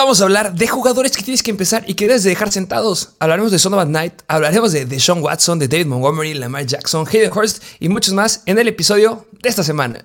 vamos 0.00 0.20
a 0.22 0.24
hablar 0.24 0.54
de 0.54 0.66
jugadores 0.66 1.14
que 1.14 1.22
tienes 1.22 1.42
que 1.42 1.50
empezar 1.50 1.84
y 1.86 1.94
que 1.94 2.06
debes 2.06 2.22
de 2.22 2.30
dejar 2.30 2.50
sentados. 2.50 3.10
Hablaremos 3.18 3.52
de 3.52 3.58
Son 3.58 3.72
Knight, 3.72 4.14
hablaremos 4.28 4.72
de, 4.72 4.86
de 4.86 4.98
Sean 4.98 5.22
Watson, 5.22 5.58
de 5.58 5.68
David 5.68 5.86
Montgomery, 5.86 6.34
Lamar 6.34 6.64
Jackson, 6.64 7.06
Hayden 7.06 7.30
Hurst 7.36 7.62
y 7.78 7.88
muchos 7.90 8.14
más 8.14 8.42
en 8.46 8.58
el 8.58 8.68
episodio 8.68 9.26
de 9.42 9.48
esta 9.48 9.62
semana. 9.62 10.02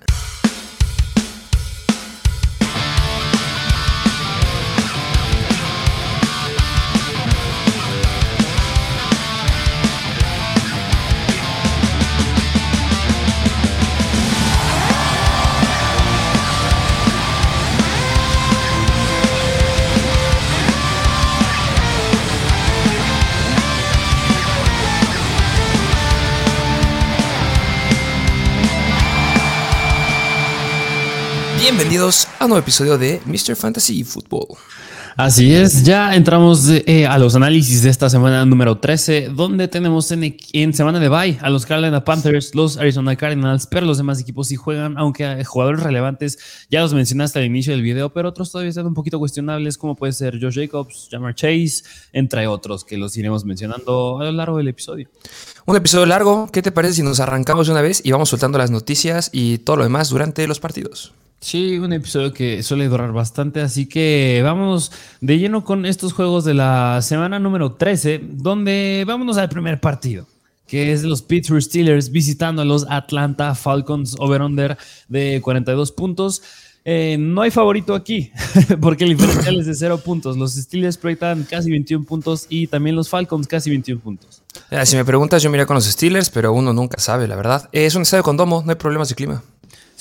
Bienvenidos 31.77 32.29
a 32.39 32.45
un 32.45 32.52
nuevo 32.52 32.63
episodio 32.63 32.97
de 32.97 33.20
Mr. 33.25 33.53
Fantasy 33.57 34.05
Football. 34.05 34.57
Así 35.17 35.53
es, 35.53 35.83
ya 35.83 36.16
entramos 36.16 36.70
eh, 36.70 37.05
a 37.05 37.17
los 37.17 37.35
análisis 37.35 37.83
de 37.83 37.89
esta 37.89 38.09
semana 38.09 38.45
número 38.45 38.77
13, 38.77 39.27
donde 39.35 39.67
tenemos 39.67 40.09
en, 40.09 40.73
semana 40.73 41.02
de 41.02 41.09
bye 41.09 41.38
a 41.41 41.49
los 41.49 41.66
Carolina 41.66 42.05
Panthers, 42.05 42.55
los 42.55 42.77
Arizona 42.77 43.17
Cardinals, 43.17 43.67
pero 43.67 43.85
los 43.85 43.97
demás 43.97 44.21
equipos 44.21 44.47
sí 44.47 44.55
juegan, 44.55 44.97
aunque 44.97 45.43
jugadores 45.43 45.83
relevantes 45.83 46.39
ya 46.71 46.80
los 46.80 46.93
mencionaste 46.93 47.39
al 47.39 47.45
inicio 47.45 47.73
del 47.73 47.81
video, 47.81 48.13
pero 48.13 48.30
otros 48.30 48.53
todavía 48.53 48.69
están 48.69 48.88
un 48.88 48.94
poquito 48.94 49.19
cuestionables, 49.19 49.77
como 49.77 49.95
puede 49.95 50.13
ser 50.13 50.39
Josh 50.41 50.55
Jacobs, 50.55 51.09
Jamar 51.11 51.35
Chase, 51.35 51.83
entre 52.13 52.47
otros, 52.47 52.85
que 52.85 52.95
los 52.95 53.17
iremos 53.17 53.44
mencionando 53.44 54.22
a 54.22 54.23
lo 54.23 54.31
largo 54.31 54.59
del 54.59 54.69
episodio. 54.69 55.09
Un 55.66 55.75
episodio 55.75 56.05
largo, 56.05 56.50
¿qué 56.53 56.61
te 56.61 56.72
parece 56.72 56.94
si 56.94 57.03
nos 57.03 57.19
arrancamos 57.19 57.67
de 57.67 57.73
una 57.73 57.81
vez 57.81 58.00
y 58.02 58.13
vamos 58.13 58.30
soltando 58.30 58.57
las 58.57 58.72
noticias 58.72 59.30
y 59.33 59.57
todo 59.57 59.75
lo 59.75 59.83
demás 59.83 60.07
durante 60.07 60.47
los 60.47 60.61
partidos? 60.61 61.11
Sí, 61.45 61.77
un 61.77 61.93
episodio 61.93 62.33
que 62.33 62.63
suele 62.63 62.88
durar 62.88 63.11
bastante, 63.11 63.61
así 63.61 63.85
que 63.85 64.41
vamos 64.43 64.91
de 65.21 65.38
lleno 65.38 65.63
con 65.63 65.85
estos 65.85 66.11
juegos 66.11 66.43
de 66.43 66.55
la 66.55 67.03
semana 67.03 67.38
número 67.38 67.73
13, 67.73 68.19
donde 68.31 69.03
vámonos 69.05 69.38
al 69.38 69.47
primer 69.47 69.79
partido, 69.79 70.25
que 70.66 70.91
es 70.91 71.03
los 71.03 71.21
Pittsburgh 71.21 71.61
Steelers 71.61 72.09
visitando 72.09 72.63
a 72.63 72.66
los 72.66 72.88
Atlanta 72.89 73.53
Falcons 73.53 74.16
over-under 74.17 74.75
de 75.07 75.39
42 75.43 75.91
puntos. 75.91 76.41
Eh, 76.83 77.17
no 77.19 77.43
hay 77.43 77.51
favorito 77.51 77.93
aquí, 77.93 78.31
porque 78.81 79.03
el 79.03 79.11
diferencial 79.11 79.59
es 79.59 79.67
de 79.67 79.75
0 79.75 79.99
puntos. 80.03 80.38
Los 80.38 80.55
Steelers 80.55 80.97
proyectan 80.97 81.43
casi 81.43 81.69
21 81.69 82.05
puntos 82.05 82.47
y 82.49 82.66
también 82.66 82.95
los 82.95 83.07
Falcons 83.07 83.45
casi 83.45 83.69
21 83.69 84.01
puntos. 84.01 84.41
Si 84.85 84.95
me 84.95 85.05
preguntas, 85.05 85.43
yo 85.43 85.51
miré 85.51 85.67
con 85.67 85.75
los 85.75 85.85
Steelers, 85.85 86.31
pero 86.31 86.53
uno 86.53 86.73
nunca 86.73 86.99
sabe, 86.99 87.27
la 87.27 87.35
verdad. 87.35 87.69
Es 87.71 87.93
un 87.93 88.01
estadio 88.01 88.23
con 88.23 88.35
domo, 88.35 88.63
no 88.66 88.71
hay 88.71 88.77
problemas 88.77 89.09
de 89.09 89.16
clima. 89.16 89.43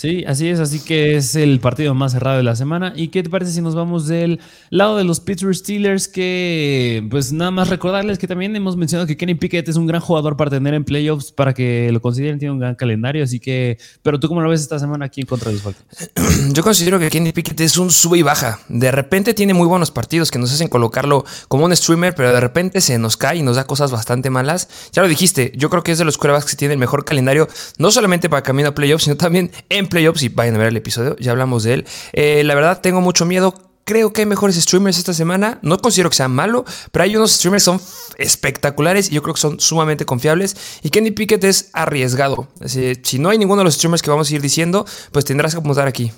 Sí, 0.04 0.22
así 0.26 0.50
es, 0.50 0.60
así 0.60 0.80
que 0.80 1.16
es 1.16 1.34
el 1.34 1.60
partido 1.60 1.94
más 1.94 2.12
cerrado 2.12 2.36
de 2.36 2.42
la 2.42 2.54
semana. 2.54 2.92
¿Y 2.94 3.08
qué 3.08 3.22
te 3.22 3.30
parece 3.30 3.52
si 3.52 3.62
nos 3.62 3.74
vamos 3.74 4.06
del 4.06 4.38
lado 4.68 4.98
de 4.98 5.04
los 5.04 5.18
Pittsburgh 5.18 5.54
Steelers? 5.54 6.08
Que 6.08 7.06
pues 7.10 7.32
nada 7.32 7.50
más 7.50 7.70
recordarles 7.70 8.18
que 8.18 8.28
también 8.28 8.54
hemos 8.54 8.76
mencionado 8.76 9.06
que 9.06 9.16
Kenny 9.16 9.34
Pickett 9.34 9.66
es 9.66 9.76
un 9.76 9.86
gran 9.86 10.02
jugador 10.02 10.36
para 10.36 10.50
tener 10.50 10.74
en 10.74 10.84
playoffs, 10.84 11.32
para 11.32 11.54
que 11.54 11.90
lo 11.90 12.02
consideren, 12.02 12.38
tiene 12.38 12.52
un 12.52 12.58
gran 12.58 12.74
calendario, 12.74 13.24
así 13.24 13.40
que, 13.40 13.78
pero 14.02 14.20
tú 14.20 14.28
cómo 14.28 14.42
lo 14.42 14.50
ves 14.50 14.60
esta 14.60 14.78
semana 14.78 15.06
aquí 15.06 15.22
en 15.22 15.26
contra 15.26 15.50
de 15.50 15.54
los 15.54 15.62
Falcons? 15.62 16.10
Yo 16.52 16.62
considero 16.62 16.98
que 16.98 17.08
Kenny 17.08 17.32
Pickett 17.32 17.62
es 17.62 17.78
un 17.78 17.90
sube 17.90 18.18
y 18.18 18.22
baja. 18.22 18.60
De 18.68 18.90
repente 18.90 19.32
tiene 19.32 19.54
muy 19.54 19.66
buenos 19.66 19.90
partidos 19.90 20.30
que 20.30 20.38
nos 20.38 20.52
hacen 20.52 20.68
colocarlo 20.68 21.24
como 21.48 21.64
un 21.64 21.74
streamer, 21.74 22.14
pero 22.14 22.30
de 22.30 22.40
repente 22.40 22.82
se 22.82 22.98
nos 22.98 23.16
cae 23.16 23.38
y 23.38 23.42
nos 23.42 23.56
da 23.56 23.64
cosas 23.66 23.90
bastante 23.90 24.28
malas. 24.28 24.68
Ya 24.92 25.00
lo 25.00 25.08
dijiste, 25.08 25.50
yo 25.56 25.70
creo 25.70 25.82
que 25.82 25.92
es 25.92 25.98
de 25.98 26.04
los 26.04 26.18
quarterbacks 26.18 26.50
que 26.50 26.56
tiene 26.56 26.74
el 26.74 26.78
mejor 26.78 27.06
calendario, 27.06 27.48
no 27.78 27.90
solamente 27.90 28.28
para 28.28 28.42
camino 28.42 28.68
a 28.68 28.74
playoffs, 28.74 29.04
sino 29.04 29.16
también 29.16 29.50
en 29.70 29.93
playoffs 29.94 30.24
y 30.24 30.28
vayan 30.28 30.56
a 30.56 30.58
ver 30.58 30.68
el 30.68 30.76
episodio, 30.76 31.16
ya 31.20 31.30
hablamos 31.30 31.62
de 31.62 31.74
él. 31.74 31.86
Eh, 32.12 32.42
la 32.44 32.56
verdad, 32.56 32.80
tengo 32.80 33.00
mucho 33.00 33.24
miedo. 33.24 33.54
Creo 33.84 34.12
que 34.12 34.22
hay 34.22 34.26
mejores 34.26 34.56
streamers 34.56 34.98
esta 34.98 35.12
semana. 35.12 35.58
No 35.62 35.78
considero 35.78 36.10
que 36.10 36.16
sea 36.16 36.26
malo, 36.26 36.64
pero 36.90 37.04
hay 37.04 37.14
unos 37.16 37.32
streamers 37.32 37.62
que 37.62 37.64
son 37.66 37.80
espectaculares 38.18 39.10
y 39.10 39.14
yo 39.14 39.22
creo 39.22 39.34
que 39.34 39.40
son 39.40 39.60
sumamente 39.60 40.04
confiables. 40.04 40.56
Y 40.82 40.90
Kenny 40.90 41.12
Pickett 41.12 41.44
es 41.44 41.70
arriesgado. 41.72 42.48
Si 42.64 43.18
no 43.18 43.28
hay 43.28 43.38
ninguno 43.38 43.60
de 43.60 43.64
los 43.64 43.74
streamers 43.74 44.02
que 44.02 44.10
vamos 44.10 44.30
a 44.30 44.34
ir 44.34 44.40
diciendo, 44.40 44.84
pues 45.12 45.24
tendrás 45.24 45.52
que 45.52 45.60
apuntar 45.60 45.86
aquí. 45.86 46.10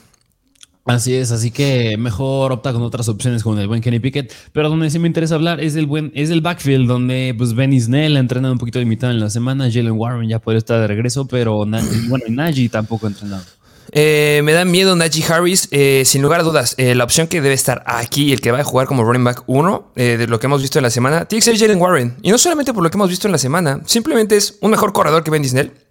Así 0.86 1.14
es, 1.14 1.32
así 1.32 1.50
que 1.50 1.96
mejor 1.96 2.52
opta 2.52 2.72
con 2.72 2.80
otras 2.82 3.08
opciones 3.08 3.42
como 3.42 3.58
el 3.58 3.66
buen 3.66 3.82
Kenny 3.82 3.98
Pickett. 3.98 4.32
Pero 4.52 4.68
donde 4.68 4.88
sí 4.88 5.00
me 5.00 5.08
interesa 5.08 5.34
hablar 5.34 5.60
es 5.60 5.74
el 5.74 5.86
buen, 5.86 6.12
es 6.14 6.30
el 6.30 6.42
backfield, 6.42 6.86
donde 6.86 7.34
pues 7.36 7.54
Benny 7.54 7.80
Snell 7.80 8.16
ha 8.16 8.20
un 8.20 8.58
poquito 8.58 8.78
limitado 8.78 9.12
en 9.12 9.18
la 9.18 9.28
semana. 9.28 9.68
Jalen 9.68 9.98
Warren 9.98 10.28
ya 10.28 10.38
puede 10.38 10.58
estar 10.58 10.80
de 10.80 10.86
regreso, 10.86 11.26
pero 11.26 11.66
bueno, 11.66 12.24
Najee 12.28 12.68
tampoco 12.68 13.06
ha 13.06 13.08
entrenado. 13.08 13.42
Eh, 13.92 14.40
me 14.44 14.52
da 14.52 14.64
miedo 14.64 14.96
Najee 14.96 15.24
Harris, 15.24 15.68
eh, 15.70 16.02
sin 16.04 16.22
lugar 16.22 16.40
a 16.40 16.42
dudas. 16.42 16.74
Eh, 16.78 16.94
la 16.94 17.04
opción 17.04 17.26
que 17.28 17.40
debe 17.40 17.54
estar 17.54 17.82
aquí, 17.86 18.32
el 18.32 18.40
que 18.40 18.50
va 18.50 18.60
a 18.60 18.64
jugar 18.64 18.86
como 18.86 19.04
running 19.04 19.24
back 19.24 19.42
1, 19.46 19.92
de 19.94 20.26
lo 20.26 20.38
que 20.38 20.46
hemos 20.46 20.62
visto 20.62 20.78
en 20.78 20.82
la 20.82 20.90
semana, 20.90 21.24
tiene 21.26 21.40
que 21.40 21.44
ser 21.44 21.58
Jalen 21.58 21.80
Warren. 21.80 22.16
Y 22.22 22.30
no 22.30 22.38
solamente 22.38 22.72
por 22.72 22.82
lo 22.82 22.90
que 22.90 22.96
hemos 22.96 23.10
visto 23.10 23.28
en 23.28 23.32
la 23.32 23.38
semana, 23.38 23.80
simplemente 23.86 24.36
es 24.36 24.58
un 24.60 24.70
mejor 24.70 24.92
corredor 24.92 25.24
que 25.24 25.30
Ben 25.30 25.44
Snell. 25.44 25.85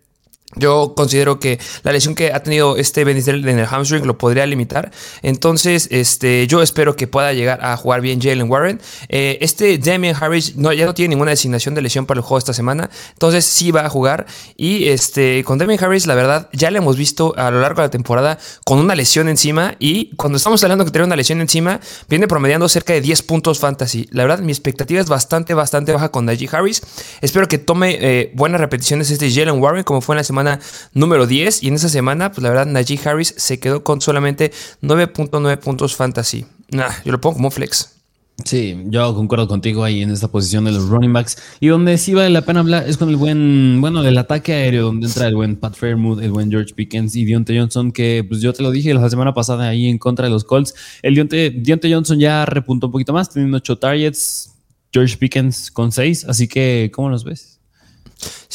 Yo 0.55 0.93
considero 0.95 1.39
que 1.39 1.59
la 1.83 1.91
lesión 1.91 2.15
que 2.15 2.33
ha 2.33 2.41
tenido 2.41 2.77
este 2.77 3.03
Benizel 3.03 3.47
en 3.47 3.59
el 3.59 3.65
hamstring 3.65 4.05
lo 4.05 4.17
podría 4.17 4.45
limitar. 4.45 4.91
Entonces, 5.21 5.87
este, 5.91 6.47
yo 6.47 6.61
espero 6.61 6.95
que 6.95 7.07
pueda 7.07 7.33
llegar 7.33 7.63
a 7.63 7.75
jugar 7.77 8.01
bien 8.01 8.21
Jalen 8.21 8.49
Warren. 8.49 8.81
Eh, 9.09 9.37
este 9.41 9.77
Damian 9.77 10.15
Harris 10.19 10.55
no, 10.55 10.71
ya 10.73 10.85
no 10.85 10.93
tiene 10.93 11.09
ninguna 11.09 11.31
designación 11.31 11.75
de 11.75 11.81
lesión 11.81 12.05
para 12.05 12.19
el 12.19 12.23
juego 12.23 12.37
esta 12.37 12.53
semana. 12.53 12.89
Entonces, 13.13 13.45
sí 13.45 13.71
va 13.71 13.85
a 13.85 13.89
jugar. 13.89 14.25
Y 14.55 14.87
este, 14.89 15.43
con 15.43 15.57
Damian 15.57 15.83
Harris, 15.83 16.07
la 16.07 16.15
verdad, 16.15 16.49
ya 16.53 16.71
le 16.71 16.77
hemos 16.77 16.97
visto 16.97 17.33
a 17.37 17.51
lo 17.51 17.61
largo 17.61 17.81
de 17.81 17.87
la 17.87 17.91
temporada 17.91 18.37
con 18.63 18.79
una 18.79 18.95
lesión 18.95 19.29
encima. 19.29 19.75
Y 19.79 20.15
cuando 20.15 20.37
estamos 20.37 20.63
hablando 20.63 20.85
que 20.85 20.91
tiene 20.91 21.05
una 21.05 21.15
lesión 21.15 21.41
encima, 21.41 21.79
viene 22.09 22.27
promediando 22.27 22.69
cerca 22.69 22.93
de 22.93 23.01
10 23.01 23.23
puntos 23.23 23.59
fantasy. 23.59 24.07
La 24.11 24.23
verdad, 24.23 24.39
mi 24.39 24.51
expectativa 24.51 25.01
es 25.01 25.07
bastante, 25.07 25.53
bastante 25.53 25.91
baja 25.91 26.09
con 26.09 26.25
Najee 26.25 26.49
Harris. 26.51 26.81
Espero 27.21 27.47
que 27.47 27.57
tome 27.57 27.97
eh, 27.99 28.31
buenas 28.33 28.61
repeticiones 28.61 29.11
este 29.11 29.31
Jalen 29.31 29.61
Warren, 29.61 29.83
como 29.83 30.01
fue 30.01 30.15
en 30.15 30.17
la 30.17 30.23
semana 30.23 30.44
número 30.93 31.27
10 31.27 31.63
y 31.63 31.67
en 31.67 31.75
esa 31.75 31.89
semana, 31.89 32.31
pues 32.31 32.43
la 32.43 32.49
verdad, 32.49 32.65
Najee 32.65 32.99
Harris 33.03 33.33
se 33.37 33.59
quedó 33.59 33.83
con 33.83 34.01
solamente 34.01 34.51
9.9 34.81 35.59
puntos 35.59 35.95
fantasy. 35.95 36.45
Nah, 36.71 36.89
yo 37.03 37.11
lo 37.11 37.21
pongo 37.21 37.35
como 37.35 37.51
flex. 37.51 37.95
Sí, 38.43 38.77
yo 38.87 39.15
concuerdo 39.15 39.47
contigo 39.47 39.85
ahí 39.85 40.01
en 40.01 40.11
esta 40.11 40.27
posición 40.27 40.65
de 40.65 40.71
los 40.73 40.89
running 40.89 41.13
backs. 41.13 41.37
Y 41.61 41.67
donde 41.67 41.97
sí 41.97 42.13
vale 42.13 42.29
la 42.29 42.41
pena 42.41 42.59
hablar 42.59 42.87
es 42.87 42.97
con 42.97 43.07
el 43.07 43.15
buen, 43.15 43.79
bueno, 43.79 44.03
del 44.03 44.17
ataque 44.17 44.53
aéreo, 44.53 44.87
donde 44.87 45.07
entra 45.07 45.27
el 45.27 45.35
buen 45.35 45.55
Pat 45.55 45.75
Fairmouth, 45.75 46.21
el 46.21 46.31
buen 46.31 46.51
George 46.51 46.73
Pickens 46.73 47.15
y 47.15 47.23
Dionte 47.23 47.57
Johnson, 47.57 47.93
que 47.93 48.25
pues 48.27 48.41
yo 48.41 48.51
te 48.51 48.61
lo 48.61 48.71
dije 48.71 48.93
la 48.93 49.09
semana 49.09 49.33
pasada 49.33 49.69
ahí 49.69 49.87
en 49.87 49.97
contra 49.97 50.25
de 50.25 50.31
los 50.31 50.43
Colts. 50.43 50.75
El 51.01 51.15
Dionte, 51.15 51.49
Dionte 51.49 51.91
Johnson 51.91 52.19
ya 52.19 52.45
repuntó 52.45 52.87
un 52.87 52.91
poquito 52.91 53.13
más, 53.13 53.29
teniendo 53.29 53.55
8 53.57 53.77
targets, 53.77 54.51
George 54.91 55.15
Pickens 55.15 55.71
con 55.71 55.93
6. 55.93 56.25
Así 56.25 56.49
que, 56.49 56.91
¿cómo 56.93 57.09
los 57.09 57.23
ves? 57.23 57.61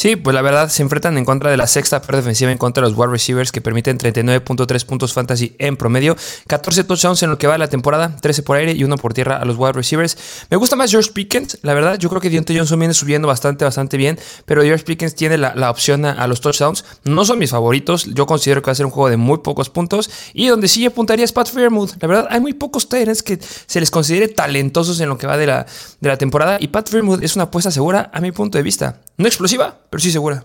Sí, 0.00 0.16
pues 0.16 0.33
la 0.33 0.41
verdad 0.41 0.71
se 0.71 0.83
enfrentan 0.83 1.19
en 1.19 1.27
contra 1.27 1.50
de 1.50 1.59
la 1.59 1.66
sexta 1.66 2.00
peor 2.00 2.16
defensiva 2.16 2.50
en 2.50 2.56
contra 2.56 2.83
de 2.83 2.88
los 2.88 2.99
wide 2.99 3.12
receivers 3.12 3.53
que 3.53 3.61
permiten 3.61 3.99
39.3 3.99 4.87
puntos 4.87 5.12
fantasy 5.12 5.55
en 5.59 5.77
promedio, 5.77 6.16
14 6.47 6.84
touchdowns 6.84 7.22
en 7.22 7.28
lo 7.28 7.37
que 7.37 7.47
va 7.47 7.53
de 7.53 7.59
la 7.59 7.69
temporada, 7.69 8.16
13 8.19 8.43
por 8.43 8.56
aire 8.56 8.72
y 8.72 8.83
1 8.83 8.97
por 8.97 9.12
tierra 9.12 9.37
a 9.37 9.44
los 9.44 9.59
wide 9.59 9.75
receivers. 9.75 10.16
Me 10.49 10.56
gusta 10.56 10.75
más 10.75 10.91
George 10.91 11.11
Pickens, 11.12 11.59
la 11.61 11.75
verdad, 11.75 11.99
yo 11.99 12.09
creo 12.09 12.22
que 12.22 12.31
Deontay 12.31 12.56
Johnson 12.56 12.78
viene 12.78 12.94
subiendo 12.94 13.28
bastante, 13.28 13.62
bastante 13.66 13.99
bien, 13.99 14.19
pero 14.47 14.62
George 14.62 14.84
Pickens 14.84 15.15
tiene 15.15 15.37
la, 15.37 15.71
opción 15.71 16.06
a, 16.06 16.27
los 16.27 16.41
touchdowns. 16.41 16.87
No 17.05 17.27
son 17.27 17.38
mis 17.38 17.50
favoritos, 17.50 18.06
yo 18.06 18.25
considero 18.25 18.62
que 18.62 18.69
va 18.69 18.72
a 18.72 18.77
ser 18.77 18.87
un 18.87 18.93
juego 18.93 19.11
de 19.11 19.19
muy 19.19 19.41
pocos 19.41 19.69
puntos 19.69 20.09
y 20.32 20.47
donde 20.47 20.69
sí 20.69 20.87
apuntaría 20.87 21.27
es 21.27 21.32
Pat 21.32 21.50
Fairmouth. 21.50 22.00
La 22.00 22.09
verdad, 22.09 22.28
hay 22.31 22.41
muy 22.41 22.55
pocos 22.55 22.88
Tyrants 22.88 23.22
que 23.22 23.38
se 23.38 23.81
les 23.81 23.91
considere 23.91 24.28
talentosos 24.28 24.99
en 25.00 25.11
lo 25.11 25.19
que 25.19 25.26
va 25.26 25.37
de 25.37 25.46
la, 25.46 25.67
de 26.00 26.08
la 26.08 26.17
temporada 26.17 26.56
y 26.58 26.69
Pat 26.69 26.88
Fairmouth 26.88 27.23
es 27.23 27.37
una 27.37 27.44
apuesta 27.44 27.70
segura 27.70 28.11
a 28.14 28.23
mi 28.23 28.32
punto 28.32 28.56
de 28.56 28.64
vista. 28.64 28.99
No 29.20 29.26
explosiva, 29.26 29.76
pero 29.90 30.00
sí 30.00 30.10
segura. 30.10 30.44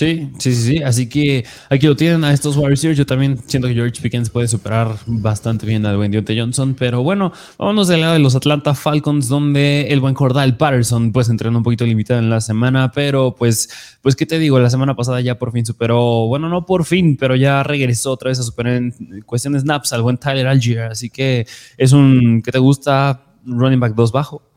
Sí, 0.00 0.30
sí, 0.38 0.54
sí, 0.54 0.62
sí. 0.62 0.82
Así 0.82 1.10
que 1.10 1.44
aquí 1.68 1.86
lo 1.86 1.94
tienen 1.94 2.24
a 2.24 2.32
estos 2.32 2.56
wide 2.56 2.70
receivers. 2.70 2.96
Yo 2.96 3.04
también 3.04 3.38
siento 3.46 3.68
que 3.68 3.74
George 3.74 4.00
Pickens 4.00 4.30
puede 4.30 4.48
superar 4.48 4.96
bastante 5.04 5.66
bien 5.66 5.84
al 5.84 5.98
buen 5.98 6.10
Dionte 6.10 6.38
Johnson. 6.40 6.74
Pero 6.74 7.02
bueno, 7.02 7.32
vámonos 7.58 7.86
del 7.88 8.00
lado 8.00 8.14
de 8.14 8.18
los 8.18 8.34
Atlanta 8.34 8.74
Falcons, 8.74 9.28
donde 9.28 9.88
el 9.88 10.00
buen 10.00 10.14
Cordal 10.14 10.56
Patterson 10.56 11.12
pues 11.12 11.28
entrenó 11.28 11.58
un 11.58 11.64
poquito 11.64 11.84
limitado 11.84 12.18
en 12.18 12.30
la 12.30 12.40
semana. 12.40 12.92
Pero 12.92 13.34
pues, 13.38 13.68
pues, 14.00 14.16
¿qué 14.16 14.24
te 14.24 14.38
digo? 14.38 14.58
La 14.58 14.70
semana 14.70 14.96
pasada 14.96 15.20
ya 15.20 15.38
por 15.38 15.52
fin 15.52 15.66
superó, 15.66 16.26
bueno, 16.28 16.48
no 16.48 16.64
por 16.64 16.86
fin, 16.86 17.18
pero 17.18 17.36
ya 17.36 17.62
regresó 17.62 18.12
otra 18.12 18.30
vez 18.30 18.40
a 18.40 18.42
superar 18.42 18.76
en 18.76 19.22
cuestión 19.26 19.52
de 19.52 19.60
snaps 19.60 19.92
al 19.92 20.00
buen 20.00 20.16
Tyler 20.16 20.46
Algier. 20.46 20.84
Así 20.84 21.10
que 21.10 21.46
es 21.76 21.92
un, 21.92 22.40
¿qué 22.42 22.50
te 22.50 22.58
gusta? 22.58 23.26
Running 23.44 23.80
back 23.80 23.94
2 23.94 24.12
bajo. 24.12 24.49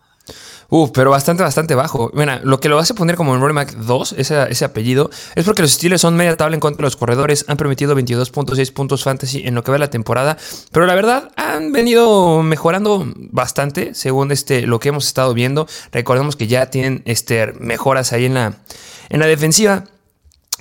Uf, 0.70 0.92
pero 0.94 1.12
bastante, 1.12 1.44
bastante 1.44 1.76
bajo. 1.76 2.12
Mira, 2.14 2.42
lo 2.44 2.60
que 2.60 2.70
lo 2.70 2.80
hace 2.80 2.94
poner 2.94 3.16
como 3.16 3.36
en 3.36 3.42
running 3.42 3.56
back 3.56 3.74
2, 3.76 4.16
ese, 4.18 4.66
apellido, 4.66 5.10
es 5.36 5.46
porque 5.46 5.62
los 5.62 5.72
Steelers 5.72 6.02
son 6.02 6.16
media 6.16 6.36
tabla 6.36 6.56
en 6.56 6.60
contra 6.60 6.78
de 6.78 6.84
los 6.84 6.96
corredores. 6.96 7.46
Han 7.48 7.58
permitido 7.58 7.96
22.6 7.96 8.74
puntos 8.74 9.04
fantasy 9.04 9.44
en 9.46 9.56
lo 9.56 9.64
que 9.64 9.72
va 9.72 9.78
la 9.78 9.90
temporada. 9.90 10.38
Pero 10.72 10.86
la 10.86 10.96
verdad, 10.96 11.32
han 11.36 11.72
venido 11.72 12.42
mejorando 12.44 13.06
bastante 13.16 13.94
según 13.94 14.32
este, 14.32 14.66
lo 14.68 14.80
que 14.80 14.90
hemos 14.90 15.06
estado 15.06 15.34
viendo. 15.34 15.68
Recordemos 15.92 16.36
que 16.36 16.48
ya 16.48 16.68
tienen 16.70 17.04
este, 17.06 17.54
mejoras 17.60 18.14
ahí 18.14 18.26
en 18.26 18.34
la, 18.34 18.54
en 19.10 19.20
la 19.20 19.28
defensiva. 19.28 19.86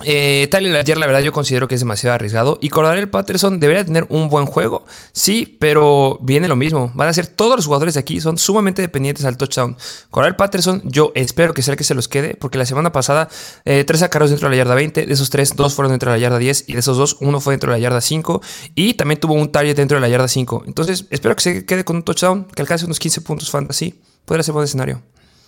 Eh, 0.05 0.49
Tyler 0.51 0.75
ayer 0.75 0.97
la 0.97 1.07
verdad 1.07 1.21
yo 1.21 1.33
considero 1.33 1.69
que 1.69 1.75
es 1.75 1.81
demasiado 1.83 2.15
arriesgado 2.15 2.59
y 2.63 2.71
Cordarel 2.71 3.11
Patterson 3.11 3.61
debería 3.61 3.85
tener 3.85 4.07
un 4.09 4.31
buen 4.31 4.47
juego, 4.47 4.87
sí, 5.13 5.59
pero 5.61 6.19
viene 6.23 6.49
lo 6.49 6.57
mismo, 6.57 6.91
van 6.95 7.09
a 7.09 7.13
ser 7.13 7.27
todos 7.27 7.57
los 7.57 7.67
jugadores 7.67 7.95
de 7.95 8.01
aquí 8.01 8.21
son 8.21 8.39
sumamente 8.39 8.81
dependientes 8.81 9.27
al 9.27 9.37
touchdown. 9.37 9.77
Cordarel 10.11 10.35
Patterson 10.35 10.81
yo 10.85 11.13
espero 11.15 11.53
que 11.53 11.63
sea 11.63 11.73
el 11.73 11.79
que 11.79 11.85
se 11.85 11.95
los 11.95 12.09
quede 12.09 12.35
porque 12.35 12.57
la 12.57 12.65
semana 12.65 12.91
pasada 12.91 13.29
eh, 13.67 13.85
tres 13.85 14.01
sacaron 14.01 14.31
dentro 14.31 14.49
de 14.49 14.57
la 14.57 14.63
yarda 14.63 14.75
20, 14.75 15.07
de 15.07 15.13
esos 15.13 15.29
tres 15.29 15.55
dos 15.55 15.75
fueron 15.75 15.93
dentro 15.93 16.11
de 16.11 16.17
la 16.17 16.23
yarda 16.23 16.39
10 16.39 16.65
y 16.69 16.73
de 16.73 16.79
esos 16.79 16.97
dos 16.97 17.19
uno 17.21 17.39
fue 17.41 17.53
dentro 17.53 17.71
de 17.71 17.79
la 17.79 17.83
yarda 17.83 18.01
5 18.01 18.41
y 18.75 18.95
también 18.95 19.21
tuvo 19.21 19.35
un 19.35 19.53
target 19.53 19.77
dentro 19.77 19.97
de 19.97 20.01
la 20.01 20.09
yarda 20.09 20.27
5. 20.27 20.65
Entonces 20.67 21.05
espero 21.11 21.37
que 21.37 21.43
se 21.43 21.67
quede 21.67 21.85
con 21.85 21.97
un 21.97 22.03
touchdown 22.03 22.47
que 22.47 22.63
alcance 22.63 22.87
unos 22.87 22.99
15 22.99 23.21
puntos 23.21 23.51
fantasy, 23.51 24.01
podría 24.25 24.43
ser 24.43 24.55
buen 24.55 24.65
escenario. 24.65 25.03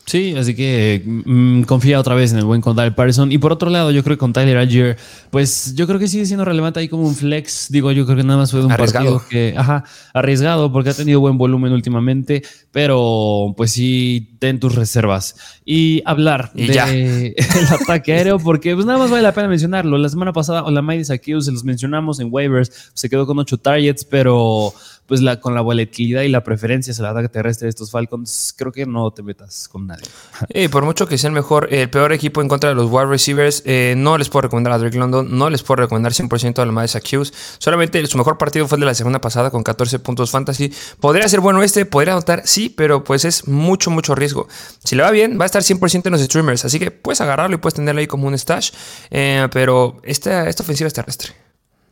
Sí, 0.06 0.35
así 0.37 0.55
que 0.55 1.03
mm, 1.05 1.62
confía 1.62 1.99
otra 1.99 2.15
vez 2.15 2.33
en 2.33 2.39
el 2.39 2.45
buen 2.45 2.61
Condal 2.61 2.95
Patterson. 2.95 3.33
Y 3.33 3.39
por 3.39 3.53
otro 3.53 3.71
lado, 3.71 3.91
yo 3.91 4.03
creo 4.05 4.17
que 4.17 4.21
con 4.21 4.35
Tyler 4.35 4.59
Algier, 4.59 4.99
pues 5.31 5.75
yo 5.75 5.87
creo 5.87 5.99
que 5.99 6.09
sigue 6.09 6.27
siendo 6.27 6.45
relevante 6.45 6.81
ahí 6.81 6.89
como 6.89 7.05
un 7.05 7.15
flex. 7.15 7.69
Digo, 7.71 7.91
yo 7.91 8.05
creo 8.05 8.19
que 8.19 8.25
nada 8.25 8.41
más 8.41 8.51
fue 8.51 8.61
de 8.61 8.67
un 8.67 8.73
arriesgado. 8.73 9.19
partido 9.19 9.29
que, 9.31 9.55
ajá, 9.56 9.85
arriesgado 10.12 10.71
porque 10.71 10.91
ha 10.91 10.95
tenido 10.95 11.21
buen 11.21 11.39
volumen 11.39 11.73
últimamente, 11.73 12.43
pero 12.71 13.55
pues 13.56 13.73
sí, 13.73 14.37
ten 14.39 14.61
tus 14.61 14.75
reservas. 14.75 15.37
Y 15.65 16.03
hablar 16.05 16.53
del 16.53 16.67
de 16.67 17.35
ataque 17.83 18.12
aéreo, 18.12 18.39
porque 18.39 18.75
pues 18.75 18.85
nada 18.85 18.99
más 18.99 19.11
vale 19.11 19.23
la 19.23 19.33
pena 19.33 19.49
mencionarlo. 19.49 19.97
La 19.97 20.11
semana 20.11 20.35
pasada, 20.35 20.65
Olamide 20.65 21.05
Sakius 21.06 21.47
se 21.47 21.53
los 21.53 21.65
mencionamos 21.65 22.21
en 22.21 22.29
waivers, 22.31 22.91
se 22.93 23.09
quedó 23.09 23.27
con 23.27 23.39
ocho 23.39 23.56
targets, 23.56 24.05
pero 24.05 24.75
pues 25.06 25.21
la, 25.21 25.41
con 25.41 25.55
la 25.55 25.61
volatilidad 25.61 26.23
y 26.23 26.29
la 26.29 26.43
preferencia 26.43 26.93
hacia 26.93 27.03
el 27.03 27.11
ataque 27.11 27.29
terrestre 27.29 27.67
de 27.67 27.71
estos 27.71 27.91
Falcons, 27.91 28.55
creo 28.56 28.73
que 28.73 28.87
no 28.87 29.11
te 29.11 29.23
metas 29.23 29.69
con 29.69 29.87
nadie. 29.87 30.05
Y 30.49 30.69
por 30.75 30.85
mucho 30.85 31.06
que 31.06 31.19
sea 31.19 31.29
el 31.29 31.35
mejor, 31.35 31.69
el 31.71 31.91
peor 31.91 32.12
equipo 32.12 32.41
en 32.41 32.49
contra 32.49 32.71
de 32.71 32.75
los 32.75 32.91
wide 32.91 33.06
receivers, 33.06 33.62
eh, 33.67 33.95
no 33.97 34.17
les 34.19 34.29
puedo 34.29 34.43
recomendar 34.43 34.73
a 34.73 34.79
Drake 34.79 34.97
London, 34.97 35.37
no 35.37 35.51
les 35.51 35.62
puedo 35.62 35.83
recomendar 35.83 36.12
100% 36.12 36.59
a 36.59 36.67
la 36.67 36.73
Madison 36.73 37.03
Hughes. 37.03 37.33
Solamente 37.59 38.05
su 38.06 38.19
mejor 38.19 38.39
partido 38.39 38.67
fue 38.67 38.77
el 38.77 38.81
de 38.81 38.87
la 38.87 38.95
semana 38.95 39.21
pasada 39.21 39.51
con 39.51 39.62
14 39.62 39.99
puntos 39.99 40.31
fantasy. 40.31 40.73
Podría 41.01 41.29
ser 41.29 41.41
bueno 41.41 41.62
este, 41.62 41.85
podría 41.85 42.15
anotar, 42.15 42.43
sí, 42.47 42.69
pero 42.69 43.05
pues 43.05 43.25
es 43.25 43.47
mucho, 43.47 43.91
mucho 43.91 44.15
riesgo. 44.15 44.49
Si 44.83 44.97
le 44.97 45.03
va 45.03 45.11
bien, 45.11 45.39
va 45.39 45.45
a 45.45 45.47
estar 45.47 45.62
100% 45.62 46.06
en 46.06 46.12
los 46.12 46.23
streamers, 46.23 46.65
así 46.65 46.79
que 46.79 46.91
puedes 46.91 47.21
agarrarlo 47.21 47.56
y 47.56 47.59
puedes 47.59 47.75
tenerlo 47.75 48.01
ahí 48.01 48.06
como 48.06 48.27
un 48.27 48.39
stash. 48.39 48.71
Eh, 49.11 49.49
pero 49.53 50.01
esta, 50.03 50.49
esta 50.49 50.62
ofensiva 50.62 50.89
es 50.89 50.95
terrestre. 50.95 51.44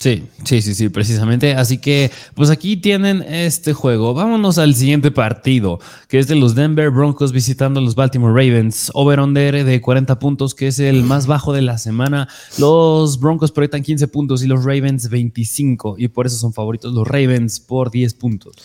Sí, 0.02 0.24
sí, 0.42 0.62
sí, 0.62 0.74
sí, 0.74 0.88
precisamente. 0.88 1.54
Así 1.54 1.78
que, 1.78 2.10
pues 2.34 2.50
aquí 2.50 2.76
tienen 2.76 3.22
este 3.22 3.72
juego. 3.72 4.14
Vámonos 4.14 4.58
al 4.58 4.74
siguiente 4.74 5.12
partido, 5.12 5.78
que 6.08 6.18
es 6.18 6.26
de 6.26 6.34
los 6.34 6.56
Denver 6.56 6.90
Broncos 6.90 7.30
visitando 7.30 7.78
a 7.78 7.84
los 7.84 7.94
Baltimore 7.94 8.32
Ravens. 8.32 8.90
Over-under 8.94 9.64
de 9.64 9.80
40 9.80 10.18
puntos, 10.18 10.56
que 10.56 10.66
es 10.66 10.80
el 10.80 11.04
más 11.04 11.28
bajo 11.28 11.52
de 11.52 11.62
la 11.62 11.78
semana. 11.78 12.26
Los 12.58 13.20
Broncos 13.20 13.52
proyectan 13.52 13.84
15 13.84 14.08
puntos 14.08 14.42
y 14.42 14.48
los 14.48 14.64
Ravens 14.64 15.08
25. 15.08 15.94
Y 15.96 16.08
por 16.08 16.26
eso 16.26 16.34
son 16.34 16.52
favoritos 16.52 16.92
los 16.92 17.06
Ravens 17.06 17.60
por 17.60 17.92
10 17.92 18.14
puntos. 18.14 18.56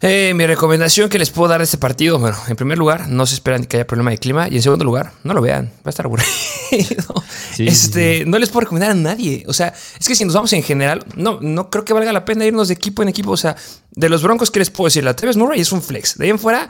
Eh, 0.00 0.32
mi 0.34 0.46
recomendación 0.46 1.08
que 1.08 1.18
les 1.18 1.30
puedo 1.30 1.48
dar 1.48 1.58
de 1.58 1.64
este 1.64 1.78
partido, 1.78 2.18
bueno, 2.18 2.36
en 2.48 2.56
primer 2.56 2.76
lugar, 2.76 3.08
no 3.08 3.26
se 3.26 3.34
esperan 3.34 3.64
que 3.64 3.78
haya 3.78 3.86
problema 3.86 4.10
de 4.10 4.18
clima 4.18 4.48
y 4.48 4.56
en 4.56 4.62
segundo 4.62 4.84
lugar, 4.84 5.12
no 5.22 5.34
lo 5.34 5.40
vean, 5.40 5.66
va 5.76 5.86
a 5.86 5.90
estar 5.90 6.06
aburrido. 6.06 6.28
este, 7.58 8.24
No 8.26 8.38
les 8.38 8.50
puedo 8.50 8.62
recomendar 8.62 8.90
a 8.90 8.94
nadie. 8.94 9.44
O 9.46 9.52
sea, 9.52 9.72
es 9.98 10.06
que 10.06 10.14
si 10.14 10.24
nos 10.24 10.34
vamos 10.34 10.52
en 10.52 10.62
general, 10.62 11.04
no, 11.16 11.38
no 11.40 11.70
creo 11.70 11.84
que 11.84 11.92
valga 11.92 12.12
la 12.12 12.24
pena 12.24 12.44
irnos 12.44 12.68
de 12.68 12.74
equipo 12.74 13.02
en 13.02 13.08
equipo. 13.08 13.30
O 13.30 13.36
sea, 13.36 13.56
de 13.92 14.08
los 14.08 14.22
Broncos, 14.22 14.50
¿qué 14.50 14.58
les 14.58 14.70
puedo 14.70 14.86
decir? 14.86 15.04
La 15.04 15.14
Travis 15.14 15.36
Murray 15.36 15.60
es 15.60 15.72
un 15.72 15.82
flex. 15.82 16.18
De 16.18 16.24
ahí 16.24 16.30
en 16.30 16.38
fuera, 16.38 16.68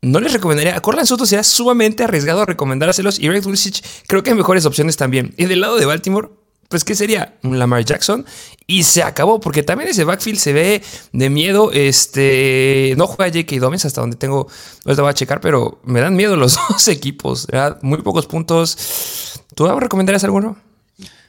no 0.00 0.20
les 0.20 0.32
recomendaría. 0.32 0.76
A 0.76 0.80
Corland 0.80 1.06
Soto 1.06 1.26
será 1.26 1.42
sumamente 1.44 2.04
arriesgado 2.04 2.44
recomendárselos 2.44 3.18
y 3.18 3.28
Ray 3.28 3.40
Dulcich 3.40 3.84
creo 4.06 4.22
que 4.22 4.30
hay 4.30 4.36
mejores 4.36 4.66
opciones 4.66 4.96
también. 4.96 5.34
Y 5.36 5.46
del 5.46 5.60
lado 5.60 5.76
de 5.76 5.86
Baltimore, 5.86 6.30
pues 6.72 6.84
¿qué 6.84 6.94
sería? 6.94 7.36
Lamar 7.42 7.84
Jackson 7.84 8.24
y 8.66 8.84
se 8.84 9.02
acabó, 9.02 9.40
porque 9.40 9.62
también 9.62 9.90
ese 9.90 10.04
backfield 10.04 10.38
se 10.38 10.54
ve 10.54 10.82
de 11.12 11.28
miedo. 11.28 11.70
Este, 11.70 12.94
no 12.96 13.06
juega 13.06 13.30
J.K. 13.30 13.56
Dobbins 13.60 13.84
hasta 13.84 14.00
donde 14.00 14.16
tengo, 14.16 14.48
lo 14.84 14.94
voy 14.96 15.10
a 15.10 15.12
checar, 15.12 15.42
pero 15.42 15.82
me 15.84 16.00
dan 16.00 16.16
miedo 16.16 16.34
los 16.34 16.58
dos 16.70 16.88
equipos, 16.88 17.46
muy 17.82 18.00
pocos 18.00 18.26
puntos. 18.26 19.42
¿Tú 19.54 19.68
recomendarías 19.78 20.24
alguno? 20.24 20.56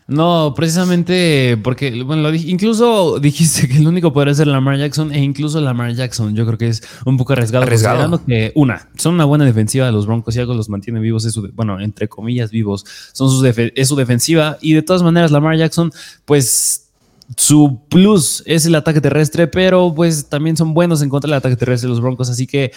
No, 0.08 0.54
precisamente 0.56 1.58
porque, 1.64 2.04
bueno, 2.04 2.34
incluso 2.34 3.20
dijiste 3.20 3.68
que 3.68 3.78
el 3.78 3.88
único 3.88 4.12
podría 4.12 4.34
ser 4.34 4.48
Lamar 4.48 4.78
Jackson 4.78 5.14
e 5.14 5.22
incluso 5.22 5.62
Lamar 5.62 5.94
Jackson 5.94 6.36
yo 6.36 6.46
creo 6.46 6.58
que 6.58 6.68
es 6.68 6.84
un 7.06 7.18
poco 7.18 7.34
arriesgado. 7.34 7.64
Arriesgado. 7.64 8.24
que, 8.26 8.52
una, 8.56 8.90
son 8.98 9.16
una 9.16 9.26
buena 9.26 9.46
defensiva 9.46 9.86
de 9.86 9.92
los 9.92 10.06
Broncos 10.06 10.36
y 10.36 10.40
algo 10.40 10.54
los 10.54 10.70
mantiene 10.70 11.00
vivos, 11.00 11.26
es 11.26 11.34
su, 11.34 11.50
bueno, 11.54 11.80
entre 11.80 12.08
comillas 12.10 12.52
vivos, 12.52 12.86
son 13.14 13.30
sus 13.30 13.44
es 13.46 13.88
su 13.88 13.96
defensiva 13.96 14.58
y 14.62 14.74
de 14.74 14.82
todas 14.82 15.04
maneras 15.04 15.32
Lamar 15.32 15.58
Jackson, 15.58 15.92
pues 16.26 16.84
su 17.38 17.82
plus 17.90 18.44
es 18.46 18.66
el 18.66 18.76
ataque 18.76 19.02
terrestre, 19.02 19.48
pero 19.48 19.94
pues 19.96 20.28
también 20.28 20.58
son 20.58 20.74
buenos 20.74 21.02
en 21.02 21.10
contra 21.10 21.30
del 21.30 21.38
ataque 21.38 21.56
terrestre 21.56 21.88
de 21.88 21.92
los 21.92 22.02
Broncos. 22.02 22.30
Así 22.30 22.48
que 22.48 22.72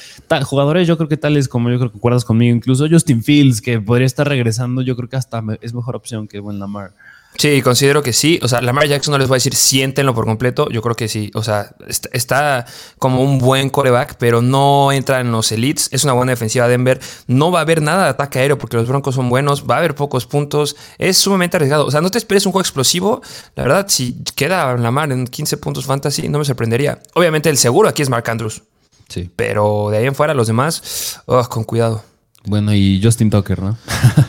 jugadores, 0.44 0.86
yo 0.86 0.96
creo 0.96 1.08
que 1.08 1.16
tales 1.16 1.48
como 1.48 1.70
yo 1.70 1.78
creo 1.78 1.90
que 1.90 1.98
acuerdas 1.98 2.24
conmigo, 2.24 2.54
incluso 2.54 2.86
Justin 2.88 3.22
Fields, 3.22 3.60
que 3.60 3.80
podría 3.80 4.06
estar 4.06 4.28
regresando, 4.28 4.82
yo 4.82 4.96
creo 4.96 5.08
que 5.08 5.16
hasta 5.16 5.42
es 5.60 5.74
mejor 5.74 5.96
opción 5.96 6.28
que 6.28 6.38
buen 6.38 6.58
Lamar. 6.58 6.92
Sí, 7.38 7.60
considero 7.62 8.02
que 8.02 8.12
sí. 8.12 8.38
O 8.42 8.48
sea, 8.48 8.60
Lamar 8.60 8.86
Jackson 8.88 9.12
no 9.12 9.18
les 9.18 9.28
voy 9.28 9.36
a 9.36 9.38
decir 9.38 9.54
siéntenlo 9.54 10.14
por 10.14 10.24
completo. 10.24 10.68
Yo 10.70 10.82
creo 10.82 10.94
que 10.94 11.08
sí. 11.08 11.30
O 11.34 11.42
sea, 11.42 11.74
está, 12.12 12.66
como 12.98 13.22
un 13.22 13.38
buen 13.38 13.70
coreback, 13.70 14.16
pero 14.18 14.42
no 14.42 14.92
entra 14.92 15.20
en 15.20 15.30
los 15.32 15.52
elites. 15.52 15.88
Es 15.92 16.04
una 16.04 16.14
buena 16.14 16.32
defensiva 16.32 16.68
Denver. 16.68 17.00
No 17.26 17.50
va 17.50 17.60
a 17.60 17.62
haber 17.62 17.82
nada 17.82 18.04
de 18.04 18.10
ataque 18.10 18.38
aéreo 18.38 18.58
porque 18.58 18.76
los 18.76 18.88
Broncos 18.88 19.14
son 19.14 19.28
buenos. 19.28 19.66
Va 19.68 19.76
a 19.76 19.78
haber 19.78 19.94
pocos 19.94 20.26
puntos. 20.26 20.76
Es 20.98 21.18
sumamente 21.18 21.56
arriesgado. 21.56 21.86
O 21.86 21.90
sea, 21.90 22.00
no 22.00 22.10
te 22.10 22.18
esperes 22.18 22.46
un 22.46 22.52
juego 22.52 22.62
explosivo. 22.62 23.22
La 23.54 23.64
verdad, 23.64 23.86
si 23.88 24.16
queda 24.34 24.76
Lamar 24.76 25.12
en 25.12 25.26
15 25.26 25.58
puntos 25.58 25.84
fantasy, 25.84 26.28
no 26.28 26.38
me 26.38 26.44
sorprendería. 26.44 27.00
Obviamente, 27.14 27.50
el 27.50 27.58
seguro 27.58 27.88
aquí 27.88 28.02
es 28.02 28.08
Mark 28.08 28.28
Andrews. 28.30 28.62
Sí. 29.08 29.30
Pero 29.36 29.88
de 29.90 29.98
ahí 29.98 30.06
en 30.06 30.14
fuera, 30.14 30.34
los 30.34 30.46
demás, 30.46 31.20
oh, 31.26 31.44
con 31.48 31.64
cuidado. 31.64 32.02
Bueno, 32.44 32.72
y 32.74 33.00
Justin 33.02 33.30
Tucker, 33.30 33.60
¿no? 33.60 33.76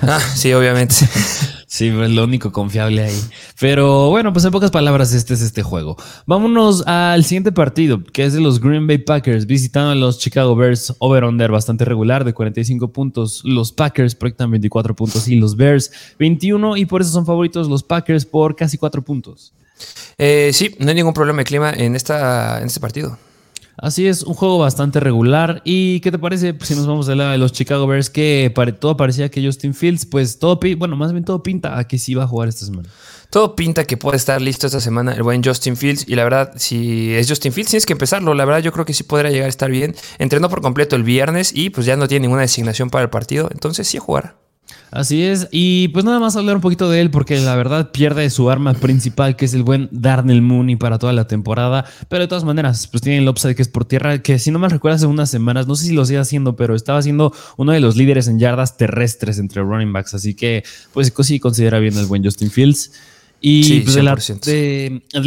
ah, 0.02 0.20
sí, 0.20 0.54
obviamente. 0.54 0.96
Sí, 1.70 1.88
es 1.90 2.12
lo 2.12 2.24
único 2.24 2.54
confiable 2.54 3.04
ahí. 3.04 3.22
Pero 3.60 4.10
bueno, 4.10 4.32
pues 4.32 4.46
en 4.46 4.52
pocas 4.52 4.72
palabras, 4.72 5.12
este 5.14 5.34
es 5.34 5.42
este 5.42 5.64
juego. 5.64 5.98
Vámonos 6.26 6.88
al 6.88 7.26
siguiente 7.26 7.52
partido, 7.52 8.02
que 8.06 8.24
es 8.24 8.32
de 8.32 8.40
los 8.40 8.62
Green 8.62 8.88
Bay 8.88 9.00
Packers, 9.00 9.46
visitando 9.46 9.92
a 9.92 9.96
los 9.96 10.18
Chicago 10.18 10.56
Bears, 10.56 10.96
over-under 11.00 11.52
bastante 11.52 11.84
regular 11.84 12.24
de 12.24 12.34
45 12.34 12.94
puntos. 12.94 13.42
Los 13.44 13.74
Packers 13.74 14.16
proyectan 14.16 14.50
24 14.50 14.96
puntos 14.96 15.28
y 15.28 15.36
los 15.36 15.58
Bears 15.58 15.92
21, 16.18 16.78
y 16.78 16.86
por 16.86 17.02
eso 17.02 17.12
son 17.12 17.26
favoritos 17.26 17.68
los 17.68 17.84
Packers 17.84 18.26
por 18.26 18.56
casi 18.56 18.78
4 18.78 19.02
puntos. 19.02 19.52
Eh, 20.18 20.52
sí, 20.54 20.74
no 20.80 20.88
hay 20.88 20.96
ningún 20.96 21.14
problema 21.14 21.40
de 21.40 21.46
clima 21.46 21.74
en, 21.74 21.98
esta, 21.98 22.60
en 22.60 22.68
este 22.68 22.80
partido. 22.80 23.18
Así 23.78 24.08
es, 24.08 24.24
un 24.24 24.34
juego 24.34 24.58
bastante 24.58 25.00
regular. 25.00 25.62
¿Y 25.64 26.00
qué 26.00 26.12
te 26.12 26.18
parece 26.18 26.56
si 26.64 26.76
nos 26.76 26.88
vamos 26.88 27.06
del 27.06 27.20
lado 27.20 27.32
de 27.32 27.38
los 27.38 27.52
Chicago 27.52 27.86
Bears? 27.86 28.10
Que 28.10 28.52
todo 28.80 28.98
parecía 28.98 29.30
que 29.30 29.46
Justin 29.46 29.76
Fields, 29.76 30.08
pues 30.08 30.40
todo, 30.40 30.60
bueno, 30.78 30.96
más 30.96 31.12
bien 31.12 31.24
todo 31.24 31.44
pinta 31.44 31.78
a 31.78 31.88
que 31.88 32.00
sí 32.00 32.16
va 32.16 32.24
a 32.24 32.28
jugar 32.28 32.50
esta 32.50 32.66
semana. 32.66 32.90
Todo 33.30 33.56
pinta 33.56 33.86
que 33.86 33.96
puede 33.96 34.18
estar 34.18 34.42
listo 34.42 34.66
esta 34.66 34.80
semana 34.80 35.14
el 35.14 35.22
buen 35.22 35.44
Justin 35.44 35.78
Fields. 35.78 36.06
Y 36.08 36.16
la 36.16 36.24
verdad, 36.24 36.54
si 36.56 37.14
es 37.14 37.30
Justin 37.30 37.54
Fields, 37.54 37.70
tienes 37.70 37.86
que 37.86 37.94
empezarlo. 37.94 38.34
La 38.34 38.46
verdad, 38.46 38.62
yo 38.62 38.72
creo 38.72 38.86
que 38.86 38.94
sí 38.94 39.04
podrá 39.04 39.30
llegar 39.30 39.46
a 39.46 39.50
estar 39.50 39.70
bien. 39.70 39.96
Entrenó 40.18 40.50
por 40.50 40.62
completo 40.62 40.96
el 40.96 41.04
viernes 41.04 41.52
y 41.54 41.70
pues 41.70 41.86
ya 41.86 41.96
no 41.98 42.08
tiene 42.08 42.24
ninguna 42.24 42.42
designación 42.42 42.90
para 42.90 43.04
el 43.04 43.10
partido. 43.12 43.48
Entonces 43.52 43.88
sí 43.88 43.98
a 43.98 44.02
jugar. 44.02 44.47
Así 44.90 45.22
es, 45.22 45.50
y 45.52 45.90
pues 45.90 46.06
nada 46.06 46.20
más 46.20 46.36
hablar 46.38 46.56
un 46.56 46.62
poquito 46.62 46.90
de 46.90 47.02
él 47.02 47.12
porque 47.12 47.40
la 47.40 47.56
verdad 47.56 47.92
pierde 47.92 48.30
su 48.30 48.50
arma 48.50 48.74
principal 48.74 49.36
que 49.36 49.46
es 49.46 49.54
el 49.54 49.64
buen 49.64 49.90
Darnell 49.92 50.42
Mooney 50.42 50.78
para 50.78 50.98
toda 50.98 51.12
la 51.12 51.28
temporada, 51.28 51.86
pero 52.08 52.22
de 52.22 52.28
todas 52.28 52.46
maneras 52.46 52.88
pues 52.88 53.02
tiene 53.02 53.20
el 53.20 53.28
upside 53.28 53.56
que 53.56 53.62
es 53.62 53.68
por 53.68 53.86
tierra 53.86 54.22
que 54.22 54.40
si 54.40 54.50
no 54.50 54.60
me 54.60 54.70
recuerdas 54.70 55.02
hace 55.02 55.08
unas 55.08 55.30
semanas, 55.30 55.68
no 55.68 55.76
sé 55.76 55.88
si 55.88 55.94
lo 55.94 56.06
sigue 56.06 56.20
haciendo, 56.20 56.56
pero 56.56 56.74
estaba 56.74 57.02
siendo 57.02 57.34
uno 57.58 57.74
de 57.74 57.82
los 57.82 57.98
líderes 57.98 58.28
en 58.28 58.40
yardas 58.40 58.78
terrestres 58.78 59.40
entre 59.40 59.62
running 59.62 59.92
backs, 59.92 60.14
así 60.14 60.36
que 60.36 60.64
pues 60.94 61.14
sí 61.22 61.40
considera 61.40 61.80
bien 61.80 61.98
el 61.98 62.06
buen 62.06 62.24
Justin 62.24 62.50
Fields. 62.50 62.92
Y 63.40 63.82
pues, 63.82 63.94
del, 63.96 64.08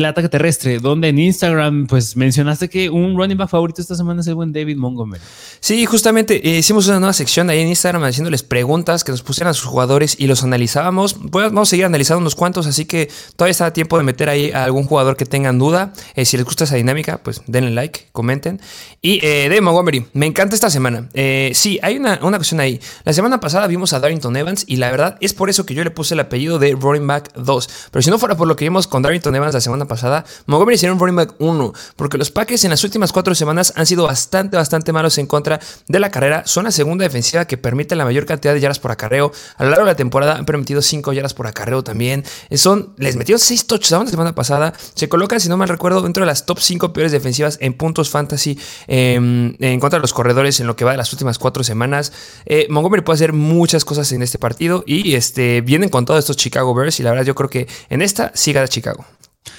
ataque 0.04 0.28
terrestre, 0.28 0.80
donde 0.80 1.08
en 1.08 1.18
Instagram 1.18 1.86
pues 1.86 2.16
mencionaste 2.16 2.68
que 2.68 2.90
un 2.90 3.16
running 3.16 3.36
back 3.36 3.50
favorito 3.50 3.80
esta 3.80 3.94
semana 3.94 4.20
es 4.20 4.26
el 4.26 4.34
buen 4.34 4.52
David 4.52 4.76
Montgomery. 4.76 5.22
Sí, 5.60 5.86
justamente 5.86 6.48
eh, 6.48 6.58
hicimos 6.58 6.88
una 6.88 6.98
nueva 6.98 7.12
sección 7.12 7.50
ahí 7.50 7.60
en 7.60 7.68
Instagram 7.68 8.02
haciéndoles 8.02 8.42
preguntas 8.42 9.04
que 9.04 9.12
nos 9.12 9.22
pusieran 9.22 9.50
a 9.52 9.54
sus 9.54 9.66
jugadores 9.66 10.16
y 10.18 10.26
los 10.26 10.42
analizábamos. 10.42 11.16
vamos 11.30 11.68
a 11.68 11.70
seguir 11.70 11.84
analizando 11.84 12.20
unos 12.20 12.34
cuantos, 12.34 12.66
así 12.66 12.84
que 12.84 13.08
todavía 13.36 13.52
está 13.52 13.66
a 13.66 13.72
tiempo 13.72 13.96
de 13.96 14.02
meter 14.02 14.28
ahí 14.28 14.50
a 14.50 14.64
algún 14.64 14.84
jugador 14.84 15.16
que 15.16 15.24
tengan 15.24 15.58
duda. 15.58 15.92
Eh, 16.16 16.24
si 16.24 16.36
les 16.36 16.44
gusta 16.44 16.64
esa 16.64 16.76
dinámica, 16.76 17.22
pues 17.22 17.42
denle 17.46 17.70
like, 17.70 18.08
comenten. 18.10 18.60
Y 19.00 19.24
eh, 19.24 19.44
Dave 19.48 19.60
Montgomery, 19.60 20.06
me 20.14 20.26
encanta 20.26 20.54
esta 20.54 20.68
semana. 20.68 21.08
Eh, 21.14 21.52
sí, 21.54 21.78
hay 21.82 21.96
una, 21.96 22.18
una 22.22 22.38
cuestión 22.38 22.60
ahí. 22.60 22.80
La 23.04 23.12
semana 23.12 23.38
pasada 23.38 23.66
vimos 23.68 23.92
a 23.92 24.00
Darrington 24.00 24.36
Evans 24.36 24.64
y 24.66 24.76
la 24.76 24.90
verdad 24.90 25.16
es 25.20 25.32
por 25.32 25.48
eso 25.48 25.64
que 25.64 25.74
yo 25.74 25.84
le 25.84 25.90
puse 25.90 26.14
el 26.14 26.20
apellido 26.20 26.58
de 26.58 26.72
running 26.72 27.06
back 27.06 27.32
2. 27.34 27.68
Pero 27.90 27.99
si 28.02 28.10
no 28.10 28.18
fuera 28.18 28.36
por 28.36 28.46
lo 28.46 28.56
que 28.56 28.64
vimos 28.64 28.86
con 28.86 29.02
Darrington 29.02 29.34
Evans 29.34 29.54
la 29.54 29.60
semana 29.60 29.86
pasada, 29.86 30.24
Montgomery 30.46 30.78
sería 30.78 30.92
un 30.92 30.98
running 30.98 31.16
back 31.16 31.34
1, 31.38 31.72
porque 31.96 32.18
los 32.18 32.30
Packers 32.30 32.64
en 32.64 32.70
las 32.70 32.84
últimas 32.84 33.12
cuatro 33.12 33.34
semanas 33.34 33.72
han 33.76 33.86
sido 33.86 34.06
bastante, 34.06 34.56
bastante 34.56 34.92
malos 34.92 35.18
en 35.18 35.26
contra 35.26 35.60
de 35.88 36.00
la 36.00 36.10
carrera. 36.10 36.42
Son 36.46 36.64
la 36.64 36.70
segunda 36.70 37.04
defensiva 37.04 37.44
que 37.46 37.56
permite 37.56 37.96
la 37.96 38.04
mayor 38.04 38.26
cantidad 38.26 38.54
de 38.54 38.60
yardas 38.60 38.78
por 38.78 38.90
acarreo. 38.90 39.32
A 39.56 39.64
lo 39.64 39.70
largo 39.70 39.84
de 39.84 39.92
la 39.92 39.96
temporada 39.96 40.36
han 40.36 40.44
permitido 40.44 40.82
5 40.82 41.12
yardas 41.12 41.34
por 41.34 41.46
acarreo 41.46 41.82
también. 41.82 42.24
Son, 42.52 42.94
les 42.96 43.16
metió 43.16 43.38
6 43.38 43.66
touchdowns 43.66 44.06
la 44.06 44.10
semana 44.10 44.34
pasada. 44.34 44.72
Se 44.94 45.08
colocan, 45.08 45.40
si 45.40 45.48
no 45.48 45.56
mal 45.56 45.68
recuerdo, 45.68 46.02
dentro 46.02 46.22
de 46.22 46.26
las 46.26 46.46
top 46.46 46.60
5 46.60 46.92
peores 46.92 47.12
defensivas 47.12 47.58
en 47.60 47.74
puntos 47.74 48.10
fantasy 48.10 48.58
em, 48.86 49.54
en 49.58 49.80
contra 49.80 49.98
de 49.98 50.02
los 50.02 50.12
corredores 50.12 50.60
en 50.60 50.66
lo 50.66 50.76
que 50.76 50.84
va 50.84 50.92
de 50.92 50.96
las 50.96 51.12
últimas 51.12 51.38
4 51.38 51.64
semanas. 51.64 52.12
Eh, 52.46 52.66
Montgomery 52.70 53.02
puede 53.02 53.16
hacer 53.16 53.32
muchas 53.32 53.84
cosas 53.84 54.12
en 54.12 54.22
este 54.22 54.38
partido 54.38 54.84
y 54.86 55.14
este, 55.14 55.60
vienen 55.60 55.88
con 55.88 56.04
todos 56.04 56.20
estos 56.20 56.36
Chicago 56.36 56.74
Bears 56.74 57.00
y 57.00 57.02
la 57.02 57.10
verdad 57.10 57.24
yo 57.24 57.34
creo 57.34 57.50
que 57.50 57.68
en 57.90 58.00
esta 58.00 58.32
siga 58.34 58.62
de 58.62 58.68
Chicago. 58.68 59.04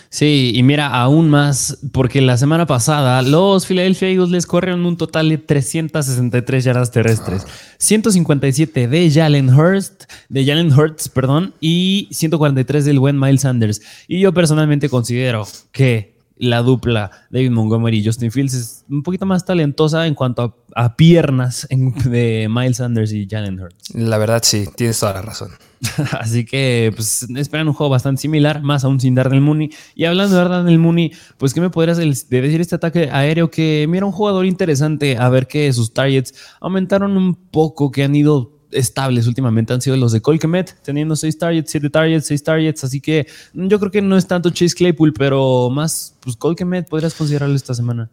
Sí, 0.09 0.51
y 0.53 0.61
mira, 0.63 0.88
aún 0.88 1.29
más, 1.29 1.77
porque 1.93 2.19
la 2.19 2.38
semana 2.38 2.65
pasada 2.65 3.21
los 3.21 3.65
Philadelphia 3.65 4.09
Eagles 4.09 4.29
les 4.29 4.45
corrieron 4.45 4.85
un 4.85 4.97
total 4.97 5.29
de 5.29 5.38
363 5.38 6.65
yardas 6.65 6.91
terrestres, 6.91 7.47
157 7.77 8.89
de 8.89 9.09
Jalen 9.09 9.50
Hurst, 9.50 10.03
de 10.27 10.45
Jalen 10.45 10.73
Hurts, 10.73 11.07
perdón, 11.07 11.53
y 11.61 12.09
143 12.11 12.83
del 12.83 13.00
buen 13.00 13.17
Miles 13.17 13.41
Sanders. 13.41 13.81
Y 14.07 14.19
yo 14.19 14.33
personalmente 14.33 14.89
considero 14.89 15.47
que 15.71 16.20
la 16.41 16.63
dupla 16.63 17.12
David 17.29 17.51
Montgomery 17.51 18.00
y 18.00 18.05
Justin 18.05 18.31
Fields 18.31 18.53
es 18.55 18.86
un 18.89 19.03
poquito 19.03 19.27
más 19.27 19.45
talentosa 19.45 20.07
en 20.07 20.15
cuanto 20.15 20.57
a, 20.75 20.95
piernas 20.95 21.67
de 21.69 22.48
Miles 22.50 22.77
Sanders 22.77 23.13
y 23.13 23.27
Jalen 23.29 23.60
Hurts. 23.60 23.93
La 23.93 24.17
verdad, 24.17 24.41
sí, 24.43 24.65
tienes 24.75 25.00
toda 25.00 25.13
la 25.13 25.21
razón. 25.21 25.51
Así 26.19 26.43
que 26.43 26.91
pues 26.95 27.27
esperan 27.36 27.67
un 27.67 27.74
juego 27.75 27.91
bastante 27.91 28.21
similar, 28.21 28.63
más 28.63 28.83
aún 28.83 29.00
sin 29.00 29.13
Darnell 29.13 29.41
Mooney. 29.41 29.69
Y 29.93 30.05
hablando 30.05 30.36
de 30.36 30.50
Darnell 30.50 30.79
Mooney, 30.79 31.12
pues 31.38 31.53
¿qué 31.53 31.62
me 31.62 31.69
podrías 31.69 31.98
decir 31.98 32.62
este 32.62 32.75
ataque 32.75 33.10
aéreo 33.12 33.51
que 33.51 33.86
mira 33.88 34.07
un 34.07 34.12
jugador 34.12 34.48
interesante 34.48 35.17
a 35.17 35.29
ver 35.29 35.48
que 35.48 35.71
sus 35.74 35.93
targets 35.93 36.33
aumentaron 36.60 37.17
un 37.17 37.36
poco, 37.36 37.91
que 37.91 38.03
han 38.03 38.15
ido 38.15 38.60
estables 38.71 39.27
últimamente 39.27 39.73
han 39.73 39.81
sido 39.81 39.97
los 39.97 40.11
de 40.11 40.21
Colquemet, 40.21 40.75
teniendo 40.83 41.15
6 41.15 41.37
targets, 41.37 41.71
7 41.71 41.89
targets, 41.89 42.27
6 42.27 42.43
targets, 42.43 42.83
así 42.83 43.01
que 43.01 43.27
yo 43.53 43.79
creo 43.79 43.91
que 43.91 44.01
no 44.01 44.17
es 44.17 44.27
tanto 44.27 44.49
Chase 44.49 44.75
Claypool, 44.75 45.13
pero 45.13 45.69
más 45.69 46.15
pues 46.21 46.35
Colquemet 46.35 46.87
podrías 46.87 47.13
considerarlo 47.13 47.55
esta 47.55 47.73
semana. 47.73 48.09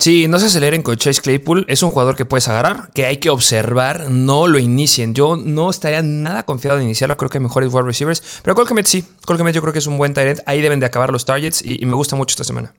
Sí, 0.00 0.28
no 0.28 0.38
se 0.38 0.46
aceleren 0.46 0.80
con 0.80 0.96
Chase 0.96 1.20
Claypool. 1.20 1.66
Es 1.68 1.82
un 1.82 1.90
jugador 1.90 2.16
que 2.16 2.24
puedes 2.24 2.48
agarrar, 2.48 2.90
que 2.94 3.04
hay 3.04 3.18
que 3.18 3.28
observar. 3.28 4.10
No 4.10 4.46
lo 4.46 4.58
inicien. 4.58 5.14
Yo 5.14 5.36
no 5.36 5.68
estaría 5.68 6.00
nada 6.00 6.44
confiado 6.44 6.78
de 6.78 6.84
iniciarlo. 6.84 7.18
Creo 7.18 7.28
que 7.28 7.38
mejores 7.38 7.70
wide 7.70 7.84
receivers. 7.84 8.40
Pero 8.42 8.54
Colquemet 8.54 8.86
sí. 8.86 9.04
Colquemet 9.26 9.54
yo 9.54 9.60
creo 9.60 9.74
que 9.74 9.78
es 9.78 9.86
un 9.86 9.98
buen 9.98 10.14
talent. 10.14 10.40
Ahí 10.46 10.62
deben 10.62 10.80
de 10.80 10.86
acabar 10.86 11.12
los 11.12 11.26
targets 11.26 11.62
y, 11.62 11.84
me 11.84 11.94
gusta 11.96 12.16
mucho 12.16 12.32
esta 12.32 12.44
semana. 12.44 12.72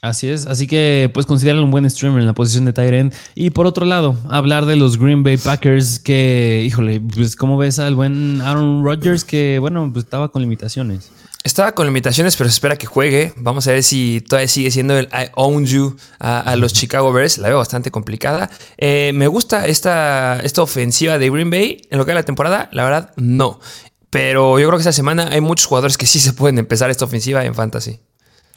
Así 0.00 0.28
es, 0.28 0.46
así 0.46 0.68
que 0.68 1.10
pues 1.12 1.26
considerar 1.26 1.60
un 1.60 1.72
buen 1.72 1.88
streamer 1.90 2.20
en 2.20 2.26
la 2.26 2.34
posición 2.34 2.64
de 2.64 2.72
Tyrant. 2.72 3.12
Y 3.34 3.50
por 3.50 3.66
otro 3.66 3.84
lado, 3.84 4.16
hablar 4.28 4.66
de 4.66 4.76
los 4.76 4.96
Green 4.98 5.24
Bay 5.24 5.36
Packers 5.36 5.98
que, 5.98 6.62
híjole, 6.64 7.00
pues 7.00 7.34
como 7.34 7.56
ves 7.56 7.80
al 7.80 7.96
buen 7.96 8.40
Aaron 8.40 8.84
Rodgers 8.84 9.24
que, 9.24 9.58
bueno, 9.58 9.90
pues 9.92 10.04
estaba 10.04 10.28
con 10.28 10.42
limitaciones. 10.42 11.10
Estaba 11.42 11.72
con 11.72 11.86
limitaciones, 11.86 12.36
pero 12.36 12.50
se 12.50 12.54
espera 12.54 12.76
que 12.76 12.86
juegue. 12.86 13.32
Vamos 13.36 13.66
a 13.66 13.72
ver 13.72 13.82
si 13.82 14.20
todavía 14.20 14.48
sigue 14.48 14.70
siendo 14.70 14.96
el 14.98 15.06
I 15.06 15.30
own 15.34 15.66
you 15.66 15.96
a, 16.18 16.54
los 16.56 16.72
Chicago 16.72 17.12
Bears. 17.12 17.38
La 17.38 17.48
veo 17.48 17.58
bastante 17.58 17.90
complicada. 17.90 18.50
Eh, 18.76 19.12
me 19.14 19.28
gusta 19.28 19.66
esta, 19.66 20.40
esta 20.40 20.62
ofensiva 20.62 21.18
de 21.18 21.30
Green 21.30 21.50
Bay 21.50 21.86
en 21.90 21.98
lo 21.98 22.04
que 22.04 22.10
es 22.10 22.16
la 22.16 22.24
temporada. 22.24 22.68
La 22.72 22.84
verdad, 22.84 23.12
no. 23.16 23.60
Pero 24.10 24.58
yo 24.58 24.66
creo 24.66 24.78
que 24.78 24.82
esta 24.82 24.92
semana 24.92 25.28
hay 25.30 25.40
muchos 25.40 25.66
jugadores 25.66 25.96
que 25.96 26.06
sí 26.06 26.20
se 26.20 26.32
pueden 26.32 26.58
empezar 26.58 26.90
esta 26.90 27.04
ofensiva 27.04 27.44
en 27.44 27.54
fantasy. 27.54 28.00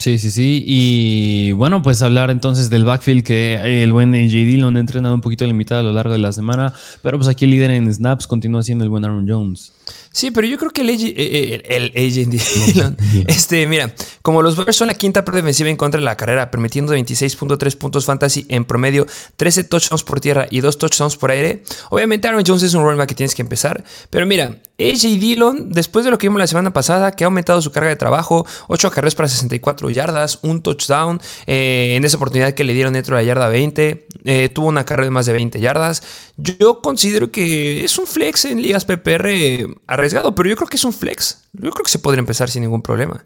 Sí, 0.02 0.18
sí, 0.18 0.32
sí. 0.32 0.64
Y 0.66 1.52
bueno, 1.52 1.80
pues 1.80 2.02
hablar 2.02 2.32
entonces 2.32 2.68
del 2.70 2.84
backfield 2.84 3.22
que 3.22 3.84
el 3.84 3.92
buen 3.92 4.12
AJ 4.12 4.32
Dillon 4.32 4.76
ha 4.76 4.80
entrenado 4.80 5.14
un 5.14 5.20
poquito 5.20 5.46
limitado 5.46 5.80
a 5.80 5.84
lo 5.84 5.92
largo 5.92 6.12
de 6.12 6.18
la 6.18 6.32
semana, 6.32 6.74
pero 7.02 7.18
pues 7.18 7.28
aquí 7.28 7.44
el 7.44 7.52
líder 7.52 7.70
en 7.70 7.94
snaps 7.94 8.26
continúa 8.26 8.64
siendo 8.64 8.82
el 8.82 8.90
buen 8.90 9.04
Aaron 9.04 9.28
Jones. 9.28 9.72
Sí, 10.10 10.32
pero 10.32 10.48
yo 10.48 10.58
creo 10.58 10.72
que 10.72 10.80
el 10.80 10.90
AJ, 10.90 11.02
eh, 11.04 11.62
el, 11.94 12.12
Dillon, 12.74 12.96
este, 13.28 13.64
mira, 13.68 13.94
como 14.22 14.42
los 14.42 14.56
Bears 14.56 14.74
son 14.74 14.88
la 14.88 14.94
quinta 14.94 15.22
defensiva 15.22 15.70
en 15.70 15.76
contra 15.76 16.00
de 16.00 16.04
la 16.04 16.16
carrera, 16.16 16.50
permitiendo 16.50 16.92
26.3 16.96 17.76
puntos 17.76 18.04
fantasy 18.04 18.44
en 18.48 18.64
promedio, 18.64 19.06
13 19.36 19.62
touchdowns 19.64 20.02
por 20.02 20.18
tierra 20.18 20.48
y 20.50 20.62
2 20.62 20.78
touchdowns 20.78 21.16
por 21.16 21.30
aire, 21.30 21.62
obviamente 21.90 22.26
Aaron 22.26 22.42
Jones 22.44 22.64
es 22.64 22.74
un 22.74 22.82
running 22.82 23.06
que 23.06 23.14
tienes 23.14 23.36
que 23.36 23.42
empezar, 23.42 23.84
pero 24.10 24.26
mira, 24.26 24.58
AJ 24.90 25.20
Dillon, 25.20 25.70
después 25.70 26.04
de 26.04 26.10
lo 26.10 26.18
que 26.18 26.26
vimos 26.26 26.38
la 26.38 26.46
semana 26.46 26.72
pasada, 26.72 27.12
que 27.12 27.24
ha 27.24 27.26
aumentado 27.26 27.60
su 27.62 27.70
carga 27.70 27.90
de 27.90 27.96
trabajo, 27.96 28.46
8 28.68 28.90
carreras 28.90 29.14
para 29.14 29.28
64 29.28 29.90
yardas, 29.90 30.38
un 30.42 30.62
touchdown, 30.62 31.20
eh, 31.46 31.94
en 31.96 32.04
esa 32.04 32.16
oportunidad 32.16 32.54
que 32.54 32.64
le 32.64 32.74
dieron 32.74 32.92
dentro 32.94 33.16
de 33.16 33.22
la 33.22 33.26
yarda 33.26 33.48
20, 33.48 34.06
eh, 34.24 34.48
tuvo 34.48 34.68
una 34.68 34.84
carrera 34.84 35.04
de 35.04 35.10
más 35.10 35.26
de 35.26 35.32
20 35.32 35.60
yardas, 35.60 36.02
yo 36.36 36.80
considero 36.80 37.30
que 37.30 37.84
es 37.84 37.98
un 37.98 38.06
flex 38.06 38.44
en 38.46 38.62
ligas 38.62 38.84
PPR 38.84 39.66
arriesgado, 39.86 40.34
pero 40.34 40.48
yo 40.48 40.56
creo 40.56 40.68
que 40.68 40.76
es 40.76 40.84
un 40.84 40.92
flex. 40.92 41.44
Yo 41.52 41.70
creo 41.70 41.84
que 41.84 41.90
se 41.90 41.98
podría 41.98 42.20
empezar 42.20 42.50
sin 42.50 42.62
ningún 42.62 42.82
problema. 42.82 43.24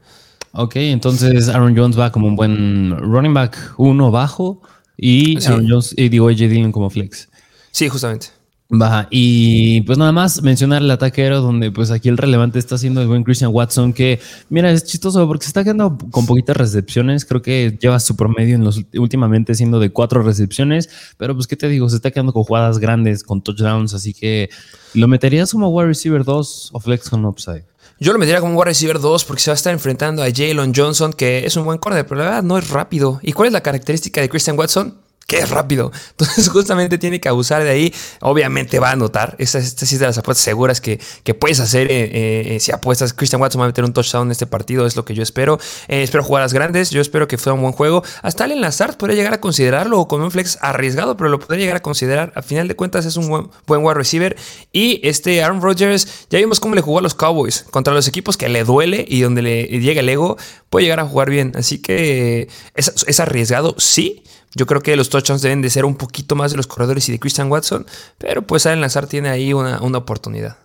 Ok, 0.52 0.76
entonces 0.76 1.48
Aaron 1.48 1.76
Jones 1.76 1.98
va 1.98 2.10
como 2.10 2.26
un 2.28 2.36
buen 2.36 2.96
running 2.98 3.34
back 3.34 3.74
uno 3.76 4.10
bajo 4.10 4.62
y 4.96 5.44
Aaron 5.44 5.68
Jones 5.68 5.94
y 5.96 6.08
digo 6.08 6.28
AJ 6.28 6.36
Dillon 6.36 6.72
como 6.72 6.88
flex. 6.90 7.28
Sí, 7.70 7.88
justamente. 7.88 8.28
Baja. 8.68 9.06
Y 9.10 9.82
pues 9.82 9.96
nada 9.96 10.10
más 10.10 10.42
mencionar 10.42 10.82
el 10.82 10.90
ataquero, 10.90 11.40
donde 11.40 11.70
pues 11.70 11.92
aquí 11.92 12.08
el 12.08 12.18
relevante 12.18 12.58
está 12.58 12.76
siendo 12.76 13.00
el 13.00 13.06
buen 13.06 13.22
Christian 13.22 13.52
Watson, 13.54 13.92
que 13.92 14.18
mira, 14.48 14.72
es 14.72 14.84
chistoso 14.84 15.24
porque 15.28 15.44
se 15.44 15.50
está 15.50 15.62
quedando 15.62 15.96
con 16.10 16.26
poquitas 16.26 16.56
recepciones. 16.56 17.24
Creo 17.24 17.42
que 17.42 17.78
lleva 17.80 18.00
su 18.00 18.16
promedio 18.16 18.56
en 18.56 18.64
los 18.64 18.82
últimamente 18.94 19.54
siendo 19.54 19.78
de 19.78 19.90
cuatro 19.90 20.22
recepciones, 20.22 20.88
pero 21.16 21.34
pues 21.34 21.46
qué 21.46 21.54
te 21.54 21.68
digo, 21.68 21.88
se 21.88 21.96
está 21.96 22.10
quedando 22.10 22.32
con 22.32 22.42
jugadas 22.42 22.78
grandes, 22.78 23.22
con 23.22 23.40
touchdowns, 23.40 23.94
así 23.94 24.12
que 24.12 24.50
lo 24.94 25.06
meterías 25.06 25.52
como 25.52 25.68
wide 25.68 25.88
receiver 25.88 26.24
2 26.24 26.70
o 26.72 26.80
flex 26.80 27.08
con 27.08 27.24
upside. 27.24 27.64
Yo 28.00 28.12
lo 28.12 28.18
metería 28.18 28.40
como 28.40 28.54
wide 28.54 28.64
receiver 28.64 28.98
2 28.98 29.24
porque 29.24 29.42
se 29.42 29.50
va 29.50 29.54
a 29.54 29.56
estar 29.56 29.72
enfrentando 29.72 30.24
a 30.24 30.26
Jalen 30.26 30.72
Johnson, 30.74 31.12
que 31.12 31.46
es 31.46 31.56
un 31.56 31.64
buen 31.64 31.78
corner, 31.78 32.04
pero 32.04 32.18
la 32.18 32.24
verdad 32.24 32.42
no 32.42 32.58
es 32.58 32.68
rápido. 32.68 33.20
¿Y 33.22 33.32
cuál 33.32 33.46
es 33.46 33.52
la 33.52 33.62
característica 33.62 34.20
de 34.20 34.28
Christian 34.28 34.58
Watson? 34.58 35.05
Que 35.26 35.38
es 35.38 35.50
rápido. 35.50 35.92
Entonces, 36.10 36.48
justamente 36.48 36.98
tiene 36.98 37.20
que 37.20 37.28
abusar 37.28 37.64
de 37.64 37.70
ahí. 37.70 37.94
Obviamente 38.20 38.78
va 38.78 38.90
a 38.90 38.92
anotar. 38.92 39.34
Esta, 39.38 39.58
esta 39.58 39.84
es 39.84 39.98
de 39.98 40.06
las 40.06 40.18
apuestas 40.18 40.44
seguras 40.44 40.80
que, 40.80 41.00
que 41.24 41.34
puedes 41.34 41.60
hacer 41.60 41.90
eh, 41.90 42.54
eh, 42.54 42.60
si 42.60 42.72
apuestas. 42.72 43.12
Christian 43.12 43.40
Watson 43.42 43.60
va 43.60 43.64
a 43.64 43.68
meter 43.68 43.84
un 43.84 43.92
touchdown 43.92 44.28
en 44.28 44.32
este 44.32 44.46
partido, 44.46 44.86
es 44.86 44.96
lo 44.96 45.04
que 45.04 45.14
yo 45.14 45.22
espero. 45.22 45.58
Eh, 45.88 46.02
espero 46.02 46.22
jugadas 46.22 46.52
grandes. 46.52 46.90
Yo 46.90 47.00
espero 47.00 47.26
que 47.28 47.38
fuera 47.38 47.54
un 47.54 47.62
buen 47.62 47.72
juego. 47.72 48.02
Hasta 48.22 48.44
Allen 48.44 48.60
Lazard 48.60 48.96
podría 48.96 49.16
llegar 49.16 49.34
a 49.34 49.40
considerarlo 49.40 50.06
con 50.06 50.22
un 50.22 50.30
flex 50.30 50.58
arriesgado, 50.60 51.16
pero 51.16 51.30
lo 51.30 51.40
podría 51.40 51.60
llegar 51.60 51.76
a 51.76 51.82
considerar. 51.82 52.32
A 52.36 52.42
final 52.42 52.68
de 52.68 52.76
cuentas, 52.76 53.04
es 53.04 53.16
un 53.16 53.28
buen, 53.28 53.48
buen 53.66 53.84
wide 53.84 53.94
receiver. 53.94 54.36
Y 54.72 55.00
este 55.06 55.42
Aaron 55.42 55.60
Rodgers, 55.60 56.26
ya 56.30 56.38
vimos 56.38 56.60
cómo 56.60 56.74
le 56.74 56.80
jugó 56.80 56.98
a 57.00 57.02
los 57.02 57.14
Cowboys 57.14 57.64
contra 57.70 57.94
los 57.94 58.06
equipos 58.06 58.36
que 58.36 58.48
le 58.48 58.64
duele 58.64 59.04
y 59.06 59.20
donde 59.20 59.42
le 59.42 59.64
llega 59.66 60.00
el 60.00 60.08
ego, 60.08 60.36
puede 60.70 60.84
llegar 60.84 61.00
a 61.00 61.04
jugar 61.04 61.30
bien. 61.30 61.52
Así 61.56 61.78
que 61.78 62.48
es 62.74 63.20
arriesgado, 63.20 63.74
sí 63.78 64.22
yo 64.56 64.66
creo 64.66 64.80
que 64.80 64.96
los 64.96 65.10
touchdowns 65.10 65.42
deben 65.42 65.60
de 65.60 65.68
ser 65.68 65.84
un 65.84 65.96
poquito 65.96 66.34
más 66.34 66.50
de 66.50 66.56
los 66.56 66.66
corredores 66.66 67.06
y 67.10 67.12
de 67.12 67.18
Christian 67.18 67.50
Watson, 67.52 67.86
pero 68.16 68.42
pues 68.42 68.64
Allen 68.64 68.80
Lazar 68.80 69.06
tiene 69.06 69.28
ahí 69.28 69.52
una, 69.52 69.78
oportunidad. 69.78 70.56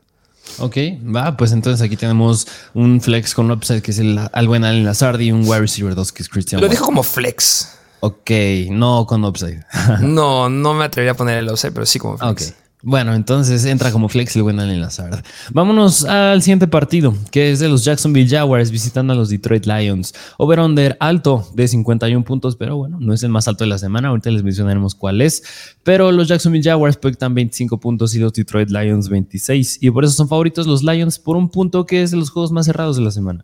Ok, 0.60 0.78
va, 1.14 1.36
pues 1.36 1.52
entonces 1.52 1.86
aquí 1.86 1.98
tenemos 1.98 2.48
un 2.74 3.02
flex 3.02 3.36
con 3.36 3.52
upside 3.52 3.82
que 3.82 3.92
es 3.92 4.00
el, 4.00 4.20
al 4.32 4.48
buen 4.48 4.64
Allen 4.64 4.86
Lazard 4.86 5.20
y 5.20 5.32
un 5.32 5.42
wide 5.44 5.60
receiver 5.60 5.94
2 5.94 6.12
que 6.14 6.24
es 6.24 6.30
Christian 6.30 6.62
Lo 6.62 6.70
dijo 6.70 6.86
como 6.86 7.04
flex. 7.04 7.78
Ok, 8.00 8.32
no 8.70 9.06
con 9.06 9.26
upside. 9.26 9.66
no, 10.02 10.50
no 10.50 10.74
me 10.74 10.86
atrevería 10.86 11.12
a 11.12 11.16
poner 11.16 11.38
el 11.38 11.50
upside, 11.50 11.74
pero 11.74 11.86
sí 11.86 12.00
como 12.00 12.18
flex. 12.18 12.56
Bueno, 12.84 13.14
entonces 13.14 13.64
entra 13.66 13.92
como 13.92 14.10
flex 14.10 14.36
el 14.36 14.42
buen 14.42 14.60
Allen 14.60 14.82
Lazard. 14.82 15.24
Vámonos 15.52 16.04
al 16.04 16.42
siguiente 16.42 16.68
partido, 16.68 17.14
que 17.30 17.52
es 17.52 17.60
de 17.60 17.70
los 17.70 17.84
Jacksonville 17.84 18.28
Jaguars 18.28 18.72
visitando 18.72 19.14
a 19.14 19.16
los 19.16 19.30
Detroit 19.30 19.68
Lions. 19.68 20.16
Over-under 20.40 20.98
alto 21.00 21.48
de 21.54 21.68
51 21.68 22.24
puntos, 22.26 22.56
pero 22.56 22.78
bueno, 22.78 22.98
no 23.00 23.14
es 23.14 23.22
el 23.22 23.30
más 23.30 23.48
alto 23.48 23.64
de 23.64 23.70
la 23.70 23.78
semana. 23.78 24.08
Ahorita 24.08 24.32
les 24.32 24.42
mencionaremos 24.42 24.96
cuál 24.96 25.22
es. 25.22 25.44
Pero 25.84 26.12
los 26.12 26.28
Jacksonville 26.28 26.64
Jaguars 26.64 26.98
proyectan 26.98 27.36
25 27.36 27.80
puntos 27.80 28.16
y 28.16 28.20
los 28.20 28.34
Detroit 28.34 28.72
Lions 28.72 29.10
26. 29.10 29.78
Y 29.82 29.92
por 29.92 30.04
eso 30.04 30.14
son 30.14 30.28
favoritos 30.28 30.66
los 30.66 30.82
Lions 30.82 31.20
por 31.20 31.36
un 31.36 31.50
punto 31.50 31.86
que 31.86 32.02
es 32.02 32.10
de 32.10 32.18
los 32.18 32.32
juegos 32.32 32.52
más 32.52 32.66
cerrados 32.66 32.96
de 32.98 33.04
la 33.04 33.12
semana. 33.12 33.42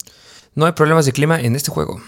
No 0.56 0.65
hay 0.65 0.72
problemas 0.72 1.06
de 1.06 1.12
clima 1.12 1.39
en 1.39 1.56
este 1.56 1.70
juego. 1.70 2.01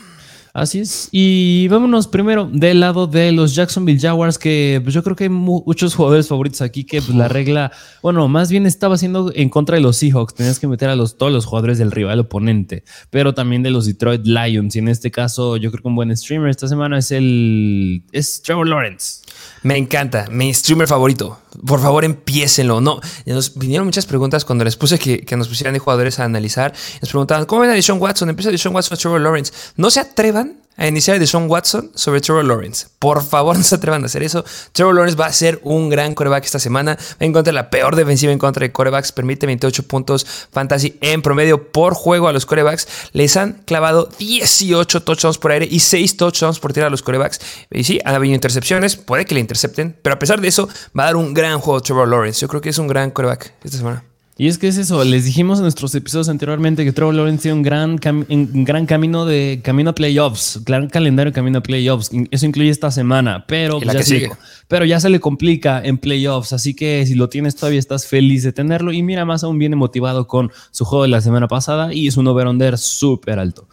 Así 0.54 0.80
es. 0.80 1.10
Y 1.12 1.68
vámonos 1.68 2.08
primero 2.08 2.50
del 2.52 2.80
lado 2.80 3.08
de 3.08 3.32
los 3.32 3.54
Jacksonville 3.54 4.00
Jaguars, 4.00 4.38
que 4.38 4.80
pues, 4.84 4.94
yo 4.94 5.04
creo 5.04 5.16
que 5.16 5.26
hay 5.26 5.30
muchos 5.30 5.96
jugadores 5.96 6.28
favoritos 6.28 6.62
aquí 6.62 6.84
que 6.84 7.02
pues, 7.02 7.16
la 7.16 7.28
regla, 7.28 7.72
bueno, 8.02 8.28
más 8.28 8.50
bien 8.50 8.66
estaba 8.66 8.96
haciendo 8.96 9.32
en 9.36 9.50
contra 9.50 9.76
de 9.76 9.82
los 9.82 9.98
Seahawks. 9.98 10.34
Tenías 10.34 10.60
que 10.60 10.68
meter 10.68 10.90
a 10.90 10.96
los, 10.96 11.18
todos 11.18 11.32
los 11.32 11.46
jugadores 11.46 11.78
del 11.78 11.92
rival 11.92 12.20
oponente, 12.20 12.84
pero 13.10 13.34
también 13.34 13.64
de 13.64 13.70
los 13.70 13.86
Detroit 13.86 14.26
Lions. 14.26 14.76
Y 14.76 14.80
en 14.80 14.88
este 14.88 15.12
caso, 15.12 15.58
yo 15.58 15.72
creo 15.72 15.84
que 15.84 15.88
un 15.88 15.96
buen 15.96 16.16
streamer 16.16 16.50
esta 16.50 16.68
semana 16.68 16.98
es 16.98 17.12
el 17.12 18.04
es 18.12 18.42
Trevor 18.42 18.68
Lawrence. 18.68 19.22
Me 19.64 19.78
encanta, 19.78 20.28
mi 20.32 20.54
streamer 20.54 20.88
favorito. 20.88 21.40
Por 21.66 21.82
favor, 21.82 22.06
empiecenlo. 22.06 22.82
No, 22.82 23.00
nos 23.26 23.58
vinieron 23.58 23.86
muchas 23.86 24.06
preguntas 24.06 24.46
cuando 24.46 24.64
les 24.64 24.76
puse 24.76 25.00
que, 25.00 25.36
nos 25.36 25.48
pusieran 25.48 25.74
de 25.74 25.80
jugadores 25.80 26.20
a 26.20 26.26
analizar. 26.26 26.74
Nos 27.02 27.10
preguntaban, 27.10 27.46
¿cómo 27.46 27.62
ven 27.62 27.72
a 27.72 27.74
Deshaun 27.74 28.00
Watson? 28.00 28.30
Empieza 28.30 28.52
Deshaun 28.52 28.76
Watson 28.76 28.96
o 28.96 28.98
Trevor 28.98 29.22
Lawrence. 29.22 29.52
No 29.76 29.90
se 29.90 30.00
atrevan 30.00 30.59
a 30.80 30.88
iniciar 30.88 31.20
de 31.20 31.28
Sean 31.28 31.50
Watson 31.50 31.92
sobre 31.94 32.22
Trevor 32.22 32.46
Lawrence. 32.46 32.88
Por 32.98 33.24
favor, 33.24 33.58
no 33.58 33.64
se 33.64 33.76
atrevan 33.76 34.02
a 34.04 34.06
hacer 34.08 34.24
eso. 34.24 34.44
Trevor 34.72 34.96
Lawrence 34.96 35.20
va 35.20 35.28
a 35.28 35.34
ser 35.34 35.60
un 35.64 35.90
gran 35.90 36.16
coreback 36.16 36.46
esta 36.46 36.58
semana. 36.58 36.98
Va 37.22 37.26
en 37.26 37.34
contra 37.34 37.52
de 37.52 37.56
la 37.56 37.70
peor 37.70 37.96
defensiva 37.96 38.32
en 38.32 38.40
contra 38.40 38.62
de 38.62 38.72
corebacks. 38.72 39.12
Permite 39.12 39.46
28 39.46 39.84
puntos 39.84 40.26
fantasy 40.52 40.98
en 41.02 41.22
promedio 41.22 41.72
por 41.72 41.94
juego 41.94 42.28
a 42.28 42.34
los 42.34 42.46
corebacks. 42.46 42.88
Les 43.12 43.36
han 43.38 43.62
clavado 43.66 44.10
18 44.18 45.04
touchdowns 45.04 45.38
por 45.38 45.52
aire 45.52 45.68
y 45.70 45.82
6 45.82 46.18
touchdowns 46.18 46.60
por 46.60 46.74
tierra 46.74 46.88
a 46.88 46.92
los 46.92 47.04
corebacks. 47.04 47.42
Y 47.72 47.84
sí, 47.84 48.00
han 48.06 48.16
habido 48.16 48.34
intercepciones. 48.34 48.96
Puede 48.96 49.26
que 49.26 49.36
le 49.36 49.42
intercepten. 49.42 49.98
Pero 50.02 50.16
a 50.16 50.20
pesar 50.20 50.40
de 50.40 50.48
eso, 50.48 50.70
va 50.98 51.04
a 51.04 51.06
dar 51.08 51.18
un 51.18 51.34
gran 51.34 51.60
juego 51.60 51.82
Trevor 51.82 52.08
Lawrence. 52.08 52.40
Yo 52.40 52.48
creo 52.48 52.62
que 52.62 52.70
es 52.70 52.78
un 52.78 52.88
gran 52.88 53.12
coreback 53.12 53.54
esta 53.64 53.78
semana. 53.78 54.09
Y 54.40 54.48
es 54.48 54.58
que 54.58 54.70
es 54.70 54.78
eso, 54.78 55.04
les 55.04 55.26
dijimos 55.26 55.60
en 55.60 55.64
nuestros 55.64 55.94
episodios 55.96 56.30
anteriormente 56.30 56.86
que 56.86 56.94
Trevor 56.94 57.14
Lawrence 57.14 57.42
tiene 57.42 57.58
un 57.58 57.62
gran, 57.62 58.00
un 58.30 58.64
gran 58.64 58.86
camino 58.86 59.26
de 59.26 59.60
camino 59.62 59.90
a 59.90 59.94
playoffs, 59.94 60.62
gran 60.64 60.88
calendario 60.88 61.32
de 61.32 61.36
camino 61.36 61.58
a 61.58 61.62
playoffs. 61.62 62.10
Eso 62.32 62.46
incluye 62.46 62.70
esta 62.70 62.90
semana, 62.90 63.44
pero, 63.50 63.82
ya 63.82 64.02
se, 64.02 64.32
pero 64.70 64.86
ya 64.86 65.02
se 65.02 65.10
le 65.10 65.20
complica 65.20 65.84
en 65.84 65.98
playoffs. 65.98 66.54
Así 66.54 66.74
que 66.74 67.06
si 67.06 67.16
lo 67.16 67.28
tienes 67.28 67.58
todavía 67.58 67.80
estás 67.80 68.08
feliz 68.08 68.44
de 68.44 68.54
tenerlo. 68.54 68.94
Y 68.94 69.04
mira, 69.04 69.26
más 69.26 69.44
aún 69.44 69.60
viene 69.60 69.76
motivado 69.76 70.26
con 70.26 70.54
su 70.72 70.86
juego 70.86 71.04
de 71.04 71.10
la 71.10 71.20
semana 71.20 71.50
pasada 71.50 71.94
y 71.94 72.08
es 72.08 72.16
un 72.16 72.26
over-under 72.26 72.78
súper 72.78 73.40
alto. 73.40 73.68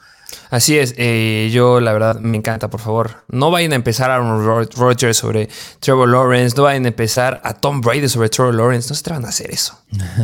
Así 0.50 0.78
es, 0.78 0.94
eh, 0.96 1.50
yo 1.52 1.80
la 1.80 1.92
verdad 1.92 2.20
me 2.20 2.36
encanta, 2.36 2.70
por 2.70 2.80
favor. 2.80 3.24
No 3.28 3.50
vayan 3.50 3.72
a 3.72 3.76
empezar 3.76 4.10
a 4.10 4.16
Aaron 4.16 4.68
Rodgers 4.76 5.16
sobre 5.16 5.48
Trevor 5.80 6.08
Lawrence, 6.08 6.56
no 6.56 6.64
vayan 6.64 6.84
a 6.84 6.88
empezar 6.88 7.40
a 7.44 7.54
Tom 7.54 7.80
Brady 7.80 8.08
sobre 8.08 8.28
Trevor 8.28 8.54
Lawrence, 8.54 8.88
no 8.88 8.94
se 8.94 9.00
atrevan 9.00 9.24
a 9.24 9.28
hacer 9.28 9.50
eso. 9.50 9.78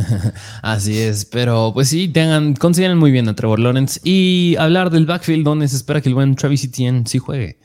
Así 0.61 0.99
es, 0.99 1.25
pero 1.25 1.71
pues 1.73 1.89
sí, 1.89 2.07
tengan, 2.07 2.55
consideren 2.55 2.97
muy 2.97 3.11
bien 3.11 3.27
a 3.29 3.35
Trevor 3.35 3.59
Lawrence 3.59 3.99
y 4.03 4.55
hablar 4.59 4.89
del 4.89 5.05
backfield 5.05 5.43
donde 5.43 5.67
se 5.67 5.75
espera 5.75 6.01
que 6.01 6.09
el 6.09 6.15
buen 6.15 6.35
Travis 6.35 6.63
Etienne 6.63 7.03
sí 7.05 7.19
juegue. 7.19 7.57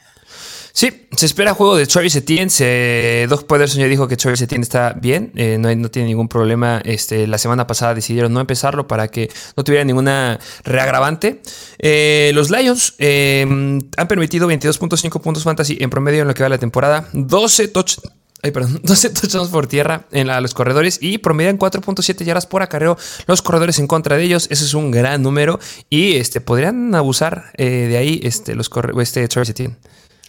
Sí, 0.73 1.09
se 1.17 1.27
espera 1.27 1.55
juego 1.55 1.77
de 1.77 1.87
Travis 1.87 2.15
Etienne. 2.17 3.27
Doug 3.29 3.47
Pederson 3.47 3.81
ya 3.81 3.87
dijo 3.87 4.07
que 4.07 4.17
Travis 4.17 4.41
Etienne 4.43 4.63
está 4.63 4.93
bien, 4.93 5.33
eh, 5.35 5.57
no, 5.59 5.91
tiene 5.91 6.09
ningún 6.09 6.29
problema. 6.29 6.81
Este, 6.85 7.27
la 7.27 7.39
semana 7.39 7.67
pasada 7.67 7.95
decidieron 7.95 8.33
no 8.33 8.41
empezarlo 8.41 8.87
para 8.87 9.09
que 9.09 9.31
no 9.57 9.65
tuviera 9.65 9.85
ninguna 9.85 10.39
reagravante. 10.65 11.43
Eh, 11.79 12.31
los 12.35 12.51
Lions 12.51 12.95
em, 12.99 13.81
han 13.97 14.09
permitido 14.09 14.49
22.5 14.49 15.21
puntos 15.21 15.43
fantasy 15.43 15.79
en 15.81 15.91
promedio 15.91 16.23
en 16.23 16.29
lo 16.29 16.35
que 16.35 16.43
va 16.43 16.49
la 16.49 16.59
temporada, 16.59 17.09
12 17.13 17.69
touch, 17.69 17.99
Ay, 18.41 18.53
perdón, 18.53 18.81
12 18.85 19.11
touchdowns 19.11 19.51
por 19.51 19.67
tierra 19.67 20.07
en 20.13 20.29
los 20.43 20.55
corredores 20.55 20.99
y 21.01 21.19
promedian 21.19 21.59
4.7 21.59 22.25
yardas 22.25 22.47
por 22.47 22.63
acarreo 22.63 22.97
los 23.27 23.43
corredores 23.43 23.79
en 23.79 23.87
contra 23.87 24.17
de 24.17 24.25
ellos. 24.25 24.47
Ese 24.51 24.65
es 24.65 24.75
un 24.75 24.91
gran 24.91 25.23
número 25.23 25.59
y 25.91 26.17
este, 26.17 26.41
podrían 26.41 26.95
abusar 26.95 27.51
eh, 27.57 27.87
de 27.89 27.97
ahí 27.97 28.21
este, 28.23 28.55
los 28.55 28.71
este, 29.01 29.27
Travis. 29.27 29.55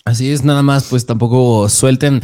Así 0.05 0.31
es, 0.31 0.43
nada 0.43 0.63
más, 0.63 0.85
pues 0.85 1.05
tampoco 1.05 1.69
suelten. 1.69 2.21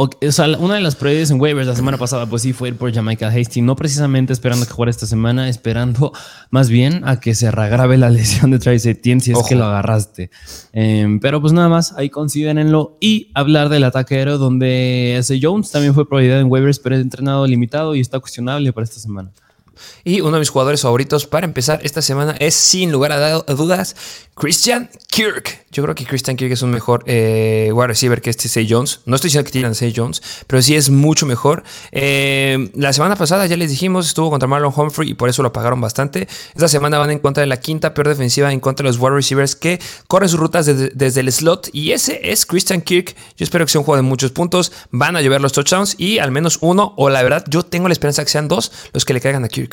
O, 0.00 0.08
sea, 0.30 0.46
una 0.58 0.74
de 0.74 0.80
las 0.80 0.94
prioridades 0.94 1.32
en 1.32 1.40
waivers 1.40 1.66
la 1.66 1.74
semana 1.74 1.98
pasada, 1.98 2.26
pues 2.26 2.42
sí, 2.42 2.52
fue 2.52 2.68
ir 2.68 2.76
por 2.76 2.92
Jamaica 2.92 3.28
Hasty, 3.28 3.62
no 3.62 3.74
precisamente 3.74 4.32
esperando 4.32 4.64
que 4.64 4.72
jugara 4.72 4.90
esta 4.90 5.06
semana, 5.06 5.48
esperando 5.48 6.12
más 6.50 6.68
bien 6.70 7.02
a 7.04 7.18
que 7.18 7.34
se 7.34 7.50
reagrave 7.50 7.98
la 7.98 8.08
lesión 8.10 8.52
de 8.52 8.60
Travis 8.60 8.86
Etienne 8.86 9.20
si 9.20 9.32
es 9.32 9.38
que 9.48 9.56
lo 9.56 9.64
agarraste. 9.64 10.30
Em, 10.72 11.18
pero 11.18 11.40
pues 11.40 11.52
nada 11.52 11.68
más, 11.68 11.94
ahí 11.96 12.10
considérenlo 12.10 12.96
y 13.00 13.32
hablar 13.34 13.70
del 13.70 13.82
ataque 13.82 14.14
aéreo, 14.14 14.38
donde 14.38 15.16
ese 15.16 15.40
Jones 15.42 15.72
también 15.72 15.94
fue 15.94 16.08
prioridad 16.08 16.40
en 16.40 16.48
waivers, 16.48 16.78
pero 16.78 16.94
es 16.94 17.02
entrenado 17.02 17.44
limitado 17.46 17.96
y 17.96 18.00
está 18.00 18.20
cuestionable 18.20 18.72
para 18.72 18.84
esta 18.84 19.00
semana. 19.00 19.32
Y 20.04 20.20
uno 20.20 20.32
de 20.32 20.40
mis 20.40 20.50
jugadores 20.50 20.82
favoritos 20.82 21.26
para 21.26 21.46
empezar 21.46 21.80
esta 21.82 22.02
semana 22.02 22.36
es, 22.38 22.54
sin 22.54 22.92
lugar 22.92 23.12
a 23.12 23.40
dudas, 23.54 23.94
Christian 24.38 24.88
Kirk. 25.08 25.66
Yo 25.72 25.82
creo 25.82 25.94
que 25.96 26.06
Christian 26.06 26.36
Kirk 26.36 26.52
es 26.52 26.62
un 26.62 26.70
mejor 26.70 27.02
eh, 27.06 27.70
wide 27.74 27.88
receiver 27.88 28.22
que 28.22 28.30
este 28.30 28.48
Say 28.48 28.68
Jones. 28.70 29.00
No 29.04 29.16
estoy 29.16 29.28
diciendo 29.28 29.44
que 29.44 29.50
tiran 29.50 29.74
Say 29.74 29.92
Jones, 29.94 30.22
pero 30.46 30.62
sí 30.62 30.76
es 30.76 30.90
mucho 30.90 31.26
mejor. 31.26 31.64
Eh, 31.90 32.70
la 32.74 32.92
semana 32.92 33.16
pasada 33.16 33.46
ya 33.46 33.56
les 33.56 33.70
dijimos, 33.70 34.06
estuvo 34.06 34.30
contra 34.30 34.46
Marlon 34.46 34.72
Humphrey 34.74 35.10
y 35.10 35.14
por 35.14 35.28
eso 35.28 35.42
lo 35.42 35.52
pagaron 35.52 35.80
bastante. 35.80 36.28
Esta 36.54 36.68
semana 36.68 36.98
van 36.98 37.10
en 37.10 37.18
contra 37.18 37.40
de 37.40 37.48
la 37.48 37.58
quinta 37.58 37.94
peor 37.94 38.08
defensiva 38.08 38.52
en 38.52 38.60
contra 38.60 38.84
de 38.84 38.90
los 38.90 39.00
wide 39.00 39.16
receivers 39.16 39.56
que 39.56 39.80
corren 40.06 40.28
sus 40.28 40.38
rutas 40.38 40.66
desde, 40.66 41.20
el 41.20 41.32
slot. 41.32 41.68
Y 41.72 41.90
ese 41.90 42.30
es 42.30 42.46
Christian 42.46 42.80
Kirk. 42.80 43.16
Yo 43.36 43.44
espero 43.44 43.66
que 43.66 43.72
sea 43.72 43.80
un 43.80 43.84
juego 43.84 43.96
de 43.96 44.02
muchos 44.02 44.30
puntos. 44.30 44.72
Van 44.92 45.16
a 45.16 45.20
llover 45.20 45.40
los 45.40 45.52
touchdowns 45.52 45.96
y 45.98 46.20
al 46.20 46.30
menos 46.30 46.58
uno, 46.60 46.94
o 46.96 47.10
la 47.10 47.24
verdad, 47.24 47.44
yo 47.48 47.64
tengo 47.64 47.88
la 47.88 47.92
esperanza 47.92 48.24
que 48.24 48.30
sean 48.30 48.46
dos 48.46 48.70
los 48.92 49.04
que 49.04 49.14
le 49.14 49.20
caigan 49.20 49.44
a 49.44 49.48
Kirk. 49.48 49.67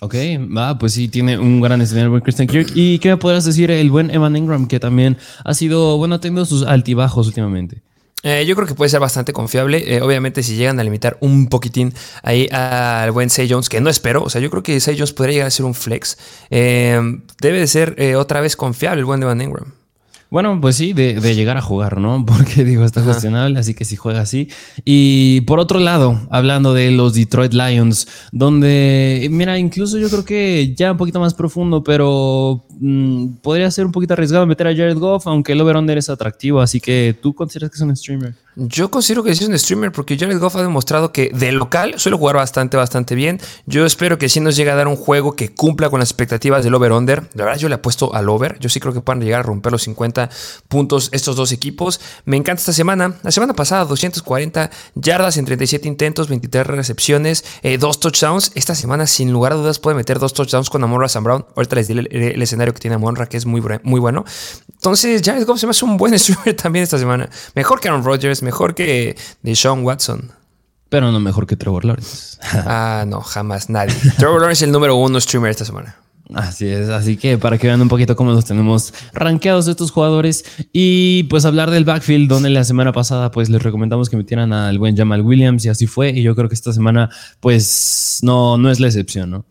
Ok, 0.00 0.14
va, 0.56 0.78
pues 0.78 0.92
sí, 0.92 1.08
tiene 1.08 1.38
un 1.38 1.60
gran 1.60 1.80
escenario 1.80 2.06
el 2.06 2.10
buen 2.10 2.22
Christian 2.22 2.48
Kirk. 2.48 2.72
¿Y 2.74 2.98
qué 2.98 3.10
me 3.10 3.16
podrás 3.16 3.44
decir 3.44 3.70
el 3.70 3.90
buen 3.90 4.10
Evan 4.10 4.36
Ingram, 4.36 4.66
que 4.66 4.80
también 4.80 5.16
ha 5.44 5.54
sido, 5.54 5.96
bueno, 5.96 6.16
ha 6.16 6.20
tenido 6.20 6.44
sus 6.44 6.64
altibajos 6.64 7.26
últimamente? 7.26 7.82
Eh, 8.24 8.46
yo 8.46 8.56
creo 8.56 8.66
que 8.66 8.74
puede 8.74 8.88
ser 8.88 9.00
bastante 9.00 9.34
confiable. 9.34 9.96
Eh, 9.96 10.00
obviamente, 10.00 10.42
si 10.42 10.56
llegan 10.56 10.80
a 10.80 10.84
limitar 10.84 11.18
un 11.20 11.48
poquitín 11.48 11.92
ahí 12.22 12.48
al 12.50 13.10
buen 13.12 13.28
Say 13.28 13.48
Jones, 13.48 13.68
que 13.68 13.82
no 13.82 13.90
espero. 13.90 14.22
O 14.22 14.30
sea, 14.30 14.40
yo 14.40 14.50
creo 14.50 14.62
que 14.62 14.80
Say 14.80 14.96
Jones 14.96 15.12
podría 15.12 15.34
llegar 15.34 15.48
a 15.48 15.50
ser 15.50 15.66
un 15.66 15.74
flex. 15.74 16.16
Eh, 16.48 16.98
debe 17.40 17.60
de 17.60 17.66
ser 17.66 18.16
otra 18.16 18.40
vez 18.40 18.56
confiable 18.56 19.00
el 19.00 19.04
buen 19.04 19.22
Evan 19.22 19.42
Ingram. 19.42 19.74
Bueno, 20.34 20.60
pues 20.60 20.74
sí, 20.74 20.94
de, 20.94 21.14
llegar 21.36 21.56
a 21.58 21.62
jugar, 21.62 22.00
¿no? 22.00 22.26
Porque 22.26 22.64
digo, 22.64 22.84
está 22.84 23.04
cuestionable, 23.04 23.56
así 23.60 23.72
que 23.72 23.84
si 23.84 23.94
juega 23.94 24.22
así. 24.22 24.48
Y 24.84 25.42
por 25.42 25.60
otro 25.60 25.78
lado, 25.78 26.20
hablando 26.28 26.74
de 26.74 26.90
los 26.90 27.14
Detroit 27.14 27.52
Lions, 27.52 28.08
donde, 28.32 29.28
mira, 29.30 29.60
incluso 29.60 29.96
yo 29.96 30.10
creo 30.10 30.24
que 30.24 30.74
ya 30.74 30.90
un 30.90 30.98
poquito 30.98 31.20
más 31.20 31.34
profundo, 31.34 31.84
pero 31.84 32.66
mm, 32.80 33.34
podría 33.42 33.70
ser 33.70 33.86
un 33.86 33.92
poquito 33.92 34.14
arriesgado 34.14 34.44
meter 34.44 34.66
a 34.66 34.74
Jared 34.74 34.98
Goff, 34.98 35.28
aunque 35.28 35.52
el 35.52 35.60
over-under 35.60 35.98
es 35.98 36.10
atractivo, 36.10 36.60
así 36.60 36.80
que 36.80 37.16
tú 37.22 37.32
consideras 37.32 37.70
que 37.70 37.76
es 37.76 37.82
un 37.82 37.94
streamer. 37.94 38.34
Yo 38.56 38.90
considero 38.90 39.24
que 39.24 39.34
sí 39.34 39.42
es 39.42 39.50
un 39.50 39.58
streamer 39.58 39.90
porque 39.90 40.16
Jared 40.16 40.38
Goff 40.38 40.54
ha 40.54 40.62
demostrado 40.62 41.10
que 41.10 41.30
de 41.34 41.50
local 41.50 41.94
suele 41.96 42.16
jugar 42.16 42.36
bastante, 42.36 42.76
bastante 42.76 43.16
bien. 43.16 43.40
Yo 43.66 43.84
espero 43.84 44.16
que 44.16 44.28
sí 44.28 44.38
nos 44.38 44.54
llegue 44.54 44.70
a 44.70 44.76
dar 44.76 44.86
un 44.86 44.94
juego 44.94 45.34
que 45.34 45.52
cumpla 45.52 45.90
con 45.90 45.98
las 45.98 46.10
expectativas 46.10 46.62
del 46.62 46.74
over-under. 46.74 47.28
La 47.34 47.44
verdad, 47.44 47.58
yo 47.58 47.68
le 47.68 47.74
apuesto 47.74 48.14
al 48.14 48.28
over. 48.28 48.56
Yo 48.60 48.68
sí 48.68 48.78
creo 48.78 48.94
que 48.94 49.00
puedan 49.00 49.22
llegar 49.22 49.40
a 49.40 49.42
romper 49.42 49.72
los 49.72 49.82
50 49.82 50.30
puntos 50.68 51.08
estos 51.12 51.34
dos 51.34 51.50
equipos. 51.50 52.00
Me 52.26 52.36
encanta 52.36 52.60
esta 52.60 52.72
semana. 52.72 53.16
La 53.24 53.32
semana 53.32 53.54
pasada, 53.54 53.84
240 53.86 54.70
yardas 54.94 55.36
en 55.36 55.46
37 55.46 55.88
intentos, 55.88 56.28
23 56.28 56.64
recepciones, 56.64 57.44
eh, 57.62 57.76
dos 57.76 57.98
touchdowns. 57.98 58.52
Esta 58.54 58.76
semana, 58.76 59.08
sin 59.08 59.32
lugar 59.32 59.52
a 59.52 59.56
dudas, 59.56 59.80
puede 59.80 59.96
meter 59.96 60.20
dos 60.20 60.32
touchdowns 60.32 60.70
con 60.70 60.84
Amorra 60.84 61.08
Sam 61.08 61.24
Brown. 61.24 61.44
Ahorita 61.56 61.74
les 61.74 61.88
diré 61.88 62.02
el, 62.10 62.40
escenario 62.40 62.72
que 62.72 62.78
tiene 62.78 62.94
Amorra, 62.94 63.26
que 63.26 63.36
es 63.36 63.46
muy, 63.46 63.60
muy 63.82 63.98
bueno. 63.98 64.24
Entonces, 64.72 65.22
Jared 65.24 65.44
Goff 65.44 65.58
se 65.58 65.66
me 65.66 65.70
hace 65.70 65.84
un 65.84 65.96
buen 65.96 66.16
streamer 66.18 66.54
también 66.54 66.84
esta 66.84 66.98
semana. 66.98 67.28
Mejor 67.54 67.80
que 67.80 67.88
Aaron 67.88 68.04
Rodgers 68.04 68.43
mejor 68.44 68.74
que 68.74 69.16
de 69.42 69.56
Sean 69.56 69.84
Watson. 69.84 70.30
Pero 70.88 71.10
no 71.10 71.18
mejor 71.18 71.46
que 71.46 71.56
Trevor 71.56 71.84
Lawrence. 71.84 72.38
ah, 72.52 73.04
no, 73.06 73.20
jamás 73.20 73.68
nadie. 73.68 73.94
Trevor 74.18 74.40
Lawrence 74.40 74.64
es 74.64 74.68
el 74.68 74.72
número 74.72 74.94
uno 74.94 75.20
streamer 75.20 75.50
esta 75.50 75.64
semana. 75.64 75.96
Así 76.32 76.66
es, 76.66 76.88
así 76.88 77.18
que 77.18 77.36
para 77.36 77.58
que 77.58 77.66
vean 77.66 77.82
un 77.82 77.88
poquito 77.88 78.16
cómo 78.16 78.32
los 78.32 78.46
tenemos 78.46 78.94
rankeados 79.12 79.68
estos 79.68 79.90
jugadores 79.90 80.44
y 80.72 81.24
pues 81.24 81.44
hablar 81.44 81.70
del 81.70 81.84
backfield 81.84 82.30
donde 82.30 82.48
la 82.48 82.64
semana 82.64 82.92
pasada 82.92 83.30
pues 83.30 83.50
les 83.50 83.62
recomendamos 83.62 84.08
que 84.08 84.16
metieran 84.16 84.54
al 84.54 84.78
buen 84.78 84.96
Jamal 84.96 85.20
Williams 85.20 85.66
y 85.66 85.68
así 85.68 85.86
fue 85.86 86.10
y 86.10 86.22
yo 86.22 86.34
creo 86.34 86.48
que 86.48 86.54
esta 86.54 86.72
semana 86.72 87.10
pues 87.40 88.20
no, 88.22 88.56
no 88.56 88.70
es 88.70 88.80
la 88.80 88.86
excepción, 88.86 89.30
¿no? 89.30 89.44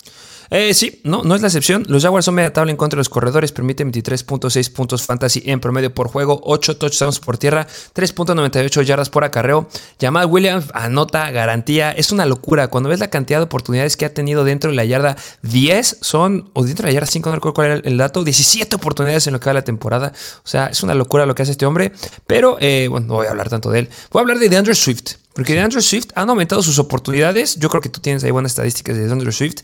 Eh, 0.49 0.73
sí, 0.73 1.01
no, 1.03 1.23
no 1.23 1.35
es 1.35 1.41
la 1.41 1.47
excepción. 1.47 1.83
Los 1.87 2.03
Jaguars 2.03 2.25
son 2.25 2.35
media 2.35 2.53
tabla 2.53 2.71
en 2.71 2.77
contra 2.77 2.97
de 2.97 3.01
los 3.01 3.09
corredores, 3.09 3.51
permiten 3.51 3.91
23.6 3.91 4.71
puntos 4.71 5.03
fantasy 5.03 5.43
en 5.45 5.59
promedio 5.59 5.93
por 5.93 6.07
juego, 6.07 6.41
8 6.43 6.77
touchdowns 6.77 7.19
por 7.19 7.37
tierra, 7.37 7.67
3.98 7.95 8.83
yardas 8.83 9.09
por 9.09 9.23
acarreo. 9.23 9.67
Jamal 9.99 10.25
Williams 10.27 10.65
anota 10.73 11.31
garantía. 11.31 11.91
Es 11.91 12.11
una 12.11 12.25
locura. 12.25 12.67
Cuando 12.67 12.89
ves 12.89 12.99
la 12.99 13.09
cantidad 13.09 13.39
de 13.39 13.45
oportunidades 13.45 13.97
que 13.97 14.05
ha 14.05 14.13
tenido 14.13 14.43
dentro 14.43 14.69
de 14.69 14.75
la 14.75 14.85
yarda 14.85 15.17
10, 15.41 15.97
son, 16.01 16.49
o 16.53 16.63
dentro 16.63 16.85
de 16.85 16.91
la 16.91 16.93
yarda 16.93 17.07
5, 17.07 17.29
no 17.29 17.35
recuerdo 17.35 17.53
cuál 17.53 17.67
era 17.67 17.75
el 17.83 17.97
dato, 17.97 18.23
17 18.23 18.75
oportunidades 18.75 19.27
en 19.27 19.33
lo 19.33 19.39
que 19.39 19.47
va 19.47 19.53
la 19.53 19.63
temporada. 19.63 20.13
O 20.43 20.47
sea, 20.47 20.67
es 20.67 20.83
una 20.83 20.93
locura 20.93 21.25
lo 21.25 21.35
que 21.35 21.43
hace 21.43 21.51
este 21.51 21.65
hombre. 21.65 21.91
Pero, 22.27 22.57
eh, 22.59 22.87
bueno, 22.89 23.07
no 23.07 23.13
voy 23.15 23.27
a 23.27 23.31
hablar 23.31 23.49
tanto 23.49 23.69
de 23.69 23.79
él. 23.79 23.89
Voy 24.11 24.19
a 24.19 24.21
hablar 24.21 24.39
de 24.39 24.49
DeAndre 24.49 24.75
Swift. 24.75 25.15
Porque 25.33 25.53
DeAndre 25.53 25.81
Swift 25.81 26.09
han 26.15 26.29
aumentado 26.29 26.61
sus 26.61 26.77
oportunidades. 26.79 27.55
Yo 27.57 27.69
creo 27.69 27.81
que 27.81 27.89
tú 27.89 27.99
tienes 27.99 28.23
ahí 28.23 28.31
buenas 28.31 28.51
estadísticas 28.51 28.95
de 28.95 29.05
DeAndre 29.07 29.31
Swift. 29.31 29.61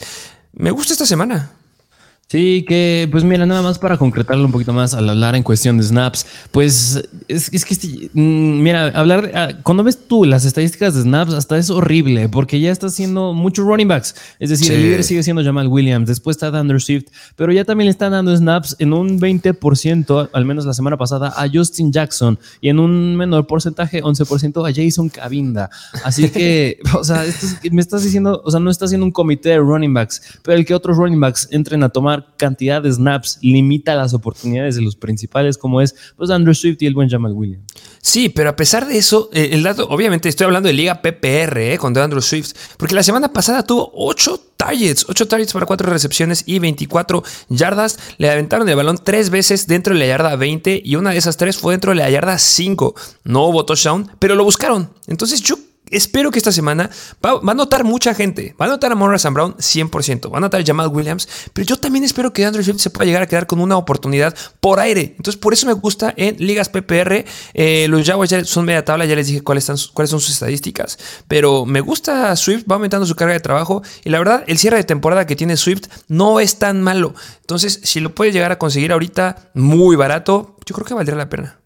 Me 0.53 0.71
gusta 0.71 0.93
esta 0.93 1.05
semana. 1.05 1.51
Sí, 2.31 2.63
que 2.67 3.09
pues 3.11 3.23
mira, 3.23 3.47
nada 3.47 3.63
más 3.63 3.79
para 3.79 3.97
concretarlo 3.97 4.45
un 4.45 4.51
poquito 4.51 4.71
más 4.71 4.93
al 4.93 5.09
hablar 5.09 5.35
en 5.35 5.41
cuestión 5.41 5.79
de 5.79 5.83
snaps, 5.83 6.27
pues 6.51 7.03
es, 7.27 7.51
es 7.51 7.65
que 7.65 7.73
este, 7.73 8.11
mm, 8.13 8.61
mira, 8.61 8.89
hablar 8.89 9.23
de, 9.23 9.35
ah, 9.35 9.49
cuando 9.63 9.83
ves 9.83 9.97
tú 10.07 10.25
las 10.25 10.45
estadísticas 10.45 10.93
de 10.93 11.01
snaps, 11.01 11.33
hasta 11.33 11.57
es 11.57 11.71
horrible 11.71 12.29
porque 12.29 12.59
ya 12.59 12.71
está 12.71 12.85
haciendo 12.85 13.33
muchos 13.33 13.65
running 13.65 13.87
backs. 13.87 14.13
Es 14.37 14.51
decir, 14.51 14.71
el 14.71 14.83
líder 14.83 15.03
sigue 15.03 15.23
siendo 15.23 15.43
Jamal 15.43 15.69
Williams, 15.69 16.07
después 16.07 16.37
está 16.37 16.55
Andrew 16.55 16.79
Swift, 16.79 17.05
pero 17.35 17.51
ya 17.51 17.65
también 17.65 17.87
le 17.87 17.91
están 17.91 18.11
dando 18.11 18.37
snaps 18.37 18.75
en 18.77 18.93
un 18.93 19.19
20%, 19.19 20.29
al 20.31 20.45
menos 20.45 20.65
la 20.65 20.73
semana 20.73 20.97
pasada, 20.97 21.33
a 21.35 21.49
Justin 21.51 21.91
Jackson 21.91 22.37
y 22.61 22.69
en 22.69 22.77
un 22.77 23.15
menor 23.15 23.47
porcentaje, 23.47 24.03
11%, 24.03 24.69
a 24.69 24.71
Jason 24.71 25.09
Cabinda. 25.09 25.71
Así 26.03 26.29
que, 26.29 26.77
o 26.93 27.03
sea, 27.03 27.25
me 27.71 27.81
estás 27.81 28.03
diciendo, 28.03 28.39
o 28.45 28.51
sea, 28.51 28.59
no 28.59 28.69
está 28.69 28.85
haciendo 28.85 29.07
un 29.07 29.11
comité 29.11 29.49
de 29.49 29.57
running 29.57 29.95
backs, 29.95 30.21
pero 30.43 30.55
el 30.59 30.63
que 30.63 30.75
otros 30.75 30.95
running 30.95 31.19
backs 31.19 31.47
entren 31.49 31.81
a 31.81 31.89
tomar 31.89 32.18
cantidad 32.37 32.81
de 32.81 32.91
snaps 32.91 33.39
limita 33.41 33.95
las 33.95 34.13
oportunidades 34.13 34.75
de 34.75 34.81
los 34.81 34.95
principales, 34.95 35.57
como 35.57 35.81
es 35.81 35.95
pues 36.15 36.29
Andrew 36.29 36.53
Swift 36.53 36.81
y 36.81 36.85
el 36.85 36.93
buen 36.93 37.09
Jamal 37.09 37.33
Williams. 37.33 37.65
Sí, 38.01 38.29
pero 38.29 38.49
a 38.49 38.55
pesar 38.55 38.87
de 38.87 38.97
eso, 38.97 39.29
eh, 39.33 39.49
el 39.51 39.63
dato, 39.63 39.87
obviamente 39.89 40.29
estoy 40.29 40.45
hablando 40.45 40.67
de 40.67 40.73
Liga 40.73 41.01
PPR 41.01 41.57
eh, 41.57 41.77
con 41.77 41.97
Andrew 41.97 42.21
Swift, 42.21 42.53
porque 42.77 42.95
la 42.95 43.03
semana 43.03 43.33
pasada 43.33 43.63
tuvo 43.63 43.91
8 43.93 44.41
targets, 44.57 45.05
8 45.07 45.27
targets 45.27 45.53
para 45.53 45.65
4 45.65 45.91
recepciones 45.91 46.43
y 46.45 46.59
24 46.59 47.23
yardas. 47.49 47.99
Le 48.17 48.29
aventaron 48.29 48.67
el 48.67 48.75
balón 48.75 48.99
3 49.03 49.29
veces 49.29 49.67
dentro 49.67 49.93
de 49.93 49.99
la 49.99 50.07
yarda 50.07 50.35
20 50.35 50.81
y 50.83 50.95
una 50.95 51.11
de 51.11 51.17
esas 51.17 51.37
3 51.37 51.57
fue 51.57 51.73
dentro 51.73 51.91
de 51.91 51.97
la 51.97 52.09
yarda 52.09 52.37
5. 52.37 52.95
No 53.23 53.45
hubo 53.47 53.65
touchdown, 53.65 54.11
pero 54.19 54.35
lo 54.35 54.43
buscaron. 54.43 54.89
Entonces 55.07 55.41
yo 55.41 55.57
espero 55.91 56.31
que 56.31 56.39
esta 56.39 56.51
semana 56.51 56.89
va, 57.25 57.39
a 57.39 57.53
notar 57.53 57.83
mucha 57.83 58.13
gente. 58.13 58.55
Va 58.59 58.65
a 58.65 58.69
notar 58.69 58.91
a 58.91 58.95
Monra 58.95 59.17
Sam 59.19 59.33
Brown 59.33 59.55
100%. 59.55 60.31
Va 60.31 60.37
a 60.37 60.41
notar 60.41 60.61
a 60.61 60.65
Jamal 60.65 60.87
Williams. 60.87 61.27
Pero 61.53 61.65
yo 61.65 61.77
también 61.77 62.03
espero 62.03 62.33
que 62.33 62.45
Andrew 62.45 62.63
Swift 62.63 62.79
se 62.79 62.89
pueda 62.89 63.05
llegar 63.05 63.23
a 63.23 63.27
quedar 63.27 63.47
con 63.47 63.59
una 63.59 63.77
oportunidad 63.77 64.35
por 64.59 64.79
aire. 64.79 65.15
Entonces, 65.17 65.37
por 65.37 65.53
eso 65.53 65.67
me 65.67 65.73
gusta 65.73 66.13
en 66.17 66.35
ligas 66.39 66.69
PPR. 66.69 67.25
Eh, 67.53 67.87
los 67.89 68.05
Jaguars 68.05 68.29
ya 68.29 68.45
son 68.45 68.65
media 68.65 68.85
tabla. 68.85 69.05
Ya 69.05 69.15
les 69.15 69.27
dije 69.27 69.41
cuáles, 69.41 69.69
están, 69.69 69.77
cuáles 69.93 70.09
son 70.09 70.19
sus 70.19 70.31
estadísticas. 70.31 70.97
Pero 71.27 71.65
me 71.65 71.81
gusta 71.81 72.35
Swift. 72.35 72.65
Va 72.69 72.75
aumentando 72.75 73.05
su 73.05 73.15
carga 73.15 73.33
de 73.33 73.39
trabajo. 73.39 73.81
Y 74.03 74.09
la 74.09 74.19
verdad, 74.19 74.43
el 74.47 74.57
cierre 74.57 74.77
de 74.77 74.83
temporada 74.83 75.25
que 75.25 75.35
tiene 75.35 75.57
Swift 75.57 75.87
no 76.07 76.39
es 76.39 76.59
tan 76.59 76.81
malo. 76.81 77.13
Entonces, 77.41 77.79
si 77.83 77.99
lo 77.99 78.13
puede 78.13 78.31
llegar 78.31 78.51
a 78.51 78.57
conseguir 78.59 78.91
ahorita 78.91 79.51
muy 79.53 79.95
barato, 79.95 80.55
yo 80.65 80.75
creo 80.75 80.85
que 80.85 80.93
valdría 80.93 81.17
la 81.17 81.29
pena. 81.29 81.59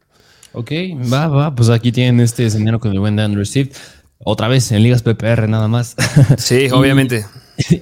Ok, 0.53 0.71
va, 1.11 1.27
va. 1.27 1.55
Pues 1.55 1.69
aquí 1.69 1.91
tienen 1.91 2.19
este 2.19 2.45
escenario 2.45 2.79
con 2.79 2.91
el 2.91 2.99
buen 2.99 3.19
Andrew 3.19 3.43
Swift. 3.43 3.75
Otra 4.25 4.47
vez 4.47 4.71
en 4.71 4.83
ligas 4.83 5.01
PPR 5.01 5.47
nada 5.47 5.67
más. 5.67 5.95
Sí, 6.37 6.67
obviamente. 6.71 7.25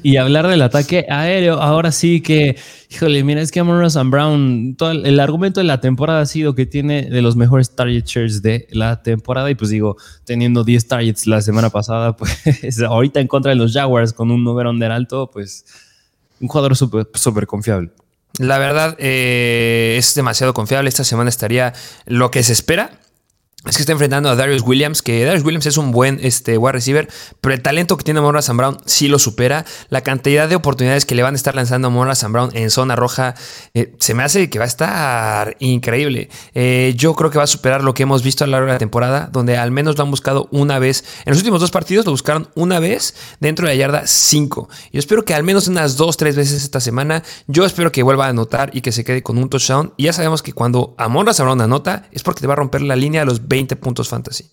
Y 0.03 0.17
hablar 0.17 0.47
del 0.47 0.61
ataque 0.61 1.05
aéreo, 1.09 1.61
ahora 1.61 1.91
sí 1.91 2.21
que, 2.21 2.57
híjole, 2.89 3.23
mira, 3.23 3.41
es 3.41 3.51
que 3.51 3.61
Amon 3.61 3.89
Sam 3.89 4.11
Brown, 4.11 4.75
todo 4.75 4.91
el, 4.91 5.19
argumento 5.19 5.61
de 5.61 5.63
la 5.63 5.79
temporada 5.79 6.21
ha 6.21 6.25
sido 6.25 6.55
que 6.55 6.65
tiene 6.65 7.03
de 7.03 7.21
los 7.21 7.35
mejores 7.37 7.73
target 7.73 8.03
shares 8.05 8.41
de 8.41 8.67
la 8.71 9.01
temporada. 9.01 9.49
Y 9.49 9.55
pues 9.55 9.71
digo, 9.71 9.95
teniendo 10.25 10.63
10 10.63 10.87
targets 10.87 11.25
la 11.25 11.41
semana 11.41 11.69
pasada, 11.69 12.15
pues 12.17 12.81
ahorita 12.81 13.19
en 13.21 13.27
contra 13.27 13.49
de 13.49 13.55
los 13.55 13.73
Jaguars 13.73 14.13
con 14.13 14.29
un 14.29 14.43
número 14.43 14.69
under 14.69 14.91
alto, 14.91 15.29
pues 15.31 15.65
un 16.39 16.47
jugador 16.47 16.75
súper 16.75 17.47
confiable. 17.47 17.91
La 18.39 18.57
verdad 18.57 18.95
eh, 18.99 19.95
es 19.97 20.15
demasiado 20.15 20.53
confiable. 20.53 20.89
Esta 20.89 21.03
semana 21.03 21.29
estaría 21.29 21.73
lo 22.05 22.31
que 22.31 22.43
se 22.43 22.53
espera 22.53 23.00
es 23.67 23.75
que 23.75 23.83
está 23.83 23.91
enfrentando 23.91 24.27
a 24.27 24.35
Darius 24.35 24.63
Williams, 24.63 25.03
que 25.03 25.23
Darius 25.23 25.45
Williams 25.45 25.67
es 25.67 25.77
un 25.77 25.91
buen 25.91 26.19
este, 26.23 26.57
wide 26.57 26.71
receiver, 26.71 27.07
pero 27.41 27.53
el 27.53 27.61
talento 27.61 27.95
que 27.95 28.03
tiene 28.03 28.19
Monra 28.19 28.41
Sam 28.41 28.57
Brown 28.57 28.77
sí 28.87 29.07
lo 29.07 29.19
supera. 29.19 29.65
La 29.89 30.01
cantidad 30.01 30.49
de 30.49 30.55
oportunidades 30.55 31.05
que 31.05 31.13
le 31.13 31.21
van 31.21 31.35
a 31.35 31.37
estar 31.37 31.53
lanzando 31.53 31.89
a 31.89 31.91
Monra 31.91 32.15
Sam 32.15 32.33
Brown 32.33 32.49
en 32.53 32.71
zona 32.71 32.95
roja 32.95 33.35
eh, 33.75 33.93
se 33.99 34.15
me 34.15 34.23
hace 34.23 34.49
que 34.49 34.57
va 34.57 34.65
a 34.65 34.67
estar 34.67 35.57
increíble. 35.59 36.29
Eh, 36.55 36.93
yo 36.97 37.13
creo 37.13 37.29
que 37.29 37.37
va 37.37 37.43
a 37.43 37.47
superar 37.47 37.83
lo 37.83 37.93
que 37.93 38.01
hemos 38.01 38.23
visto 38.23 38.43
a 38.43 38.47
lo 38.47 38.51
largo 38.51 38.65
de 38.65 38.73
la 38.73 38.79
temporada, 38.79 39.29
donde 39.31 39.55
al 39.57 39.69
menos 39.69 39.95
lo 39.95 40.05
han 40.05 40.09
buscado 40.09 40.47
una 40.49 40.79
vez. 40.79 41.03
En 41.25 41.29
los 41.29 41.37
últimos 41.37 41.61
dos 41.61 41.69
partidos 41.69 42.03
lo 42.07 42.13
buscaron 42.13 42.49
una 42.55 42.79
vez 42.79 43.13
dentro 43.41 43.67
de 43.67 43.73
la 43.73 43.77
yarda 43.77 44.07
5. 44.07 44.69
Yo 44.91 44.99
espero 44.99 45.23
que 45.23 45.35
al 45.35 45.43
menos 45.43 45.67
unas 45.67 45.97
dos, 45.97 46.17
tres 46.17 46.35
veces 46.35 46.63
esta 46.63 46.79
semana. 46.79 47.21
Yo 47.45 47.63
espero 47.63 47.91
que 47.91 48.01
vuelva 48.01 48.25
a 48.25 48.29
anotar 48.29 48.71
y 48.73 48.81
que 48.81 48.91
se 48.91 49.03
quede 49.03 49.21
con 49.21 49.37
un 49.37 49.49
touchdown. 49.49 49.93
Y 49.97 50.05
ya 50.05 50.13
sabemos 50.13 50.41
que 50.41 50.51
cuando 50.51 50.95
Monra 51.09 51.35
Sam 51.35 51.45
Brown 51.45 51.61
anota 51.61 52.07
es 52.11 52.23
porque 52.23 52.41
te 52.41 52.47
va 52.47 52.53
a 52.53 52.57
romper 52.57 52.81
la 52.81 52.95
línea 52.95 53.21
a 53.21 53.25
los 53.25 53.47
20 53.51 53.75
puntos 53.75 54.07
fantasy. 54.07 54.45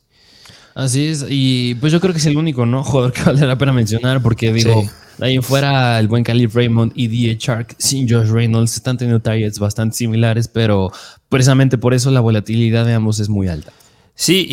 Así 0.75 1.07
es, 1.07 1.25
y 1.29 1.77
pues 1.77 1.93
yo 1.93 2.01
creo 2.01 2.13
que 2.13 2.19
es 2.19 2.27
el 2.27 2.37
único, 2.37 2.67
¿no? 2.67 2.85
Jugador 2.85 3.13
que 3.13 3.23
vale 3.27 3.47
la 3.47 3.57
pena 3.57 3.73
mencionar, 3.73 4.21
porque 4.23 4.53
digo, 4.53 4.85
ahí 5.21 5.37
en 5.37 5.43
fuera 5.43 5.99
el 5.99 6.09
buen 6.09 6.25
Caleb 6.25 6.51
Raymond 6.53 6.93
y 6.95 7.07
D.A. 7.07 7.37
Shark 7.39 7.77
sin 7.79 8.09
Josh 8.09 8.29
Reynolds 8.29 8.77
están 8.77 8.99
teniendo 8.99 9.21
targets 9.21 9.59
bastante 9.59 9.97
similares, 9.97 10.49
pero 10.49 10.93
precisamente 11.29 11.79
por 11.79 11.95
eso 11.95 12.11
la 12.11 12.21
volatilidad 12.21 12.85
de 12.87 12.95
ambos 12.95 13.21
es 13.21 13.29
muy 13.29 13.49
alta. 13.49 13.73
Sí, 14.21 14.45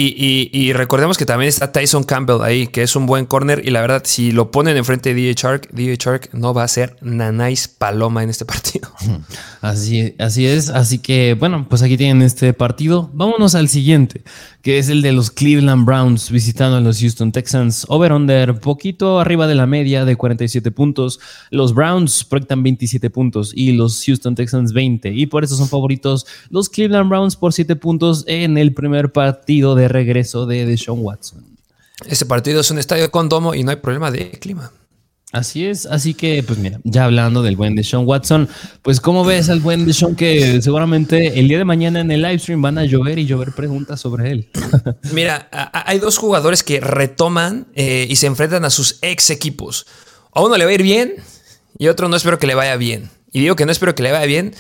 y, 0.54 0.74
recordemos 0.74 1.18
que 1.18 1.26
también 1.26 1.50
está 1.50 1.72
Tyson 1.72 2.04
Campbell 2.04 2.44
ahí, 2.44 2.68
que 2.68 2.84
es 2.84 2.96
un 2.96 3.08
buen 3.08 3.26
corner. 3.26 3.64
Y 3.66 3.72
la 3.72 3.82
verdad, 3.82 4.04
si 4.06 4.32
lo 4.32 4.52
ponen 4.52 4.78
enfrente 4.78 5.10
de 5.10 5.16
DJ 5.16 5.34
Shark, 5.34 5.70
DJ 5.72 5.98
Shark 5.98 6.30
no 6.34 6.54
va 6.54 6.62
a 6.62 6.68
ser 6.68 6.98
nanáis 7.02 7.68
paloma 7.68 8.22
en 8.22 8.30
este 8.30 8.46
partido. 8.46 8.92
Así, 9.62 10.14
así 10.20 10.46
es. 10.46 10.70
Así 10.70 11.00
que, 11.00 11.34
bueno, 11.34 11.66
pues 11.68 11.82
aquí 11.82 11.98
tienen 11.98 12.22
este 12.22 12.54
partido. 12.54 13.10
Vámonos 13.16 13.56
al 13.56 13.68
siguiente, 13.68 14.22
que 14.62 14.78
es 14.78 14.90
el 14.90 15.02
de 15.02 15.12
los 15.12 15.32
Cleveland 15.32 15.88
Browns 15.88 16.30
visitando 16.30 16.78
a 16.78 16.82
los 16.82 17.00
Houston 17.00 17.32
Texans. 17.32 17.88
Over-under, 17.90 18.60
poquito 18.60 19.20
arriba 19.20 19.48
de 19.48 19.56
la 19.56 19.66
media 19.66 20.06
de 20.06 20.16
47 20.16 20.70
puntos. 20.70 21.20
Los 21.50 21.74
Browns 21.74 22.24
proyectan 22.26 22.62
27 22.62 23.10
puntos 23.10 23.54
y 23.56 23.72
los 23.72 24.04
Houston 24.06 24.36
Texans 24.36 24.72
20. 24.72 25.14
Y 25.14 25.26
por 25.26 25.44
eso 25.44 25.56
son 25.56 25.68
favoritos 25.68 26.28
los 26.52 26.70
Cleveland 26.70 27.10
Browns 27.10 27.36
por 27.36 27.52
7 27.52 27.76
puntos 27.76 28.24
en 28.28 28.60
el 28.60 28.72
primer 28.72 29.12
partido 29.12 29.55
de 29.62 29.88
regreso 29.88 30.46
de 30.46 30.66
Deshaun 30.66 31.00
Watson. 31.02 31.44
Este 32.06 32.26
partido 32.26 32.62
es 32.62 32.72
un 32.72 32.78
estadio 32.78 33.10
con 33.10 33.30
domo 33.30 33.56
y 33.56 33.64
no 33.64 33.72
hay 33.72 33.78
problema 33.78 34.12
de 34.12 34.32
clima. 34.32 34.72
Así 35.32 35.66
es, 35.66 35.86
así 35.86 36.14
que 36.14 36.44
pues 36.44 36.60
mira, 36.60 36.80
ya 36.84 37.06
hablando 37.06 37.42
del 37.42 37.58
buen 37.58 37.76
Deshaun 37.76 38.06
Watson, 38.06 38.48
pues 38.82 39.02
cómo 39.02 39.26
ves 39.26 39.50
al 39.50 39.60
buen 39.60 39.86
Deshaun 39.86 40.16
que 40.16 40.62
seguramente 40.62 41.40
el 41.40 41.48
día 41.48 41.58
de 41.58 41.66
mañana 41.66 42.00
en 42.00 42.12
el 42.12 42.22
live 42.22 42.40
stream 42.40 42.62
van 42.62 42.78
a 42.78 42.86
llover 42.86 43.20
y 43.20 43.26
llover 43.26 43.52
preguntas 43.52 44.00
sobre 44.00 44.32
él. 44.32 44.50
Mira, 45.12 45.50
hay 45.52 46.00
dos 46.00 46.18
jugadores 46.18 46.64
que 46.64 46.80
retoman 46.80 47.68
eh, 47.76 48.08
y 48.10 48.16
se 48.16 48.28
enfrentan 48.28 48.64
a 48.64 48.70
sus 48.70 49.00
ex 49.02 49.30
equipos. 49.30 49.86
A 50.32 50.42
uno 50.42 50.58
le 50.58 50.64
va 50.64 50.72
a 50.72 50.74
ir 50.74 50.84
bien 50.84 51.16
y 51.78 51.88
a 51.88 51.92
otro 51.92 52.08
no 52.08 52.16
espero 52.16 52.40
que 52.40 52.48
le 52.48 52.56
vaya 52.56 52.78
bien. 52.78 53.10
Y 53.34 53.42
digo 53.42 53.58
que 53.58 53.66
no 53.66 53.74
espero 53.74 53.94
que 53.94 54.04
le 54.04 54.14
vaya 54.14 54.26
bien 54.26 54.56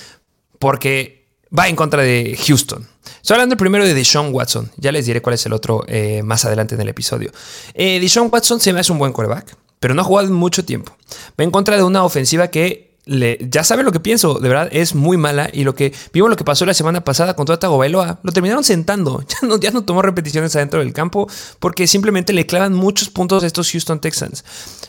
porque 0.59 1.29
va 1.57 1.69
en 1.69 1.77
contra 1.77 2.01
de 2.01 2.37
Houston. 2.47 2.85
Estoy 3.21 3.35
hablando 3.35 3.57
primero 3.57 3.85
de 3.85 3.93
Deshaun 3.93 4.33
Watson. 4.33 4.71
Ya 4.77 4.91
les 4.91 5.05
diré 5.05 5.21
cuál 5.21 5.35
es 5.35 5.45
el 5.45 5.53
otro 5.53 5.83
eh, 5.87 6.21
más 6.23 6.45
adelante 6.45 6.75
en 6.75 6.81
el 6.81 6.89
episodio. 6.89 7.31
Eh, 7.73 7.99
Deshaun 7.99 8.29
Watson 8.31 8.59
se 8.59 8.73
me 8.73 8.79
hace 8.79 8.91
un 8.91 8.99
buen 8.99 9.13
quarterback, 9.13 9.55
pero 9.79 9.93
no 9.93 10.01
ha 10.01 10.05
jugado 10.05 10.27
en 10.27 10.33
mucho 10.33 10.65
tiempo. 10.65 10.95
Va 11.39 11.43
en 11.43 11.51
contra 11.51 11.77
de 11.77 11.83
una 11.83 12.03
ofensiva 12.03 12.49
que 12.49 12.84
ya 13.05 13.63
sabe 13.63 13.83
lo 13.83 13.91
que 13.91 13.99
pienso, 13.99 14.39
de 14.39 14.49
verdad 14.49 14.69
es 14.71 14.95
muy 14.95 15.17
mala 15.17 15.49
y 15.53 15.63
lo 15.63 15.75
que 15.75 15.93
vimos 16.11 16.29
lo 16.29 16.35
que 16.35 16.43
pasó 16.43 16.65
la 16.65 16.73
semana 16.73 17.03
pasada 17.03 17.35
con 17.35 17.45
Tua 17.45 17.57
Bailoa, 17.57 18.19
lo 18.23 18.31
terminaron 18.31 18.63
sentando, 18.63 19.23
ya 19.27 19.47
no, 19.47 19.59
ya 19.59 19.71
no 19.71 19.83
tomó 19.83 20.01
repeticiones 20.01 20.55
adentro 20.55 20.79
del 20.79 20.93
campo 20.93 21.27
porque 21.59 21.87
simplemente 21.87 22.33
le 22.33 22.45
clavan 22.45 22.73
muchos 22.73 23.09
puntos 23.09 23.43
a 23.43 23.47
estos 23.47 23.71
Houston 23.71 23.99
Texans. 23.99 24.43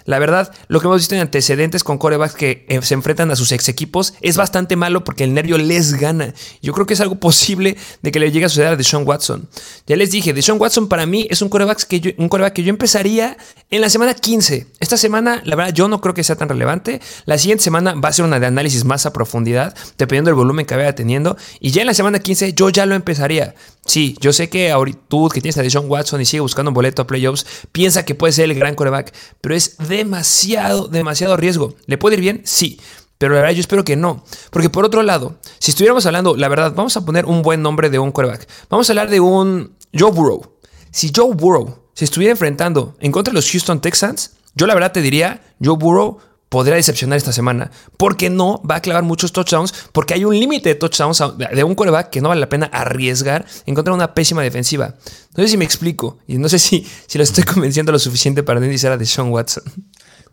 La 0.07 0.18
verdad, 0.18 0.52
lo 0.68 0.81
que 0.81 0.87
hemos 0.87 0.98
visto 0.98 1.14
en 1.14 1.20
antecedentes 1.20 1.85
con 1.85 1.98
corebacks 1.98 2.35
que 2.35 2.64
eh, 2.68 2.81
se 2.83 2.94
enfrentan 2.94 3.31
a 3.31 3.37
sus 3.37 3.52
ex 3.52 3.68
equipos 3.68 4.14
es 4.20 4.37
bastante 4.37 4.76
malo 4.76 5.05
porque 5.05 5.24
el 5.24 5.35
nervio 5.35 5.59
les 5.59 5.94
gana. 5.94 6.33
Yo 6.62 6.72
creo 6.72 6.87
que 6.87 6.94
es 6.94 7.00
algo 7.00 7.16
posible 7.16 7.76
de 8.02 8.12
que 8.12 8.20
le 8.20 8.31
llegue 8.31 8.46
a 8.46 8.48
suceder 8.48 8.72
a 8.72 8.76
Deshaun 8.76 9.07
Watson. 9.07 9.48
Ya 9.87 9.96
les 9.96 10.11
dije, 10.11 10.33
Deshaun 10.33 10.61
Watson 10.61 10.88
para 10.88 11.07
mí 11.07 11.26
es 11.29 11.42
un 11.42 11.48
coreback 11.48 11.85
que 11.85 12.00
yo, 12.00 12.12
un 12.18 12.29
que 12.29 12.62
yo 12.62 12.70
empezaría 12.70 13.37
en 13.70 13.81
la 13.81 13.90
semana 13.90 14.14
15. 14.14 14.66
Esta 14.79 14.96
semana, 14.96 15.42
la 15.44 15.57
verdad, 15.57 15.74
yo 15.74 15.88
no 15.88 16.00
creo 16.00 16.14
que 16.14 16.22
sea 16.22 16.37
tan 16.37 16.48
relevante. 16.48 17.00
La 17.24 17.38
siguiente 17.38 17.64
semana 17.64 17.94
va 17.94 18.06
a 18.09 18.12
ser 18.12 18.27
de 18.27 18.47
análisis 18.47 18.85
más 18.85 19.07
a 19.07 19.12
profundidad, 19.12 19.75
dependiendo 19.99 20.31
del 20.31 20.37
volumen 20.37 20.66
que 20.66 20.77
vaya 20.77 20.95
teniendo. 20.95 21.37
Y 21.61 21.71
ya 21.71 21.83
en 21.83 21.87
la 21.87 21.95
semana 21.95 22.19
15 22.19 22.55
yo 22.55 22.71
ya 22.71 22.87
lo 22.87 22.95
empezaría. 22.95 23.55
Sí, 23.85 24.16
yo 24.21 24.33
sé 24.33 24.49
que 24.49 24.71
ahorita 24.71 24.99
tú 25.09 25.29
que 25.29 25.40
tienes 25.40 25.59
a 25.59 25.62
Deshaun 25.62 25.90
Watson 25.90 26.21
y 26.21 26.25
sigue 26.25 26.40
buscando 26.40 26.71
un 26.71 26.75
boleto 26.75 27.03
a 27.03 27.07
playoffs, 27.07 27.47
piensa 27.73 28.05
que 28.05 28.14
puede 28.14 28.33
ser 28.33 28.47
el 28.47 28.55
gran 28.55 28.75
coreback, 28.75 29.12
pero 29.40 29.55
es 29.55 29.77
demasiado, 29.79 30.88
demasiado 30.88 31.37
riesgo. 31.37 31.75
¿Le 31.87 31.99
puede 31.99 32.16
ir 32.16 32.21
bien? 32.21 32.42
Sí. 32.45 32.81
Pero 33.19 33.35
la 33.35 33.40
verdad 33.40 33.55
yo 33.55 33.61
espero 33.61 33.85
que 33.85 33.97
no. 33.97 34.25
Porque 34.51 34.69
por 34.69 34.85
otro 34.85 35.03
lado, 35.03 35.37
si 35.59 35.71
estuviéramos 35.71 36.05
hablando, 36.07 36.37
la 36.37 36.49
verdad, 36.49 36.73
vamos 36.75 36.97
a 36.97 37.05
poner 37.05 37.25
un 37.25 37.42
buen 37.42 37.62
nombre 37.62 37.88
de 37.88 37.99
un 37.99 38.12
coreback. 38.12 38.47
Vamos 38.69 38.88
a 38.88 38.92
hablar 38.92 39.09
de 39.09 39.21
un 39.21 39.75
Joe 39.99 40.11
Burrow. 40.11 40.59
Si 40.90 41.11
Joe 41.14 41.35
Burrow 41.35 41.79
se 41.95 42.05
estuviera 42.05 42.33
enfrentando 42.33 42.95
en 43.01 43.12
contra 43.12 43.33
de 43.33 43.37
los 43.37 43.51
Houston 43.51 43.81
Texans, 43.81 44.33
yo 44.55 44.66
la 44.66 44.75
verdad 44.75 44.92
te 44.92 45.03
diría, 45.03 45.42
Joe 45.62 45.77
Burrow 45.77 46.19
podría 46.49 46.77
decepcionar 46.77 47.17
esta 47.17 47.33
semana. 47.33 47.71
Porque 47.97 48.31
no 48.31 48.63
va 48.69 48.77
a 48.77 48.81
clavar 48.81 49.03
muchos 49.03 49.33
touchdowns. 49.33 49.73
Porque 49.93 50.15
hay 50.15 50.25
un 50.25 50.39
límite 50.39 50.71
de 50.71 50.75
touchdowns 50.75 51.23
de 51.37 51.65
un 51.65 51.75
coreback 51.75 52.11
que 52.11 52.21
no 52.21 52.29
vale 52.29 52.41
la 52.41 52.49
pena 52.49 52.67
arriesgar 52.67 53.47
en 53.67 53.75
contra 53.75 53.93
de 53.93 53.97
una 53.97 54.15
pésima 54.15 54.43
defensiva. 54.43 54.95
No 55.37 55.43
sé 55.43 55.49
si 55.49 55.57
me 55.57 55.65
explico. 55.65 56.19
Y 56.27 56.39
no 56.39 56.49
sé 56.49 56.59
si, 56.59 56.87
si 57.07 57.19
lo 57.19 57.25
estoy 57.25 57.45
convenciendo 57.55 57.93
lo 57.93 57.99
suficiente 57.99 58.43
para 58.43 58.65
iniciar 58.65 58.93
a 58.93 58.97
Deshaun 58.97 59.31
Watson. 59.31 59.65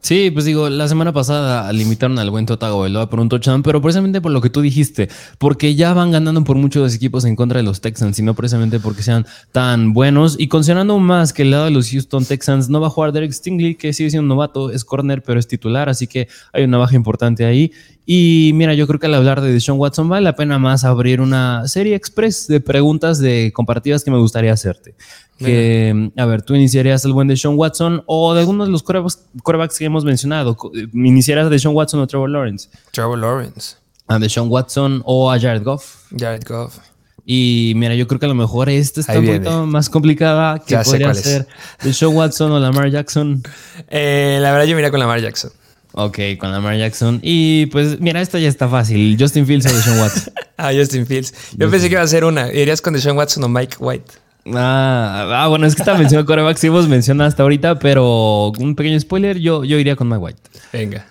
Sí, 0.03 0.31
pues 0.31 0.43
digo, 0.43 0.69
la 0.69 0.89
semana 0.89 1.13
pasada 1.13 1.71
limitaron 1.71 2.19
al 2.19 2.29
buen 2.29 2.45
Tota 2.45 2.65
Tagovailoa 2.65 3.09
por 3.09 3.21
un 3.21 3.29
touchdown, 3.29 3.63
pero 3.63 3.81
precisamente 3.81 4.19
por 4.19 4.33
lo 4.33 4.41
que 4.41 4.49
tú 4.49 4.59
dijiste, 4.59 5.07
porque 5.37 5.75
ya 5.75 5.93
van 5.93 6.11
ganando 6.11 6.43
por 6.43 6.57
muchos 6.57 6.93
equipos 6.93 7.23
en 7.23 7.37
contra 7.37 7.59
de 7.59 7.63
los 7.63 7.79
Texans, 7.79 8.19
y 8.19 8.21
no 8.21 8.33
precisamente 8.33 8.81
porque 8.81 9.01
sean 9.01 9.25
tan 9.53 9.93
buenos. 9.93 10.35
Y 10.37 10.49
considerando 10.49 10.99
más 10.99 11.31
que 11.31 11.43
el 11.43 11.51
lado 11.51 11.63
de 11.63 11.71
los 11.71 11.89
Houston 11.89 12.25
Texans 12.25 12.67
no 12.67 12.81
va 12.81 12.87
a 12.87 12.89
jugar 12.89 13.13
Derek 13.13 13.31
Stingley, 13.31 13.75
que 13.75 13.93
sigue 13.93 14.09
siendo 14.09 14.23
un 14.23 14.27
novato, 14.27 14.71
es 14.71 14.83
corner, 14.83 15.23
pero 15.23 15.39
es 15.39 15.47
titular, 15.47 15.87
así 15.87 16.05
que 16.05 16.27
hay 16.51 16.65
una 16.65 16.79
baja 16.79 16.97
importante 16.97 17.45
ahí. 17.45 17.71
Y 18.05 18.51
mira, 18.55 18.73
yo 18.73 18.85
creo 18.87 18.99
que 18.99 19.05
al 19.05 19.13
hablar 19.13 19.39
de 19.39 19.53
Deshaun 19.53 19.79
Watson 19.79 20.09
vale 20.09 20.25
la 20.25 20.35
pena 20.35 20.59
más 20.59 20.83
abrir 20.83 21.21
una 21.21 21.65
serie 21.69 21.95
express 21.95 22.47
de 22.47 22.59
preguntas 22.59 23.19
de 23.19 23.53
comparativas 23.53 24.03
que 24.03 24.11
me 24.11 24.17
gustaría 24.17 24.51
hacerte. 24.51 24.95
Que, 25.39 26.11
a 26.15 26.25
ver, 26.25 26.41
tú 26.41 26.55
iniciarías 26.55 27.03
el 27.05 27.13
buen 27.13 27.27
de 27.27 27.35
Sean 27.35 27.55
Watson 27.57 28.03
o 28.05 28.33
de 28.33 28.41
algunos 28.41 28.67
de 28.67 28.71
los 28.71 28.83
quarterbacks 28.83 29.77
que 29.77 29.85
hemos 29.85 30.05
mencionado. 30.05 30.57
¿Iniciarías 30.93 31.49
de 31.49 31.59
Sean 31.59 31.75
Watson 31.75 31.99
o 31.99 32.07
Trevor 32.07 32.29
Lawrence? 32.29 32.69
Trevor 32.91 33.17
Lawrence. 33.17 33.75
A 34.07 34.19
de 34.19 34.29
Sean 34.29 34.47
Watson 34.49 35.01
o 35.05 35.31
a 35.31 35.39
Jared 35.39 35.63
Goff. 35.63 36.11
Jared 36.17 36.43
Goff. 36.47 36.77
Y 37.25 37.73
mira, 37.75 37.95
yo 37.95 38.05
creo 38.07 38.19
que 38.19 38.25
a 38.25 38.29
lo 38.29 38.35
mejor 38.35 38.69
esta 38.69 38.99
está 38.99 39.17
un 39.17 39.25
poquito 39.25 39.65
más 39.65 39.89
complicada 39.89 40.59
que 40.59 40.77
podría 40.77 41.13
ser 41.13 41.47
de 41.81 41.93
Sean 41.93 42.13
Watson 42.13 42.51
o 42.51 42.59
Lamar 42.59 42.89
Jackson. 42.89 43.41
Eh, 43.95 44.39
la 44.41 44.51
verdad, 44.51 44.65
yo 44.65 44.75
miraría 44.75 44.91
con 44.91 44.99
Lamar 44.99 45.21
Jackson. 45.21 45.51
Ok, 45.93 46.17
con 46.39 46.51
Lamar 46.51 46.77
Jackson. 46.77 47.19
Y 47.21 47.67
pues, 47.67 47.99
mira, 47.99 48.21
esta 48.21 48.39
ya 48.39 48.49
está 48.49 48.67
fácil. 48.67 49.15
Justin 49.19 49.45
Fields 49.45 49.67
o 49.67 49.73
Deshaun 49.73 49.99
Watson. 49.99 50.33
ah, 50.57 50.71
Justin 50.73 51.05
Fields. 51.05 51.33
Yo 51.55 51.69
pensé 51.69 51.87
que 51.89 51.93
iba 51.93 52.01
a 52.01 52.07
ser 52.07 52.23
una. 52.23 52.51
¿Irías 52.51 52.81
con 52.81 52.93
Deshaun 52.93 53.15
Watson 53.15 53.43
o 53.43 53.49
Mike 53.49 53.77
White? 53.79 54.13
Ah, 54.45 55.43
ah, 55.43 55.47
bueno, 55.47 55.65
es 55.65 55.75
que 55.75 55.81
esta 55.81 55.97
mención 55.97 56.21
de 56.21 56.25
coreback 56.25 56.57
sí 56.57 56.67
hemos 56.67 56.87
mencionado 56.87 57.29
hasta 57.29 57.43
ahorita, 57.43 57.79
pero 57.79 58.51
un 58.59 58.75
pequeño 58.75 58.99
spoiler, 58.99 59.39
yo, 59.39 59.63
yo 59.63 59.77
iría 59.77 59.95
con 59.95 60.09
Mike 60.09 60.19
White. 60.19 60.41
Venga. 60.73 61.05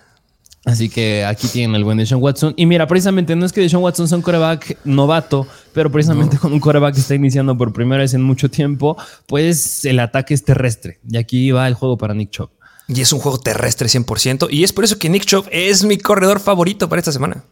Así 0.64 0.88
que 0.88 1.24
aquí 1.24 1.48
tienen 1.48 1.74
el 1.74 1.82
buen 1.82 1.98
Deshaun 1.98 2.22
Watson. 2.22 2.54
Y 2.56 2.66
mira, 2.66 2.86
precisamente 2.86 3.34
no 3.34 3.44
es 3.44 3.52
que 3.52 3.60
Deshaun 3.60 3.82
Watson 3.82 4.06
sea 4.06 4.16
un 4.16 4.22
coreback 4.22 4.78
novato, 4.84 5.46
pero 5.72 5.90
precisamente 5.90 6.38
con 6.38 6.52
un 6.52 6.60
coreback 6.60 6.94
que 6.94 7.00
está 7.00 7.14
iniciando 7.14 7.56
por 7.58 7.72
primera 7.72 8.02
vez 8.02 8.14
en 8.14 8.22
mucho 8.22 8.48
tiempo, 8.48 8.96
pues 9.26 9.84
el 9.84 9.98
ataque 9.98 10.34
es 10.34 10.44
terrestre. 10.44 11.00
Y 11.08 11.16
aquí 11.16 11.50
va 11.50 11.66
el 11.66 11.74
juego 11.74 11.98
para 11.98 12.14
Nick 12.14 12.30
Chubb. 12.30 12.50
Y 12.86 13.00
es 13.00 13.12
un 13.12 13.18
juego 13.18 13.38
terrestre 13.38 13.88
100%. 13.88 14.48
Y 14.50 14.62
es 14.62 14.72
por 14.72 14.84
eso 14.84 14.98
que 14.98 15.08
Nick 15.08 15.24
Chubb 15.24 15.48
es 15.50 15.84
mi 15.84 15.98
corredor 15.98 16.38
favorito 16.38 16.88
para 16.88 17.00
esta 17.00 17.12
semana. 17.12 17.44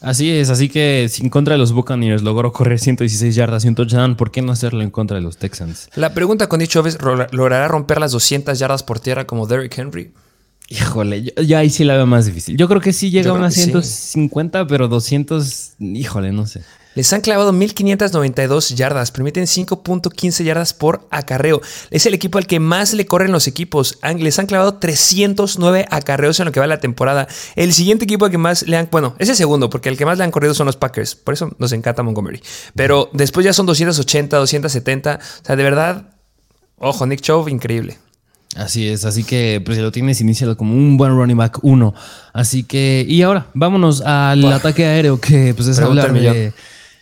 Así 0.00 0.30
es, 0.30 0.50
así 0.50 0.68
que 0.68 1.08
si 1.10 1.22
en 1.22 1.30
contra 1.30 1.54
de 1.54 1.58
los 1.58 1.72
Buccaneers 1.72 2.22
logró 2.22 2.52
correr 2.52 2.78
116 2.78 3.34
yardas 3.34 3.64
y 3.64 3.68
un 3.68 3.74
touchdown, 3.74 4.16
¿por 4.16 4.30
qué 4.30 4.42
no 4.42 4.52
hacerlo 4.52 4.82
en 4.82 4.90
contra 4.90 5.16
de 5.16 5.22
los 5.22 5.38
Texans? 5.38 5.90
La 5.96 6.14
pregunta 6.14 6.48
con 6.48 6.60
dicho 6.60 6.86
es, 6.86 6.98
¿logrará 7.32 7.66
romper 7.68 7.98
las 8.00 8.12
200 8.12 8.58
yardas 8.58 8.82
por 8.82 9.00
tierra 9.00 9.26
como 9.26 9.46
Derrick 9.46 9.76
Henry? 9.76 10.12
Híjole, 10.70 11.32
yo, 11.46 11.58
ahí 11.58 11.70
sí 11.70 11.82
la 11.82 11.94
veo 11.94 12.06
más 12.06 12.26
difícil. 12.26 12.56
Yo 12.56 12.68
creo 12.68 12.80
que 12.80 12.92
sí 12.92 13.10
llega 13.10 13.30
a 13.30 13.34
unas 13.34 13.54
150, 13.54 14.66
pero 14.66 14.86
200, 14.88 15.72
híjole, 15.80 16.30
no 16.30 16.46
sé. 16.46 16.62
Les 16.98 17.12
han 17.12 17.20
clavado 17.20 17.52
1592 17.52 18.70
yardas, 18.70 19.12
permiten 19.12 19.44
5.15 19.44 20.42
yardas 20.42 20.74
por 20.74 21.06
acarreo. 21.12 21.60
Es 21.92 22.06
el 22.06 22.14
equipo 22.14 22.38
al 22.38 22.48
que 22.48 22.58
más 22.58 22.92
le 22.92 23.06
corren 23.06 23.30
los 23.30 23.46
equipos. 23.46 24.00
Les 24.18 24.36
han 24.40 24.46
clavado 24.46 24.74
309 24.78 25.86
acarreos 25.92 26.40
en 26.40 26.46
lo 26.46 26.50
que 26.50 26.58
va 26.58 26.66
la 26.66 26.80
temporada. 26.80 27.28
El 27.54 27.72
siguiente 27.72 28.02
equipo 28.02 28.24
al 28.24 28.32
que 28.32 28.38
más 28.38 28.66
le 28.66 28.76
han, 28.76 28.88
bueno, 28.90 29.14
es 29.20 29.28
el 29.28 29.36
segundo, 29.36 29.70
porque 29.70 29.88
el 29.88 29.96
que 29.96 30.06
más 30.06 30.18
le 30.18 30.24
han 30.24 30.32
corrido 30.32 30.54
son 30.54 30.66
los 30.66 30.74
Packers. 30.74 31.14
Por 31.14 31.34
eso 31.34 31.54
nos 31.58 31.70
encanta 31.70 32.02
Montgomery. 32.02 32.42
Pero 32.74 33.10
después 33.12 33.46
ya 33.46 33.52
son 33.52 33.66
280, 33.66 34.36
270. 34.36 35.20
O 35.22 35.44
sea, 35.44 35.54
de 35.54 35.62
verdad, 35.62 36.16
ojo, 36.78 37.06
Nick 37.06 37.20
Chubb, 37.20 37.48
increíble. 37.48 37.96
Así 38.56 38.88
es, 38.88 39.04
así 39.04 39.22
que 39.22 39.62
pues 39.64 39.78
lo 39.78 39.92
tienes 39.92 40.20
iniciado 40.20 40.56
como 40.56 40.74
un 40.74 40.96
buen 40.96 41.12
running 41.12 41.36
back 41.36 41.60
1. 41.62 41.94
Así 42.32 42.64
que, 42.64 43.06
y 43.08 43.22
ahora, 43.22 43.46
vámonos 43.54 44.00
al 44.00 44.44
ataque 44.52 44.84
aéreo, 44.84 45.20
que 45.20 45.54
pues 45.54 45.68
es 45.68 45.78
hablar 45.78 46.12
de, 46.12 46.52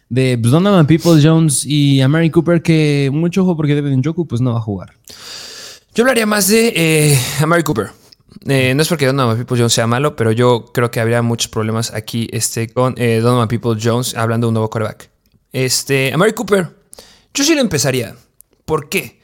de 0.08 0.38
pues, 0.38 0.52
Donovan 0.52 0.86
People 0.86 1.20
Jones 1.22 1.64
y 1.64 2.00
a 2.00 2.08
Mary 2.08 2.30
Cooper, 2.30 2.62
que 2.62 3.10
mucho 3.12 3.42
ojo 3.42 3.56
porque 3.56 3.74
Devin 3.74 4.02
Joku 4.02 4.26
pues 4.26 4.40
no 4.40 4.52
va 4.52 4.58
a 4.58 4.62
jugar. 4.62 4.94
Yo 5.94 6.04
hablaría 6.04 6.26
más 6.26 6.48
de 6.48 6.72
eh, 6.76 7.18
Mary 7.46 7.62
Cooper. 7.62 7.90
Eh, 8.46 8.74
no 8.74 8.82
es 8.82 8.88
porque 8.88 9.06
Donovan 9.06 9.36
People 9.38 9.56
Jones 9.56 9.72
sea 9.72 9.86
malo, 9.86 10.14
pero 10.14 10.30
yo 10.30 10.66
creo 10.72 10.90
que 10.90 11.00
habría 11.00 11.22
muchos 11.22 11.50
problemas 11.50 11.92
aquí 11.92 12.28
este, 12.32 12.68
con 12.68 12.94
eh, 12.98 13.20
Donovan 13.20 13.48
People 13.48 13.80
Jones 13.82 14.14
hablando 14.14 14.46
de 14.46 14.48
un 14.48 14.54
nuevo 14.54 14.70
quarterback. 14.70 15.10
Este, 15.52 16.12
a 16.12 16.18
Mary 16.18 16.32
Cooper, 16.32 16.68
yo 17.32 17.44
sí 17.44 17.54
lo 17.54 17.60
empezaría. 17.60 18.14
¿Por 18.64 18.88
qué? 18.88 19.20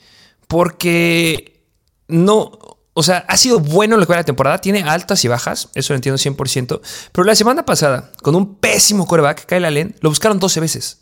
Porque 0.48 1.62
no, 2.08 2.71
o 2.94 3.02
sea, 3.02 3.24
ha 3.28 3.36
sido 3.36 3.58
bueno 3.58 3.94
en 3.94 4.00
lo 4.00 4.06
que 4.06 4.12
va 4.12 4.18
la 4.18 4.24
temporada. 4.24 4.58
Tiene 4.58 4.82
altas 4.82 5.24
y 5.24 5.28
bajas, 5.28 5.68
eso 5.74 5.92
lo 5.92 5.96
entiendo 5.96 6.18
100%. 6.18 6.80
Pero 7.12 7.24
la 7.24 7.34
semana 7.34 7.64
pasada, 7.64 8.12
con 8.22 8.34
un 8.34 8.56
pésimo 8.56 9.06
coreback, 9.06 9.46
Kyle 9.46 9.64
Allen, 9.64 9.96
lo 10.00 10.10
buscaron 10.10 10.38
12 10.38 10.60
veces. 10.60 11.00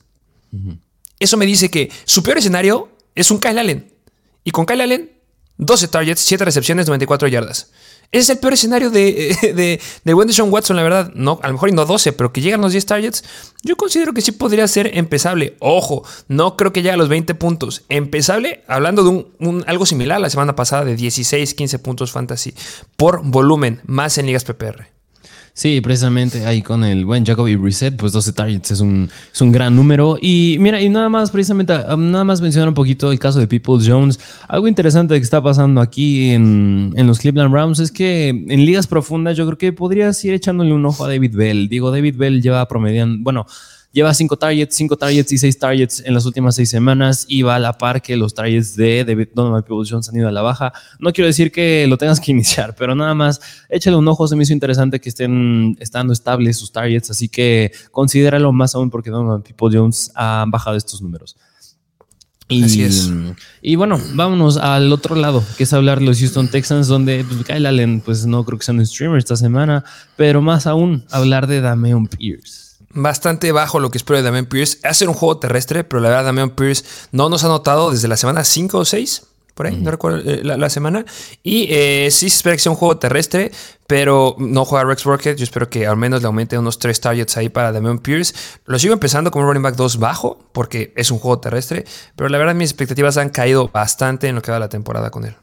Eso 1.18 1.36
me 1.36 1.46
dice 1.46 1.70
que 1.70 1.90
su 2.04 2.22
peor 2.22 2.38
escenario 2.38 2.90
es 3.14 3.30
un 3.30 3.38
Kyle 3.38 3.58
Allen. 3.58 3.92
Y 4.44 4.52
con 4.52 4.66
Kyle 4.66 4.80
Allen, 4.80 5.10
12 5.58 5.88
targets, 5.88 6.20
7 6.20 6.44
recepciones, 6.44 6.86
94 6.86 7.28
yardas. 7.28 7.70
Ese 8.12 8.22
es 8.22 8.30
el 8.30 8.38
peor 8.38 8.54
escenario 8.54 8.90
de, 8.90 9.36
de, 9.54 9.80
de 10.04 10.14
Wendy 10.14 10.34
Watson, 10.40 10.76
la 10.76 10.82
verdad. 10.82 11.12
No, 11.14 11.38
a 11.42 11.46
lo 11.46 11.52
mejor 11.52 11.68
y 11.68 11.72
no 11.72 11.86
12, 11.86 12.12
pero 12.12 12.32
que 12.32 12.40
llegan 12.40 12.60
los 12.60 12.72
10 12.72 12.86
targets. 12.86 13.24
Yo 13.62 13.76
considero 13.76 14.12
que 14.12 14.20
sí 14.20 14.32
podría 14.32 14.66
ser 14.66 14.96
empezable. 14.98 15.56
Ojo, 15.60 16.02
no 16.26 16.56
creo 16.56 16.72
que 16.72 16.82
llegue 16.82 16.94
a 16.94 16.96
los 16.96 17.08
20 17.08 17.34
puntos. 17.36 17.84
Empezable, 17.88 18.64
hablando 18.66 19.04
de 19.04 19.26
un, 19.38 19.64
algo 19.66 19.86
similar 19.86 20.20
la 20.20 20.30
semana 20.30 20.56
pasada 20.56 20.84
de 20.84 20.96
16, 20.96 21.54
15 21.54 21.78
puntos 21.78 22.10
fantasy 22.10 22.54
por 22.96 23.22
volumen, 23.22 23.80
más 23.84 24.18
en 24.18 24.26
ligas 24.26 24.44
PPR. 24.44 24.99
Sí, 25.60 25.82
precisamente 25.82 26.46
ahí 26.46 26.62
con 26.62 26.84
el 26.84 27.04
buen 27.04 27.26
Jacoby 27.26 27.54
Reset, 27.54 27.94
pues 27.94 28.12
12 28.12 28.32
targets 28.32 28.70
es 28.70 28.80
un, 28.80 29.10
es 29.30 29.40
un 29.42 29.52
gran 29.52 29.76
número. 29.76 30.16
Y 30.18 30.56
mira, 30.58 30.80
y 30.80 30.88
nada 30.88 31.10
más, 31.10 31.30
precisamente, 31.30 31.74
um, 31.92 32.10
nada 32.10 32.24
más 32.24 32.40
mencionar 32.40 32.70
un 32.70 32.74
poquito 32.74 33.12
el 33.12 33.18
caso 33.18 33.40
de 33.40 33.46
People 33.46 33.74
Jones. 33.86 34.18
Algo 34.48 34.68
interesante 34.68 35.14
que 35.16 35.22
está 35.22 35.42
pasando 35.42 35.82
aquí 35.82 36.30
en, 36.30 36.94
en 36.96 37.06
los 37.06 37.18
Cleveland 37.18 37.52
Browns 37.52 37.78
es 37.78 37.92
que 37.92 38.30
en 38.30 38.64
ligas 38.64 38.86
profundas 38.86 39.36
yo 39.36 39.44
creo 39.44 39.58
que 39.58 39.74
podrías 39.74 40.24
ir 40.24 40.32
echándole 40.32 40.72
un 40.72 40.86
ojo 40.86 41.04
a 41.04 41.08
David 41.08 41.36
Bell. 41.36 41.68
Digo, 41.68 41.90
David 41.90 42.16
Bell 42.16 42.40
lleva 42.40 42.66
promediando, 42.66 43.22
bueno, 43.22 43.44
Lleva 43.92 44.14
cinco 44.14 44.36
targets, 44.36 44.76
cinco 44.76 44.96
targets 44.96 45.32
y 45.32 45.38
seis 45.38 45.58
targets 45.58 46.00
en 46.06 46.14
las 46.14 46.24
últimas 46.24 46.54
seis 46.54 46.70
semanas 46.70 47.24
y 47.26 47.42
va 47.42 47.56
a 47.56 47.58
la 47.58 47.76
par 47.76 48.00
que 48.00 48.16
los 48.16 48.34
targets 48.34 48.76
de 48.76 49.04
David 49.04 49.28
Donovan 49.34 49.64
People 49.64 49.84
Jones 49.88 50.08
han 50.08 50.14
ido 50.14 50.28
a 50.28 50.30
la 50.30 50.42
baja. 50.42 50.72
No 51.00 51.12
quiero 51.12 51.26
decir 51.26 51.50
que 51.50 51.86
lo 51.88 51.98
tengas 51.98 52.20
que 52.20 52.30
iniciar, 52.30 52.76
pero 52.76 52.94
nada 52.94 53.14
más 53.14 53.40
échale 53.68 53.96
un 53.96 54.06
ojo. 54.06 54.28
Se 54.28 54.36
me 54.36 54.44
hizo 54.44 54.52
interesante 54.52 55.00
que 55.00 55.08
estén 55.08 55.76
estando 55.80 56.12
estables 56.12 56.56
sus 56.56 56.70
targets, 56.70 57.10
así 57.10 57.28
que 57.28 57.72
considéralo 57.90 58.52
más 58.52 58.76
aún 58.76 58.90
porque 58.90 59.10
Donovan 59.10 59.42
People 59.42 59.76
Jones 59.76 60.12
ha 60.14 60.44
bajado 60.46 60.76
estos 60.76 61.02
números. 61.02 61.36
Y, 62.48 62.64
Así 62.64 62.82
es. 62.82 63.10
Y 63.62 63.74
bueno, 63.74 64.00
vámonos 64.14 64.56
al 64.56 64.92
otro 64.92 65.16
lado, 65.16 65.42
que 65.56 65.64
es 65.64 65.72
hablar 65.72 65.98
de 65.98 66.06
los 66.06 66.18
Houston 66.18 66.48
Texans, 66.48 66.86
donde 66.86 67.24
pues, 67.24 67.44
Kyle 67.44 67.66
Allen, 67.66 68.00
pues 68.00 68.26
no 68.26 68.44
creo 68.44 68.58
que 68.58 68.64
sea 68.64 68.74
un 68.74 68.84
streamer 68.86 69.18
esta 69.18 69.36
semana, 69.36 69.84
pero 70.16 70.42
más 70.42 70.66
aún 70.68 71.04
hablar 71.10 71.46
de 71.46 71.60
Dameon 71.60 72.06
Pierce 72.06 72.69
bastante 72.92 73.52
bajo 73.52 73.80
lo 73.80 73.90
que 73.90 73.98
espero 73.98 74.18
de 74.18 74.22
Damian 74.22 74.46
Pierce. 74.46 74.78
Hace 74.84 75.06
un 75.06 75.14
juego 75.14 75.38
terrestre, 75.38 75.84
pero 75.84 76.00
la 76.00 76.08
verdad 76.08 76.24
Damian 76.24 76.50
Pierce 76.50 76.84
no 77.12 77.28
nos 77.28 77.44
ha 77.44 77.48
notado 77.48 77.90
desde 77.90 78.08
la 78.08 78.16
semana 78.16 78.44
5 78.44 78.78
o 78.78 78.84
6, 78.84 79.22
por 79.54 79.66
ahí, 79.66 79.76
no 79.76 79.90
recuerdo 79.90 80.18
eh, 80.24 80.40
la, 80.42 80.70
semana. 80.70 81.04
Y 81.42 81.66
eh, 81.70 82.08
sí 82.10 82.30
se 82.30 82.36
espera 82.36 82.56
que 82.56 82.62
sea 82.62 82.72
un 82.72 82.78
juego 82.78 82.96
terrestre, 82.96 83.52
pero 83.86 84.34
no 84.38 84.64
juega 84.64 84.86
Rex 84.86 85.04
Rocket. 85.04 85.36
Yo 85.36 85.44
espero 85.44 85.68
que 85.68 85.86
al 85.86 85.98
menos 85.98 86.22
le 86.22 86.26
aumente 86.26 86.56
unos 86.56 86.78
3 86.78 86.98
targets 86.98 87.36
ahí 87.36 87.50
para 87.50 87.70
Damian 87.70 87.98
Pierce. 87.98 88.34
Lo 88.64 88.78
sigo 88.78 88.94
empezando 88.94 89.30
como 89.30 89.44
running 89.44 89.62
back 89.62 89.76
2 89.76 89.98
bajo, 89.98 90.38
porque 90.52 90.94
es 90.96 91.10
un 91.10 91.18
juego 91.18 91.40
terrestre, 91.40 91.84
pero 92.16 92.30
la 92.30 92.38
verdad 92.38 92.54
mis 92.54 92.70
expectativas 92.70 93.18
han 93.18 93.28
caído 93.28 93.68
bastante 93.68 94.28
en 94.28 94.36
lo 94.36 94.42
que 94.42 94.50
va 94.50 94.58
la 94.58 94.70
temporada 94.70 95.10
con 95.10 95.24
él. 95.24 95.34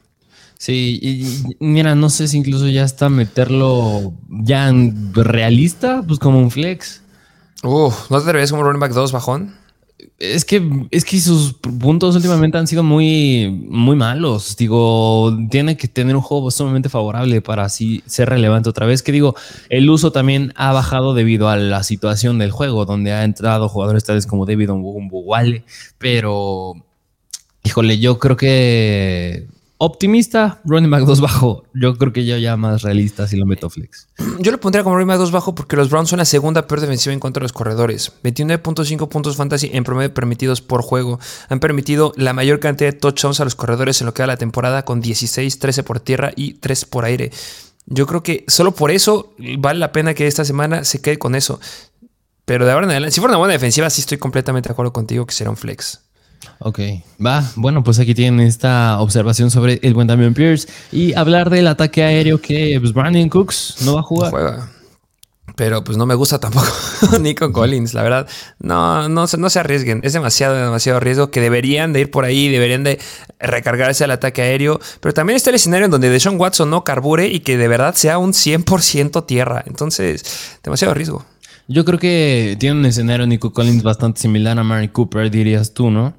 Sí, 0.57 0.99
y 0.99 1.55
mira, 1.63 1.93
no 1.93 2.09
sé 2.09 2.27
si 2.27 2.37
incluso 2.37 2.67
ya 2.67 2.83
está 2.83 3.09
meterlo 3.09 4.13
ya 4.27 4.69
en 4.69 5.13
realista, 5.13 6.01
pues 6.07 6.17
como 6.17 6.39
un 6.39 6.49
flex. 6.49 7.03
Uf, 7.63 8.11
¿no 8.11 8.21
te 8.21 8.29
atreves 8.29 8.51
como 8.51 8.63
running 8.63 8.79
back 8.79 8.93
2 8.93 9.11
bajón? 9.11 9.55
Es 10.19 10.45
que, 10.45 10.87
es 10.91 11.05
que 11.05 11.19
sus 11.19 11.53
puntos 11.53 12.15
últimamente 12.15 12.57
han 12.57 12.67
sido 12.67 12.83
muy, 12.83 13.49
muy 13.69 13.95
malos. 13.95 14.55
Digo, 14.55 15.35
tiene 15.49 15.77
que 15.77 15.87
tener 15.87 16.15
un 16.15 16.21
juego 16.21 16.49
sumamente 16.49 16.89
favorable 16.89 17.41
para 17.41 17.65
así 17.65 18.03
ser 18.05 18.29
relevante 18.29 18.69
otra 18.69 18.85
vez. 18.85 19.03
Que 19.03 19.11
digo, 19.11 19.35
el 19.69 19.89
uso 19.89 20.11
también 20.11 20.53
ha 20.55 20.71
bajado 20.71 21.13
debido 21.13 21.49
a 21.49 21.57
la 21.57 21.83
situación 21.83 22.39
del 22.39 22.51
juego, 22.51 22.85
donde 22.85 23.11
ha 23.11 23.23
entrado 23.23 23.69
jugadores 23.69 24.03
tales 24.05 24.27
como 24.27 24.45
David 24.45 24.69
Wale. 24.71 25.63
Pero, 25.97 26.73
híjole, 27.63 27.99
yo 27.99 28.17
creo 28.19 28.37
que 28.37 29.47
Optimista, 29.79 30.59
running 30.65 30.89
back 30.89 31.03
2 31.03 31.21
bajo. 31.21 31.63
Yo 31.75 31.95
creo 31.97 32.11
que 32.11 32.25
yo 32.25 32.35
ya 32.37 32.57
más 32.57 32.81
realista 32.81 33.27
si 33.27 33.37
lo 33.37 33.45
meto 33.45 33.69
flex. 33.69 34.07
Yo 34.39 34.51
lo 34.51 34.59
pondría 34.59 34.83
como 34.83 34.95
running 34.95 35.09
back 35.09 35.19
2 35.19 35.31
bajo 35.31 35.53
porque 35.53 35.75
los 35.75 35.91
Browns 35.91 36.09
son 36.09 36.17
la 36.17 36.25
segunda 36.25 36.65
peor 36.65 36.81
defensiva 36.81 37.13
en 37.13 37.19
contra 37.19 37.41
de 37.41 37.45
los 37.45 37.53
corredores. 37.53 38.11
29.5 38.23 39.07
puntos 39.07 39.35
fantasy 39.35 39.69
en 39.73 39.83
promedio 39.83 40.11
permitidos 40.13 40.61
por 40.61 40.81
juego. 40.81 41.19
Han 41.49 41.59
permitido 41.59 42.11
la 42.15 42.33
mayor 42.33 42.59
cantidad 42.59 42.91
de 42.91 42.97
touchdowns 42.97 43.39
a 43.39 43.43
los 43.43 43.53
corredores 43.53 44.01
en 44.01 44.07
lo 44.07 44.15
que 44.15 44.23
va 44.23 44.27
la 44.27 44.37
temporada 44.37 44.83
con 44.83 44.99
16, 44.99 45.59
13 45.59 45.83
por 45.83 45.99
tierra 45.99 46.31
y 46.35 46.55
3 46.55 46.85
por 46.85 47.05
aire. 47.05 47.31
Yo 47.85 48.07
creo 48.07 48.23
que 48.23 48.45
solo 48.47 48.73
por 48.73 48.89
eso 48.89 49.35
vale 49.59 49.79
la 49.79 49.91
pena 49.91 50.15
que 50.15 50.25
esta 50.25 50.43
semana 50.43 50.85
se 50.85 51.01
quede 51.01 51.19
con 51.19 51.35
eso. 51.35 51.59
Pero 52.45 52.65
de 52.65 52.71
ahora 52.71 52.85
en 52.85 52.91
adelante, 52.91 53.13
si 53.13 53.19
fuera 53.19 53.33
una 53.33 53.39
buena 53.39 53.53
defensiva, 53.53 53.89
sí 53.91 54.01
estoy 54.01 54.17
completamente 54.17 54.69
de 54.69 54.73
acuerdo 54.73 54.91
contigo 54.91 55.25
que 55.25 55.33
será 55.33 55.49
un 55.49 55.57
flex. 55.57 56.06
Ok, 56.59 56.79
va. 57.23 57.43
Bueno, 57.55 57.83
pues 57.83 57.99
aquí 57.99 58.15
tienen 58.15 58.45
esta 58.45 58.99
observación 58.99 59.51
sobre 59.51 59.79
el 59.83 59.93
buen 59.93 60.07
Damian 60.07 60.33
Pierce 60.33 60.67
y 60.91 61.13
hablar 61.13 61.49
del 61.49 61.67
ataque 61.67 62.03
aéreo 62.03 62.41
que 62.41 62.77
pues, 62.79 62.93
Brandon 62.93 63.29
Cooks 63.29 63.77
no 63.81 63.95
va 63.95 63.99
a 63.99 64.03
jugar. 64.03 64.31
juega. 64.31 64.71
Pero 65.55 65.83
pues 65.83 65.97
no 65.97 66.05
me 66.05 66.13
gusta 66.13 66.39
tampoco 66.39 66.67
Nico 67.19 67.51
Collins, 67.51 67.95
la 67.95 68.03
verdad. 68.03 68.27
No, 68.59 69.09
no, 69.09 69.25
no 69.25 69.49
se 69.49 69.59
arriesguen. 69.59 70.01
Es 70.03 70.13
demasiado, 70.13 70.55
demasiado 70.55 70.99
riesgo 70.99 71.31
que 71.31 71.41
deberían 71.41 71.93
de 71.93 72.01
ir 72.01 72.11
por 72.11 72.25
ahí, 72.25 72.49
deberían 72.49 72.83
de 72.83 72.99
recargarse 73.39 74.03
al 74.03 74.11
ataque 74.11 74.43
aéreo. 74.43 74.79
Pero 74.99 75.15
también 75.15 75.35
está 75.35 75.49
el 75.49 75.55
escenario 75.55 75.85
en 75.85 75.91
donde 75.91 76.11
Deshaun 76.11 76.39
Watson 76.39 76.69
no 76.69 76.83
carbure 76.83 77.27
y 77.27 77.39
que 77.39 77.57
de 77.57 77.67
verdad 77.67 77.95
sea 77.95 78.19
un 78.19 78.33
100% 78.33 79.25
tierra. 79.25 79.63
Entonces, 79.65 80.59
demasiado 80.63 80.93
riesgo. 80.93 81.25
Yo 81.67 81.83
creo 81.85 81.97
que 81.97 82.55
tiene 82.59 82.79
un 82.79 82.85
escenario 82.85 83.25
Nico 83.25 83.51
Collins 83.51 83.81
bastante 83.81 84.21
similar 84.21 84.59
a 84.59 84.63
Mary 84.63 84.89
Cooper, 84.89 85.31
dirías 85.31 85.73
tú, 85.73 85.89
¿no? 85.89 86.13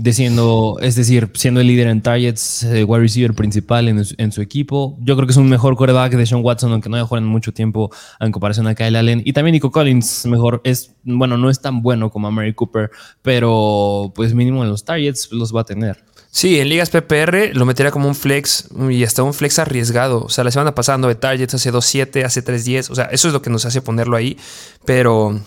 De 0.00 0.12
siendo, 0.14 0.78
es 0.80 0.96
decir, 0.96 1.30
siendo 1.34 1.60
el 1.60 1.66
líder 1.66 1.88
en 1.88 2.00
targets, 2.00 2.62
eh, 2.62 2.84
wide 2.84 3.02
receiver 3.02 3.34
principal 3.34 3.88
en, 3.88 4.32
su 4.32 4.40
equipo. 4.40 4.96
Yo 5.00 5.14
creo 5.14 5.26
que 5.26 5.32
es 5.32 5.36
un 5.36 5.48
mejor 5.48 5.76
quarterback 5.76 6.14
de 6.14 6.24
Sean 6.24 6.42
Watson, 6.42 6.72
aunque 6.72 6.88
no 6.88 6.96
haya 6.96 7.04
jugado 7.04 7.26
en 7.26 7.30
mucho 7.30 7.52
tiempo 7.52 7.90
en 8.18 8.32
comparación 8.32 8.66
a 8.66 8.74
Kyle 8.74 8.96
Allen. 8.96 9.22
Y 9.24 9.32
también 9.34 9.52
Nico 9.52 9.70
Collins, 9.70 10.24
mejor, 10.26 10.62
es, 10.64 10.94
bueno, 11.04 11.36
no 11.36 11.50
es 11.50 11.60
tan 11.60 11.82
bueno 11.82 12.10
como 12.10 12.28
a 12.28 12.30
Mary 12.30 12.54
Cooper, 12.54 12.90
pero 13.20 14.10
pues 14.14 14.32
mínimo 14.32 14.62
en 14.64 14.70
los 14.70 14.84
targets 14.84 15.30
los 15.32 15.54
va 15.54 15.60
a 15.62 15.64
tener. 15.64 16.02
Sí, 16.30 16.60
en 16.60 16.68
ligas 16.68 16.90
PPR 16.90 17.54
lo 17.54 17.66
metería 17.66 17.90
como 17.90 18.08
un 18.08 18.14
flex 18.14 18.68
y 18.88 19.04
hasta 19.04 19.22
un 19.22 19.34
flex 19.34 19.58
arriesgado. 19.58 20.24
O 20.24 20.28
sea, 20.28 20.44
la 20.44 20.50
semana 20.50 20.74
pasada 20.74 21.06
de 21.08 21.14
targets, 21.14 21.54
hace 21.54 21.72
2.7, 21.72 22.24
hace 22.24 22.44
3.10. 22.44 22.90
O 22.90 22.94
sea, 22.94 23.06
eso 23.06 23.28
es 23.28 23.34
lo 23.34 23.42
que 23.42 23.50
nos 23.50 23.66
hace 23.66 23.82
ponerlo 23.82 24.16
ahí. 24.16 24.38
Pero, 24.84 25.40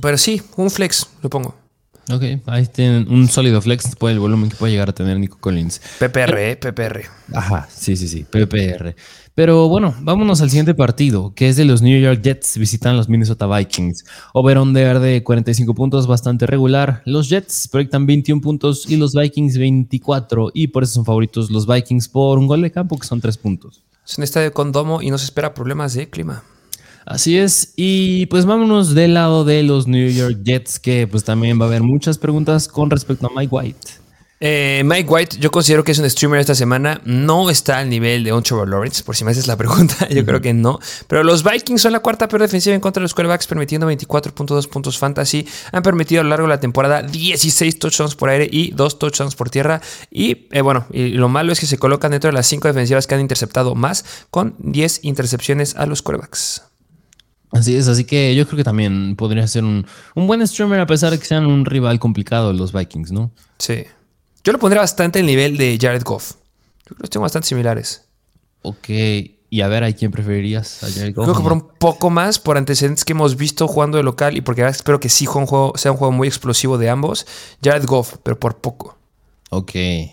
pero 0.00 0.16
sí, 0.18 0.42
un 0.56 0.70
flex, 0.70 1.06
lo 1.22 1.30
pongo. 1.30 1.59
Ok, 2.12 2.42
ahí 2.46 2.66
tienen 2.66 3.10
un 3.10 3.28
sólido 3.28 3.62
flex 3.62 3.94
por 3.94 4.10
el 4.10 4.18
volumen 4.18 4.50
que 4.50 4.56
puede 4.56 4.72
llegar 4.72 4.88
a 4.88 4.92
tener 4.92 5.18
Nico 5.18 5.38
Collins. 5.38 5.80
PPR, 5.98 6.50
eh, 6.50 6.56
PPR. 6.56 7.04
Ajá, 7.32 7.68
sí, 7.70 7.96
sí, 7.96 8.08
sí, 8.08 8.24
PPR. 8.24 8.94
Pero 9.34 9.68
bueno, 9.68 9.94
vámonos 10.00 10.40
al 10.40 10.50
siguiente 10.50 10.74
partido, 10.74 11.32
que 11.34 11.48
es 11.48 11.56
de 11.56 11.64
los 11.64 11.82
New 11.82 11.98
York 12.00 12.20
Jets 12.22 12.58
visitan 12.58 12.96
los 12.96 13.08
Minnesota 13.08 13.46
Vikings. 13.46 14.04
Over-under 14.34 14.98
de 14.98 15.22
45 15.22 15.74
puntos, 15.74 16.06
bastante 16.06 16.46
regular. 16.46 17.02
Los 17.06 17.28
Jets 17.28 17.68
proyectan 17.68 18.06
21 18.06 18.42
puntos 18.42 18.90
y 18.90 18.96
los 18.96 19.14
Vikings 19.14 19.56
24. 19.56 20.50
Y 20.52 20.66
por 20.68 20.82
eso 20.82 20.94
son 20.94 21.04
favoritos 21.04 21.50
los 21.50 21.66
Vikings 21.66 22.08
por 22.08 22.38
un 22.38 22.48
gol 22.48 22.62
de 22.62 22.72
campo, 22.72 22.98
que 22.98 23.06
son 23.06 23.20
3 23.20 23.38
puntos. 23.38 23.82
Es 24.06 24.18
un 24.18 24.24
estadio 24.24 24.52
con 24.52 24.72
domo 24.72 25.00
y 25.00 25.10
no 25.10 25.18
se 25.18 25.24
espera 25.24 25.54
problemas 25.54 25.94
de 25.94 26.10
clima. 26.10 26.42
Así 27.10 27.36
es, 27.36 27.72
y 27.74 28.26
pues 28.26 28.46
vámonos 28.46 28.94
del 28.94 29.14
lado 29.14 29.44
de 29.44 29.64
los 29.64 29.88
New 29.88 30.10
York 30.10 30.42
Jets, 30.44 30.78
que 30.78 31.08
pues 31.08 31.24
también 31.24 31.60
va 31.60 31.64
a 31.64 31.66
haber 31.66 31.82
muchas 31.82 32.18
preguntas 32.18 32.68
con 32.68 32.88
respecto 32.88 33.26
a 33.26 33.30
Mike 33.34 33.48
White. 33.50 33.88
Eh, 34.38 34.82
Mike 34.84 35.10
White, 35.10 35.36
yo 35.40 35.50
considero 35.50 35.82
que 35.82 35.90
es 35.90 35.98
un 35.98 36.08
streamer 36.08 36.38
esta 36.38 36.54
semana. 36.54 37.00
No 37.04 37.50
está 37.50 37.78
al 37.78 37.90
nivel 37.90 38.22
de 38.22 38.32
un 38.32 38.44
Trevor 38.44 38.68
Lawrence, 38.68 39.02
por 39.02 39.16
si 39.16 39.24
me 39.24 39.32
haces 39.32 39.48
la 39.48 39.56
pregunta. 39.56 40.08
Yo 40.10 40.24
creo 40.24 40.40
que 40.40 40.54
no. 40.54 40.78
Pero 41.08 41.24
los 41.24 41.42
Vikings 41.42 41.82
son 41.82 41.92
la 41.92 41.98
cuarta 41.98 42.28
peor 42.28 42.42
defensiva 42.42 42.76
en 42.76 42.80
contra 42.80 43.00
de 43.00 43.04
los 43.06 43.12
quarterbacks, 43.12 43.48
permitiendo 43.48 43.90
24.2 43.90 44.68
puntos 44.68 44.96
fantasy. 44.96 45.46
Han 45.72 45.82
permitido 45.82 46.20
a 46.20 46.24
lo 46.24 46.30
largo 46.30 46.46
de 46.46 46.54
la 46.54 46.60
temporada 46.60 47.02
16 47.02 47.80
touchdowns 47.80 48.14
por 48.14 48.28
aire 48.28 48.48
y 48.50 48.70
2 48.70 48.98
touchdowns 49.00 49.34
por 49.34 49.50
tierra. 49.50 49.82
Y 50.12 50.46
eh, 50.52 50.60
bueno, 50.62 50.86
y 50.92 51.08
lo 51.08 51.28
malo 51.28 51.52
es 51.52 51.58
que 51.58 51.66
se 51.66 51.76
colocan 51.76 52.12
dentro 52.12 52.30
de 52.30 52.34
las 52.34 52.46
5 52.46 52.68
defensivas 52.68 53.08
que 53.08 53.16
han 53.16 53.20
interceptado 53.20 53.74
más, 53.74 54.04
con 54.30 54.54
10 54.60 55.00
intercepciones 55.02 55.74
a 55.74 55.86
los 55.86 56.02
quarterbacks. 56.02 56.69
Así 57.52 57.74
es, 57.76 57.88
así 57.88 58.04
que 58.04 58.34
yo 58.34 58.46
creo 58.46 58.58
que 58.58 58.64
también 58.64 59.16
podría 59.16 59.46
ser 59.46 59.64
un, 59.64 59.84
buen 60.14 60.46
streamer 60.46 60.80
a 60.80 60.86
pesar 60.86 61.10
de 61.10 61.18
que 61.18 61.24
sean 61.24 61.46
un 61.46 61.64
rival 61.64 61.98
complicado 61.98 62.52
los 62.52 62.72
Vikings, 62.72 63.10
¿no? 63.10 63.32
Sí. 63.58 63.84
Yo 64.44 64.52
lo 64.52 64.58
pondría 64.58 64.80
bastante 64.80 65.18
en 65.18 65.24
el 65.24 65.30
nivel 65.30 65.56
de 65.56 65.76
Jared 65.80 66.02
Goff. 66.04 66.34
Yo 66.88 66.96
creo 66.96 67.08
que 67.08 67.12
son 67.12 67.22
bastante 67.22 67.48
similares. 67.48 68.04
Ok. 68.62 68.88
Y 69.52 69.62
a 69.62 69.68
ver, 69.68 69.82
¿a 69.82 69.92
quién 69.92 70.12
preferirías? 70.12 70.84
¿A 70.84 70.90
Jared 70.90 71.12
Goff? 71.12 71.24
Creo 71.24 71.36
que 71.36 71.42
por 71.42 71.52
un 71.52 71.68
poco 71.78 72.08
más, 72.08 72.38
por 72.38 72.56
antecedentes 72.56 73.04
que 73.04 73.14
hemos 73.14 73.36
visto 73.36 73.66
jugando 73.66 73.96
de 73.96 74.04
local 74.04 74.36
y 74.36 74.42
porque 74.42 74.64
espero 74.66 75.00
que 75.00 75.08
sí 75.08 75.26
sea 75.74 75.90
un 75.90 75.98
juego 75.98 76.12
muy 76.12 76.28
explosivo 76.28 76.78
de 76.78 76.88
ambos. 76.88 77.26
Jared 77.62 77.84
Goff, 77.84 78.14
pero 78.22 78.38
por 78.38 78.58
poco. 78.58 78.99
Ok, 79.52 79.72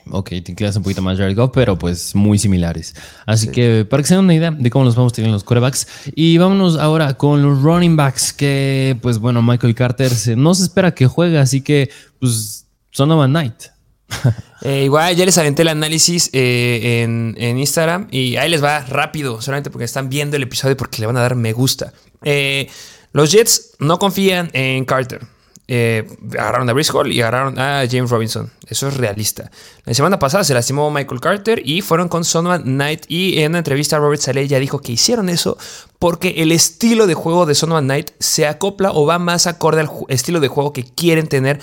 ok, 0.10 0.30
te 0.30 0.52
inclinas 0.52 0.76
un 0.78 0.84
poquito 0.84 1.04
más 1.04 1.16
Jared 1.16 1.36
Goff, 1.36 1.52
pero 1.54 1.78
pues 1.78 2.16
muy 2.16 2.40
similares. 2.40 2.96
Así 3.28 3.50
que 3.50 3.86
para 3.86 4.02
que 4.02 4.10
se 4.10 4.16
den 4.16 4.24
una 4.24 4.34
idea 4.34 4.50
de 4.50 4.72
cómo 4.72 4.84
los 4.84 4.96
vamos 4.96 5.14
a 5.14 5.16
tener 5.16 5.30
los 5.30 5.44
quarterbacks. 5.44 5.88
Y 6.16 6.40
vámonos 6.40 6.76
ahora 6.78 7.14
con 7.14 7.44
los 7.44 7.62
running 7.62 7.96
backs, 7.96 8.34
que 8.34 8.98
pues 9.00 9.20
bueno, 9.20 9.44
Michael 9.44 9.76
Carter 9.76 10.12
no 10.36 10.56
se 10.56 10.64
espera 10.64 10.96
que 10.96 11.06
juegue, 11.06 11.38
así 11.38 11.62
que 11.62 11.92
pues 12.20 12.66
Sonovan 12.92 13.32
Knight. 13.32 13.64
Eh, 14.64 14.86
igual 14.86 15.16
ya 15.16 15.24
les 15.24 15.38
aventé 15.38 15.62
el 15.62 15.68
análisis 15.68 16.32
eh, 16.34 17.04
en, 17.04 17.60
Instagram 17.60 18.08
y 18.10 18.38
ahí 18.38 18.50
les 18.50 18.62
va 18.62 18.80
rápido, 18.80 19.40
solamente 19.40 19.70
porque 19.70 19.86
están 19.86 20.10
viendo 20.10 20.36
el 20.36 20.42
episodio 20.42 20.76
porque 20.76 21.00
le 21.00 21.06
van 21.06 21.16
a 21.16 21.22
dar 21.22 21.36
me 21.36 21.54
gusta. 21.54 21.94
Eh, 22.24 22.68
los 23.14 23.32
Jets 23.32 23.76
no 23.78 24.00
confían 24.00 24.50
en 24.54 24.84
Carter 24.84 25.28
eh, 25.70 26.08
agarraron 26.38 26.70
a 26.70 26.74
Brice 26.74 26.94
Hall 26.94 27.12
y 27.12 27.22
agarraron 27.22 27.60
a 27.60 27.84
James 27.90 28.10
Robinson. 28.10 28.52
Eso 28.68 28.88
es 28.88 28.96
realista. 28.96 29.52
La 29.86 29.94
semana 29.94 30.18
pasada 30.18 30.44
se 30.44 30.54
lastimó 30.54 30.90
Michael 30.92 31.20
Carter 31.20 31.62
y 31.66 31.82
fueron 31.82 32.08
con 32.08 32.24
Sonovan 32.24 32.64
Knight. 32.64 33.06
Y 33.10 33.40
en 33.40 33.52
una 33.52 33.60
entrevista, 33.60 33.98
Robert 33.98 34.22
Saleh 34.22 34.48
ya 34.48 34.60
dijo 34.60 34.80
que 34.80 34.94
hicieron 34.94 35.30
eso 35.30 35.58
porque 36.00 36.36
el 36.38 36.52
estilo 36.52 37.08
de 37.08 37.16
juego 37.16 37.46
de 37.46 37.56
Sonovan 37.56 37.86
Knight 37.86 38.12
se 38.20 38.48
acopla 38.48 38.92
o 38.92 39.06
va 39.06 39.20
más 39.20 39.48
acorde 39.48 39.82
al 39.82 39.90
estilo 40.10 40.40
de 40.40 40.48
juego 40.48 40.72
que 40.72 40.84
quieren 40.84 41.28
tener 41.28 41.60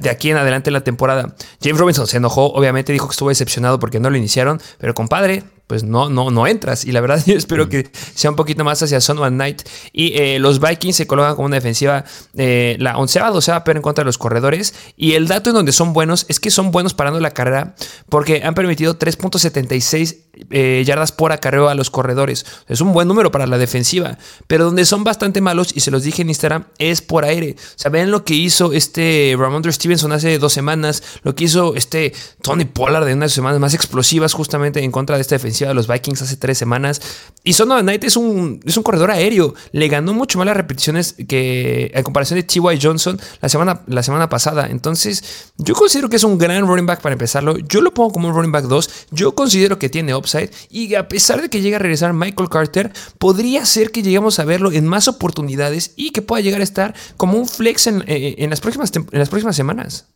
de 0.00 0.10
aquí 0.10 0.30
en 0.30 0.36
adelante 0.36 0.70
en 0.70 0.74
la 0.74 0.84
temporada. 0.84 1.34
James 1.62 1.78
Robinson 1.78 2.06
se 2.06 2.18
enojó, 2.18 2.52
obviamente 2.52 2.92
dijo 2.92 3.08
que 3.08 3.12
estuvo 3.12 3.30
decepcionado 3.30 3.78
porque 3.78 3.98
no 3.98 4.10
lo 4.10 4.16
iniciaron, 4.16 4.60
pero 4.78 4.94
compadre, 4.94 5.44
pues 5.70 5.84
no, 5.84 6.10
no, 6.10 6.32
no 6.32 6.48
entras. 6.48 6.84
Y 6.84 6.90
la 6.90 7.00
verdad 7.00 7.22
yo 7.26 7.36
espero 7.36 7.68
que 7.68 7.88
sea 7.92 8.28
un 8.28 8.34
poquito 8.34 8.64
más 8.64 8.82
hacia 8.82 9.00
Son 9.00 9.20
One 9.20 9.36
Night. 9.36 9.62
Y 9.92 10.14
eh, 10.20 10.40
los 10.40 10.58
Vikings 10.58 10.96
se 10.96 11.06
colocan 11.06 11.36
como 11.36 11.46
una 11.46 11.54
defensiva, 11.54 12.04
eh, 12.36 12.76
la 12.80 12.98
onceava, 12.98 13.30
doceava, 13.30 13.62
pero 13.62 13.78
en 13.78 13.82
contra 13.82 14.02
de 14.02 14.06
los 14.06 14.18
corredores. 14.18 14.74
Y 14.96 15.12
el 15.12 15.28
dato 15.28 15.50
en 15.50 15.54
donde 15.54 15.70
son 15.70 15.92
buenos 15.92 16.26
es 16.28 16.40
que 16.40 16.50
son 16.50 16.72
buenos 16.72 16.92
parando 16.92 17.20
la 17.20 17.30
carrera 17.30 17.76
porque 18.08 18.42
han 18.42 18.54
permitido 18.54 18.98
3.76 18.98 20.16
eh, 20.50 20.82
yardas 20.84 21.12
por 21.12 21.30
acarreo 21.30 21.68
a 21.68 21.76
los 21.76 21.90
corredores. 21.90 22.46
Es 22.66 22.80
un 22.80 22.92
buen 22.92 23.06
número 23.06 23.30
para 23.30 23.46
la 23.46 23.56
defensiva, 23.56 24.18
pero 24.48 24.64
donde 24.64 24.84
son 24.86 25.04
bastante 25.04 25.40
malos, 25.40 25.70
y 25.74 25.80
se 25.80 25.90
los 25.92 26.02
dije 26.02 26.22
en 26.22 26.30
Instagram, 26.30 26.64
es 26.78 27.00
por 27.02 27.24
aire. 27.24 27.54
¿Saben 27.76 28.10
lo 28.10 28.24
que 28.24 28.34
hizo 28.34 28.72
este 28.72 29.36
Ramondre 29.38 29.72
Stevenson 29.72 30.12
hace 30.12 30.38
dos 30.38 30.52
semanas? 30.52 31.02
Lo 31.22 31.34
que 31.36 31.44
hizo 31.44 31.76
este 31.76 32.12
Tony 32.42 32.64
Pollard 32.64 33.04
de 33.04 33.14
unas 33.14 33.32
semanas 33.32 33.60
más 33.60 33.74
explosivas 33.74 34.32
justamente 34.32 34.82
en 34.82 34.90
contra 34.90 35.16
de 35.16 35.22
esta 35.22 35.36
defensiva 35.36 35.59
de 35.68 35.74
los 35.74 35.86
Vikings 35.86 36.22
hace 36.22 36.36
tres 36.36 36.58
semanas. 36.58 37.00
Y 37.42 37.54
Son 37.54 37.68
Knight 37.68 38.04
es 38.04 38.16
un, 38.16 38.60
es 38.64 38.76
un 38.76 38.82
corredor 38.82 39.10
aéreo. 39.10 39.54
Le 39.72 39.88
ganó 39.88 40.12
mucho 40.12 40.38
más 40.38 40.46
las 40.46 40.56
repeticiones 40.56 41.14
que 41.28 41.90
en 41.94 42.02
comparación 42.02 42.38
de 42.38 42.42
T.Y. 42.42 42.78
Johnson 42.80 43.18
la 43.40 43.48
semana, 43.48 43.82
la 43.86 44.02
semana 44.02 44.28
pasada. 44.28 44.66
Entonces, 44.70 45.52
yo 45.56 45.74
considero 45.74 46.08
que 46.08 46.16
es 46.16 46.24
un 46.24 46.38
gran 46.38 46.66
running 46.66 46.86
back 46.86 47.00
para 47.00 47.14
empezarlo. 47.14 47.58
Yo 47.58 47.80
lo 47.80 47.94
pongo 47.94 48.12
como 48.12 48.28
un 48.28 48.34
running 48.34 48.52
back 48.52 48.64
2. 48.64 48.90
Yo 49.10 49.34
considero 49.34 49.78
que 49.78 49.88
tiene 49.88 50.14
upside. 50.14 50.50
Y 50.68 50.94
a 50.94 51.08
pesar 51.08 51.40
de 51.40 51.48
que 51.48 51.60
llegue 51.60 51.76
a 51.76 51.78
regresar 51.78 52.12
Michael 52.12 52.48
Carter, 52.48 52.92
podría 53.18 53.64
ser 53.66 53.90
que 53.90 54.02
lleguemos 54.02 54.38
a 54.38 54.44
verlo 54.44 54.72
en 54.72 54.86
más 54.86 55.08
oportunidades 55.08 55.92
y 55.96 56.10
que 56.10 56.22
pueda 56.22 56.42
llegar 56.42 56.60
a 56.60 56.64
estar 56.64 56.94
como 57.16 57.38
un 57.38 57.48
flex 57.48 57.86
en, 57.86 58.04
eh, 58.06 58.36
en 58.38 58.50
las, 58.50 58.60
próximas, 58.60 58.92
en 58.94 59.18
las 59.18 59.28
próximas 59.28 59.56
semanas. 59.56 60.06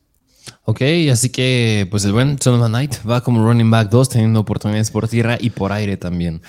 Ok, 0.66 0.81
así 1.12 1.29
que 1.29 1.87
pues 1.90 2.07
el 2.07 2.14
buen 2.14 2.40
Son 2.40 2.59
of 2.59 2.70
Night 2.70 2.94
va 3.07 3.20
como 3.20 3.44
running 3.44 3.70
back 3.70 3.90
2 3.90 4.09
teniendo 4.09 4.40
oportunidades 4.40 4.90
por 4.90 5.07
tierra 5.09 5.37
y 5.38 5.50
por 5.50 5.72
aire 5.72 5.98
también. 5.98 6.40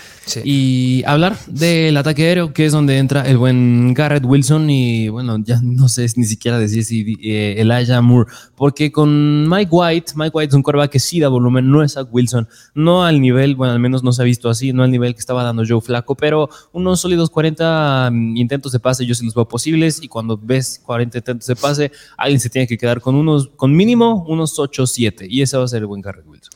Y 0.45 1.04
hablar 1.06 1.38
del 1.47 1.97
ataque 1.97 2.25
aéreo, 2.25 2.54
que 2.54 2.65
es 2.65 2.71
donde 2.71 2.97
entra 2.97 3.23
el 3.23 3.38
buen 3.38 3.93
Garrett 3.93 4.23
Wilson 4.23 4.69
y 4.69 5.10
bueno, 5.10 5.39
ya 5.43 5.60
no 5.62 5.89
sé 5.89 6.08
ni 6.15 6.23
siquiera 6.23 6.58
decir 6.58 6.86
si 6.86 7.17
eh, 7.21 7.56
Elijah 7.58 7.99
Moore, 8.01 8.32
porque 8.56 8.89
con 8.89 9.49
Mike 9.49 9.69
White, 9.69 10.13
Mike 10.15 10.32
White 10.34 10.49
es 10.49 10.56
un 10.56 10.63
quarterback 10.63 10.91
que 10.91 10.99
sí 10.99 11.19
da 11.19 11.28
volumen, 11.28 11.69
no 11.69 11.84
es 11.84 11.95
Zach 11.95 12.08
Wilson, 12.10 12.47
no 12.73 13.04
al 13.04 13.19
nivel, 13.19 13.56
bueno, 13.58 13.73
al 13.73 13.80
menos 13.82 14.01
no 14.01 14.13
se 14.13 14.21
ha 14.21 14.25
visto 14.25 14.49
así, 14.49 14.71
no 14.71 14.84
al 14.84 14.91
nivel 14.91 15.13
que 15.13 15.19
estaba 15.19 15.43
dando 15.43 15.63
Joe 15.67 15.82
Flaco, 15.82 16.15
pero 16.15 16.49
unos 16.71 17.01
sólidos 17.01 17.30
40 17.32 18.12
mm, 18.13 18.38
intentos 18.38 18.71
de 18.71 18.80
pase 18.80 19.06
yo 19.06 19.13
sí 19.13 19.25
los 19.25 19.36
veo 19.36 19.45
posibles 19.45 20.01
y 20.01 20.08
cuando 20.08 20.39
ves 20.41 20.80
40 20.86 21.17
intentos 21.17 21.47
de 21.47 21.56
pase, 21.58 21.91
alguien 22.15 22.39
se 22.39 22.49
tiene 22.49 22.65
que 22.65 22.78
quedar 22.78 23.01
con 23.01 23.15
unos, 23.15 23.49
con 23.58 23.75
mínimo 23.75 24.04
unos 24.13 24.59
8 24.59 24.87
7. 24.87 25.27
Y 25.29 25.41
ese 25.41 25.57
va 25.57 25.65
a 25.65 25.67
ser 25.67 25.79
el 25.79 25.87
buen 25.87 26.01
Garrett 26.01 26.25
Wilson. 26.25 26.53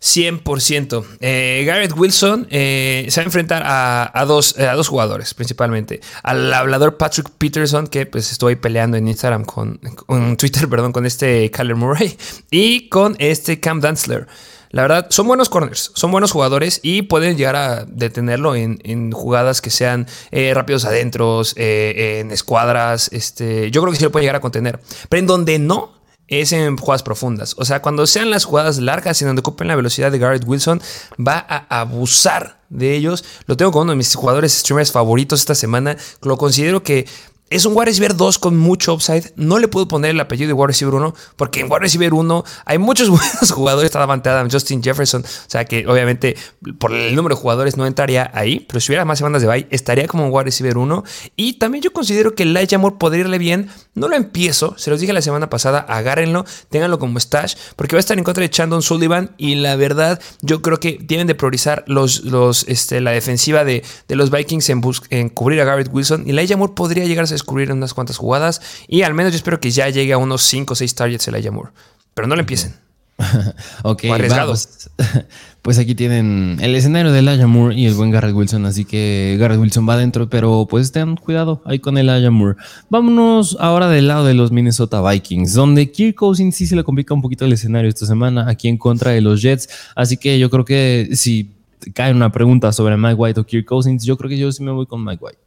100%. 0.00 1.04
Eh, 1.20 1.64
Garrett 1.66 1.92
Wilson 1.96 2.46
eh, 2.50 3.06
se 3.08 3.20
va 3.20 3.22
a 3.22 3.24
enfrentar 3.24 3.62
a, 3.66 4.24
dos, 4.26 4.56
eh, 4.58 4.66
a, 4.66 4.74
dos, 4.74 4.88
jugadores 4.88 5.34
principalmente. 5.34 6.00
Al 6.22 6.52
hablador 6.52 6.96
Patrick 6.96 7.30
Peterson, 7.30 7.86
que 7.86 8.06
pues 8.06 8.30
estoy 8.30 8.56
peleando 8.56 8.96
en 8.96 9.08
Instagram 9.08 9.44
con, 9.44 9.80
con 10.06 10.36
Twitter, 10.36 10.68
perdón, 10.68 10.92
con 10.92 11.06
este 11.06 11.50
Kyler 11.50 11.76
Murray. 11.76 12.16
Y 12.50 12.88
con 12.88 13.16
este 13.18 13.58
Cam 13.58 13.80
Dantzler. 13.80 14.26
La 14.70 14.82
verdad, 14.82 15.06
son 15.08 15.26
buenos 15.26 15.48
corners, 15.48 15.90
son 15.94 16.10
buenos 16.10 16.32
jugadores 16.32 16.80
y 16.82 17.02
pueden 17.02 17.38
llegar 17.38 17.56
a 17.56 17.84
detenerlo 17.86 18.54
en, 18.56 19.10
jugadas 19.10 19.62
que 19.62 19.70
sean 19.70 20.06
eh, 20.30 20.52
rápidos 20.54 20.84
adentros, 20.84 21.54
eh, 21.56 22.20
en 22.20 22.30
escuadras. 22.30 23.08
Este, 23.12 23.70
yo 23.70 23.80
creo 23.80 23.92
que 23.92 23.98
sí 23.98 24.04
lo 24.04 24.12
puede 24.12 24.24
llegar 24.24 24.36
a 24.36 24.40
contener. 24.40 24.80
Pero 25.08 25.20
en 25.20 25.26
donde 25.26 25.58
no, 25.58 25.92
es 26.28 26.52
en 26.52 26.76
jugadas 26.76 27.02
profundas. 27.02 27.54
O 27.58 27.64
sea, 27.64 27.82
cuando 27.82 28.06
sean 28.06 28.30
las 28.30 28.44
jugadas 28.44 28.78
largas 28.78 29.20
y 29.20 29.24
donde 29.24 29.40
ocupen 29.40 29.68
la 29.68 29.76
velocidad 29.76 30.10
de 30.10 30.18
Garrett 30.18 30.44
Wilson, 30.46 30.82
va 31.18 31.44
a 31.48 31.80
abusar 31.80 32.60
de 32.68 32.94
ellos. 32.94 33.24
Lo 33.46 33.56
tengo 33.56 33.72
como 33.72 33.82
uno 33.82 33.92
de 33.92 33.96
mis 33.96 34.14
jugadores 34.14 34.52
streamers 34.52 34.92
favoritos 34.92 35.40
esta 35.40 35.54
semana. 35.54 35.96
Lo 36.22 36.36
considero 36.36 36.82
que 36.82 37.06
es 37.48 37.64
un 37.64 37.74
wide 37.76 37.86
receiver 37.86 38.16
2 38.16 38.38
con 38.38 38.56
mucho 38.56 38.94
upside. 38.94 39.32
No 39.36 39.58
le 39.58 39.68
puedo 39.68 39.86
poner 39.86 40.10
el 40.10 40.20
apellido 40.20 40.48
de 40.48 40.52
wide 40.52 40.66
receiver 40.68 40.94
1 40.94 41.14
porque 41.36 41.60
en 41.60 41.66
wide 41.66 41.78
receiver 41.80 42.12
1 42.12 42.44
hay 42.64 42.78
muchos 42.78 43.08
buenos 43.10 43.52
jugadores. 43.52 43.86
Está 43.86 44.00
Davante 44.00 44.28
Adams, 44.28 44.52
Justin 44.52 44.82
Jefferson. 44.82 45.22
O 45.22 45.50
sea 45.50 45.64
que 45.64 45.86
obviamente 45.86 46.36
por 46.78 46.92
el 46.92 47.14
número 47.14 47.36
de 47.36 47.40
jugadores 47.40 47.76
no 47.76 47.86
entraría 47.86 48.30
ahí. 48.34 48.60
Pero 48.68 48.80
si 48.80 48.90
hubiera 48.90 49.04
más 49.04 49.18
semanas 49.18 49.42
de 49.42 49.48
bye, 49.48 49.68
estaría 49.70 50.08
como 50.08 50.26
un 50.26 50.32
wide 50.32 50.44
receiver 50.44 50.76
1. 50.76 51.04
Y 51.36 51.54
también 51.54 51.82
yo 51.82 51.92
considero 51.92 52.34
que 52.34 52.42
Elijah 52.42 52.78
Moore 52.78 52.96
podría 52.98 53.20
irle 53.20 53.38
bien. 53.38 53.70
No 53.94 54.08
lo 54.08 54.16
empiezo. 54.16 54.74
Se 54.76 54.90
los 54.90 54.98
dije 54.98 55.12
la 55.12 55.22
semana 55.22 55.48
pasada. 55.48 55.78
Agárrenlo. 55.88 56.44
Ténganlo 56.68 56.98
como 56.98 57.20
stash. 57.20 57.54
Porque 57.76 57.94
va 57.94 57.98
a 57.98 58.00
estar 58.00 58.18
en 58.18 58.24
contra 58.24 58.42
de 58.42 58.50
Chandon 58.50 58.82
Sullivan. 58.82 59.36
Y 59.36 59.54
la 59.54 59.76
verdad, 59.76 60.20
yo 60.42 60.62
creo 60.62 60.80
que 60.80 60.94
tienen 60.94 61.28
de 61.28 61.36
priorizar 61.36 61.84
los, 61.86 62.24
los, 62.24 62.64
este, 62.66 63.00
la 63.00 63.12
defensiva 63.12 63.64
de, 63.64 63.84
de 64.08 64.16
los 64.16 64.32
Vikings 64.32 64.68
en, 64.70 64.80
en 65.10 65.28
cubrir 65.28 65.60
a 65.60 65.64
Garrett 65.64 65.90
Wilson. 65.92 66.24
Y 66.26 66.30
Elijah 66.30 66.56
Moore 66.56 66.72
podría 66.74 67.04
llegar 67.04 67.28
descubrir 67.36 67.72
unas 67.72 67.94
cuantas 67.94 68.16
jugadas. 68.16 68.60
Y 68.88 69.02
al 69.02 69.14
menos 69.14 69.32
yo 69.32 69.36
espero 69.36 69.60
que 69.60 69.70
ya 69.70 69.88
llegue 69.88 70.12
a 70.12 70.18
unos 70.18 70.42
5 70.42 70.72
o 70.72 70.76
6 70.76 70.94
targets 70.94 71.28
el 71.28 71.34
Ayamur. 71.34 71.72
Pero 72.14 72.26
no 72.28 72.34
le 72.34 72.40
empiecen. 72.40 72.74
ok, 73.82 74.02
pues, 74.08 74.90
pues, 75.62 75.78
aquí 75.78 75.94
tienen 75.94 76.58
el 76.60 76.74
escenario 76.74 77.12
del 77.12 77.28
Ayamur 77.28 77.72
y 77.72 77.86
el 77.86 77.94
buen 77.94 78.10
Garrett 78.10 78.34
Wilson. 78.34 78.66
Así 78.66 78.84
que 78.84 79.36
Garrett 79.40 79.58
Wilson 79.58 79.88
va 79.88 79.94
adentro, 79.94 80.28
pero 80.28 80.66
pues 80.68 80.92
tengan 80.92 81.16
cuidado 81.16 81.62
ahí 81.64 81.78
con 81.78 81.96
el 81.96 82.10
Ayamur. 82.10 82.56
Vámonos 82.90 83.56
ahora 83.58 83.88
del 83.88 84.08
lado 84.08 84.26
de 84.26 84.34
los 84.34 84.52
Minnesota 84.52 85.00
Vikings, 85.00 85.54
donde 85.54 85.90
Kirk 85.90 86.14
Cousins 86.14 86.56
sí 86.56 86.66
se 86.66 86.76
le 86.76 86.84
complica 86.84 87.14
un 87.14 87.22
poquito 87.22 87.46
el 87.46 87.54
escenario 87.54 87.88
esta 87.88 88.04
semana 88.04 88.48
aquí 88.48 88.68
en 88.68 88.76
contra 88.76 89.12
de 89.12 89.22
los 89.22 89.40
Jets. 89.40 89.68
Así 89.94 90.18
que 90.18 90.38
yo 90.38 90.50
creo 90.50 90.64
que 90.66 91.08
si 91.12 91.50
cae 91.94 92.12
una 92.12 92.30
pregunta 92.30 92.70
sobre 92.72 92.96
Mike 92.96 93.14
White 93.14 93.40
o 93.40 93.44
Kirk 93.44 93.64
Cousins, 93.64 94.04
yo 94.04 94.16
creo 94.18 94.28
que 94.28 94.38
yo 94.38 94.52
sí 94.52 94.62
me 94.62 94.72
voy 94.72 94.86
con 94.86 95.02
Mike 95.02 95.24
White. 95.24 95.45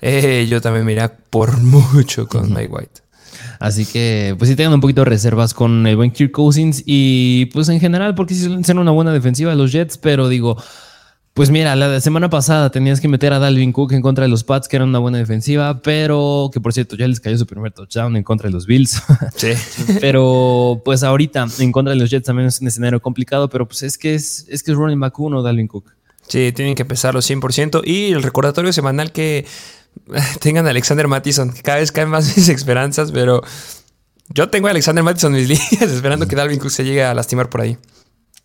Eh, 0.00 0.46
yo 0.48 0.60
también 0.60 0.84
me 0.84 1.08
por 1.08 1.58
mucho 1.62 2.26
con 2.26 2.52
Mike 2.52 2.70
White. 2.70 3.00
Así 3.58 3.84
que, 3.84 4.34
pues 4.38 4.48
sí 4.48 4.56
tengan 4.56 4.74
un 4.74 4.80
poquito 4.80 5.02
de 5.02 5.06
reservas 5.06 5.52
con 5.52 5.86
el 5.86 5.96
buen 5.96 6.10
Kirk 6.10 6.32
Cousins 6.32 6.82
y 6.86 7.46
pues 7.46 7.68
en 7.68 7.78
general, 7.78 8.14
porque 8.14 8.34
sí 8.34 8.48
son 8.64 8.78
una 8.78 8.90
buena 8.90 9.12
defensiva 9.12 9.54
los 9.54 9.70
Jets, 9.70 9.98
pero 9.98 10.28
digo, 10.30 10.56
pues 11.34 11.50
mira, 11.50 11.76
la 11.76 12.00
semana 12.00 12.28
pasada 12.28 12.70
tenías 12.70 13.00
que 13.00 13.08
meter 13.08 13.32
a 13.32 13.38
Dalvin 13.38 13.72
Cook 13.72 13.92
en 13.92 14.02
contra 14.02 14.24
de 14.24 14.28
los 14.28 14.44
Pats, 14.44 14.66
que 14.66 14.76
era 14.76 14.84
una 14.84 14.98
buena 14.98 15.18
defensiva, 15.18 15.80
pero 15.82 16.50
que 16.52 16.60
por 16.60 16.72
cierto 16.72 16.96
ya 16.96 17.06
les 17.06 17.20
cayó 17.20 17.38
su 17.38 17.46
primer 17.46 17.72
touchdown 17.72 18.16
en 18.16 18.24
contra 18.24 18.48
de 18.48 18.52
los 18.52 18.66
Bills. 18.66 19.00
Sí. 19.36 19.52
pero 20.00 20.82
pues 20.84 21.02
ahorita 21.02 21.46
en 21.60 21.72
contra 21.72 21.94
de 21.94 22.00
los 22.00 22.10
Jets 22.10 22.26
también 22.26 22.48
es 22.48 22.60
un 22.60 22.68
escenario 22.68 23.00
complicado, 23.00 23.48
pero 23.48 23.66
pues 23.66 23.82
es 23.82 23.96
que 23.96 24.14
es, 24.14 24.46
es 24.48 24.62
que 24.62 24.72
es 24.72 24.76
running 24.76 25.00
back 25.00 25.18
uno 25.18 25.42
Dalvin 25.42 25.68
Cook. 25.68 25.92
Sí, 26.30 26.52
tienen 26.52 26.76
que 26.76 26.82
empezarlo 26.82 27.20
100%. 27.20 27.82
Y 27.84 28.12
el 28.12 28.22
recordatorio 28.22 28.72
semanal 28.72 29.10
que 29.10 29.46
tengan 30.40 30.66
a 30.66 30.70
Alexander 30.70 31.08
Mattison. 31.08 31.52
Cada 31.62 31.78
vez 31.78 31.90
caen 31.90 32.08
más 32.08 32.36
mis 32.36 32.48
esperanzas, 32.48 33.10
pero 33.10 33.42
yo 34.28 34.48
tengo 34.48 34.68
a 34.68 34.70
Alexander 34.70 35.02
Mattison 35.02 35.34
en 35.34 35.40
mis 35.40 35.48
líneas 35.72 35.90
esperando 35.90 36.28
que 36.28 36.36
Dalvin 36.36 36.60
Cook 36.60 36.70
se 36.70 36.84
llegue 36.84 37.04
a 37.04 37.12
lastimar 37.14 37.50
por 37.50 37.62
ahí. 37.62 37.76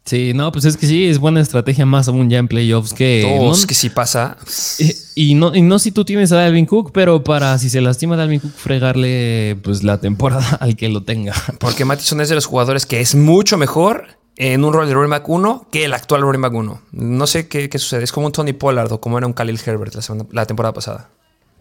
Sí, 0.04 0.34
no, 0.36 0.52
pues 0.52 0.66
es 0.66 0.78
que 0.78 0.86
sí, 0.86 1.06
es 1.06 1.18
buena 1.18 1.42
estrategia 1.42 1.86
más 1.88 2.08
aún 2.08 2.30
ya 2.30 2.38
en 2.38 2.48
playoffs 2.48 2.94
que... 2.94 3.38
Dos, 3.40 3.66
que 3.66 3.74
sí 3.74 3.90
pasa. 3.90 4.38
Y, 5.16 5.34
no, 5.34 5.56
y 5.56 5.64
no 5.64 5.80
si 5.80 5.92
tú 5.92 6.06
tienes 6.06 6.32
a 6.32 6.36
Dalvin 6.36 6.68
Cook, 6.68 6.92
pero 6.92 7.24
para 7.24 7.58
si 7.58 7.72
se 7.72 7.82
lastima 7.82 8.16
Dalvin 8.16 8.40
Cook, 8.40 8.52
fregarle 8.52 9.58
pues 9.64 9.84
la 9.84 10.00
temporada 10.00 10.58
al 10.60 10.76
que 10.76 10.90
lo 10.90 11.02
tenga. 11.02 11.34
Porque 11.60 11.86
Mattison 11.86 12.22
es 12.22 12.30
de 12.30 12.36
los 12.36 12.46
jugadores 12.46 12.86
que 12.86 13.02
es 13.02 13.16
mucho 13.16 13.58
mejor 13.58 14.06
en 14.38 14.64
un 14.64 14.74
rol 14.74 14.88
de 14.88 14.94
running 14.94 15.12
back 15.12 15.28
1 15.30 15.68
que 15.72 15.86
el 15.86 15.94
actual 15.94 16.22
running 16.22 16.42
back 16.42 16.54
1. 16.54 16.82
No 16.92 17.28
sé 17.28 17.48
qué, 17.48 17.70
sucede. 17.78 18.04
Es 18.04 18.12
como 18.12 18.28
un 18.28 18.32
Tony 18.32 18.54
Pollard 18.54 18.92
o 18.92 19.02
como 19.02 19.18
era 19.18 19.28
un 19.28 19.34
Khalil 19.34 19.60
Herbert 19.64 19.96
la 20.32 20.46
temporada 20.46 20.74
pasada. 20.74 21.10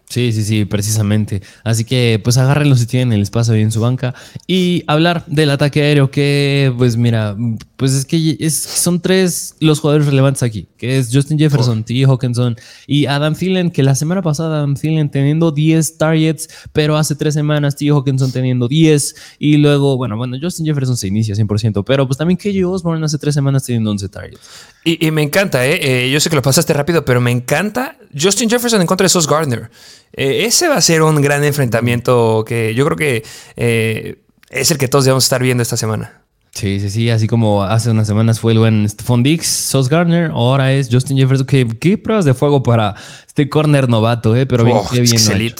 Sí, 0.09 0.31
sí, 0.31 0.43
sí, 0.43 0.65
precisamente. 0.65 1.41
Así 1.63 1.83
que 1.83 2.21
pues 2.23 2.37
agárrenlo 2.37 2.75
si 2.75 2.85
tienen 2.85 3.11
el 3.11 3.21
espacio 3.21 3.53
ahí 3.53 3.61
en 3.61 3.71
su 3.71 3.81
banca. 3.81 4.13
Y 4.47 4.83
hablar 4.87 5.25
del 5.25 5.49
ataque 5.49 5.81
aéreo 5.81 6.11
que 6.11 6.73
pues 6.77 6.95
mira, 6.95 7.35
pues 7.75 7.93
es 7.93 8.05
que 8.05 8.37
es, 8.39 8.55
son 8.55 9.01
tres 9.01 9.55
los 9.59 9.79
jugadores 9.79 10.07
relevantes 10.07 10.43
aquí, 10.43 10.67
que 10.77 10.97
es 10.97 11.09
Justin 11.11 11.39
Jefferson, 11.39 11.83
T. 11.83 12.05
Hawkinson 12.05 12.55
y 12.87 13.07
Adam 13.07 13.35
Thielen, 13.35 13.71
que 13.71 13.83
la 13.83 13.95
semana 13.95 14.21
pasada 14.21 14.57
Adam 14.57 14.75
Thielen 14.75 15.09
teniendo 15.09 15.51
10 15.51 15.97
targets, 15.97 16.49
pero 16.71 16.97
hace 16.97 17.15
tres 17.15 17.33
semanas 17.33 17.75
T. 17.75 17.89
Hawkinson 17.89 18.31
teniendo 18.31 18.67
10 18.67 19.15
y 19.39 19.57
luego, 19.57 19.97
bueno, 19.97 20.17
bueno, 20.17 20.37
Justin 20.41 20.67
Jefferson 20.67 20.97
se 20.97 21.07
inicia 21.07 21.35
100%, 21.35 21.83
pero 21.85 22.05
pues 22.05 22.17
también 22.17 22.37
KJ 22.37 22.63
Osborne 22.65 23.03
hace 23.05 23.17
tres 23.17 23.33
semanas 23.33 23.65
teniendo 23.65 23.91
11 23.91 24.09
targets. 24.09 24.39
Y, 24.83 25.09
me 25.09 25.23
encanta, 25.23 25.65
¿eh? 25.65 26.05
¿eh? 26.05 26.11
Yo 26.11 26.19
sé 26.19 26.29
que 26.29 26.35
lo 26.35 26.43
pasaste 26.43 26.71
rápido, 26.71 27.03
pero 27.03 27.19
me 27.19 27.31
encanta 27.31 27.97
Justin 28.17 28.49
Jefferson 28.49 28.81
en 28.81 28.87
contra 28.87 29.05
de 29.05 29.09
Sos 29.09 29.27
Gardner. 29.27 29.71
Eh, 30.13 30.45
ese 30.45 30.67
va 30.67 30.75
a 30.75 30.81
ser 30.81 31.01
un 31.01 31.21
gran 31.21 31.43
enfrentamiento 31.43 32.43
que 32.47 32.73
yo 32.73 32.85
creo 32.85 32.97
que 32.97 33.23
eh, 33.55 34.19
es 34.49 34.71
el 34.71 34.77
que 34.77 34.87
todos 34.87 35.05
debemos 35.05 35.25
estar 35.25 35.41
viendo 35.41 35.61
esta 35.61 35.77
semana. 35.77 36.21
Sí, 36.55 36.79
sí, 36.79 36.89
sí, 36.89 37.09
así 37.09 37.27
como 37.27 37.63
hace 37.63 37.91
unas 37.91 38.07
semanas 38.07 38.39
fue 38.39 38.53
el 38.53 38.59
buen 38.59 38.87
Stephon 38.87 39.23
Dix, 39.23 39.45
Sos 39.45 39.89
Gardner, 39.89 40.31
ahora 40.31 40.71
es 40.71 40.87
Justin 40.89 41.17
Jefferson. 41.17 41.45
¿Qué, 41.45 41.67
qué 41.81 41.97
pruebas 41.97 42.23
de 42.23 42.33
fuego 42.33 42.63
para 42.63 42.95
este 43.27 43.49
corner 43.49 43.89
novato, 43.89 44.33
¿eh? 44.37 44.45
Pero 44.45 44.63
bien, 44.63 44.77
oh, 44.77 44.87
bien. 44.89 45.53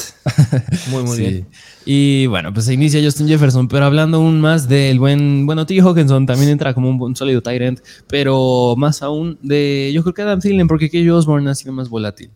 muy, 0.88 1.04
muy 1.04 1.18
bien. 1.18 1.48
Y 1.86 2.28
bueno, 2.28 2.54
pues 2.54 2.66
se 2.66 2.74
inicia 2.74 3.04
Justin 3.04 3.28
Jefferson, 3.28 3.68
pero 3.68 3.84
hablando 3.84 4.18
aún 4.18 4.40
más 4.40 4.70
del 4.70 4.98
buen, 4.98 5.46
bueno, 5.46 5.66
T. 5.66 5.80
Hawkinson 5.82 6.26
también 6.26 6.50
entra 6.50 6.74
como 6.74 6.90
un, 6.90 7.16
sólido 7.16 7.42
Tyrant, 7.42 7.80
pero 8.08 8.76
más 8.78 9.04
aún 9.04 9.38
de, 9.42 9.92
yo 9.94 10.02
creo 10.02 10.14
que 10.14 10.22
Adam 10.22 10.40
Thielen, 10.40 10.68
porque 10.68 10.90
que 10.90 11.12
Osborne 11.12 11.50
ha 11.50 11.56
sido 11.56 11.74
más 11.74 11.90
volátil. 11.90 12.32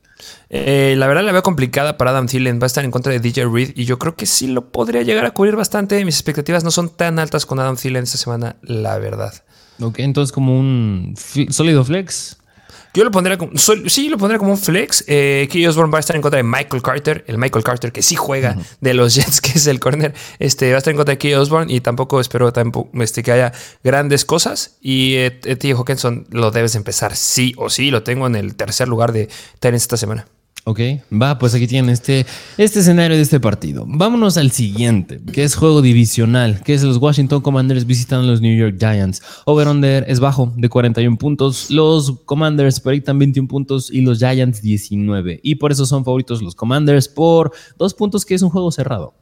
Eh, 0.49 0.95
la 0.97 1.07
verdad 1.07 1.23
la 1.23 1.31
veo 1.31 1.43
complicada 1.43 1.97
para 1.97 2.11
Adam 2.11 2.27
Thielen, 2.27 2.59
va 2.59 2.65
a 2.65 2.67
estar 2.67 2.83
en 2.83 2.91
contra 2.91 3.11
de 3.11 3.19
DJ 3.19 3.45
Reed 3.45 3.71
y 3.75 3.85
yo 3.85 3.99
creo 3.99 4.15
que 4.15 4.25
sí 4.25 4.47
lo 4.47 4.69
podría 4.71 5.03
llegar 5.03 5.25
a 5.25 5.31
cubrir 5.31 5.55
bastante. 5.55 6.03
Mis 6.05 6.15
expectativas 6.15 6.63
no 6.63 6.71
son 6.71 6.89
tan 6.89 7.19
altas 7.19 7.45
con 7.45 7.59
Adam 7.59 7.75
Thielen 7.75 8.03
esta 8.03 8.17
semana, 8.17 8.55
la 8.61 8.97
verdad. 8.97 9.33
Ok, 9.81 9.99
entonces 9.99 10.31
como 10.33 10.59
un 10.59 11.15
sólido 11.49 11.85
flex. 11.85 12.38
Yo 12.93 13.03
lo 13.03 13.11
pondría 13.11 13.37
como. 13.37 13.51
Sí, 13.57 14.09
lo 14.09 14.17
pondría 14.17 14.39
como 14.39 14.51
un 14.51 14.57
flex. 14.57 15.03
Eh, 15.07 15.47
Osborne 15.67 15.91
va 15.91 15.97
a 15.97 16.01
estar 16.01 16.15
en 16.15 16.21
contra 16.21 16.37
de 16.37 16.43
Michael 16.43 16.81
Carter. 16.81 17.23
El 17.27 17.37
Michael 17.37 17.63
Carter 17.63 17.91
que 17.91 18.01
sí 18.01 18.15
juega 18.15 18.57
de 18.81 18.93
los 18.93 19.15
Jets, 19.15 19.41
que 19.41 19.51
es 19.51 19.67
el 19.67 19.79
corner. 19.79 20.13
Este, 20.39 20.69
va 20.69 20.75
a 20.75 20.77
estar 20.79 20.91
en 20.91 20.97
contra 20.97 21.13
de 21.13 21.17
Key 21.17 21.33
Osborne. 21.33 21.71
Y 21.71 21.81
tampoco 21.81 22.19
espero 22.19 22.51
tampoco, 22.51 22.89
este, 23.01 23.23
que 23.23 23.31
haya 23.31 23.53
grandes 23.83 24.25
cosas. 24.25 24.77
Y 24.81 25.15
eh, 25.15 25.31
T. 25.31 25.71
Hawkinson 25.73 26.27
lo 26.31 26.51
debes 26.51 26.75
empezar 26.75 27.15
sí 27.15 27.53
o 27.57 27.69
sí. 27.69 27.91
Lo 27.91 28.03
tengo 28.03 28.27
en 28.27 28.35
el 28.35 28.55
tercer 28.55 28.87
lugar 28.87 29.11
de 29.11 29.29
Tyrants 29.59 29.83
esta 29.83 29.97
semana. 29.97 30.25
Ok, 30.65 30.79
va, 31.11 31.39
pues 31.39 31.55
aquí 31.55 31.67
tienen 31.67 31.89
este, 31.89 32.25
este 32.57 32.79
escenario 32.81 33.15
de 33.15 33.23
este 33.23 33.39
partido. 33.39 33.85
Vámonos 33.87 34.37
al 34.37 34.51
siguiente, 34.51 35.19
que 35.31 35.43
es 35.43 35.55
juego 35.55 35.81
divisional, 35.81 36.61
que 36.63 36.73
es 36.73 36.83
los 36.83 36.97
Washington 36.97 37.41
Commanders 37.41 37.85
visitando 37.85 38.27
a 38.27 38.31
los 38.31 38.41
New 38.41 38.55
York 38.55 38.75
Giants. 38.77 39.21
Over-under 39.45 40.05
es 40.07 40.19
bajo, 40.19 40.53
de 40.55 40.69
41 40.69 41.17
puntos. 41.17 41.71
Los 41.71 42.19
Commanders 42.25 42.79
proyectan 42.81 43.17
21 43.17 43.47
puntos 43.47 43.89
y 43.89 44.01
los 44.01 44.19
Giants 44.19 44.61
19. 44.61 45.39
Y 45.41 45.55
por 45.55 45.71
eso 45.71 45.85
son 45.85 46.03
favoritos 46.03 46.41
los 46.41 46.55
Commanders 46.55 47.07
por 47.07 47.51
dos 47.77 47.93
puntos, 47.93 48.25
que 48.25 48.35
es 48.35 48.41
un 48.41 48.49
juego 48.49 48.71
cerrado. 48.71 49.13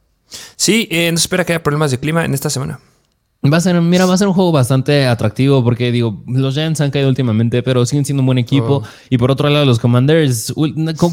Sí, 0.56 0.88
eh, 0.90 1.10
no 1.10 1.16
espera 1.16 1.44
que 1.44 1.52
haya 1.52 1.62
problemas 1.62 1.90
de 1.90 1.98
clima 1.98 2.24
en 2.24 2.34
esta 2.34 2.50
semana. 2.50 2.80
Va 3.40 3.58
a 3.58 3.60
ser, 3.60 3.80
mira, 3.80 4.04
va 4.04 4.14
a 4.14 4.18
ser 4.18 4.26
un 4.26 4.34
juego 4.34 4.50
bastante 4.50 5.06
atractivo 5.06 5.62
porque 5.62 5.92
digo, 5.92 6.24
los 6.26 6.54
Giants 6.54 6.80
han 6.80 6.90
caído 6.90 7.08
últimamente, 7.08 7.62
pero 7.62 7.86
siguen 7.86 8.04
siendo 8.04 8.22
un 8.22 8.26
buen 8.26 8.38
equipo. 8.38 8.82
Oh. 8.82 8.88
Y 9.10 9.18
por 9.18 9.30
otro 9.30 9.48
lado, 9.48 9.64
los 9.64 9.78
Commanders, 9.78 10.52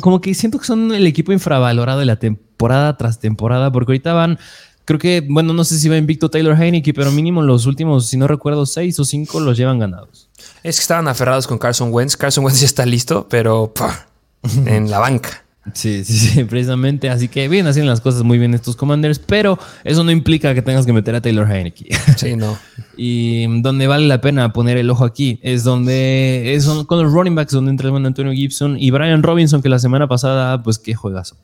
como 0.02 0.22
que 0.22 0.34
siento 0.34 0.58
que 0.58 0.66
son 0.66 0.92
el 0.92 1.06
equipo 1.06 1.32
infravalorado 1.34 2.00
de 2.00 2.06
la 2.06 2.16
temporada 2.16 2.98
tras 2.98 3.20
temporada, 3.20 3.72
porque 3.72 3.92
ahorita 3.92 4.14
van, 4.14 4.40
creo 4.86 5.00
que, 5.00 5.24
bueno, 5.30 5.54
no 5.54 5.64
sé 5.64 5.78
si 5.78 5.88
va 5.88 5.98
invicto 5.98 6.32
Taylor 6.32 6.60
Heineke, 6.60 6.96
pero 6.96 7.12
mínimo 7.12 7.44
los 7.44 7.68
últimos, 7.68 8.08
si 8.08 8.18
no 8.18 8.28
recuerdo, 8.28 8.66
seis 8.66 9.00
o 9.00 9.06
cinco 9.06 9.40
los 9.40 9.56
llevan 9.56 9.78
ganados. 9.78 10.28
Es 10.64 10.78
que 10.78 10.82
estaban 10.82 11.08
aferrados 11.08 11.46
con 11.46 11.60
Carson 11.60 11.90
Wentz. 11.92 12.18
Carson 12.18 12.44
Wentz 12.44 12.60
ya 12.60 12.66
está 12.66 12.88
listo, 12.88 13.28
pero 13.30 13.72
en 14.66 14.90
la 14.90 14.98
banca. 14.98 15.45
Sí, 15.74 16.04
sí, 16.04 16.14
sí, 16.14 16.44
precisamente. 16.50 17.10
Así 17.10 17.28
que 17.28 17.48
bien, 17.48 17.66
hacen 17.68 17.88
las 17.88 18.02
cosas 18.02 18.24
muy 18.24 18.38
bien 18.38 18.54
estos 18.54 18.76
Commanders, 18.76 19.20
pero 19.20 19.58
eso 19.84 20.04
no 20.04 20.12
implica 20.12 20.54
que 20.54 20.62
tengas 20.62 20.86
que 20.86 20.94
meter 20.94 21.16
a 21.16 21.22
Taylor 21.22 21.50
Heineke. 21.50 21.90
Sí, 22.18 22.36
no. 22.36 22.58
y 22.96 23.46
donde 23.62 23.88
vale 23.88 24.08
la 24.08 24.22
pena 24.22 24.54
poner 24.54 24.78
el 24.78 24.90
ojo 24.90 25.04
aquí 25.04 25.38
es 25.44 25.64
donde 25.66 26.56
es 26.56 26.66
con 26.88 27.04
los 27.04 27.12
running 27.12 27.36
backs, 27.36 27.52
donde 27.52 27.72
entra 27.72 27.90
el 27.90 28.06
Antonio 28.06 28.32
Gibson 28.32 28.78
y 28.80 28.90
Brian 28.92 29.22
Robinson, 29.22 29.62
que 29.62 29.70
la 29.70 29.80
semana 29.80 30.08
pasada, 30.08 30.64
pues 30.64 30.80
qué 30.80 30.96
juegazo. 30.96 31.36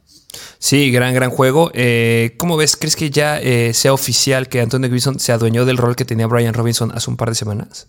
Sí, 0.60 0.92
gran, 0.92 1.14
gran 1.14 1.30
juego. 1.30 1.72
Eh, 1.74 2.36
¿Cómo 2.38 2.56
ves? 2.56 2.78
¿Crees 2.78 2.96
que 2.96 3.10
ya 3.10 3.40
eh, 3.40 3.74
sea 3.74 3.94
oficial 3.94 4.48
que 4.48 4.62
Antonio 4.62 4.90
Gibson 4.90 5.20
se 5.20 5.32
adueñó 5.34 5.66
del 5.66 5.78
rol 5.78 5.96
que 5.96 6.06
tenía 6.06 6.28
Brian 6.28 6.54
Robinson 6.54 6.92
hace 6.94 7.10
un 7.10 7.18
par 7.18 7.30
de 7.30 7.36
semanas? 7.36 7.88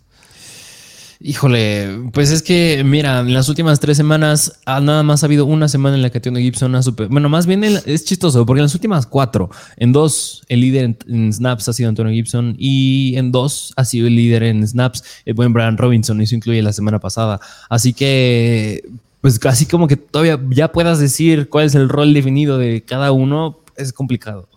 Híjole, 1.24 2.10
pues 2.12 2.32
es 2.32 2.42
que, 2.42 2.82
mira, 2.84 3.20
en 3.20 3.32
las 3.32 3.48
últimas 3.48 3.78
tres 3.78 3.96
semanas 3.96 4.58
ah, 4.66 4.80
nada 4.80 5.04
más 5.04 5.22
ha 5.22 5.26
habido 5.26 5.46
una 5.46 5.68
semana 5.68 5.94
en 5.94 6.02
la 6.02 6.10
que 6.10 6.18
Antonio 6.18 6.40
Gibson 6.40 6.74
ha 6.74 6.82
super. 6.82 7.06
Bueno, 7.06 7.28
más 7.28 7.46
bien 7.46 7.62
es 7.62 8.04
chistoso, 8.04 8.44
porque 8.44 8.58
en 8.58 8.64
las 8.64 8.74
últimas 8.74 9.06
cuatro, 9.06 9.48
en 9.76 9.92
dos, 9.92 10.42
el 10.48 10.60
líder 10.60 10.96
en, 11.06 11.32
snaps 11.32 11.68
ha 11.68 11.72
sido 11.74 11.90
Antonio 11.90 12.12
Gibson 12.12 12.56
y 12.58 13.14
en 13.16 13.30
dos 13.30 13.72
ha 13.76 13.84
sido 13.84 14.08
el 14.08 14.16
líder 14.16 14.42
en 14.42 14.66
snaps, 14.66 15.04
el 15.24 15.34
buen 15.34 15.52
Brian 15.52 15.76
Robinson, 15.76 16.20
y 16.20 16.24
eso 16.24 16.34
incluye 16.34 16.60
la 16.60 16.72
semana 16.72 16.98
pasada. 16.98 17.38
Así 17.70 17.92
que, 17.92 18.82
pues 19.20 19.38
casi 19.38 19.66
como 19.66 19.86
que 19.86 19.96
todavía 19.96 20.40
ya 20.50 20.72
puedas 20.72 20.98
decir 20.98 21.48
cuál 21.48 21.66
es 21.66 21.76
el 21.76 21.88
rol 21.88 22.14
definido 22.14 22.58
de 22.58 22.82
cada 22.82 23.12
uno, 23.12 23.60
es 23.76 23.92
complicado. 23.92 24.48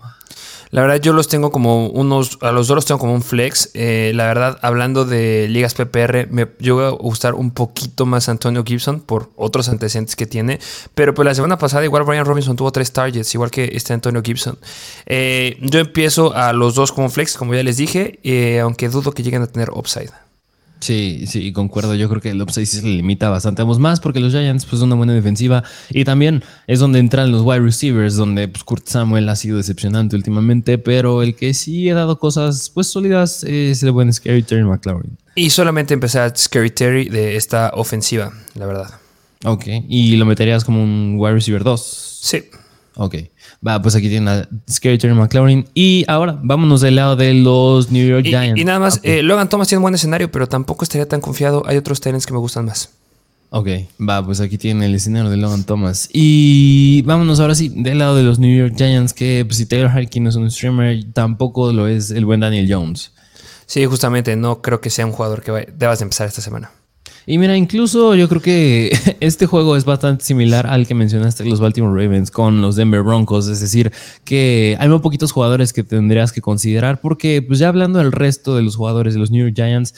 La 0.72 0.82
verdad, 0.82 1.00
yo 1.00 1.14
los 1.14 1.28
tengo 1.28 1.52
como 1.52 1.88
unos, 1.88 2.38
a 2.42 2.52
los 2.52 2.68
dos 2.68 2.76
los 2.76 2.86
tengo 2.86 3.00
como 3.00 3.14
un 3.14 3.22
flex. 3.22 3.72
Eh, 3.74 4.12
la 4.16 4.26
verdad, 4.26 4.60
hablando 4.62 5.06
de 5.06 5.48
ligas 5.50 5.74
PPR, 5.74 6.28
me 6.30 6.48
llegó 6.60 6.82
a 6.82 6.90
gustar 6.92 7.34
un 7.34 7.52
poquito 7.52 8.06
más 8.06 8.30
Antonio 8.30 8.64
Gibson 8.66 9.00
por 9.00 9.32
otros 9.36 9.70
antecedentes 9.70 10.16
que 10.16 10.26
tiene. 10.26 10.60
Pero 10.94 11.14
pues 11.14 11.26
la 11.26 11.36
semana 11.36 11.58
pasada, 11.58 11.84
igual 11.86 12.04
Brian 12.04 12.26
Robinson 12.26 12.56
tuvo 12.56 12.72
tres 12.72 12.92
targets, 12.92 13.34
igual 13.34 13.52
que 13.52 13.72
este 13.74 13.94
Antonio 13.94 14.22
Gibson. 14.24 14.58
Eh, 15.06 15.58
yo 15.62 15.80
empiezo 15.80 16.34
a 16.36 16.54
los 16.54 16.76
dos 16.76 16.92
como 16.92 17.10
flex, 17.10 17.38
como 17.38 17.54
ya 17.54 17.64
les 17.64 17.78
dije, 17.78 18.20
eh, 18.24 18.60
aunque 18.60 18.90
dudo 18.90 19.12
que 19.12 19.24
lleguen 19.24 19.42
a 19.42 19.48
tener 19.48 19.70
upside. 19.72 20.25
Sí, 20.80 21.26
sí, 21.28 21.52
concuerdo. 21.52 21.96
Yo 21.96 22.10
creo 22.10 22.22
que 22.22 22.30
el 22.30 22.42
upside 22.42 22.66
sí 22.66 22.82
se 22.82 22.88
limita 22.88 23.30
bastante. 23.30 23.62
Vamos 23.62 23.80
más 23.80 24.00
porque 24.00 24.20
los 24.20 24.32
Giants, 24.34 24.66
pues, 24.66 24.82
una 24.82 24.96
buena 24.96 25.14
defensiva. 25.14 25.64
Y 25.90 26.04
también 26.04 26.44
es 26.68 26.80
donde 26.80 27.00
entran 27.00 27.32
los 27.32 27.42
wide 27.42 27.62
receivers, 27.62 28.16
donde 28.16 28.48
pues, 28.48 28.64
Kurt 28.64 28.88
Samuel 28.88 29.28
ha 29.30 29.36
sido 29.36 29.58
decepcionante 29.58 30.16
últimamente. 30.16 30.78
Pero 30.78 31.24
el 31.24 31.36
que 31.36 31.54
sí 31.54 31.90
ha 31.90 31.96
dado 31.96 32.20
cosas, 32.20 32.70
pues, 32.70 32.88
sólidas 32.88 33.44
es 33.44 33.82
el 33.84 33.92
buen 33.92 34.14
Scary 34.14 34.44
Terry 34.44 34.64
McLaurin. 34.64 35.18
Y 35.36 35.50
solamente 35.50 35.94
empezar 35.94 36.38
Scary 36.38 36.70
Terry 36.70 37.10
de 37.10 37.36
esta 37.36 37.72
ofensiva, 37.74 38.32
la 38.56 38.66
verdad. 38.66 38.90
Ok. 39.44 39.66
¿Y 39.88 40.16
lo 40.18 40.26
meterías 40.26 40.64
como 40.64 40.84
un 40.84 41.16
wide 41.18 41.34
receiver 41.34 41.64
2? 41.64 42.20
Sí. 42.22 42.44
Ok. 42.96 43.16
Va, 43.66 43.82
pues 43.82 43.96
aquí 43.96 44.10
tiene 44.10 44.30
a 44.30 44.50
Scary 44.70 44.98
Terry 44.98 45.16
McLaurin. 45.16 45.68
Y 45.74 46.06
ahora 46.08 46.38
vámonos 46.44 46.82
del 46.82 46.96
lado 46.96 47.16
de 47.16 47.34
los 47.34 47.92
New 47.92 48.08
York 48.08 48.26
Giants. 48.26 48.60
Y, 48.60 48.66
nada 48.66 48.80
más, 48.80 49.00
eh, 49.02 49.24
Logan 49.24 49.50
Thomas 49.50 49.68
tiene 49.68 49.80
un 49.80 49.84
buen 49.84 49.96
escenario, 49.96 50.32
pero 50.32 50.48
tampoco 50.48 50.84
estaría 50.84 51.08
tan 51.08 51.22
confiado. 51.22 51.64
Hay 51.66 51.78
otros 51.78 52.00
Tyrants 52.00 52.26
que 52.26 52.34
me 52.34 52.40
gustan 52.40 52.66
más. 52.66 52.92
Ok, 53.50 53.68
va, 54.00 54.24
pues 54.24 54.42
aquí 54.42 54.58
tiene 54.58 54.86
el 54.86 54.96
escenario 54.96 55.30
de 55.30 55.38
Logan 55.38 55.64
Thomas. 55.64 56.10
Y 56.12 57.02
vámonos 57.04 57.40
ahora 57.40 57.56
sí, 57.56 57.72
del 57.74 58.00
lado 58.00 58.16
de 58.16 58.24
los 58.24 58.38
New 58.38 58.56
York 58.56 58.74
Giants, 58.76 59.14
que 59.14 59.46
pues, 59.46 59.58
si 59.58 59.66
Taylor 59.66 59.90
Harkin 59.90 60.24
no 60.24 60.30
es 60.30 60.36
un 60.36 60.52
streamer, 60.52 61.06
tampoco 61.14 61.72
lo 61.72 61.88
es 61.88 62.12
el 62.12 62.26
buen 62.26 62.42
Daniel 62.42 62.68
Jones. 62.70 63.14
Sí, 63.66 63.86
justamente, 63.86 64.36
no 64.36 64.62
creo 64.62 64.82
que 64.82 64.90
sea 64.90 65.06
un 65.06 65.12
jugador 65.12 65.42
que 65.42 65.74
debas 65.76 66.00
de 66.00 66.04
empezar 66.04 66.28
esta 66.28 66.42
semana. 66.42 66.72
Y 67.28 67.38
mira, 67.40 67.58
incluso 67.58 68.14
yo 68.16 68.30
creo 68.30 68.42
que 68.42 68.92
este 69.20 69.46
juego 69.48 69.76
es 69.76 69.86
bastante 69.86 70.24
similar 70.24 70.68
al 70.68 70.86
que 70.86 70.94
mencionaste 70.94 71.46
los 71.46 71.60
Baltimore 71.60 72.00
Ravens 72.00 72.30
con 72.30 72.62
los 72.62 72.76
Denver 72.76 73.02
Broncos. 73.02 73.48
Es 73.48 73.60
decir, 73.60 73.92
que 74.24 74.78
hay 74.80 74.90
muy 74.90 75.00
poquitos 75.00 75.32
jugadores 75.32 75.74
que 75.74 75.84
tendrías 75.84 76.32
que 76.32 76.42
considerar 76.42 77.02
porque, 77.02 77.42
pues 77.42 77.60
ya 77.60 77.70
hablando 77.70 78.00
del 78.00 78.12
resto 78.12 78.56
de 78.56 78.62
los 78.62 78.76
jugadores 78.76 79.16
de 79.16 79.20
los 79.20 79.32
New 79.32 79.44
York 79.46 79.56
Giants, 79.56 79.96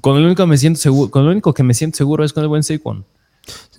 con 0.00 0.20
lo 0.20 0.26
único 0.26 0.44
que 0.44 0.48
me 0.48 0.58
siento 0.58 0.80
seguro, 0.80 1.10
con 1.10 1.24
lo 1.24 1.32
único 1.32 1.52
que 1.52 1.62
me 1.62 1.74
siento 1.74 1.96
seguro 1.96 2.24
es 2.24 2.32
con 2.32 2.42
el 2.42 2.48
buen 2.48 2.62
Saquon. 2.62 3.04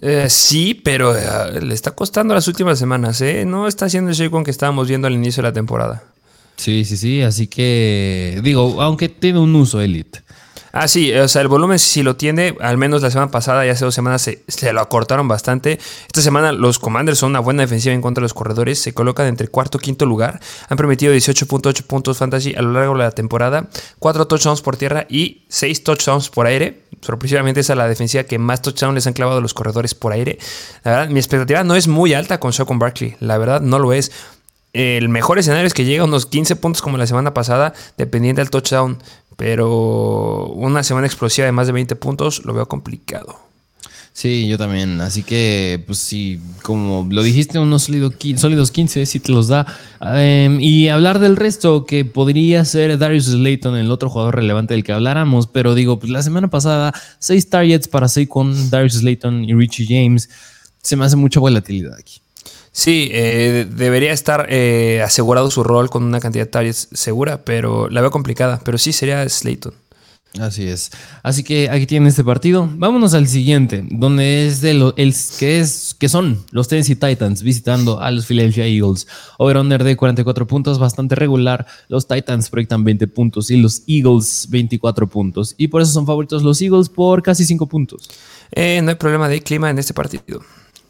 Eh, 0.01 0.27
sí, 0.29 0.73
pero 0.73 1.15
eh, 1.15 1.61
le 1.61 1.73
está 1.73 1.91
costando 1.91 2.33
las 2.33 2.47
últimas 2.47 2.79
semanas, 2.79 3.21
¿eh? 3.21 3.45
No 3.45 3.67
está 3.67 3.85
haciendo 3.85 4.09
el 4.11 4.15
Saquon 4.15 4.43
que 4.43 4.51
estábamos 4.51 4.87
viendo 4.87 5.07
al 5.07 5.13
inicio 5.13 5.41
de 5.41 5.49
la 5.49 5.53
temporada. 5.53 6.03
Sí, 6.55 6.83
sí, 6.85 6.97
sí. 6.97 7.21
Así 7.21 7.47
que, 7.47 8.41
digo, 8.43 8.81
aunque 8.81 9.09
tiene 9.09 9.39
un 9.39 9.55
uso 9.55 9.79
elite. 9.79 10.21
Ah, 10.71 10.87
sí, 10.87 11.11
o 11.13 11.27
sea, 11.27 11.41
el 11.41 11.47
volumen 11.47 11.79
si 11.79 12.03
lo 12.03 12.15
tiene, 12.15 12.55
al 12.59 12.77
menos 12.77 13.01
la 13.01 13.09
semana 13.09 13.31
pasada 13.31 13.65
y 13.65 13.69
hace 13.69 13.85
dos 13.85 13.95
semanas 13.95 14.21
se, 14.21 14.73
lo 14.73 14.81
acortaron 14.81 15.27
bastante. 15.27 15.79
Esta 16.07 16.21
semana 16.21 16.51
los 16.51 16.79
Commanders 16.79 17.19
son 17.19 17.31
una 17.31 17.39
buena 17.39 17.63
defensiva 17.63 17.93
en 17.93 18.01
contra 18.01 18.21
de 18.21 18.25
los 18.25 18.33
corredores, 18.33 18.79
se 18.79 18.93
colocan 18.93 19.27
entre 19.27 19.47
cuarto 19.47 19.77
y 19.79 19.81
quinto 19.81 20.05
lugar, 20.05 20.39
han 20.67 20.77
permitido 20.77 21.13
18.8 21.13 21.83
puntos 21.83 22.17
fantasy 22.17 22.53
a 22.55 22.61
lo 22.61 22.73
largo 22.73 22.93
de 22.93 22.99
la 22.99 23.11
temporada, 23.11 23.67
4 23.99 24.27
touchdowns 24.27 24.61
por 24.61 24.77
tierra 24.77 25.05
y 25.09 25.45
6 25.49 25.83
touchdowns 25.83 26.29
por 26.29 26.45
aire. 26.45 26.83
Sorpresivamente 27.01 27.61
esa 27.61 27.73
es 27.73 27.77
la 27.77 27.87
defensiva 27.87 28.23
que 28.23 28.37
más 28.37 28.61
touchdowns 28.61 28.93
les 28.93 29.07
han 29.07 29.13
clavado 29.13 29.41
los 29.41 29.53
corredores 29.53 29.95
por 29.95 30.11
aire. 30.11 30.37
La 30.83 30.91
verdad, 30.91 31.09
mi 31.09 31.19
expectativa 31.19 31.63
no 31.63 31.75
es 31.75 31.87
muy 31.87 32.13
alta 32.13 32.39
con 32.39 32.51
Shocon 32.51 32.77
Barkley, 32.77 33.15
la 33.19 33.37
verdad 33.37 33.61
no 33.61 33.79
lo 33.79 33.93
es. 33.93 34.11
El 34.71 35.09
mejor 35.09 35.39
escenario 35.39 35.65
es 35.65 35.73
que 35.73 35.83
llega 35.83 36.03
a 36.03 36.05
unos 36.05 36.27
15 36.27 36.55
puntos 36.57 36.83
como 36.83 36.97
la 36.97 37.07
semana 37.07 37.33
pasada, 37.33 37.73
dependiente 37.97 38.41
del 38.41 38.51
touchdown. 38.51 38.99
Pero 39.39 40.47
una 40.47 40.83
semana 40.83 41.07
explosiva 41.07 41.45
de 41.45 41.53
más 41.53 41.65
de 41.65 41.71
20 41.71 41.95
puntos 41.95 42.43
lo 42.43 42.53
veo 42.53 42.67
complicado. 42.67 43.39
Sí, 44.11 44.49
yo 44.49 44.57
también. 44.57 44.99
Así 44.99 45.23
que, 45.23 45.81
pues 45.87 45.99
sí, 45.99 46.41
como 46.61 47.07
lo 47.09 47.23
dijiste, 47.23 47.57
unos 47.57 47.83
sólidos 47.83 48.71
15, 48.71 49.05
si 49.05 49.19
te 49.21 49.31
los 49.31 49.47
da. 49.47 49.65
Em, 50.01 50.59
y 50.59 50.89
hablar 50.89 51.19
del 51.19 51.37
resto, 51.37 51.85
que 51.85 52.03
podría 52.03 52.65
ser 52.65 52.97
Darius 52.97 53.27
Slayton, 53.27 53.77
el 53.77 53.91
otro 53.91 54.09
jugador 54.09 54.35
relevante 54.35 54.73
del 54.73 54.83
que 54.83 54.91
habláramos. 54.91 55.47
Pero 55.47 55.73
digo, 55.73 55.99
pues 55.99 56.11
la 56.11 56.21
semana 56.21 56.49
pasada, 56.49 56.93
6 57.19 57.49
targets 57.49 57.87
para 57.87 58.07
con 58.27 58.69
Darius 58.69 58.95
Slayton 58.95 59.45
y 59.45 59.53
Richie 59.53 59.85
James. 59.87 60.29
Se 60.81 60.97
me 60.97 61.05
hace 61.05 61.15
mucha 61.15 61.39
volatilidad 61.39 61.97
aquí. 61.97 62.19
Sí, 62.71 63.09
eh, 63.11 63.67
debería 63.69 64.13
estar 64.13 64.47
eh, 64.49 65.01
asegurado 65.03 65.49
su 65.51 65.63
rol 65.63 65.89
con 65.89 66.03
una 66.03 66.19
cantidad 66.19 66.45
de 66.45 66.51
targets 66.51 66.89
segura, 66.91 67.43
pero 67.43 67.89
la 67.89 68.01
veo 68.01 68.11
complicada. 68.11 68.61
Pero 68.63 68.77
sí 68.77 68.93
sería 68.93 69.27
Slayton. 69.27 69.73
Así 70.37 70.67
es. 70.67 70.91
Así 71.23 71.43
que 71.43 71.71
aquí 71.71 71.87
tienen 71.87 72.07
este 72.07 72.23
partido. 72.23 72.69
Vámonos 72.75 73.15
al 73.15 73.27
siguiente, 73.27 73.83
donde 73.89 74.45
es 74.45 74.61
de 74.61 74.75
lo, 74.75 74.93
el, 74.95 75.15
que 75.39 75.59
es 75.59 75.95
que 75.97 76.07
son 76.07 76.45
los 76.51 76.67
Tennessee 76.67 76.95
Titans 76.95 77.41
visitando 77.41 77.99
a 77.99 78.11
los 78.11 78.27
Philadelphia 78.27 78.67
Eagles. 78.67 79.07
Over-under 79.39 79.83
de 79.83 79.97
44 79.97 80.45
puntos, 80.45 80.77
bastante 80.77 81.15
regular. 81.15 81.65
Los 81.87 82.07
Titans 82.07 82.49
proyectan 82.51 82.83
20 82.83 83.07
puntos 83.07 83.49
y 83.49 83.57
los 83.57 83.81
Eagles 83.87 84.47
24 84.49 85.09
puntos. 85.09 85.55
Y 85.57 85.67
por 85.67 85.81
eso 85.81 85.91
son 85.91 86.05
favoritos 86.05 86.43
los 86.43 86.61
Eagles 86.61 86.89
por 86.89 87.23
casi 87.23 87.43
5 87.43 87.65
puntos. 87.67 88.07
Eh, 88.51 88.81
no 88.83 88.91
hay 88.91 88.95
problema 88.95 89.27
de 89.29 89.41
clima 89.41 89.71
en 89.71 89.79
este 89.79 89.95
partido. 89.95 90.41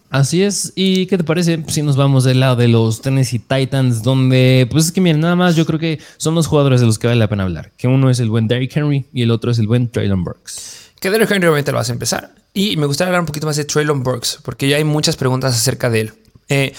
Así 0.09 0.41
es. 0.41 0.73
¿Y 0.75 1.05
qué 1.05 1.17
te 1.17 1.23
parece 1.23 1.63
si 1.67 1.83
nos 1.83 1.95
vamos 1.95 2.23
del 2.23 2.39
lado 2.39 2.55
de 2.55 2.67
los 2.67 3.01
Tennessee 3.01 3.39
Titans, 3.39 4.01
donde, 4.01 4.67
pues 4.71 4.85
es 4.85 4.91
que 4.91 5.01
miren, 5.01 5.21
nada 5.21 5.35
más 5.35 5.55
yo 5.55 5.65
creo 5.65 5.79
que 5.79 5.99
son 6.17 6.35
los 6.35 6.47
jugadores 6.47 6.81
de 6.81 6.87
los 6.87 6.97
que 6.97 7.07
vale 7.07 7.19
la 7.19 7.27
pena 7.27 7.43
hablar. 7.43 7.71
Que 7.77 7.87
uno 7.87 8.09
es 8.09 8.19
el 8.19 8.29
buen 8.29 8.47
Derrick 8.47 8.75
Henry 8.75 9.05
y 9.13 9.21
el 9.21 9.31
otro 9.31 9.51
es 9.51 9.59
el 9.59 9.67
buen 9.67 9.89
Traylon 9.89 10.23
Burks. 10.23 10.91
Que 10.99 11.09
Derrick 11.09 11.31
Henry 11.31 11.47
obviamente 11.47 11.71
lo 11.71 11.77
vas 11.77 11.89
a 11.89 11.93
empezar. 11.93 12.33
Y 12.53 12.75
me 12.77 12.87
gustaría 12.87 13.09
hablar 13.09 13.21
un 13.21 13.27
poquito 13.27 13.45
más 13.45 13.55
de 13.55 13.65
Traylon 13.65 14.03
Burks, 14.03 14.39
porque 14.43 14.67
ya 14.67 14.77
hay 14.77 14.83
muchas 14.83 15.15
preguntas 15.15 15.55
acerca 15.55 15.89
de 15.89 16.01
él. 16.01 16.13
Eh, 16.51 16.73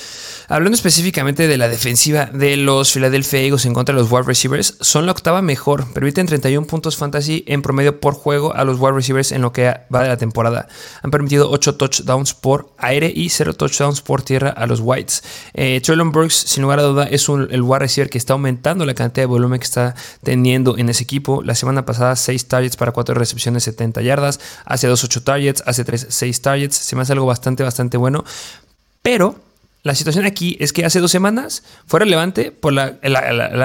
hablando 0.49 0.75
específicamente 0.75 1.47
de 1.47 1.57
la 1.57 1.69
defensiva 1.69 2.27
de 2.27 2.57
los 2.57 2.93
Philadelphia 2.93 3.41
Eagles 3.41 3.67
en 3.67 3.73
contra 3.73 3.95
de 3.95 4.01
los 4.01 4.11
wide 4.11 4.25
receivers, 4.25 4.77
son 4.81 5.07
la 5.07 5.13
octava 5.13 5.43
mejor. 5.43 5.93
Permiten 5.93 6.27
31 6.27 6.67
puntos 6.67 6.97
fantasy 6.97 7.45
en 7.47 7.63
promedio 7.63 8.01
por 8.01 8.15
juego 8.15 8.53
a 8.53 8.65
los 8.65 8.81
wide 8.81 8.95
receivers 8.95 9.31
en 9.31 9.43
lo 9.43 9.53
que 9.53 9.73
va 9.95 10.03
de 10.03 10.09
la 10.09 10.17
temporada. 10.17 10.67
Han 11.03 11.13
permitido 11.13 11.49
8 11.51 11.77
touchdowns 11.77 12.35
por 12.35 12.73
aire 12.79 13.13
y 13.15 13.29
0 13.29 13.55
touchdowns 13.55 14.03
por 14.03 14.23
tierra 14.23 14.51
a 14.51 14.67
los 14.67 14.81
Whites. 14.81 15.23
Eh, 15.55 15.81
Traylon 15.85 16.11
Burks, 16.11 16.35
sin 16.35 16.65
lugar 16.65 16.81
a 16.81 16.83
duda, 16.83 17.05
es 17.05 17.29
el 17.29 17.63
wide 17.63 17.79
receiver 17.79 18.11
que 18.11 18.19
está 18.19 18.33
aumentando 18.33 18.85
la 18.85 18.95
cantidad 18.95 19.23
de 19.23 19.27
volumen 19.27 19.61
que 19.61 19.67
está 19.67 19.95
teniendo 20.25 20.77
en 20.79 20.89
ese 20.89 21.05
equipo. 21.05 21.43
La 21.45 21.55
semana 21.55 21.87
pasada, 21.87 22.17
6 22.17 22.49
targets 22.49 22.77
para 22.77 22.91
4 22.91 23.15
recepciones, 23.15 23.63
70 23.63 24.03
yardas. 24.03 24.41
Hace 24.65 24.89
2, 24.89 25.05
8 25.05 25.23
targets. 25.23 25.63
Hace 25.65 25.85
3, 25.85 26.07
6 26.09 26.43
targets. 26.43 26.77
Se 26.77 26.97
me 26.97 27.03
hace 27.03 27.13
algo 27.13 27.27
bastante, 27.27 27.63
bastante 27.63 27.97
bueno. 27.97 28.25
Pero 29.03 29.37
la 29.83 29.95
situación 29.95 30.27
aquí 30.27 30.59
es 30.61 30.73
que 30.73 30.85
hace 30.85 31.01
dos 31.01 31.11
semanas 31.11 31.63
fue 31.87 32.01
relevante 32.01 32.53
por 32.53 32.73
la, 32.73 32.99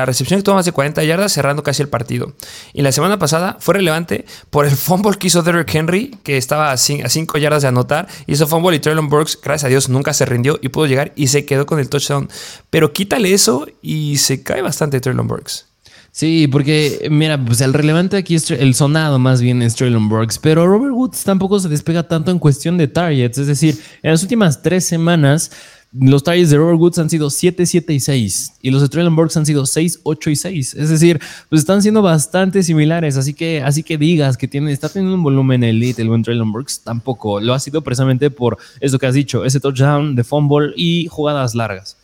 recepción 0.05 0.39
que 0.39 0.43
tuvo 0.43 0.55
más 0.55 0.65
de 0.65 0.71
40 0.71 1.03
yardas 1.03 1.33
cerrando 1.33 1.61
casi 1.61 1.81
el 1.81 1.89
partido. 1.89 2.33
Y 2.73 2.83
la 2.83 2.93
semana 2.93 3.19
pasada 3.19 3.57
fue 3.59 3.75
relevante 3.75 4.25
por 4.49 4.65
el 4.65 4.71
fumble 4.75 5.17
que 5.17 5.27
hizo 5.27 5.43
Derrick 5.43 5.73
Henry, 5.75 6.17
que 6.23 6.37
estaba 6.37 6.71
a 6.71 6.77
5 6.77 7.37
yardas 7.37 7.63
de 7.63 7.67
anotar. 7.67 8.07
Hizo 8.27 8.47
fumble 8.47 8.77
y 8.77 8.79
Traylon 8.79 9.09
Burks, 9.09 9.37
gracias 9.41 9.65
a 9.65 9.69
Dios, 9.69 9.89
nunca 9.89 10.13
se 10.13 10.25
rindió 10.25 10.57
y 10.61 10.69
pudo 10.69 10.85
llegar 10.85 11.11
y 11.15 11.27
se 11.27 11.45
quedó 11.45 11.65
con 11.65 11.79
el 11.79 11.89
touchdown. 11.89 12.29
Pero 12.69 12.93
quítale 12.93 13.33
eso 13.33 13.67
y 13.81 14.17
se 14.17 14.41
cae 14.41 14.61
bastante 14.61 15.01
Traylon 15.01 15.27
Burks. 15.27 15.67
Sí, 16.15 16.47
porque 16.47 17.09
mira, 17.11 17.37
pues 17.43 17.59
el 17.59 17.73
relevante 17.73 18.15
aquí 18.15 18.35
es 18.35 18.49
el 18.49 18.73
sonado 18.73 19.19
más 19.19 19.41
bien 19.41 19.61
es 19.61 19.75
Traylon 19.75 20.07
Burks, 20.07 20.39
pero 20.39 20.65
Robert 20.65 20.93
Woods 20.93 21.25
tampoco 21.25 21.59
se 21.59 21.67
despega 21.67 22.07
tanto 22.07 22.31
en 22.31 22.39
cuestión 22.39 22.77
de 22.77 22.87
targets, 22.87 23.37
es 23.37 23.47
decir, 23.47 23.77
en 24.01 24.11
las 24.11 24.23
últimas 24.23 24.61
tres 24.61 24.85
semanas 24.85 25.51
los 25.97 26.23
targets 26.23 26.49
de 26.49 26.57
Robert 26.57 26.79
Woods 26.79 26.99
han 26.99 27.09
sido 27.09 27.29
7, 27.29 27.65
7 27.65 27.93
y 27.93 27.99
6. 27.99 28.53
Y 28.61 28.71
los 28.71 28.81
de 28.81 28.89
Traylon 28.89 29.15
Burks 29.15 29.37
han 29.37 29.45
sido 29.45 29.65
6, 29.65 30.01
8 30.03 30.29
y 30.29 30.35
6. 30.35 30.73
Es 30.73 30.89
decir, 30.89 31.19
pues 31.49 31.61
están 31.61 31.81
siendo 31.81 32.01
bastante 32.01 32.63
similares. 32.63 33.17
Así 33.17 33.33
que, 33.33 33.61
así 33.61 33.83
que 33.83 33.97
digas 33.97 34.37
que 34.37 34.47
tiene, 34.47 34.71
está 34.71 34.89
teniendo 34.89 35.15
un 35.15 35.23
volumen 35.23 35.63
elite 35.63 36.01
el 36.01 36.09
buen 36.09 36.23
Traylon 36.23 36.51
Burks, 36.51 36.81
tampoco. 36.81 37.39
Lo 37.39 37.53
ha 37.53 37.59
sido 37.59 37.81
precisamente 37.81 38.29
por 38.29 38.57
eso 38.81 38.99
que 38.99 39.07
has 39.07 39.13
dicho, 39.13 39.45
ese 39.45 39.59
touchdown 39.59 40.15
de 40.15 40.23
fumble 40.23 40.73
y 40.75 41.07
jugadas 41.07 41.55
largas. 41.55 41.97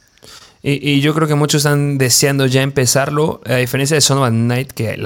Y, 0.64 1.02
yo 1.02 1.16
creo 1.16 1.28
que 1.28 1.34
muchos 1.36 1.60
están 1.66 1.98
deseando 1.98 2.46
ya 2.46 2.62
empezarlo. 2.62 3.42
A 3.46 3.56
diferencia 3.56 3.96
de 3.96 4.02
Son 4.02 4.48
Night, 4.48 4.72
que 4.72 5.02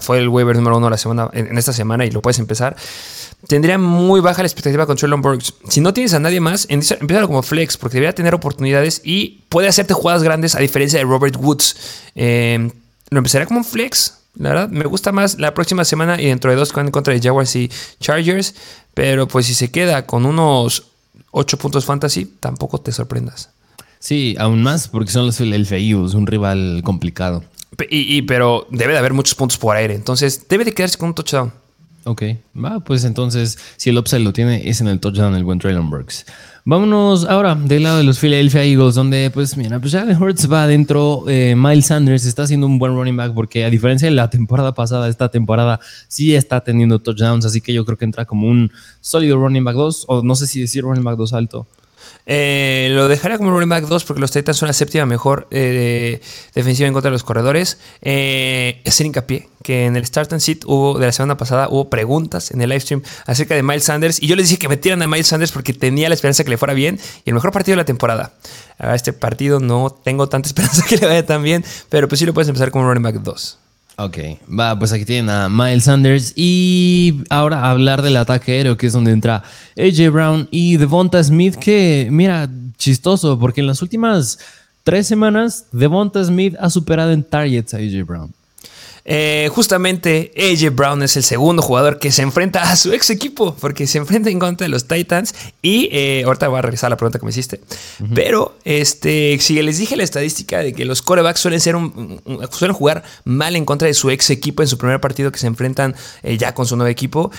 fue 0.00 0.18
el 0.18 0.28
waiver 0.28 0.56
número 0.56 0.76
uno 0.76 0.90
la 0.90 0.98
semana, 0.98 1.30
en, 1.32 1.56
esta 1.56 1.72
semana 1.72 2.04
y 2.04 2.10
lo 2.10 2.20
puedes 2.20 2.38
empezar. 2.38 2.76
Tendría 3.46 3.78
muy 3.78 4.20
baja 4.20 4.42
la 4.42 4.48
expectativa 4.48 4.86
con 4.86 4.96
Traylon 4.96 5.22
Burks. 5.22 5.54
Si 5.68 5.80
no 5.80 5.94
tienes 5.94 6.14
a 6.14 6.18
nadie 6.18 6.40
más, 6.40 6.66
empieza 6.68 7.26
como 7.26 7.42
flex, 7.42 7.76
porque 7.76 7.98
debería 7.98 8.14
tener 8.14 8.34
oportunidades 8.34 9.00
y 9.04 9.44
puede 9.48 9.68
hacerte 9.68 9.94
jugadas 9.94 10.24
grandes 10.24 10.56
a 10.56 10.58
diferencia 10.58 10.98
de 10.98 11.04
Robert 11.04 11.36
Woods. 11.36 11.76
Eh, 12.16 12.70
lo 13.10 13.18
empezaría 13.18 13.46
como 13.46 13.60
un 13.60 13.64
flex. 13.64 14.14
La 14.34 14.50
verdad, 14.50 14.68
me 14.68 14.84
gusta 14.84 15.12
más 15.12 15.38
la 15.38 15.54
próxima 15.54 15.84
semana 15.84 16.20
y 16.20 16.26
dentro 16.26 16.50
de 16.50 16.56
dos 16.56 16.72
en 16.76 16.90
contra 16.90 17.14
de 17.14 17.20
Jaguars 17.20 17.54
y 17.54 17.70
Chargers. 18.00 18.54
Pero 18.94 19.28
pues 19.28 19.46
si 19.46 19.54
se 19.54 19.70
queda 19.70 20.06
con 20.06 20.26
unos 20.26 20.88
8 21.30 21.56
puntos 21.58 21.84
fantasy, 21.84 22.24
tampoco 22.40 22.80
te 22.80 22.90
sorprendas. 22.90 23.50
Sí, 23.98 24.36
aún 24.38 24.62
más 24.62 24.88
porque 24.88 25.10
son 25.10 25.26
los 25.26 25.38
Philadelphia 25.38 25.78
Eagles, 25.78 26.14
un 26.14 26.26
rival 26.26 26.82
complicado. 26.84 27.44
Y, 27.90 28.22
pero 28.22 28.66
debe 28.70 28.92
de 28.92 28.98
haber 28.98 29.12
muchos 29.12 29.34
puntos 29.34 29.56
por 29.56 29.76
aire, 29.76 29.94
entonces 29.94 30.46
debe 30.48 30.64
de 30.64 30.72
quedarse 30.72 30.98
con 30.98 31.10
un 31.10 31.14
touchdown. 31.14 31.52
Ok, 32.04 32.22
va, 32.56 32.80
pues 32.80 33.04
entonces 33.04 33.58
si 33.76 33.90
el 33.90 33.98
upside 33.98 34.22
lo 34.22 34.32
tiene 34.32 34.68
es 34.68 34.80
en 34.80 34.88
el 34.88 34.98
touchdown 34.98 35.34
el 35.34 35.44
buen 35.44 35.58
Traylon 35.58 35.90
Burks. 35.90 36.24
Vámonos 36.64 37.24
ahora 37.24 37.54
del 37.54 37.82
lado 37.82 37.98
de 37.98 38.04
los 38.04 38.18
Philadelphia 38.18 38.62
Eagles, 38.62 38.94
donde 38.94 39.30
pues 39.30 39.56
mira, 39.56 39.80
pues 39.80 39.92
ya 39.92 40.04
Hurts 40.04 40.50
va 40.52 40.64
adentro, 40.64 41.24
eh, 41.28 41.54
Miles 41.56 41.86
Sanders 41.86 42.26
está 42.26 42.42
haciendo 42.42 42.66
un 42.66 42.78
buen 42.78 42.94
running 42.94 43.16
back 43.16 43.32
porque 43.32 43.64
a 43.64 43.70
diferencia 43.70 44.06
de 44.06 44.14
la 44.14 44.28
temporada 44.28 44.74
pasada, 44.74 45.08
esta 45.08 45.30
temporada 45.30 45.80
sí 46.08 46.34
está 46.34 46.60
teniendo 46.60 46.98
touchdowns, 46.98 47.46
así 47.46 47.60
que 47.60 47.72
yo 47.72 47.84
creo 47.84 47.96
que 47.96 48.04
entra 48.04 48.24
como 48.24 48.48
un 48.48 48.70
sólido 49.00 49.38
running 49.38 49.64
back 49.64 49.76
2, 49.76 50.04
o 50.08 50.22
no 50.22 50.34
sé 50.34 50.46
si 50.46 50.60
decir 50.60 50.82
running 50.82 51.04
back 51.04 51.16
2 51.16 51.32
alto. 51.32 51.66
Eh, 52.30 52.88
lo 52.92 53.08
dejaría 53.08 53.38
como 53.38 53.50
running 53.50 53.70
back 53.70 53.86
2 53.86 54.04
porque 54.04 54.20
los 54.20 54.30
Titans 54.30 54.58
son 54.58 54.66
la 54.66 54.74
séptima 54.74 55.06
mejor 55.06 55.48
eh, 55.50 56.20
defensiva 56.54 56.86
en 56.86 56.92
contra 56.92 57.10
de 57.10 57.12
los 57.12 57.24
corredores. 57.24 57.78
Eh, 58.02 58.82
hacer 58.86 59.06
hincapié 59.06 59.48
que 59.62 59.86
en 59.86 59.96
el 59.96 60.04
Start 60.04 60.32
and 60.34 60.42
Sit 60.42 60.64
hubo, 60.66 60.98
de 60.98 61.06
la 61.06 61.12
semana 61.12 61.36
pasada 61.36 61.68
hubo 61.70 61.88
preguntas 61.88 62.50
en 62.50 62.60
el 62.60 62.68
live 62.68 62.80
stream 62.80 63.02
acerca 63.26 63.54
de 63.54 63.62
Miles 63.62 63.84
Sanders 63.84 64.22
y 64.22 64.26
yo 64.26 64.36
les 64.36 64.48
dije 64.48 64.58
que 64.58 64.68
metieran 64.68 65.00
a 65.02 65.06
Miles 65.06 65.26
Sanders 65.26 65.52
porque 65.52 65.72
tenía 65.72 66.08
la 66.08 66.14
esperanza 66.14 66.44
que 66.44 66.50
le 66.50 66.58
fuera 66.58 66.74
bien 66.74 67.00
y 67.24 67.30
el 67.30 67.34
mejor 67.34 67.50
partido 67.50 67.72
de 67.72 67.82
la 67.82 67.86
temporada. 67.86 68.34
A 68.78 68.94
este 68.94 69.14
partido 69.14 69.58
no 69.58 69.90
tengo 69.90 70.28
tanta 70.28 70.46
esperanza 70.48 70.84
que 70.86 70.98
le 70.98 71.06
vaya 71.06 71.24
tan 71.24 71.42
bien, 71.42 71.64
pero 71.88 72.08
pues 72.08 72.18
sí 72.18 72.26
lo 72.26 72.34
puedes 72.34 72.48
empezar 72.48 72.70
como 72.70 72.86
running 72.86 73.02
back 73.02 73.16
2. 73.16 73.58
Ok, 74.00 74.16
va, 74.48 74.78
pues 74.78 74.92
aquí 74.92 75.04
tienen 75.04 75.28
a 75.28 75.48
Miles 75.48 75.82
Sanders 75.82 76.32
y 76.36 77.24
ahora 77.30 77.68
hablar 77.68 78.00
del 78.00 78.16
ataque 78.16 78.52
aéreo, 78.52 78.76
que 78.76 78.86
es 78.86 78.92
donde 78.92 79.10
entra 79.10 79.42
AJ 79.76 80.10
Brown 80.12 80.48
y 80.52 80.76
Devonta 80.76 81.20
Smith, 81.24 81.56
que 81.56 82.06
mira, 82.08 82.48
chistoso, 82.76 83.40
porque 83.40 83.60
en 83.60 83.66
las 83.66 83.82
últimas 83.82 84.38
tres 84.84 85.08
semanas 85.08 85.66
Devonta 85.72 86.22
Smith 86.22 86.54
ha 86.60 86.70
superado 86.70 87.10
en 87.10 87.24
targets 87.24 87.74
a 87.74 87.78
AJ 87.78 88.06
Brown. 88.06 88.32
Eh, 89.10 89.48
justamente 89.54 90.32
AJ 90.36 90.74
Brown 90.74 91.02
es 91.02 91.16
el 91.16 91.22
segundo 91.22 91.62
jugador 91.62 91.98
que 91.98 92.12
se 92.12 92.20
enfrenta 92.20 92.70
a 92.70 92.76
su 92.76 92.92
ex 92.92 93.08
equipo, 93.08 93.56
porque 93.58 93.86
se 93.86 93.96
enfrenta 93.96 94.28
en 94.28 94.38
contra 94.38 94.66
de 94.66 94.68
los 94.68 94.86
Titans. 94.86 95.34
Y 95.62 95.88
eh, 95.92 96.24
ahorita 96.26 96.48
voy 96.48 96.58
a 96.58 96.62
revisar 96.62 96.90
la 96.90 96.98
pregunta 96.98 97.18
que 97.18 97.24
me 97.24 97.30
hiciste. 97.30 97.58
Pero 98.14 98.58
este, 98.64 99.38
si 99.40 99.60
les 99.62 99.78
dije 99.78 99.96
la 99.96 100.02
estadística 100.02 100.58
de 100.58 100.74
que 100.74 100.84
los 100.84 101.00
corebacks 101.00 101.40
suelen, 101.40 101.60
ser 101.60 101.74
un, 101.74 102.20
suelen 102.50 102.76
jugar 102.76 103.02
mal 103.24 103.56
en 103.56 103.64
contra 103.64 103.88
de 103.88 103.94
su 103.94 104.10
ex 104.10 104.28
equipo 104.28 104.62
en 104.62 104.68
su 104.68 104.76
primer 104.76 105.00
partido 105.00 105.32
que 105.32 105.38
se 105.38 105.46
enfrentan 105.46 105.96
eh, 106.22 106.36
ya 106.36 106.52
con 106.52 106.66
su 106.66 106.76
nuevo 106.76 106.90
equipo, 106.90 107.30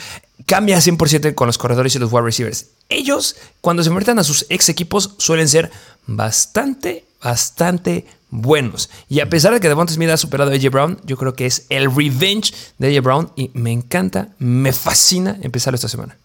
cambia 0.47 0.79
100% 0.79 1.35
con 1.35 1.45
los 1.45 1.59
corredores 1.59 1.93
y 1.93 1.99
los 1.99 2.11
wide 2.11 2.23
receivers. 2.23 2.65
Ellos, 2.89 3.35
cuando 3.61 3.83
se 3.83 3.89
enfrentan 3.89 4.17
a 4.17 4.23
sus 4.23 4.47
ex 4.49 4.69
equipos, 4.69 5.13
suelen 5.19 5.47
ser 5.47 5.69
bastante, 6.07 7.05
bastante 7.21 8.05
buenos. 8.29 8.89
Y 9.07 9.19
a 9.19 9.29
pesar 9.29 9.53
de 9.53 9.59
que 9.59 9.67
Devonta 9.67 9.93
Smith 9.93 10.09
ha 10.09 10.17
superado 10.17 10.51
a 10.51 10.55
AJ 10.55 10.69
Brown, 10.71 10.99
yo 11.05 11.17
creo 11.17 11.33
que 11.33 11.45
es 11.45 11.65
el 11.69 11.93
revenge 11.93 12.53
de 12.77 12.95
AJ 12.95 13.03
Brown 13.03 13.31
y 13.35 13.51
me 13.53 13.71
encanta, 13.71 14.29
me 14.39 14.71
fascina 14.73 15.37
empezar 15.41 15.73
esta 15.73 15.87
semana. 15.87 16.17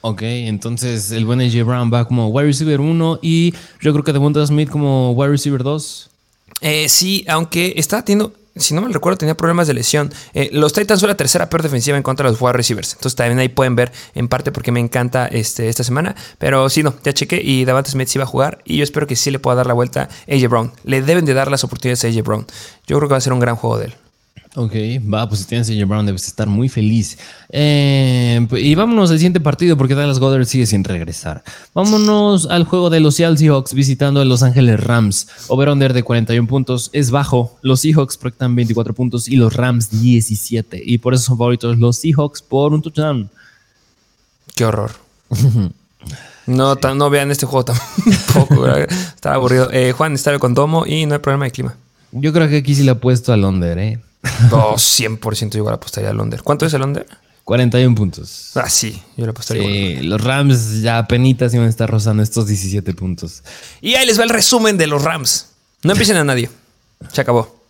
Ok, 0.00 0.22
entonces 0.22 1.12
el 1.12 1.24
buen 1.24 1.40
AJ 1.40 1.64
Brown 1.64 1.90
va 1.92 2.06
como 2.06 2.28
wide 2.28 2.48
receiver 2.48 2.80
1 2.80 3.20
y 3.22 3.54
yo 3.80 3.92
creo 3.92 4.04
que 4.04 4.12
Devonta 4.12 4.46
Smith 4.46 4.68
como 4.68 5.12
wide 5.12 5.30
receiver 5.30 5.62
2. 5.62 6.10
Eh, 6.60 6.88
sí, 6.88 7.24
aunque 7.28 7.74
está 7.76 8.04
teniendo 8.04 8.34
si 8.56 8.74
no 8.74 8.82
me 8.82 8.88
recuerdo, 8.88 9.18
tenía 9.18 9.36
problemas 9.36 9.66
de 9.66 9.74
lesión. 9.74 10.12
Eh, 10.32 10.48
los 10.52 10.72
Titans 10.72 11.00
son 11.00 11.08
la 11.08 11.16
tercera 11.16 11.48
peor 11.48 11.62
defensiva 11.62 11.96
en 11.96 12.02
contra 12.02 12.26
de 12.26 12.32
los 12.32 12.40
wide 12.40 12.52
receivers. 12.52 12.92
Entonces 12.92 13.16
también 13.16 13.38
ahí 13.38 13.48
pueden 13.48 13.74
ver 13.74 13.92
en 14.14 14.28
parte 14.28 14.52
porque 14.52 14.70
me 14.70 14.80
encanta 14.80 15.26
este, 15.26 15.68
esta 15.68 15.82
semana. 15.82 16.14
Pero 16.38 16.68
sí, 16.68 16.82
no, 16.82 16.94
ya 17.02 17.12
chequé 17.12 17.40
y 17.42 17.64
Davante 17.64 17.90
Smith 17.90 18.08
sí 18.08 18.18
va 18.18 18.24
a 18.24 18.28
jugar. 18.28 18.60
Y 18.64 18.76
yo 18.76 18.84
espero 18.84 19.06
que 19.06 19.16
sí 19.16 19.30
le 19.30 19.38
pueda 19.38 19.56
dar 19.56 19.66
la 19.66 19.74
vuelta 19.74 20.08
a 20.28 20.34
AJ 20.34 20.48
Brown. 20.48 20.72
Le 20.84 21.02
deben 21.02 21.24
de 21.24 21.34
dar 21.34 21.50
las 21.50 21.64
oportunidades 21.64 22.04
a 22.04 22.08
AJ 22.08 22.22
Brown. 22.22 22.46
Yo 22.86 22.96
creo 22.98 23.08
que 23.08 23.12
va 23.12 23.18
a 23.18 23.22
ser 23.22 23.32
un 23.32 23.40
gran 23.40 23.56
juego 23.56 23.78
de 23.78 23.86
él. 23.86 23.94
Ok, 24.56 24.72
va, 25.12 25.28
pues 25.28 25.40
si 25.40 25.46
tienes 25.46 25.68
a 25.68 25.84
Brown 25.84 26.06
debes 26.06 26.28
estar 26.28 26.46
muy 26.46 26.68
feliz. 26.68 27.18
Eh, 27.48 28.46
y 28.52 28.74
vámonos 28.76 29.10
al 29.10 29.18
siguiente 29.18 29.40
partido 29.40 29.76
porque 29.76 29.96
Dallas 29.96 30.20
Goddard 30.20 30.44
sigue 30.44 30.64
sin 30.66 30.84
regresar. 30.84 31.42
Vámonos 31.74 32.46
al 32.46 32.62
juego 32.62 32.88
de 32.88 33.00
los 33.00 33.16
Seattle 33.16 33.36
Seahawks 33.36 33.74
visitando 33.74 34.20
a 34.20 34.24
Los 34.24 34.44
Ángeles 34.44 34.78
Rams. 34.78 35.26
Over-under 35.48 35.92
de 35.92 36.04
41 36.04 36.46
puntos 36.46 36.90
es 36.92 37.10
bajo. 37.10 37.58
Los 37.62 37.80
Seahawks 37.80 38.16
proyectan 38.16 38.54
24 38.54 38.94
puntos 38.94 39.26
y 39.26 39.34
los 39.34 39.54
Rams 39.54 39.90
17. 40.00 40.80
Y 40.84 40.98
por 40.98 41.14
eso 41.14 41.24
son 41.24 41.38
favoritos 41.38 41.76
los 41.78 41.96
Seahawks 41.96 42.40
por 42.40 42.72
un 42.74 42.80
touchdown. 42.80 43.28
Qué 44.54 44.64
horror. 44.64 44.92
no, 46.46 46.74
no 46.76 47.10
vean 47.10 47.32
este 47.32 47.46
juego 47.46 47.64
tampoco. 47.64 48.68
Está 48.68 49.34
aburrido. 49.34 49.68
Eh, 49.72 49.90
Juan 49.90 50.12
está 50.12 50.38
con 50.38 50.54
domo 50.54 50.86
y 50.86 51.06
no 51.06 51.14
hay 51.14 51.20
problema 51.20 51.46
de 51.46 51.50
clima. 51.50 51.74
Yo 52.12 52.32
creo 52.32 52.48
que 52.48 52.58
aquí 52.58 52.76
sí 52.76 52.84
le 52.84 52.92
ha 52.92 53.00
puesto 53.00 53.32
al 53.32 53.42
under, 53.42 53.76
¿eh? 53.78 54.03
Oh, 54.52 54.74
100% 54.74 55.56
igual 55.56 55.74
apostaría 55.74 56.10
al 56.10 56.20
under. 56.20 56.42
¿Cuánto 56.42 56.66
es 56.66 56.74
el 56.74 56.82
under? 56.82 57.06
41 57.44 57.94
puntos. 57.94 58.52
Ah, 58.54 58.70
sí, 58.70 59.02
yo 59.16 59.26
le 59.26 59.30
apostaría 59.30 59.62
sí, 59.62 60.02
Los 60.02 60.22
Rams 60.22 60.80
ya 60.80 61.06
penitas 61.06 61.52
iban 61.52 61.66
a 61.66 61.70
estar 61.70 61.90
rozando 61.90 62.22
estos 62.22 62.46
17 62.46 62.94
puntos. 62.94 63.42
Y 63.82 63.94
ahí 63.94 64.06
les 64.06 64.18
va 64.18 64.24
el 64.24 64.30
resumen 64.30 64.78
de 64.78 64.86
los 64.86 65.02
Rams. 65.02 65.50
No 65.82 65.92
empiecen 65.92 66.16
a 66.16 66.24
nadie. 66.24 66.48
Se 67.12 67.20
acabó. 67.20 67.62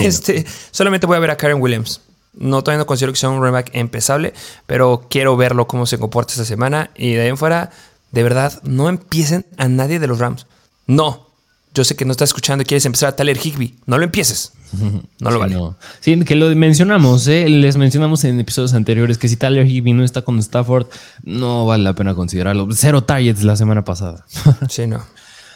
este, 0.00 0.46
Solamente 0.70 1.06
voy 1.06 1.16
a 1.16 1.20
ver 1.20 1.30
a 1.30 1.36
Karen 1.36 1.60
Williams. 1.60 2.00
No, 2.34 2.62
todavía 2.62 2.78
no 2.78 2.86
considero 2.86 3.12
que 3.12 3.18
sea 3.18 3.30
un 3.30 3.42
running 3.42 3.64
empezable, 3.72 4.32
pero 4.66 5.06
quiero 5.10 5.36
verlo 5.36 5.66
cómo 5.66 5.86
se 5.86 5.98
comporta 5.98 6.32
esta 6.32 6.44
semana. 6.44 6.90
Y 6.96 7.14
de 7.14 7.22
ahí 7.22 7.28
en 7.28 7.36
fuera, 7.38 7.70
de 8.12 8.22
verdad, 8.22 8.60
no 8.62 8.88
empiecen 8.88 9.46
a 9.56 9.68
nadie 9.68 9.98
de 9.98 10.06
los 10.06 10.20
Rams. 10.20 10.46
No, 10.86 11.28
yo 11.74 11.82
sé 11.82 11.96
que 11.96 12.04
no 12.04 12.12
estás 12.12 12.28
escuchando 12.28 12.62
y 12.62 12.66
quieres 12.66 12.86
empezar 12.86 13.08
a 13.08 13.16
Tyler 13.16 13.36
Higby. 13.44 13.80
No 13.86 13.98
lo 13.98 14.04
empieces. 14.04 14.52
No 15.20 15.30
lo 15.30 15.38
vale. 15.38 15.56
Sí, 16.00 16.18
que 16.24 16.34
lo 16.34 16.54
mencionamos, 16.54 17.26
¿eh? 17.26 17.48
les 17.48 17.76
mencionamos 17.76 18.24
en 18.24 18.38
episodios 18.38 18.74
anteriores 18.74 19.18
que 19.18 19.28
si 19.28 19.36
Tyler 19.36 19.66
Higby 19.66 19.92
no 19.92 20.04
está 20.04 20.22
con 20.22 20.38
Stafford, 20.38 20.86
no 21.22 21.66
vale 21.66 21.84
la 21.84 21.94
pena 21.94 22.14
considerarlo. 22.14 22.68
Cero 22.72 23.02
targets 23.02 23.42
la 23.44 23.56
semana 23.56 23.84
pasada. 23.84 24.24
sí, 24.68 24.86
no. 24.86 25.02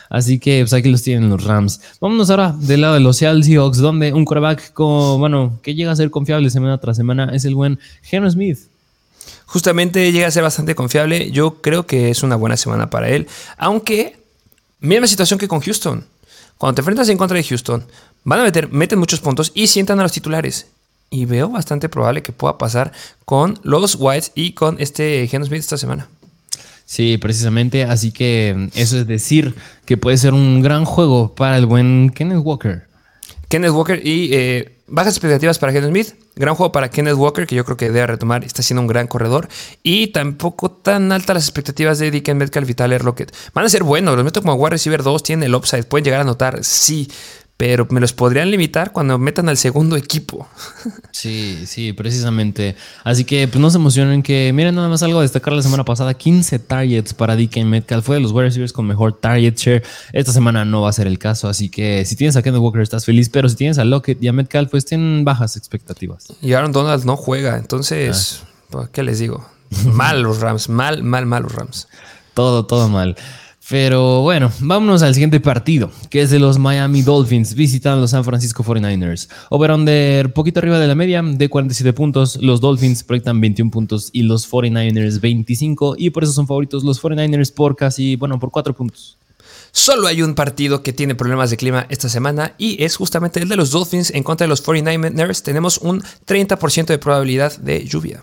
Así 0.08 0.38
que 0.38 0.60
pues 0.60 0.74
aquí 0.74 0.90
los 0.90 1.02
tienen 1.02 1.30
los 1.30 1.42
Rams. 1.44 1.80
Vámonos 2.00 2.28
ahora 2.28 2.54
del 2.58 2.82
lado 2.82 2.94
de 2.94 3.00
los 3.00 3.16
Seattle 3.16 3.42
Seahawks, 3.42 3.78
donde 3.78 4.12
un 4.12 4.26
quarterback 4.26 4.72
con, 4.74 5.18
bueno, 5.18 5.58
que 5.62 5.74
llega 5.74 5.90
a 5.90 5.96
ser 5.96 6.10
confiable 6.10 6.50
semana 6.50 6.78
tras 6.78 6.98
semana 6.98 7.30
es 7.32 7.46
el 7.46 7.54
buen 7.54 7.78
Geno 8.02 8.30
Smith. 8.30 8.58
Justamente 9.46 10.12
llega 10.12 10.26
a 10.26 10.30
ser 10.30 10.42
bastante 10.42 10.74
confiable. 10.74 11.30
Yo 11.30 11.62
creo 11.62 11.86
que 11.86 12.10
es 12.10 12.22
una 12.22 12.36
buena 12.36 12.58
semana 12.58 12.90
para 12.90 13.08
él. 13.08 13.26
Aunque, 13.56 14.18
misma 14.80 15.06
situación 15.06 15.38
que 15.38 15.48
con 15.48 15.60
Houston. 15.60 16.04
Cuando 16.58 16.74
te 16.74 16.80
enfrentas 16.82 17.08
en 17.08 17.16
contra 17.16 17.36
de 17.36 17.44
Houston, 17.44 17.84
van 18.24 18.40
a 18.40 18.44
meter, 18.44 18.70
meten 18.72 18.98
muchos 18.98 19.20
puntos 19.20 19.52
y 19.54 19.66
sientan 19.66 20.00
a 20.00 20.02
los 20.02 20.12
titulares. 20.12 20.66
Y 21.10 21.26
veo 21.26 21.50
bastante 21.50 21.88
probable 21.88 22.22
que 22.22 22.32
pueda 22.32 22.56
pasar 22.56 22.92
con 23.24 23.58
los 23.62 23.96
Whites 23.96 24.32
y 24.34 24.52
con 24.52 24.76
este 24.80 25.26
Geno 25.28 25.44
Smith 25.44 25.60
esta 25.60 25.76
semana. 25.76 26.08
Sí, 26.86 27.18
precisamente. 27.18 27.84
Así 27.84 28.12
que 28.12 28.68
eso 28.74 28.98
es 28.98 29.06
decir 29.06 29.54
que 29.84 29.96
puede 29.96 30.16
ser 30.16 30.34
un 30.34 30.62
gran 30.62 30.84
juego 30.84 31.34
para 31.34 31.56
el 31.56 31.66
buen 31.66 32.10
Kenneth 32.10 32.40
Walker. 32.42 32.86
Kenneth 33.48 33.72
Walker 33.72 34.06
y 34.06 34.30
eh, 34.32 34.78
bajas 34.86 35.14
expectativas 35.14 35.58
para 35.58 35.72
Kenneth 35.72 35.90
Smith. 35.90 36.14
Gran 36.34 36.54
juego 36.54 36.72
para 36.72 36.90
Kenneth 36.90 37.16
Walker, 37.16 37.46
que 37.46 37.54
yo 37.54 37.64
creo 37.66 37.76
que 37.76 37.90
debe 37.90 38.06
retomar. 38.06 38.42
Está 38.44 38.62
siendo 38.62 38.80
un 38.80 38.86
gran 38.86 39.06
corredor. 39.06 39.48
Y 39.82 40.08
tampoco 40.08 40.70
tan 40.70 41.12
altas 41.12 41.34
las 41.34 41.44
expectativas 41.44 41.98
de 41.98 42.10
Dickens 42.10 42.38
Metcalf 42.38 42.68
y 42.70 42.74
Tyler 42.74 43.04
Lockett. 43.04 43.34
Van 43.52 43.66
a 43.66 43.68
ser 43.68 43.82
buenos. 43.82 44.16
Los 44.16 44.24
meto 44.24 44.40
como 44.40 44.54
wide 44.54 44.70
receiver 44.70 45.02
2. 45.02 45.22
Tienen 45.22 45.46
el 45.46 45.54
upside. 45.54 45.84
Pueden 45.84 46.04
llegar 46.04 46.22
a 46.22 46.24
notar. 46.24 46.64
Sí 46.64 47.08
pero 47.62 47.86
me 47.90 48.00
los 48.00 48.12
podrían 48.12 48.50
limitar 48.50 48.90
cuando 48.90 49.16
metan 49.18 49.48
al 49.48 49.56
segundo 49.56 49.96
equipo. 49.96 50.48
Sí, 51.12 51.66
sí, 51.66 51.92
precisamente. 51.92 52.74
Así 53.04 53.24
que 53.24 53.46
pues 53.46 53.60
no 53.60 53.70
se 53.70 53.76
emocionen 53.76 54.24
que, 54.24 54.50
miren 54.52 54.74
nada 54.74 54.88
más 54.88 55.04
algo 55.04 55.20
a 55.20 55.22
destacar 55.22 55.52
la 55.52 55.62
semana 55.62 55.84
pasada, 55.84 56.14
15 56.14 56.58
targets 56.58 57.14
para 57.14 57.36
DK 57.36 57.58
Metcalf, 57.58 58.04
fue 58.04 58.16
de 58.16 58.22
los 58.22 58.32
wide 58.32 58.46
receivers 58.46 58.72
con 58.72 58.86
mejor 58.86 59.12
target 59.12 59.54
share. 59.56 59.84
Esta 60.12 60.32
semana 60.32 60.64
no 60.64 60.80
va 60.82 60.88
a 60.88 60.92
ser 60.92 61.06
el 61.06 61.20
caso, 61.20 61.48
así 61.48 61.68
que 61.68 62.04
si 62.06 62.16
tienes 62.16 62.34
a 62.34 62.42
Kenneth 62.42 62.60
Walker 62.60 62.80
estás 62.80 63.04
feliz, 63.04 63.28
pero 63.28 63.48
si 63.48 63.54
tienes 63.54 63.78
a 63.78 63.84
Lockett 63.84 64.20
y 64.20 64.26
a 64.26 64.32
Metcalf 64.32 64.70
pues 64.70 64.84
tienen 64.84 65.24
bajas 65.24 65.56
expectativas. 65.56 66.32
Y 66.40 66.54
Aaron 66.54 66.72
Donald 66.72 67.04
no 67.04 67.16
juega, 67.16 67.56
entonces, 67.56 68.42
ah. 68.74 68.88
¿qué 68.90 69.04
les 69.04 69.20
digo? 69.20 69.46
mal 69.84 70.22
los 70.22 70.40
Rams, 70.40 70.68
mal, 70.68 71.04
mal, 71.04 71.26
mal 71.26 71.44
los 71.44 71.54
Rams. 71.54 71.86
Todo, 72.34 72.66
todo 72.66 72.88
mal. 72.88 73.14
Pero 73.72 74.20
bueno, 74.20 74.52
vámonos 74.60 75.00
al 75.00 75.14
siguiente 75.14 75.40
partido, 75.40 75.90
que 76.10 76.20
es 76.20 76.28
de 76.28 76.38
los 76.38 76.58
Miami 76.58 77.00
Dolphins 77.00 77.54
visitando 77.54 78.02
los 78.02 78.10
San 78.10 78.22
Francisco 78.22 78.62
49ers. 78.62 79.30
Over-under 79.48 80.30
poquito 80.34 80.60
arriba 80.60 80.78
de 80.78 80.86
la 80.86 80.94
media, 80.94 81.22
de 81.22 81.48
47 81.48 81.94
puntos. 81.94 82.36
Los 82.42 82.60
Dolphins 82.60 83.02
proyectan 83.02 83.40
21 83.40 83.70
puntos 83.70 84.10
y 84.12 84.24
los 84.24 84.46
49ers 84.46 85.22
25. 85.22 85.94
Y 85.96 86.10
por 86.10 86.22
eso 86.22 86.34
son 86.34 86.46
favoritos 86.46 86.84
los 86.84 87.02
49ers 87.02 87.54
por 87.54 87.74
casi, 87.74 88.16
bueno, 88.16 88.38
por 88.38 88.50
4 88.50 88.74
puntos. 88.74 89.16
Solo 89.70 90.06
hay 90.06 90.20
un 90.20 90.34
partido 90.34 90.82
que 90.82 90.92
tiene 90.92 91.14
problemas 91.14 91.48
de 91.48 91.56
clima 91.56 91.86
esta 91.88 92.10
semana 92.10 92.54
y 92.58 92.84
es 92.84 92.96
justamente 92.96 93.40
el 93.40 93.48
de 93.48 93.56
los 93.56 93.70
Dolphins 93.70 94.10
en 94.10 94.22
contra 94.22 94.44
de 94.44 94.50
los 94.50 94.62
49ers. 94.62 95.42
Tenemos 95.42 95.78
un 95.78 96.02
30% 96.26 96.84
de 96.88 96.98
probabilidad 96.98 97.56
de 97.56 97.86
lluvia. 97.86 98.22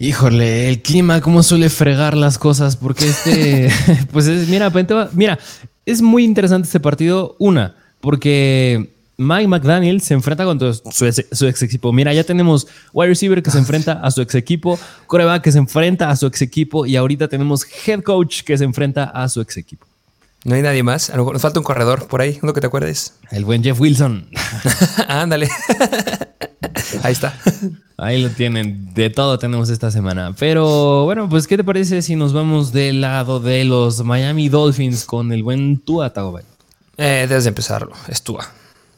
Híjole, 0.00 0.68
el 0.68 0.80
clima, 0.80 1.20
cómo 1.20 1.42
suele 1.42 1.68
fregar 1.70 2.16
las 2.16 2.38
cosas, 2.38 2.76
porque 2.76 3.08
este, 3.08 3.68
pues 4.12 4.26
es, 4.28 4.48
mira, 4.48 4.72
mira, 5.12 5.38
es 5.84 6.02
muy 6.02 6.24
interesante 6.24 6.66
este 6.66 6.80
partido. 6.80 7.34
Una, 7.38 7.74
porque 8.00 8.94
Mike 9.16 9.48
McDaniel 9.48 10.00
se 10.00 10.14
enfrenta 10.14 10.44
con 10.44 10.60
su 10.60 11.06
ex, 11.06 11.62
equipo. 11.62 11.92
Mira, 11.92 12.14
ya 12.14 12.22
tenemos 12.22 12.68
wide 12.92 13.08
receiver 13.08 13.42
que 13.42 13.50
se 13.50 13.58
enfrenta 13.58 13.94
a 13.94 14.10
su 14.12 14.22
ex 14.22 14.36
equipo, 14.36 14.78
coreback 15.08 15.42
que 15.42 15.50
se 15.50 15.58
enfrenta 15.58 16.10
a 16.10 16.14
su 16.14 16.26
ex 16.26 16.42
equipo 16.42 16.86
y 16.86 16.94
ahorita 16.94 17.26
tenemos 17.26 17.66
head 17.86 18.02
coach 18.02 18.42
que 18.42 18.56
se 18.56 18.62
enfrenta 18.62 19.04
a 19.04 19.28
su 19.28 19.40
ex 19.40 19.56
equipo. 19.56 19.88
No 20.44 20.54
hay 20.54 20.62
nadie 20.62 20.84
más. 20.84 21.10
A 21.10 21.16
lo 21.16 21.22
mejor 21.22 21.32
nos 21.34 21.42
falta 21.42 21.58
un 21.58 21.64
corredor 21.64 22.06
por 22.06 22.20
ahí, 22.20 22.38
uno 22.40 22.52
que 22.52 22.60
te 22.60 22.68
acuerdes. 22.68 23.14
El 23.32 23.44
buen 23.44 23.64
Jeff 23.64 23.80
Wilson. 23.80 24.28
Ándale. 25.08 25.48
ahí 27.02 27.12
está. 27.12 27.38
Ahí 27.96 28.22
lo 28.22 28.30
tienen. 28.30 28.94
De 28.94 29.10
todo 29.10 29.38
tenemos 29.38 29.70
esta 29.70 29.90
semana. 29.90 30.34
Pero 30.38 31.04
bueno, 31.04 31.28
pues, 31.28 31.46
¿qué 31.46 31.56
te 31.56 31.64
parece 31.64 32.02
si 32.02 32.14
nos 32.14 32.32
vamos 32.32 32.72
del 32.72 33.00
lado 33.00 33.40
de 33.40 33.64
los 33.64 34.04
Miami 34.04 34.48
Dolphins 34.48 35.04
con 35.04 35.32
el 35.32 35.42
buen 35.42 35.78
Tua 35.78 36.12
Tagovailoa? 36.12 36.54
Eh, 36.96 37.26
debes 37.28 37.44
de 37.44 37.48
empezarlo. 37.48 37.92
Es 38.08 38.22
Tua. 38.22 38.46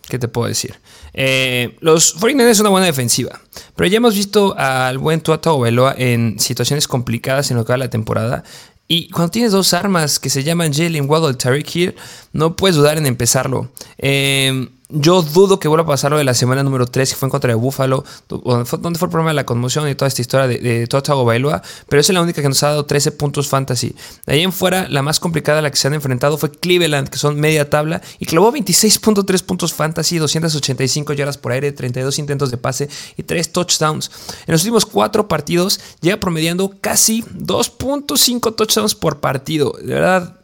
¿Qué 0.08 0.18
te 0.18 0.28
puedo 0.28 0.48
decir? 0.48 0.74
Eh, 1.14 1.76
los 1.80 2.12
49 2.14 2.50
es 2.50 2.60
una 2.60 2.68
buena 2.70 2.86
defensiva, 2.86 3.40
pero 3.76 3.88
ya 3.88 3.98
hemos 3.98 4.14
visto 4.14 4.54
al 4.58 4.98
buen 4.98 5.20
Tua 5.20 5.40
Tagovailoa 5.40 5.94
en 5.96 6.38
situaciones 6.38 6.88
complicadas 6.88 7.50
en 7.50 7.56
lo 7.56 7.64
que 7.64 7.72
va 7.72 7.76
la 7.76 7.90
temporada. 7.90 8.42
Y 8.88 9.08
cuando 9.10 9.30
tienes 9.30 9.52
dos 9.52 9.72
armas 9.72 10.18
que 10.18 10.30
se 10.30 10.42
llaman 10.42 10.72
Jalen 10.72 11.08
Waddle 11.08 11.32
y 11.32 11.36
Tariq 11.36 11.76
Hill, 11.76 11.94
no 12.32 12.56
puedes 12.56 12.76
dudar 12.76 12.98
en 12.98 13.06
empezarlo. 13.06 13.70
Eh, 13.98 14.68
yo 14.92 15.22
dudo 15.22 15.58
que 15.58 15.68
vuelva 15.68 15.84
a 15.84 15.86
pasar 15.86 16.10
lo 16.10 16.18
de 16.18 16.24
la 16.24 16.34
semana 16.34 16.62
número 16.62 16.86
3, 16.86 17.10
que 17.10 17.16
fue 17.16 17.26
en 17.26 17.30
contra 17.30 17.48
de 17.48 17.54
Buffalo, 17.54 18.04
donde 18.28 18.64
fue, 18.64 18.78
el 18.78 18.94
problema 18.96 19.30
de 19.30 19.34
la 19.34 19.46
conmoción 19.46 19.88
y 19.88 19.94
toda 19.94 20.08
esta 20.08 20.20
historia 20.20 20.46
de, 20.46 20.58
de 20.58 20.86
Tua 20.86 21.00
Bailoa, 21.22 21.62
pero 21.88 22.00
esa 22.00 22.12
es 22.12 22.14
la 22.14 22.22
única 22.22 22.42
que 22.42 22.48
nos 22.48 22.62
ha 22.62 22.68
dado 22.68 22.86
13 22.86 23.12
puntos 23.12 23.48
fantasy. 23.48 23.94
De 24.26 24.34
ahí 24.34 24.42
en 24.42 24.52
fuera, 24.52 24.88
la 24.88 25.02
más 25.02 25.20
complicada 25.20 25.60
a 25.60 25.62
la 25.62 25.70
que 25.70 25.76
se 25.76 25.88
han 25.88 25.94
enfrentado 25.94 26.38
fue 26.38 26.50
Cleveland, 26.50 27.08
que 27.08 27.18
son 27.18 27.38
media 27.38 27.70
tabla, 27.70 28.02
y 28.18 28.26
clavó 28.26 28.52
26.3 28.52 29.42
puntos 29.44 29.72
fantasy, 29.72 30.18
285 30.18 31.12
yardas 31.12 31.38
por 31.38 31.52
aire, 31.52 31.72
32 31.72 32.18
intentos 32.18 32.50
de 32.50 32.56
pase 32.56 32.88
y 33.16 33.22
3 33.22 33.52
touchdowns. 33.52 34.10
En 34.46 34.52
los 34.52 34.62
últimos 34.62 34.86
4 34.86 35.28
partidos 35.28 35.80
llega 36.00 36.18
promediando 36.18 36.74
casi 36.80 37.22
2.5 37.22 38.54
touchdowns 38.54 38.94
por 38.94 39.20
partido. 39.20 39.74
De 39.80 39.94
verdad, 39.94 40.39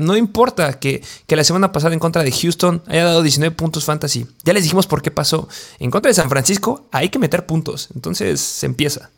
no 0.00 0.16
importa 0.16 0.78
que, 0.78 1.02
la 1.28 1.44
semana 1.44 1.72
pasada 1.72 1.94
en 1.94 2.00
contra 2.00 2.22
de 2.22 2.32
Houston 2.32 2.82
haya 2.86 3.04
dado 3.04 3.22
19 3.22 3.54
puntos 3.54 3.84
fantasy. 3.84 4.26
Ya 4.44 4.52
les 4.52 4.64
dijimos 4.64 4.86
por 4.86 5.02
qué 5.02 5.10
pasó. 5.10 5.48
En 5.78 5.90
contra 5.90 6.10
de 6.10 6.14
San 6.14 6.28
Francisco 6.28 6.86
hay 6.90 7.08
que 7.08 7.18
meter 7.18 7.46
puntos. 7.46 7.88
Entonces 7.94 8.40
se 8.40 8.66
empieza. 8.66 9.10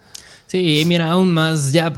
Sí, 0.47 0.85
mira, 0.87 1.11
aún 1.11 1.33
más, 1.33 1.73
ya 1.73 1.95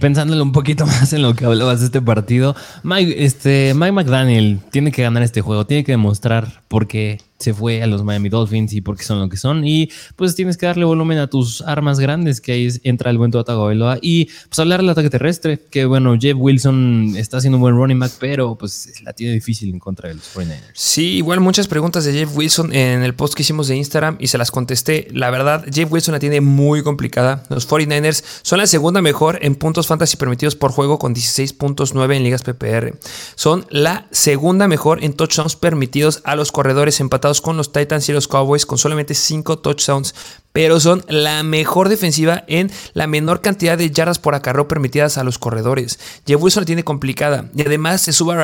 pensándole 0.00 0.40
un 0.40 0.52
poquito 0.52 0.86
más 0.86 1.12
en 1.12 1.20
lo 1.20 1.34
que 1.34 1.44
hablabas 1.44 1.80
de 1.80 1.86
este 1.86 2.00
partido, 2.00 2.56
Mike, 2.82 3.22
este, 3.22 3.74
Mike 3.74 3.92
McDaniel 3.92 4.60
tiene 4.70 4.92
que 4.92 5.02
ganar 5.02 5.22
este 5.22 5.42
juego, 5.42 5.66
tiene 5.66 5.84
que 5.84 5.92
demostrar 5.92 6.62
por 6.68 6.86
qué 6.86 7.20
se 7.38 7.54
fue 7.54 7.82
a 7.82 7.86
los 7.86 8.02
Miami 8.02 8.28
Dolphins 8.28 8.72
y 8.72 8.80
porque 8.80 9.04
son 9.04 9.20
lo 9.20 9.28
que 9.28 9.36
son. 9.36 9.64
Y 9.64 9.90
pues 10.16 10.34
tienes 10.34 10.56
que 10.56 10.66
darle 10.66 10.84
volumen 10.84 11.18
a 11.18 11.28
tus 11.28 11.62
armas 11.62 12.00
grandes, 12.00 12.40
que 12.40 12.52
ahí 12.52 12.68
entra 12.82 13.10
el 13.10 13.18
buen 13.18 13.30
Tua 13.30 13.44
Tagovailoa. 13.44 13.98
Y 14.02 14.26
pues 14.48 14.58
hablar 14.58 14.80
del 14.80 14.90
ataque 14.90 15.08
terrestre, 15.08 15.60
que 15.70 15.84
bueno, 15.84 16.16
Jeff 16.18 16.36
Wilson 16.36 17.14
está 17.16 17.36
haciendo 17.36 17.58
un 17.58 17.62
buen 17.62 17.76
running 17.76 17.98
back, 17.98 18.12
pero 18.18 18.56
pues 18.56 18.92
la 19.04 19.12
tiene 19.12 19.34
difícil 19.34 19.70
en 19.70 19.78
contra 19.78 20.08
de 20.08 20.16
los 20.16 20.34
49ers. 20.34 20.70
Sí, 20.74 21.16
igual 21.16 21.40
muchas 21.40 21.68
preguntas 21.68 22.04
de 22.04 22.12
Jeff 22.12 22.36
Wilson 22.36 22.74
en 22.74 23.02
el 23.02 23.14
post 23.14 23.34
que 23.34 23.42
hicimos 23.42 23.68
de 23.68 23.76
Instagram 23.76 24.16
y 24.18 24.26
se 24.26 24.38
las 24.38 24.50
contesté. 24.50 25.08
La 25.12 25.30
verdad, 25.30 25.64
Jeff 25.72 25.90
Wilson 25.90 26.12
la 26.12 26.18
tiene 26.18 26.40
muy 26.40 26.82
complicada. 26.82 27.44
Los 27.50 27.68
49ers 27.68 28.24
son 28.42 28.58
la 28.58 28.66
segunda 28.66 29.00
mejor 29.00 29.38
en 29.42 29.54
puntos 29.54 29.86
fantasy 29.86 30.16
permitidos 30.16 30.56
por 30.56 30.72
juego 30.72 30.98
con 30.98 31.14
16.9 31.14 32.16
en 32.16 32.22
ligas 32.24 32.42
PPR. 32.42 32.98
Son 33.36 33.64
la 33.70 34.08
segunda 34.10 34.66
mejor 34.66 35.04
en 35.04 35.12
touchdowns 35.12 35.54
permitidos 35.54 36.20
a 36.24 36.34
los 36.34 36.50
corredores 36.50 36.98
empatados 36.98 37.27
con 37.40 37.56
los 37.56 37.72
Titans 37.72 38.08
y 38.08 38.12
los 38.12 38.28
Cowboys 38.28 38.66
con 38.66 38.78
solamente 38.78 39.14
5 39.14 39.58
touchdowns, 39.58 40.14
pero 40.52 40.80
son 40.80 41.04
la 41.08 41.42
mejor 41.42 41.88
defensiva 41.88 42.44
en 42.48 42.70
la 42.94 43.06
menor 43.06 43.42
cantidad 43.42 43.78
de 43.78 43.90
yardas 43.90 44.18
por 44.18 44.34
acarreo 44.34 44.66
permitidas 44.66 45.16
a 45.16 45.22
los 45.22 45.38
corredores. 45.38 46.00
Jeff 46.26 46.40
Wilson 46.42 46.62
la 46.62 46.66
tiene 46.66 46.84
complicada 46.84 47.48
y 47.54 47.62
además 47.62 48.02
se 48.02 48.12
suma, 48.12 48.34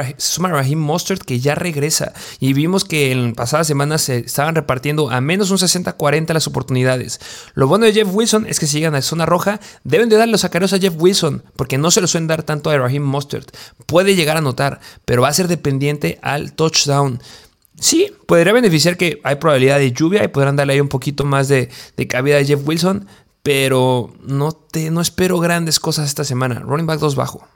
Raheem 0.48 0.78
Mostert 0.78 1.22
que 1.22 1.40
ya 1.40 1.54
regresa 1.54 2.12
y 2.38 2.52
vimos 2.52 2.84
que 2.84 3.10
en 3.10 3.34
pasadas 3.34 3.66
semanas 3.66 4.02
se 4.02 4.18
estaban 4.18 4.54
repartiendo 4.54 5.10
a 5.10 5.20
menos 5.20 5.50
un 5.50 5.58
60-40 5.58 6.32
las 6.32 6.46
oportunidades. 6.46 7.20
Lo 7.54 7.66
bueno 7.66 7.86
de 7.86 7.92
Jeff 7.92 8.08
Wilson 8.12 8.46
es 8.46 8.60
que 8.60 8.66
si 8.66 8.78
llegan 8.78 8.94
a 8.94 9.02
zona 9.02 9.26
roja 9.26 9.58
deben 9.82 10.08
de 10.08 10.16
darle 10.16 10.32
los 10.32 10.44
acarreos 10.44 10.72
a 10.72 10.78
Jeff 10.78 10.94
Wilson 10.96 11.42
porque 11.56 11.78
no 11.78 11.90
se 11.90 12.00
lo 12.00 12.06
suelen 12.06 12.28
dar 12.28 12.42
tanto 12.42 12.70
a 12.70 12.78
Raheem 12.78 13.02
Mostert. 13.02 13.56
Puede 13.86 14.14
llegar 14.14 14.36
a 14.36 14.40
notar, 14.40 14.80
pero 15.04 15.22
va 15.22 15.28
a 15.28 15.34
ser 15.34 15.48
dependiente 15.48 16.18
al 16.22 16.52
touchdown. 16.52 17.20
Sí, 17.78 18.12
podría 18.26 18.52
beneficiar 18.52 18.96
que 18.96 19.20
hay 19.24 19.36
probabilidad 19.36 19.78
de 19.78 19.92
lluvia 19.92 20.24
y 20.24 20.28
podrán 20.28 20.56
darle 20.56 20.74
ahí 20.74 20.80
un 20.80 20.88
poquito 20.88 21.24
más 21.24 21.48
de, 21.48 21.68
cabida 22.08 22.38
a 22.38 22.44
Jeff 22.44 22.60
Wilson, 22.64 23.06
pero 23.42 24.12
no, 24.22 24.52
te, 24.52 24.90
no 24.90 25.00
espero 25.00 25.38
grandes 25.40 25.80
cosas 25.80 26.08
esta 26.08 26.24
semana. 26.24 26.60
Running 26.60 26.86
back 26.86 27.00
2 27.00 27.16
bajo. 27.16 27.46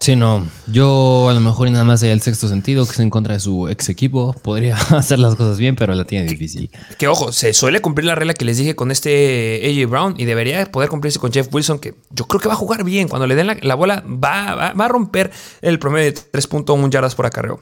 Sí, 0.00 0.16
no. 0.16 0.48
Yo 0.66 1.28
a 1.28 1.34
lo 1.34 1.40
mejor 1.40 1.68
y 1.68 1.70
nada 1.70 1.84
más 1.84 2.02
el 2.02 2.22
sexto 2.22 2.48
sentido, 2.48 2.86
que 2.86 2.92
es 2.92 3.00
en 3.00 3.10
contra 3.10 3.34
de 3.34 3.40
su 3.40 3.68
ex 3.68 3.90
equipo. 3.90 4.32
Podría 4.32 4.74
hacer 4.96 5.18
las 5.18 5.34
cosas 5.34 5.58
bien, 5.58 5.76
pero 5.76 5.94
la 5.94 6.06
tiene 6.06 6.26
difícil. 6.26 6.70
Que, 6.96 7.06
ojo, 7.06 7.32
se 7.32 7.52
suele 7.52 7.82
cumplir 7.82 8.06
la 8.06 8.14
regla 8.14 8.32
que 8.32 8.46
les 8.46 8.56
dije 8.56 8.74
con 8.74 8.90
este 8.90 9.60
AJ 9.62 9.90
Brown 9.90 10.14
y 10.16 10.24
debería 10.24 10.64
poder 10.72 10.88
cumplirse 10.88 11.18
con 11.18 11.30
Jeff 11.30 11.48
Wilson, 11.52 11.78
que 11.78 11.94
yo 12.08 12.26
creo 12.26 12.40
que 12.40 12.48
va 12.48 12.54
a 12.54 12.56
jugar 12.56 12.82
bien. 12.82 13.08
Cuando 13.08 13.26
le 13.26 13.34
den 13.34 13.58
la, 13.60 13.74
bola, 13.74 14.02
va, 14.06 14.54
va, 14.54 14.72
va, 14.72 14.84
a 14.86 14.88
romper 14.88 15.30
el 15.60 15.78
promedio 15.78 16.12
de 16.12 16.18
3.1 16.32 16.88
yardas 16.88 17.14
por 17.14 17.26
acarreo 17.26 17.60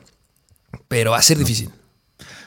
pero 0.89 1.13
va 1.13 1.19
a 1.19 1.23
ser 1.23 1.39
difícil. 1.39 1.71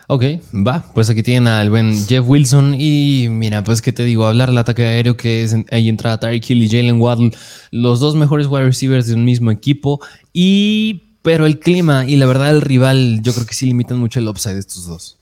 Ok, 0.07 0.23
va. 0.53 0.83
Pues 0.93 1.09
aquí 1.09 1.23
tienen 1.23 1.47
al 1.47 1.69
buen 1.69 2.05
Jeff 2.05 2.25
Wilson. 2.27 2.75
Y 2.77 3.27
mira, 3.29 3.63
pues 3.63 3.81
que 3.81 3.93
te 3.93 4.03
digo, 4.03 4.25
hablar 4.25 4.49
del 4.49 4.57
ataque 4.57 4.85
aéreo 4.85 5.15
que 5.15 5.43
es 5.43 5.55
ahí 5.71 5.87
entra 5.87 6.19
Tyreek 6.19 6.49
Hill 6.49 6.63
y 6.63 6.69
Jalen 6.69 6.99
Waddle, 6.99 7.31
los 7.71 8.01
dos 8.01 8.15
mejores 8.15 8.47
wide 8.47 8.65
receivers 8.65 9.07
de 9.07 9.13
un 9.13 9.23
mismo 9.23 9.51
equipo. 9.51 10.01
Y 10.33 11.03
pero 11.21 11.45
el 11.45 11.59
clima 11.59 12.05
y 12.05 12.17
la 12.17 12.25
verdad 12.25 12.49
el 12.49 12.61
rival, 12.61 13.21
yo 13.21 13.33
creo 13.33 13.45
que 13.45 13.53
sí 13.53 13.67
limitan 13.67 13.99
mucho 13.99 14.19
el 14.19 14.27
upside 14.27 14.55
de 14.55 14.59
estos 14.59 14.85
dos. 14.85 15.17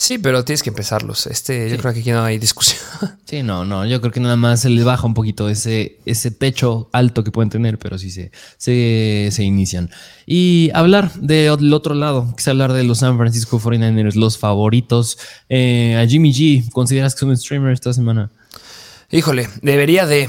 Sí, 0.00 0.16
pero 0.16 0.42
tienes 0.46 0.62
que 0.62 0.70
empezarlos. 0.70 1.26
Este, 1.26 1.68
yo 1.68 1.76
creo 1.76 1.92
que 1.92 2.00
aquí 2.00 2.10
no 2.10 2.24
hay 2.24 2.38
discusión. 2.38 2.80
Sí, 3.26 3.44
no, 3.44 3.64
no. 3.64 3.86
Yo 3.86 4.00
creo 4.00 4.10
que 4.10 4.18
nada 4.18 4.34
más 4.34 4.62
se 4.62 4.70
les 4.70 4.82
baja 4.84 5.06
un 5.06 5.14
poquito 5.14 5.48
ese, 5.48 5.98
ese 6.04 6.32
techo 6.32 6.88
alto 6.90 7.22
que 7.22 7.30
pueden 7.30 7.48
tener, 7.48 7.78
pero 7.78 7.96
sí 7.96 8.10
se, 8.10 8.32
se, 8.58 9.44
inician. 9.44 9.88
Y 10.26 10.70
hablar 10.74 11.12
del 11.12 11.72
otro 11.72 11.94
lado, 11.94 12.34
es 12.36 12.48
hablar 12.48 12.72
de 12.72 12.82
los 12.82 12.98
San 12.98 13.18
Francisco 13.18 13.60
49ers, 13.60 14.14
los 14.14 14.36
favoritos. 14.36 15.16
Eh, 15.48 15.96
a 16.02 16.08
Jimmy 16.08 16.32
G, 16.32 16.72
¿consideras 16.72 17.14
que 17.14 17.18
es 17.18 17.22
un 17.22 17.36
streamer 17.36 17.72
esta 17.72 17.92
semana? 17.92 18.30
Híjole, 19.12 19.48
debería 19.62 20.06
de. 20.06 20.28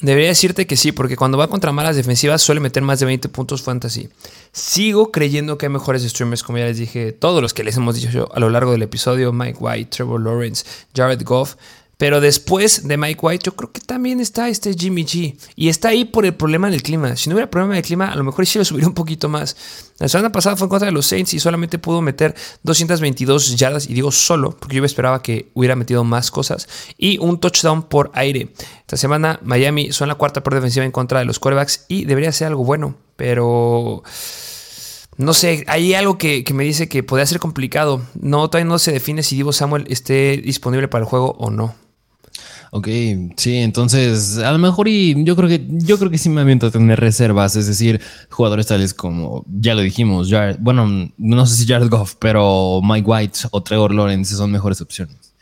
Debería 0.00 0.28
decirte 0.28 0.66
que 0.66 0.76
sí, 0.76 0.92
porque 0.92 1.16
cuando 1.16 1.36
va 1.36 1.48
contra 1.48 1.72
malas 1.72 1.94
defensivas 1.94 2.40
suele 2.40 2.60
meter 2.60 2.82
más 2.82 3.00
de 3.00 3.06
20 3.06 3.28
puntos 3.28 3.60
fantasy. 3.60 4.08
Sigo 4.50 5.12
creyendo 5.12 5.58
que 5.58 5.66
hay 5.66 5.72
mejores 5.72 6.02
streamers, 6.02 6.42
como 6.42 6.56
ya 6.56 6.64
les 6.64 6.78
dije, 6.78 7.12
todos 7.12 7.42
los 7.42 7.52
que 7.52 7.64
les 7.64 7.76
hemos 7.76 7.96
dicho 7.96 8.28
a 8.32 8.40
lo 8.40 8.48
largo 8.48 8.72
del 8.72 8.82
episodio, 8.82 9.30
Mike 9.32 9.58
White, 9.60 9.90
Trevor 9.90 10.22
Lawrence, 10.22 10.64
Jared 10.94 11.22
Goff, 11.22 11.56
pero 12.00 12.22
después 12.22 12.88
de 12.88 12.96
Mike 12.96 13.18
White, 13.20 13.42
yo 13.44 13.54
creo 13.54 13.72
que 13.72 13.82
también 13.82 14.20
está 14.20 14.48
este 14.48 14.72
Jimmy 14.72 15.04
G. 15.04 15.36
Y 15.54 15.68
está 15.68 15.90
ahí 15.90 16.06
por 16.06 16.24
el 16.24 16.32
problema 16.32 16.70
del 16.70 16.82
clima. 16.82 17.14
Si 17.14 17.28
no 17.28 17.34
hubiera 17.34 17.50
problema 17.50 17.74
del 17.74 17.82
clima, 17.82 18.10
a 18.10 18.16
lo 18.16 18.24
mejor 18.24 18.46
sí 18.46 18.58
lo 18.58 18.64
subiría 18.64 18.88
un 18.88 18.94
poquito 18.94 19.28
más. 19.28 19.54
La 19.98 20.08
semana 20.08 20.32
pasada 20.32 20.56
fue 20.56 20.64
en 20.64 20.70
contra 20.70 20.86
de 20.86 20.92
los 20.92 21.04
Saints 21.04 21.34
y 21.34 21.40
solamente 21.40 21.78
pudo 21.78 22.00
meter 22.00 22.34
222 22.62 23.54
yardas. 23.54 23.86
Y 23.86 23.92
digo 23.92 24.10
solo, 24.12 24.56
porque 24.58 24.76
yo 24.76 24.84
esperaba 24.86 25.20
que 25.20 25.50
hubiera 25.52 25.76
metido 25.76 26.02
más 26.02 26.30
cosas. 26.30 26.70
Y 26.96 27.18
un 27.18 27.38
touchdown 27.38 27.82
por 27.82 28.10
aire. 28.14 28.48
Esta 28.78 28.96
semana 28.96 29.38
Miami 29.42 29.92
son 29.92 30.08
la 30.08 30.14
cuarta 30.14 30.42
por 30.42 30.54
defensiva 30.54 30.86
en 30.86 30.92
contra 30.92 31.18
de 31.18 31.26
los 31.26 31.38
quarterbacks. 31.38 31.84
Y 31.88 32.06
debería 32.06 32.32
ser 32.32 32.46
algo 32.46 32.64
bueno. 32.64 32.96
Pero 33.16 34.04
no 35.18 35.34
sé, 35.34 35.64
hay 35.66 35.92
algo 35.92 36.16
que, 36.16 36.42
me 36.54 36.64
dice 36.64 36.88
que 36.88 37.02
podría 37.02 37.26
ser 37.26 37.40
complicado. 37.40 38.00
No, 38.18 38.48
todavía 38.48 38.70
no 38.70 38.78
se 38.78 38.90
define 38.90 39.22
si 39.22 39.36
Divo 39.36 39.52
Samuel 39.52 39.84
esté 39.90 40.38
disponible 40.38 40.88
para 40.88 41.04
el 41.04 41.06
juego 41.06 41.36
o 41.38 41.50
no. 41.50 41.74
Ok, 42.72 42.86
sí, 43.36 43.56
entonces 43.56 44.38
a 44.38 44.52
lo 44.52 44.58
mejor 44.58 44.86
y 44.86 45.24
yo 45.24 45.34
creo 45.34 45.48
que 45.48 45.66
yo 45.68 45.98
creo 45.98 46.08
que 46.08 46.18
sí 46.18 46.28
me 46.28 46.40
aviento 46.40 46.68
a 46.68 46.70
tener 46.70 47.00
reservas, 47.00 47.56
es 47.56 47.66
decir, 47.66 48.00
jugadores 48.30 48.68
tales 48.68 48.94
como 48.94 49.44
ya 49.48 49.74
lo 49.74 49.80
dijimos, 49.80 50.30
bueno, 50.60 51.10
no 51.18 51.46
sé 51.46 51.56
si 51.56 51.66
Jared 51.66 51.88
Goff, 51.88 52.14
pero 52.20 52.80
Mike 52.80 53.10
White 53.10 53.38
o 53.50 53.60
Trevor 53.60 53.92
Lawrence 53.92 54.36
son 54.36 54.52
mejores 54.52 54.80
opciones. 54.80 55.34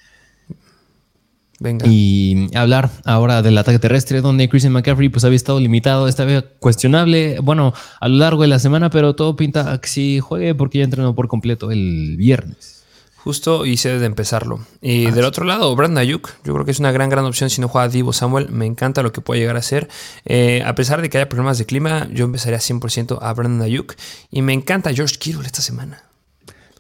Venga. 1.61 1.87
Y 1.87 2.49
hablar 2.55 2.89
ahora 3.05 3.43
del 3.43 3.59
ataque 3.59 3.81
terrestre, 3.81 4.21
donde 4.21 4.49
Christian 4.49 4.73
McCaffrey 4.73 5.09
pues 5.09 5.25
había 5.25 5.37
estado 5.37 5.59
limitado, 5.61 6.09
estaba 6.09 6.43
cuestionable, 6.61 7.41
bueno, 7.41 7.75
a 8.01 8.09
lo 8.09 8.17
largo 8.17 8.43
de 8.43 8.49
la 8.49 8.61
semana, 8.61 8.91
pero 8.91 9.15
todo 9.17 9.37
pinta 9.37 9.73
a 9.73 9.81
que 9.81 9.89
sí 9.89 10.21
juegue 10.21 10.55
porque 10.55 10.79
ya 10.79 10.85
entrenó 10.85 11.15
por 11.15 11.29
completo 11.29 11.71
el 11.73 12.17
viernes. 12.17 12.78
Justo 13.25 13.67
y 13.67 13.77
debe 13.77 13.99
de 13.99 14.07
empezarlo. 14.07 14.61
Y 14.81 15.07
ah, 15.07 15.11
del 15.11 15.25
otro 15.25 15.45
lado, 15.45 15.75
Brandon 15.75 15.99
Ayuk, 15.99 16.31
yo 16.45 16.55
creo 16.55 16.65
que 16.65 16.71
es 16.71 16.79
una 16.79 16.93
gran, 16.93 17.11
gran 17.11 17.25
opción 17.25 17.51
si 17.51 17.61
no 17.61 17.69
juega 17.69 17.89
Divo 17.89 18.13
Samuel. 18.13 18.49
Me 18.49 18.65
encanta 18.65 19.03
lo 19.03 19.13
que 19.13 19.21
puede 19.21 19.41
llegar 19.41 19.57
a 19.57 19.63
ser. 19.63 19.89
Eh, 20.25 20.63
a 20.65 20.75
pesar 20.75 21.03
de 21.03 21.11
que 21.11 21.19
haya 21.19 21.29
problemas 21.29 21.59
de 21.59 21.67
clima, 21.67 22.09
yo 22.13 22.25
empezaría 22.25 22.59
100% 22.59 23.19
a 23.21 23.33
Brandon 23.33 23.63
Ayuk. 23.63 23.97
Y 24.31 24.43
me 24.43 24.53
encanta 24.53 24.95
George 24.95 25.17
Kittle 25.19 25.45
esta 25.45 25.63
semana. 25.63 26.05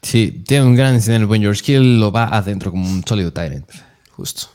Sí, 0.01 0.43
tiene 0.47 0.64
un 0.64 0.76
gran 0.76 0.95
escenario 0.95 1.24
el 1.24 1.26
buen 1.26 1.43
George 1.43 1.62
Kittle, 1.62 1.99
lo 1.99 2.12
va 2.12 2.28
adentro 2.28 2.70
como 2.70 2.89
un 2.89 3.05
sólido 3.07 3.32
Tyrant. 3.32 3.68
Justo. 4.12 4.49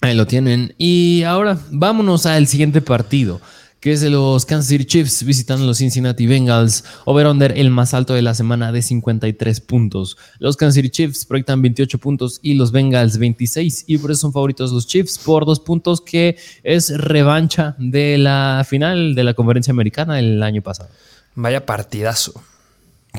Ahí 0.00 0.14
lo 0.14 0.26
tienen. 0.26 0.74
Y 0.78 1.24
ahora 1.24 1.58
vámonos 1.70 2.26
al 2.26 2.46
siguiente 2.46 2.80
partido 2.80 3.40
que 3.84 3.92
es 3.92 4.00
de 4.00 4.08
los 4.08 4.46
Kansas 4.46 4.68
City 4.68 4.86
Chiefs 4.86 5.24
visitando 5.24 5.66
los 5.66 5.76
Cincinnati 5.76 6.26
Bengals. 6.26 6.84
Over-under 7.04 7.52
el 7.54 7.68
más 7.68 7.92
alto 7.92 8.14
de 8.14 8.22
la 8.22 8.32
semana 8.32 8.72
de 8.72 8.80
53 8.80 9.60
puntos. 9.60 10.16
Los 10.38 10.56
Kansas 10.56 10.76
City 10.76 10.88
Chiefs 10.88 11.26
proyectan 11.26 11.60
28 11.60 11.98
puntos 11.98 12.40
y 12.40 12.54
los 12.54 12.72
Bengals 12.72 13.18
26. 13.18 13.84
Y 13.86 13.98
por 13.98 14.10
eso 14.10 14.22
son 14.22 14.32
favoritos 14.32 14.72
los 14.72 14.86
Chiefs 14.86 15.18
por 15.18 15.44
dos 15.44 15.60
puntos, 15.60 16.00
que 16.00 16.38
es 16.62 16.96
revancha 16.96 17.76
de 17.78 18.16
la 18.16 18.64
final 18.66 19.14
de 19.14 19.22
la 19.22 19.34
conferencia 19.34 19.72
americana 19.72 20.14
del 20.14 20.42
año 20.42 20.62
pasado. 20.62 20.88
Vaya 21.34 21.66
partidazo. 21.66 22.42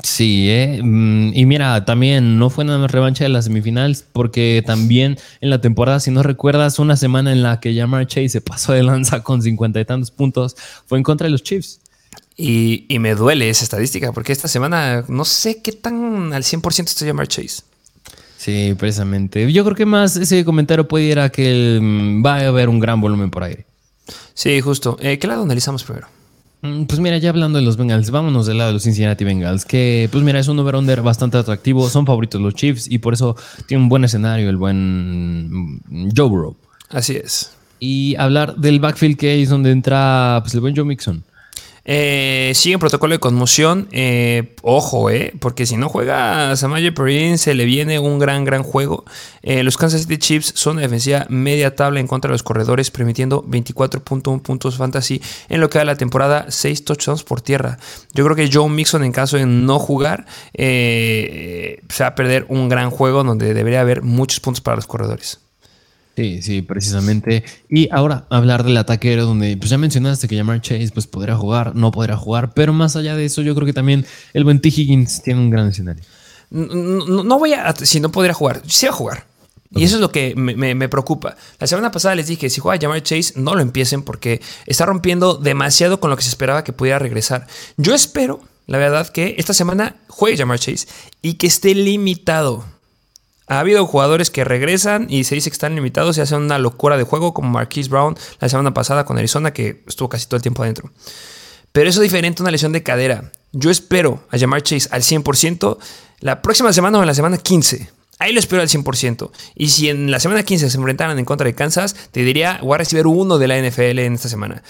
Sí, 0.03 0.49
eh. 0.49 0.81
Mm, 0.83 1.31
y 1.33 1.45
mira, 1.45 1.85
también 1.85 2.37
no 2.37 2.49
fue 2.49 2.65
nada 2.65 2.79
más 2.79 2.91
revancha 2.91 3.23
de 3.23 3.29
las 3.29 3.45
semifinales, 3.45 4.05
porque 4.11 4.63
también 4.65 5.17
en 5.41 5.49
la 5.49 5.61
temporada, 5.61 5.99
si 5.99 6.11
no 6.11 6.21
recuerdas, 6.21 6.79
una 6.79 6.97
semana 6.97 7.31
en 7.31 7.43
la 7.43 7.59
que 7.59 7.73
Jamar 7.73 8.05
Chase 8.07 8.29
se 8.29 8.41
pasó 8.41 8.73
de 8.73 8.83
lanza 8.83 9.23
con 9.23 9.41
cincuenta 9.41 9.79
y 9.79 9.85
tantos 9.85 10.11
puntos, 10.11 10.55
fue 10.85 10.97
en 10.97 11.03
contra 11.03 11.25
de 11.25 11.31
los 11.31 11.43
Chiefs. 11.43 11.79
Y, 12.37 12.85
me 12.99 13.15
duele 13.15 13.49
esa 13.49 13.63
estadística, 13.63 14.11
porque 14.11 14.33
esta 14.33 14.49
semana 14.49 15.05
no 15.07 15.23
sé 15.23 15.61
qué 15.61 15.71
tan 15.71 16.33
al 16.33 16.43
100% 16.43 16.85
está 16.85 17.05
Jamar 17.05 17.27
Chase. 17.27 17.63
Sí, 18.37 18.75
precisamente. 18.77 19.51
Yo 19.51 19.63
creo 19.63 19.75
que 19.75 19.85
más 19.85 20.17
ese 20.17 20.43
comentario 20.43 20.87
puede 20.87 21.05
ir 21.05 21.19
a 21.19 21.29
que 21.29 21.79
mm, 21.81 22.23
va 22.23 22.35
a 22.35 22.47
haber 22.47 22.67
un 22.67 22.79
gran 22.79 22.99
volumen 22.99 23.31
por 23.31 23.43
aire. 23.43 23.65
Sí, 24.33 24.59
justo. 24.59 24.97
Eh, 24.99 25.17
¿Qué 25.17 25.27
lado 25.27 25.43
analizamos 25.43 25.83
primero? 25.83 26.07
Mm, 26.66 26.86
pues 26.86 26.99
mira, 26.99 27.18
ya 27.18 27.30
hablando 27.30 27.59
de 27.59 27.66
los 27.66 27.78
Bengals, 27.78 28.09
vámonos 28.09 28.47
del 28.47 28.57
lado 28.57 28.70
de 28.70 28.74
los 28.74 28.84
Cincinnati 28.84 29.24
Bengals, 29.24 29.66
que 29.66 30.09
pues 30.11 30.24
mira, 30.24 30.39
es 30.39 30.47
un 30.47 30.57
over-under 30.59 31.01
bastante 31.01 31.38
atractivo, 31.38 31.89
son 31.89 32.05
favoritos 32.05 32.41
los 32.41 32.55
Chiefs 32.55 32.89
y 32.89 32.97
por 32.97 33.13
eso 33.13 33.36
tiene 33.68 33.84
un 33.84 33.89
buen 33.89 34.03
escenario 34.03 34.49
el 34.49 34.57
buen 34.57 35.51
mm, 35.51 36.09
Joe 36.16 36.28
Burrow. 36.28 36.55
Así 36.89 37.16
es. 37.16 37.51
Y 37.80 38.16
hablar 38.16 38.55
del 38.55 38.80
backfield 38.80 39.18
que 39.18 39.41
es 39.41 39.49
donde 39.49 39.72
entra 39.72 40.39
pues, 40.41 40.53
el 40.55 40.61
buen 40.61 40.76
Joe 40.76 40.86
Mixon. 40.86 41.24
Eh, 41.88 42.51
sigue 42.55 42.79
protocolo 42.79 43.13
de 43.13 43.19
conmoción. 43.19 43.88
Eh, 43.91 44.55
ojo, 44.63 45.11
eh, 45.11 45.33
porque 45.39 45.67
si 45.67 45.77
no 45.77 45.88
juega 45.88 46.55
Samaje 46.55 46.91
Perrin, 46.91 47.38
se 47.38 47.53
le 47.53 47.65
viene 47.65 47.99
un 47.99 48.17
gran, 48.17 48.43
gran 48.43 48.63
juego. 48.63 49.05
Eh, 49.43 49.63
los 49.63 49.77
Kansas 49.77 50.01
City 50.01 50.17
Chiefs 50.17 50.53
son 50.55 50.77
defensiva 50.77 51.27
media 51.29 51.75
tabla 51.75 51.99
en 51.99 52.07
contra 52.07 52.29
de 52.29 52.33
los 52.33 52.43
corredores, 52.43 52.89
permitiendo 52.89 53.43
24.1 53.43 54.41
puntos 54.41 54.77
fantasy 54.77 55.21
en 55.47 55.61
lo 55.61 55.69
que 55.69 55.77
da 55.77 55.86
la 55.86 55.95
temporada, 55.95 56.47
6 56.49 56.83
touchdowns 56.86 57.23
por 57.23 57.41
tierra. 57.41 57.77
Yo 58.13 58.25
creo 58.25 58.36
que 58.36 58.49
Joe 58.51 58.69
Mixon, 58.69 59.03
en 59.03 59.11
caso 59.11 59.38
de 59.38 59.45
no 59.45 59.77
jugar, 59.77 60.25
se 60.55 61.79
va 61.99 62.07
a 62.07 62.15
perder 62.15 62.45
un 62.49 62.67
gran 62.67 62.89
juego 62.89 63.23
donde 63.23 63.53
debería 63.53 63.81
haber 63.81 64.01
muchos 64.01 64.39
puntos 64.39 64.61
para 64.61 64.75
los 64.75 64.88
corredores. 64.88 65.44
Sí, 66.16 66.41
sí, 66.41 66.61
precisamente. 66.61 67.43
Y 67.70 67.89
ahora 67.91 68.26
hablar 68.30 68.63
del 68.63 68.78
ataque 68.78 69.16
donde 69.18 69.57
pues 69.57 69.70
ya 69.70 69.78
mencionaste 69.78 70.30
que 70.30 70.38
Jamar 70.38 70.61
Chase 70.61 70.91
pues 70.93 71.07
podría 71.07 71.36
jugar, 71.36 71.76
no 71.76 71.91
podrá 71.91 72.16
jugar, 72.16 72.53
pero 72.53 72.72
más 72.72 72.95
allá 72.95 73.18
de 73.18 73.26
eso 73.26 73.41
yo 73.41 73.53
creo 73.53 73.66
que 73.66 73.74
también 73.74 74.05
el 74.34 74.45
buen 74.45 74.61
T. 74.61 74.70
Higgins 74.70 75.22
tiene 75.24 75.41
un 75.41 75.49
gran 75.49 75.68
escenario. 75.68 76.03
No, 76.49 77.38
voy 77.38 77.53
a, 77.53 77.76
si 77.76 77.99
no 77.99 78.11
podría 78.11 78.34
jugar, 78.34 78.61
sí 78.66 78.86
va 78.86 78.93
a 78.93 78.95
jugar. 78.95 79.26
Y 79.72 79.84
eso 79.84 79.95
es 79.95 80.01
lo 80.01 80.09
que 80.09 80.36
me, 80.38 80.88
preocupa. 80.88 81.36
La 81.59 81.68
semana 81.68 81.91
pasada 81.91 82.16
les 82.16 82.28
dije, 82.28 82.49
si 82.49 82.61
juega 82.61 82.80
Jamar 82.80 83.03
Chase, 83.03 83.34
no 83.36 83.55
lo 83.55 83.61
empiecen 83.61 84.03
porque 84.03 84.41
está 84.68 84.86
rompiendo 84.86 85.36
demasiado 85.36 85.99
con 85.99 86.09
lo 86.09 86.16
que 86.16 86.24
se 86.24 86.30
esperaba 86.30 86.63
que 86.63 86.72
pudiera 86.72 86.97
regresar. 86.97 87.45
Yo 87.76 87.93
espero, 87.93 88.39
la 88.68 88.78
verdad, 88.78 89.09
que 89.09 89.36
esta 89.38 89.53
semana 89.53 89.97
juegue 90.07 90.38
Jamar 90.38 90.59
Chase 90.59 90.88
y 91.22 91.34
que 91.34 91.47
esté 91.47 91.76
limitado. 91.76 92.63
Ha 93.47 93.59
habido 93.59 93.85
jugadores 93.85 94.31
que 94.31 94.43
regresan 94.43 95.07
y 95.09 95.23
se 95.23 95.35
dice 95.35 95.49
que 95.49 95.55
están 95.55 95.75
limitados 95.75 96.17
y 96.17 96.21
hacen 96.21 96.41
una 96.41 96.57
locura 96.57 96.97
de 96.97 97.03
juego, 97.03 97.33
como 97.33 97.49
Marquise 97.49 97.89
Brown 97.89 98.17
la 98.39 98.49
semana 98.49 98.73
pasada 98.73 99.05
con 99.05 99.17
Arizona, 99.17 99.53
que 99.53 99.83
estuvo 99.87 100.09
casi 100.09 100.25
todo 100.25 100.37
el 100.37 100.41
tiempo 100.41 100.63
adentro. 100.63 100.91
Pero 101.71 101.89
eso 101.89 102.01
es 102.01 102.03
diferente 102.03 102.41
a 102.41 102.43
una 102.43 102.51
lesión 102.51 102.71
de 102.71 102.83
cadera. 102.83 103.31
Yo 103.51 103.69
espero 103.69 104.23
a 104.31 104.37
llamar 104.37 104.63
Chase 104.63 104.89
al 104.91 105.01
100% 105.01 105.77
la 106.21 106.41
próxima 106.41 106.73
semana 106.73 106.97
o 106.97 107.01
en 107.01 107.07
la 107.07 107.13
semana 107.13 107.37
15. 107.37 107.89
Ahí 108.17 108.33
lo 108.33 108.39
espero 108.39 108.61
al 108.61 108.69
100%. 108.69 109.29
Y 109.55 109.69
si 109.69 109.89
en 109.89 110.09
la 110.09 110.19
semana 110.19 110.43
15 110.43 110.69
se 110.69 110.77
enfrentaran 110.77 111.19
en 111.19 111.25
contra 111.25 111.45
de 111.45 111.53
Kansas, 111.53 111.95
te 112.11 112.23
diría, 112.23 112.59
voy 112.63 112.75
a 112.75 112.77
recibir 112.79 113.05
uno 113.07 113.37
de 113.37 113.47
la 113.47 113.59
NFL 113.59 113.99
en 113.99 114.13
esta 114.13 114.29
semana 114.29 114.63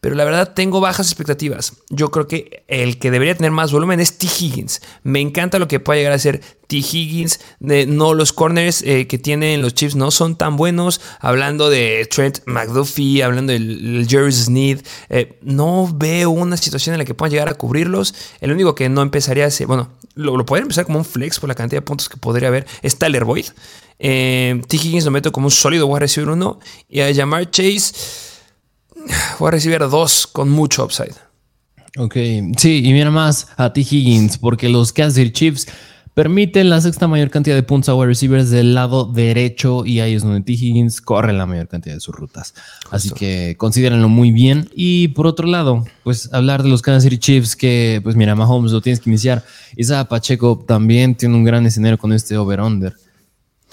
pero 0.00 0.14
la 0.14 0.24
verdad 0.24 0.54
tengo 0.54 0.80
bajas 0.80 1.08
expectativas. 1.08 1.74
Yo 1.90 2.10
creo 2.10 2.26
que 2.26 2.64
el 2.68 2.98
que 2.98 3.10
debería 3.10 3.34
tener 3.34 3.50
más 3.50 3.70
volumen 3.72 4.00
es 4.00 4.16
T. 4.16 4.26
Higgins. 4.26 4.80
Me 5.02 5.20
encanta 5.20 5.58
lo 5.58 5.68
que 5.68 5.78
puede 5.78 6.00
llegar 6.00 6.14
a 6.14 6.18
ser 6.18 6.40
T. 6.66 6.76
Higgins. 6.76 7.40
no, 7.60 8.14
los 8.14 8.32
corners 8.32 8.82
eh, 8.82 9.06
que 9.06 9.18
tienen 9.18 9.60
los 9.60 9.74
Chiefs 9.74 9.96
no 9.96 10.10
son 10.10 10.36
tan 10.36 10.56
buenos. 10.56 11.00
Hablando 11.20 11.68
de 11.68 12.08
Trent 12.10 12.38
McDuffie, 12.46 13.22
hablando 13.22 13.52
del 13.52 14.06
Jerry 14.08 14.32
Sneed, 14.32 14.80
eh, 15.10 15.38
no 15.42 15.90
veo 15.92 16.30
una 16.30 16.56
situación 16.56 16.94
en 16.94 17.00
la 17.00 17.04
que 17.04 17.14
puedan 17.14 17.32
llegar 17.32 17.48
a 17.48 17.54
cubrirlos. 17.54 18.14
El 18.40 18.52
único 18.52 18.74
que 18.74 18.88
no 18.88 19.02
empezaría 19.02 19.44
a 19.44 19.50
ser, 19.50 19.66
bueno, 19.66 19.90
lo, 20.14 20.36
lo 20.36 20.46
podría 20.46 20.62
empezar 20.62 20.86
como 20.86 20.98
un 20.98 21.04
flex 21.04 21.38
por 21.38 21.48
la 21.48 21.54
cantidad 21.54 21.82
de 21.82 21.86
puntos 21.86 22.08
que 22.08 22.16
podría 22.16 22.48
haber 22.48 22.66
es 22.82 22.96
Tyler 22.96 23.24
Boyd. 23.24 23.46
Eh, 23.98 24.62
T. 24.66 24.76
Higgins 24.76 25.04
lo 25.04 25.10
meto 25.10 25.30
como 25.30 25.48
un 25.48 25.50
sólido 25.50 25.94
a 25.94 25.98
recibir 25.98 26.30
uno. 26.30 26.58
Y 26.88 27.00
a 27.00 27.10
llamar 27.10 27.50
Chase 27.50 27.92
voy 29.38 29.48
a 29.48 29.50
recibir 29.50 29.80
dos 29.80 30.26
con 30.26 30.50
mucho 30.50 30.84
upside. 30.84 31.14
Ok, 31.98 32.14
sí, 32.56 32.82
y 32.84 32.92
mira 32.92 33.10
más 33.10 33.48
a 33.56 33.72
T. 33.72 33.80
Higgins, 33.80 34.38
porque 34.38 34.68
los 34.68 34.92
Kansas 34.92 35.32
Chiefs 35.32 35.66
permiten 36.14 36.68
la 36.68 36.80
sexta 36.80 37.08
mayor 37.08 37.30
cantidad 37.30 37.56
de 37.56 37.62
puntos 37.62 37.88
a 37.88 37.94
wide 37.94 38.08
receivers 38.08 38.50
del 38.50 38.74
lado 38.74 39.06
derecho 39.06 39.84
y 39.86 40.00
ahí 40.00 40.14
es 40.14 40.22
donde 40.22 40.40
T. 40.42 40.52
Higgins 40.52 41.00
corre 41.00 41.32
la 41.32 41.46
mayor 41.46 41.66
cantidad 41.66 41.94
de 41.94 42.00
sus 42.00 42.14
rutas. 42.14 42.54
Así 42.90 43.10
que 43.10 43.56
considérenlo 43.56 44.08
muy 44.08 44.30
bien. 44.30 44.68
Y 44.74 45.08
por 45.08 45.26
otro 45.26 45.46
lado, 45.46 45.84
pues 46.04 46.32
hablar 46.32 46.62
de 46.62 46.68
los 46.68 46.82
Kansas 46.82 47.04
City 47.04 47.18
Chiefs, 47.18 47.56
que 47.56 48.00
pues 48.02 48.16
mira, 48.16 48.34
Mahomes 48.34 48.72
lo 48.72 48.80
tienes 48.80 49.00
que 49.00 49.10
iniciar. 49.10 49.44
Isa 49.76 50.08
Pacheco 50.08 50.62
también 50.66 51.14
tiene 51.16 51.34
un 51.34 51.44
gran 51.44 51.66
escenario 51.66 51.98
con 51.98 52.12
este 52.12 52.36
over-under 52.36 52.94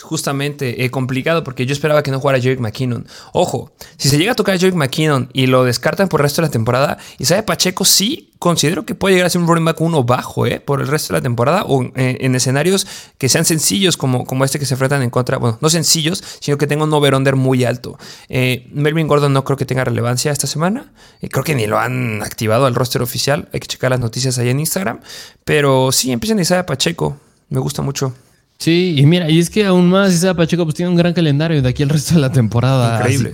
justamente 0.01 0.83
eh, 0.83 0.91
complicado 0.91 1.43
porque 1.43 1.65
yo 1.65 1.73
esperaba 1.73 2.03
que 2.03 2.11
no 2.11 2.19
jugara 2.19 2.39
Jerick 2.39 2.59
McKinnon. 2.59 3.07
Ojo, 3.33 3.71
si 3.97 4.09
se 4.09 4.17
llega 4.17 4.33
a 4.33 4.35
tocar 4.35 4.57
Jerick 4.57 4.75
McKinnon 4.75 5.29
y 5.33 5.47
lo 5.47 5.63
descartan 5.63 6.07
por 6.07 6.21
el 6.21 6.23
resto 6.23 6.41
de 6.41 6.47
la 6.47 6.51
temporada, 6.51 6.97
Isaiah 7.19 7.45
Pacheco 7.45 7.85
sí 7.85 8.31
considero 8.39 8.85
que 8.85 8.93
puede 8.93 9.15
llegar 9.15 9.27
a 9.27 9.29
ser 9.31 9.41
un 9.41 9.47
running 9.47 9.65
back 9.65 9.81
uno 9.81 10.03
bajo 10.03 10.45
eh, 10.45 10.59
por 10.59 10.79
el 10.81 10.87
resto 10.87 11.13
de 11.13 11.19
la 11.19 11.23
temporada 11.23 11.63
o 11.65 11.83
eh, 11.95 12.17
en 12.21 12.35
escenarios 12.35 12.85
que 13.17 13.29
sean 13.29 13.45
sencillos 13.45 13.97
como, 13.97 14.25
como 14.25 14.45
este 14.45 14.59
que 14.59 14.65
se 14.65 14.75
enfrentan 14.75 15.01
en 15.01 15.09
contra, 15.09 15.37
bueno, 15.37 15.57
no 15.59 15.69
sencillos, 15.69 16.23
sino 16.39 16.57
que 16.57 16.67
tenga 16.67 16.83
un 16.83 16.93
over-under 16.93 17.35
muy 17.35 17.63
alto. 17.63 17.97
Melvin 18.29 19.07
Gordon 19.07 19.33
no 19.33 19.43
creo 19.43 19.57
que 19.57 19.65
tenga 19.65 19.83
relevancia 19.83 20.31
esta 20.31 20.45
semana, 20.45 20.91
creo 21.31 21.43
que 21.43 21.55
ni 21.55 21.65
lo 21.65 21.79
han 21.79 22.21
activado 22.21 22.67
al 22.67 22.75
roster 22.75 23.01
oficial, 23.01 23.49
hay 23.53 23.59
que 23.59 23.67
checar 23.67 23.91
las 23.91 23.99
noticias 23.99 24.37
ahí 24.37 24.49
en 24.49 24.59
Instagram, 24.59 24.99
pero 25.43 25.91
sí, 25.91 26.11
empiezan 26.11 26.39
Isaiah 26.39 26.65
Pacheco, 26.65 27.17
me 27.49 27.59
gusta 27.59 27.81
mucho. 27.81 28.13
Sí, 28.57 28.95
y 28.97 29.05
mira, 29.05 29.29
y 29.29 29.39
es 29.39 29.51
que 29.51 29.65
aún 29.65 29.89
más 29.89 30.13
Isaiah 30.13 30.33
Pacheco 30.33 30.63
pues 30.63 30.75
tiene 30.75 30.89
un 30.89 30.97
gran 30.97 31.13
calendario 31.13 31.61
de 31.61 31.69
aquí 31.69 31.83
al 31.83 31.89
resto 31.89 32.15
de 32.15 32.21
la 32.21 32.31
temporada. 32.31 32.97
Increíble. 32.97 33.33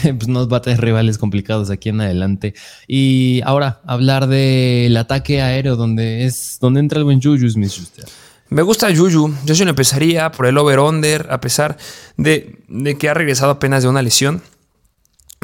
pues 0.02 0.26
nos 0.26 0.52
va 0.52 0.56
a 0.56 0.62
tener 0.62 0.80
rivales 0.80 1.18
complicados 1.18 1.70
aquí 1.70 1.90
en 1.90 2.00
adelante. 2.00 2.54
Y 2.88 3.40
ahora, 3.44 3.80
hablar 3.86 4.26
del 4.26 4.96
ataque 4.96 5.40
aéreo, 5.40 5.76
donde 5.76 6.24
es 6.24 6.58
donde 6.60 6.80
entra 6.80 6.98
el 6.98 7.04
buen 7.04 7.22
Juju 7.22 7.48
Smith 7.48 7.70
Schuster. 7.70 8.06
Me 8.48 8.62
gusta 8.62 8.94
Juju. 8.94 9.34
Yo 9.44 9.54
sí 9.54 9.64
lo 9.64 9.70
empezaría 9.70 10.30
por 10.30 10.46
el 10.46 10.56
over-under, 10.58 11.28
a 11.30 11.40
pesar 11.40 11.76
de, 12.16 12.58
de 12.68 12.96
que 12.96 13.08
ha 13.08 13.14
regresado 13.14 13.52
apenas 13.52 13.82
de 13.82 13.88
una 13.88 14.02
lesión. 14.02 14.42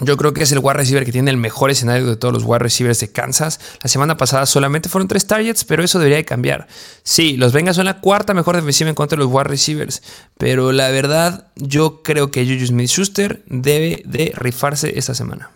Yo 0.01 0.17
creo 0.17 0.33
que 0.33 0.43
es 0.43 0.51
el 0.53 0.59
wide 0.59 0.75
receiver 0.75 1.05
que 1.05 1.13
tiene 1.13 1.31
el 1.31 1.37
mejor 1.37 1.71
escenario 1.71 2.07
de 2.07 2.17
todos 2.17 2.33
los 2.33 2.45
wide 2.45 2.61
receivers 2.61 2.99
de 3.01 3.13
Kansas. 3.13 3.61
La 3.83 3.89
semana 3.89 4.17
pasada 4.17 4.47
solamente 4.47 4.89
fueron 4.89 5.07
tres 5.07 5.27
targets, 5.27 5.65
pero 5.65 5.85
eso 5.85 5.99
debería 5.99 6.17
de 6.17 6.25
cambiar. 6.25 6.67
Sí, 7.03 7.37
los 7.37 7.53
Bengals 7.53 7.77
son 7.77 7.85
la 7.85 8.01
cuarta 8.01 8.35
mejor 8.35 8.57
defensiva 8.57 8.89
en 8.89 8.95
contra 8.95 9.17
de 9.17 9.25
los 9.25 9.33
wide 9.33 9.45
receivers, 9.45 10.03
pero 10.39 10.73
la 10.73 10.89
verdad 10.89 11.49
yo 11.57 12.03
creo 12.03 12.31
que 12.31 12.45
Juju 12.45 12.67
Smith-Schuster 12.67 13.43
debe 13.47 14.03
de 14.07 14.33
rifarse 14.35 14.99
esta 14.99 15.15
semana. 15.15 15.51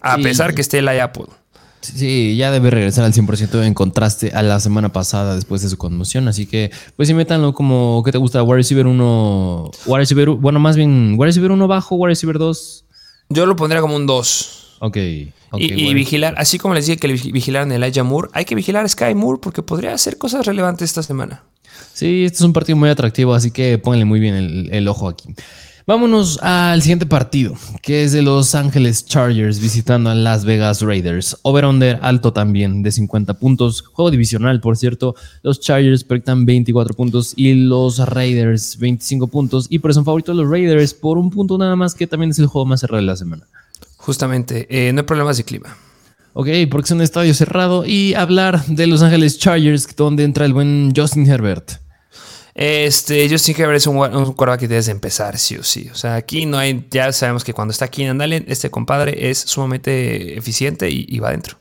A 0.00 0.16
pesar 0.18 0.54
que 0.54 0.62
esté 0.62 0.78
el 0.78 0.88
Apple. 0.88 1.26
Sí, 1.82 2.36
ya 2.36 2.50
debe 2.50 2.70
regresar 2.70 3.04
al 3.04 3.12
100% 3.12 3.64
en 3.64 3.74
contraste 3.74 4.32
a 4.34 4.42
la 4.42 4.60
semana 4.60 4.92
pasada 4.92 5.34
después 5.34 5.62
de 5.62 5.68
su 5.68 5.78
conmoción. 5.78 6.28
Así 6.28 6.46
que, 6.46 6.70
pues 6.96 7.08
sí, 7.08 7.14
métanlo 7.14 7.54
como, 7.54 8.02
¿qué 8.04 8.12
te 8.12 8.18
gusta? 8.18 8.42
Wide 8.42 8.56
receiver 8.56 8.86
1, 8.86 9.70
wide 9.86 9.98
receiver, 9.98 10.28
bueno, 10.30 10.60
más 10.60 10.76
bien, 10.76 11.14
wide 11.16 11.28
receiver 11.28 11.50
1 11.50 11.68
bajo, 11.68 11.96
wide 11.96 12.10
receiver 12.10 12.38
2. 12.38 12.84
Yo 13.30 13.46
lo 13.46 13.56
pondría 13.56 13.80
como 13.80 13.96
un 13.96 14.06
2. 14.06 14.76
Ok. 14.80 14.96
y, 14.96 15.94
vigilar, 15.94 16.34
así 16.36 16.58
como 16.58 16.74
les 16.74 16.86
dije 16.86 16.98
que 16.98 17.08
vigilaran 17.08 17.72
el 17.72 17.82
Elijah 17.82 18.04
Moore, 18.04 18.28
hay 18.32 18.44
que 18.44 18.54
vigilar 18.54 18.84
a 18.84 18.88
Sky 18.88 19.14
Moore 19.14 19.40
porque 19.42 19.62
podría 19.62 19.94
hacer 19.94 20.18
cosas 20.18 20.46
relevantes 20.46 20.90
esta 20.90 21.02
semana. 21.02 21.44
Sí, 21.94 22.24
este 22.24 22.36
es 22.36 22.42
un 22.42 22.52
partido 22.52 22.76
muy 22.76 22.90
atractivo, 22.90 23.34
así 23.34 23.50
que 23.50 23.78
pónganle 23.78 24.04
muy 24.04 24.20
bien 24.20 24.68
el 24.70 24.88
ojo 24.88 25.08
aquí. 25.08 25.34
Vámonos 25.90 26.38
al 26.40 26.82
siguiente 26.82 27.04
partido, 27.04 27.54
que 27.82 28.04
es 28.04 28.12
de 28.12 28.22
Los 28.22 28.54
Ángeles 28.54 29.04
Chargers 29.06 29.58
visitando 29.58 30.08
a 30.08 30.14
Las 30.14 30.44
Vegas 30.44 30.82
Raiders. 30.82 31.36
Over-under 31.42 31.98
alto 32.00 32.32
también, 32.32 32.84
de 32.84 32.92
50 32.92 33.34
puntos. 33.40 33.82
Juego 33.82 34.12
divisional, 34.12 34.60
por 34.60 34.76
cierto. 34.76 35.16
Los 35.42 35.58
Chargers 35.58 36.04
proyectan 36.04 36.46
24 36.46 36.94
puntos 36.94 37.32
y 37.34 37.54
los 37.54 37.98
Raiders 37.98 38.78
25 38.78 39.26
puntos. 39.26 39.66
Y 39.68 39.80
por 39.80 39.90
eso 39.90 39.98
son 39.98 40.04
favoritos 40.04 40.36
los 40.36 40.48
Raiders 40.48 40.94
por 40.94 41.18
un 41.18 41.28
punto 41.28 41.58
nada 41.58 41.74
más, 41.74 41.96
que 41.96 42.06
también 42.06 42.30
es 42.30 42.38
el 42.38 42.46
juego 42.46 42.66
más 42.66 42.78
cerrado 42.78 43.00
de 43.00 43.06
la 43.06 43.16
semana. 43.16 43.48
Justamente, 43.96 44.68
eh, 44.70 44.92
no 44.92 45.00
hay 45.00 45.06
problemas 45.06 45.38
de 45.38 45.42
clima. 45.42 45.76
Ok, 46.34 46.46
porque 46.70 46.84
es 46.84 46.92
un 46.92 47.00
estadio 47.00 47.34
cerrado. 47.34 47.84
Y 47.84 48.14
hablar 48.14 48.64
de 48.66 48.86
Los 48.86 49.02
Ángeles 49.02 49.40
Chargers, 49.40 49.88
donde 49.96 50.22
entra 50.22 50.44
el 50.44 50.52
buen 50.52 50.92
Justin 50.94 51.28
Herbert. 51.28 51.80
Este, 52.60 53.26
Justin 53.30 53.54
Herbert 53.58 53.78
es 53.78 53.86
un, 53.86 53.96
un 53.96 54.34
quarterback 54.34 54.60
que 54.60 54.68
debes 54.68 54.88
empezar, 54.88 55.38
sí 55.38 55.56
o 55.56 55.62
sí. 55.62 55.88
O 55.90 55.94
sea, 55.94 56.16
aquí 56.16 56.44
no 56.44 56.58
hay, 56.58 56.86
ya 56.90 57.10
sabemos 57.10 57.42
que 57.42 57.54
cuando 57.54 57.72
está 57.72 57.86
aquí 57.86 58.02
en 58.02 58.20
Allen, 58.20 58.44
este 58.48 58.70
compadre 58.70 59.30
es 59.30 59.38
sumamente 59.38 60.36
eficiente 60.36 60.90
y, 60.90 61.18
va 61.20 61.28
adentro. 61.28 61.56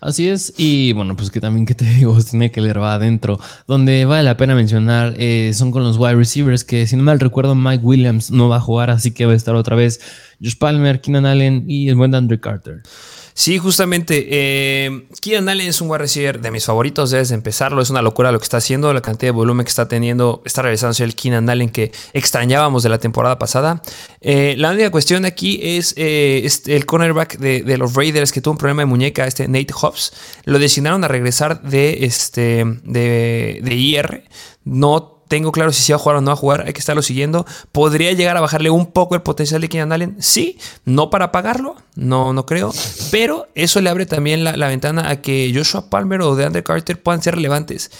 Así 0.00 0.30
es, 0.30 0.54
y 0.56 0.94
bueno, 0.94 1.14
pues 1.14 1.30
que 1.30 1.42
también 1.42 1.66
que 1.66 1.74
te 1.74 1.84
digo, 1.84 2.16
tiene 2.30 2.50
que 2.50 2.62
leer 2.62 2.80
va 2.80 2.94
adentro. 2.94 3.38
Donde 3.66 4.06
vale 4.06 4.22
la 4.22 4.38
pena 4.38 4.54
mencionar 4.54 5.14
eh, 5.18 5.52
son 5.52 5.72
con 5.72 5.84
los 5.84 5.98
wide 5.98 6.14
receivers, 6.14 6.64
que 6.64 6.86
si 6.86 6.96
no 6.96 7.02
mal 7.02 7.20
recuerdo, 7.20 7.54
Mike 7.54 7.84
Williams 7.84 8.30
no 8.30 8.48
va 8.48 8.56
a 8.56 8.60
jugar, 8.60 8.88
así 8.88 9.10
que 9.10 9.26
va 9.26 9.34
a 9.34 9.36
estar 9.36 9.54
otra 9.54 9.76
vez 9.76 10.00
Josh 10.42 10.56
Palmer, 10.56 11.02
Keenan 11.02 11.26
Allen 11.26 11.64
y 11.68 11.90
el 11.90 11.96
buen 11.96 12.14
Andrew 12.14 12.40
Carter. 12.40 12.80
Sí, 13.40 13.56
justamente. 13.56 14.26
Eh, 14.28 15.06
Keenan 15.22 15.48
Allen 15.48 15.68
es 15.68 15.80
un 15.80 15.88
wide 15.88 16.00
receiver 16.00 16.42
de 16.42 16.50
mis 16.50 16.66
favoritos 16.66 17.10
desde 17.10 17.34
empezarlo. 17.34 17.80
Es 17.80 17.88
una 17.88 18.02
locura 18.02 18.32
lo 18.32 18.38
que 18.38 18.42
está 18.42 18.58
haciendo, 18.58 18.92
la 18.92 19.00
cantidad 19.00 19.28
de 19.28 19.34
volumen 19.34 19.64
que 19.64 19.70
está 19.70 19.88
teniendo. 19.88 20.42
Está 20.44 20.60
realizándose 20.60 21.04
el 21.04 21.14
Keenan 21.14 21.48
Allen 21.48 21.70
que 21.70 21.90
extrañábamos 22.12 22.82
de 22.82 22.90
la 22.90 22.98
temporada 22.98 23.38
pasada. 23.38 23.80
Eh, 24.20 24.56
la 24.58 24.72
única 24.72 24.90
cuestión 24.90 25.24
aquí 25.24 25.58
es, 25.62 25.94
eh, 25.96 26.46
el 26.66 26.84
cornerback 26.84 27.38
de, 27.38 27.78
los 27.78 27.94
Raiders 27.94 28.30
que 28.30 28.42
tuvo 28.42 28.52
un 28.52 28.58
problema 28.58 28.82
de 28.82 28.86
muñeca, 28.86 29.26
este 29.26 29.48
Nate 29.48 29.72
Hobbs. 29.72 30.12
Lo 30.44 30.58
designaron 30.58 31.02
a 31.04 31.08
regresar 31.08 31.62
de, 31.62 32.04
este, 32.04 32.62
de 32.84 33.74
IR. 33.74 34.24
No 34.64 35.19
tengo 35.30 35.52
claro 35.52 35.72
si 35.72 35.80
se 35.80 35.92
va 35.92 35.96
a 35.96 36.00
jugar 36.00 36.16
o 36.16 36.20
no 36.20 36.26
va 36.26 36.32
a 36.32 36.36
jugar, 36.36 36.64
hay 36.66 36.72
que 36.72 36.80
estarlo 36.80 37.02
siguiendo. 37.02 37.46
¿Podría 37.70 38.12
llegar 38.12 38.36
a 38.36 38.40
bajarle 38.40 38.68
un 38.68 38.86
poco 38.86 39.14
el 39.14 39.22
potencial 39.22 39.60
de 39.60 39.68
Keenan 39.68 39.92
Allen? 39.92 40.16
Sí, 40.18 40.58
no 40.84 41.08
para 41.08 41.30
pagarlo, 41.30 41.76
no, 41.94 42.32
no 42.32 42.46
creo, 42.46 42.74
pero 43.12 43.46
eso 43.54 43.80
le 43.80 43.90
abre 43.90 44.06
también 44.06 44.42
la, 44.42 44.66
ventana 44.66 45.08
a 45.08 45.22
que 45.22 45.52
Joshua 45.54 45.88
Palmer 45.88 46.20
o 46.22 46.34
DeAndre 46.34 46.64
Carter 46.64 47.00
puedan 47.00 47.22
ser 47.22 47.36
relevantes. 47.36 47.92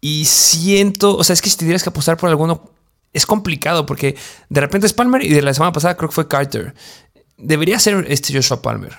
Y 0.00 0.24
siento, 0.24 1.16
o 1.16 1.22
sea, 1.22 1.34
es 1.34 1.40
que 1.40 1.50
si 1.50 1.56
tendrías 1.56 1.84
que 1.84 1.90
apostar 1.90 2.16
por 2.16 2.28
alguno, 2.28 2.72
es 3.12 3.26
complicado 3.26 3.86
porque 3.86 4.16
de 4.48 4.60
repente 4.60 4.88
es 4.88 4.92
Palmer 4.92 5.22
y 5.22 5.28
de 5.28 5.42
la 5.42 5.54
semana 5.54 5.72
pasada 5.72 5.96
creo 5.96 6.08
que 6.08 6.16
fue 6.16 6.26
Carter. 6.26 6.74
Debería 7.38 7.78
ser 7.78 8.06
este 8.08 8.34
Joshua 8.34 8.60
Palmer. 8.60 8.98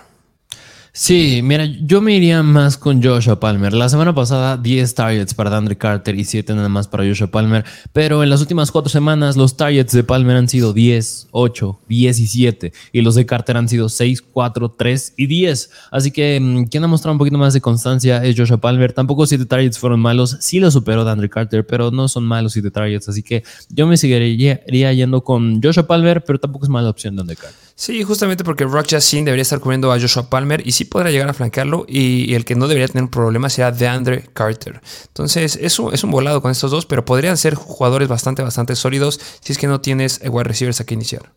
Sí, 0.93 1.39
mira, 1.41 1.63
yo 1.63 2.01
me 2.01 2.13
iría 2.13 2.43
más 2.43 2.75
con 2.75 3.01
Joshua 3.01 3.39
Palmer. 3.39 3.71
La 3.71 3.87
semana 3.87 4.13
pasada 4.13 4.57
10 4.57 4.93
targets 4.93 5.33
para 5.33 5.49
Dandre 5.49 5.77
Carter 5.77 6.19
y 6.19 6.25
7 6.25 6.53
nada 6.53 6.67
más 6.67 6.89
para 6.89 7.05
Joshua 7.05 7.27
Palmer, 7.27 7.63
pero 7.93 8.23
en 8.23 8.29
las 8.29 8.41
últimas 8.41 8.71
4 8.71 8.89
semanas 8.89 9.37
los 9.37 9.55
targets 9.55 9.93
de 9.93 10.03
Palmer 10.03 10.35
han 10.35 10.49
sido 10.49 10.73
10, 10.73 11.29
8, 11.31 11.79
10 11.87 12.19
y 12.19 12.27
7 12.27 12.73
y 12.91 13.01
los 13.03 13.15
de 13.15 13.25
Carter 13.25 13.55
han 13.55 13.69
sido 13.69 13.87
6, 13.87 14.21
4, 14.21 14.75
3 14.77 15.13
y 15.15 15.27
10. 15.27 15.71
Así 15.91 16.11
que 16.11 16.37
mm, 16.41 16.65
quien 16.65 16.83
ha 16.83 16.87
mostrado 16.87 17.13
un 17.13 17.19
poquito 17.19 17.37
más 17.37 17.53
de 17.53 17.61
constancia 17.61 18.21
es 18.25 18.37
Joshua 18.37 18.57
Palmer. 18.57 18.91
Tampoco 18.91 19.25
7 19.25 19.45
targets 19.45 19.79
fueron 19.79 20.01
malos, 20.01 20.39
sí 20.41 20.59
lo 20.59 20.69
superó 20.71 21.05
Dandre 21.05 21.29
Carter, 21.29 21.65
pero 21.65 21.91
no 21.91 22.09
son 22.09 22.25
malos 22.25 22.51
7 22.51 22.69
targets, 22.69 23.07
así 23.07 23.23
que 23.23 23.43
yo 23.69 23.87
me 23.87 23.95
seguiría 23.95 24.91
yendo 24.91 25.23
con 25.23 25.63
Joshua 25.63 25.87
Palmer, 25.87 26.21
pero 26.25 26.37
tampoco 26.37 26.65
es 26.65 26.69
mala 26.69 26.89
opción 26.89 27.15
Dandre 27.15 27.37
Carter. 27.37 27.70
Sí, 27.75 28.03
justamente 28.03 28.43
porque 28.43 28.65
Rock 28.65 28.87
Jacin 28.89 29.25
debería 29.25 29.41
estar 29.41 29.59
cubriendo 29.59 29.91
a 29.91 29.99
Joshua 29.99 30.29
Palmer 30.29 30.65
y 30.65 30.71
sí 30.71 30.85
podrá 30.85 31.09
llegar 31.09 31.29
a 31.29 31.33
flanquearlo 31.33 31.85
y, 31.87 32.33
el 32.35 32.45
que 32.45 32.55
no 32.55 32.67
debería 32.67 32.87
tener 32.87 33.03
un 33.03 33.09
problema 33.09 33.49
sea 33.49 33.71
DeAndre 33.71 34.29
Carter. 34.33 34.81
Entonces 35.07 35.57
es 35.59 35.79
un, 35.79 35.93
es 35.93 36.03
un 36.03 36.11
volado 36.11 36.41
con 36.41 36.51
estos 36.51 36.71
dos, 36.71 36.85
pero 36.85 37.05
podrían 37.05 37.37
ser 37.37 37.55
jugadores 37.55 38.07
bastante, 38.07 38.43
bastante 38.43 38.75
sólidos 38.75 39.19
si 39.41 39.53
es 39.53 39.57
que 39.57 39.67
no 39.67 39.81
tienes 39.81 40.21
wide 40.23 40.43
receivers 40.43 40.79
a 40.81 40.85
que 40.85 40.93
iniciar. 40.93 41.31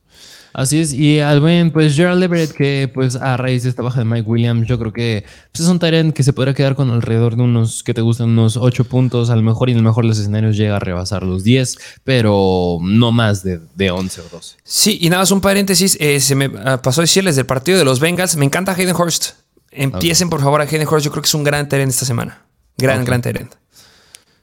Así 0.54 0.80
es, 0.80 0.92
y 0.92 1.18
al 1.18 1.40
buen, 1.40 1.72
pues 1.72 1.96
Gerald 1.96 2.22
Everett, 2.22 2.52
que 2.52 2.88
pues 2.94 3.16
a 3.16 3.36
raíz 3.36 3.64
de 3.64 3.70
esta 3.70 3.82
baja 3.82 3.98
de 3.98 4.04
Mike 4.04 4.22
Williams, 4.22 4.68
yo 4.68 4.78
creo 4.78 4.92
que 4.92 5.24
pues, 5.50 5.64
es 5.64 5.66
un 5.68 5.80
Tyrant 5.80 6.14
que 6.14 6.22
se 6.22 6.32
podría 6.32 6.54
quedar 6.54 6.76
con 6.76 6.90
alrededor 6.90 7.34
de 7.34 7.42
unos, 7.42 7.82
que 7.82 7.92
te 7.92 8.00
gustan, 8.00 8.28
unos 8.28 8.56
8 8.56 8.84
puntos, 8.84 9.30
a 9.30 9.36
lo 9.36 9.42
mejor 9.42 9.68
y 9.68 9.72
en 9.72 9.78
el 9.78 9.84
mejor 9.84 10.04
de 10.04 10.10
los 10.10 10.18
escenarios 10.20 10.56
llega 10.56 10.76
a 10.76 10.78
rebasar 10.78 11.24
los 11.24 11.42
10, 11.42 11.76
pero 12.04 12.78
no 12.80 13.10
más 13.10 13.42
de, 13.42 13.58
de 13.74 13.90
11 13.90 14.20
o 14.20 14.24
12. 14.30 14.56
Sí, 14.62 14.96
y 15.00 15.10
nada 15.10 15.22
más 15.22 15.32
un 15.32 15.40
paréntesis, 15.40 15.96
eh, 15.98 16.20
se 16.20 16.36
me 16.36 16.48
ah, 16.64 16.80
pasó 16.80 17.00
a 17.00 17.02
decirles 17.02 17.34
del 17.34 17.46
partido 17.46 17.76
de 17.76 17.84
los 17.84 17.98
Bengals, 17.98 18.36
me 18.36 18.44
encanta 18.44 18.74
Hayden 18.74 18.94
Hurst. 18.94 19.32
Empiecen 19.72 20.30
por 20.30 20.40
favor 20.40 20.60
a 20.60 20.64
Hayden 20.64 20.86
Hurst, 20.86 21.04
yo 21.04 21.10
creo 21.10 21.22
que 21.22 21.26
es 21.26 21.34
un 21.34 21.42
gran 21.42 21.68
Tyrant 21.68 21.90
esta 21.90 22.06
semana. 22.06 22.44
Gran, 22.78 23.04
gran 23.04 23.22
Tyrant. 23.22 23.54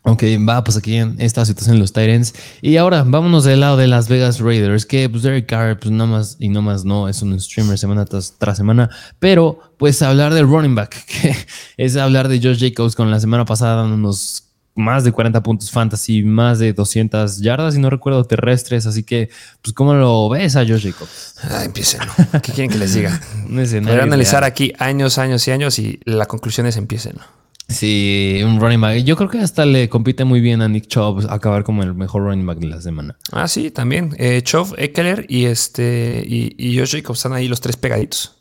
Ok, 0.04 0.24
va, 0.48 0.64
pues 0.64 0.78
aquí 0.78 0.96
en 0.96 1.16
esta 1.20 1.46
situación 1.46 1.78
los 1.78 1.94
Titans. 1.94 2.34
Y 2.62 2.78
ahora 2.78 3.04
vámonos 3.06 3.44
del 3.44 3.60
lado 3.60 3.78
de 3.78 3.86
Las 3.86 4.10
Vegas 4.10 4.40
Raiders, 4.40 4.86
que 4.88 5.08
pues 5.08 5.22
Derek 5.22 5.46
Carr, 5.46 5.78
pues 5.80 5.92
nada 5.92 6.10
más 6.10 6.38
y 6.40 6.50
no 6.50 6.64
más 6.64 6.84
no, 6.84 7.08
es 7.08 7.22
un 7.22 7.40
streamer 7.40 7.78
semana 7.78 8.06
tras, 8.06 8.58
semana. 8.58 8.90
Pero 9.20 9.60
pues 9.78 10.02
hablar 10.02 10.34
del 10.34 10.48
running 10.48 10.74
back, 10.74 11.06
que 11.06 11.36
es 11.78 11.96
hablar 11.98 12.30
de 12.30 12.40
Josh 12.42 12.60
Jacobs 12.60 12.96
con 12.96 13.12
la 13.12 13.20
semana 13.20 13.46
pasada 13.46 13.76
dándonos 13.76 14.46
más 14.74 15.04
de 15.04 15.12
40 15.12 15.44
puntos 15.44 15.70
fantasy, 15.70 16.24
más 16.24 16.58
de 16.58 16.74
200 16.74 17.40
yardas, 17.40 17.76
y 17.76 17.80
no 17.80 17.92
recuerdo, 17.92 18.24
terrestres. 18.24 18.88
Así 18.88 19.04
que, 19.04 19.30
pues, 19.62 19.74
¿cómo 19.74 19.94
lo 19.94 20.30
ves 20.30 20.56
a 20.56 20.66
Josh 20.66 20.90
Jacobs? 20.90 21.36
Ah, 21.44 21.64
empiecen. 21.64 22.02
¿Qué 22.42 22.54
quieren 22.54 22.72
que 22.72 22.78
les 22.80 22.96
diga? 22.96 23.22
Voy 23.48 23.92
a 23.92 24.04
analizar 24.04 24.44
aquí 24.44 24.74
años, 24.80 25.20
años 25.20 25.48
y 25.48 25.52
años 25.52 25.78
y 25.78 26.00
la 26.06 26.26
conclusión 26.26 26.66
es 26.66 26.78
empiecen. 26.78 27.18
Sí, 27.72 28.42
un 28.44 28.60
running 28.60 28.82
back. 28.82 29.04
Yo 29.04 29.16
creo 29.16 29.30
que 29.30 29.40
hasta 29.40 29.66
le 29.66 29.90
compite 29.90 30.26
muy 30.26 30.42
bien 30.42 30.62
a 30.62 30.68
Nick 30.68 30.88
Chubb 30.88 31.26
acabar 31.30 31.64
como 31.64 31.84
el 31.84 31.94
mejor 31.94 32.24
running 32.24 32.46
back 32.46 32.60
de 32.60 32.68
la 32.68 32.82
semana. 32.82 33.18
Ah, 33.32 33.48
sí, 33.48 33.72
también. 33.72 34.16
Eh, 34.18 34.42
Chubb, 34.44 34.76
Eckler 34.78 35.26
y 35.30 35.46
este 35.46 36.24
y, 36.28 36.56
y 36.58 36.78
Josh 36.78 36.96
Jacobs 36.98 37.20
están 37.20 37.34
ahí 37.34 37.48
los 37.48 37.62
tres 37.62 37.78
pegaditos. 37.78 38.36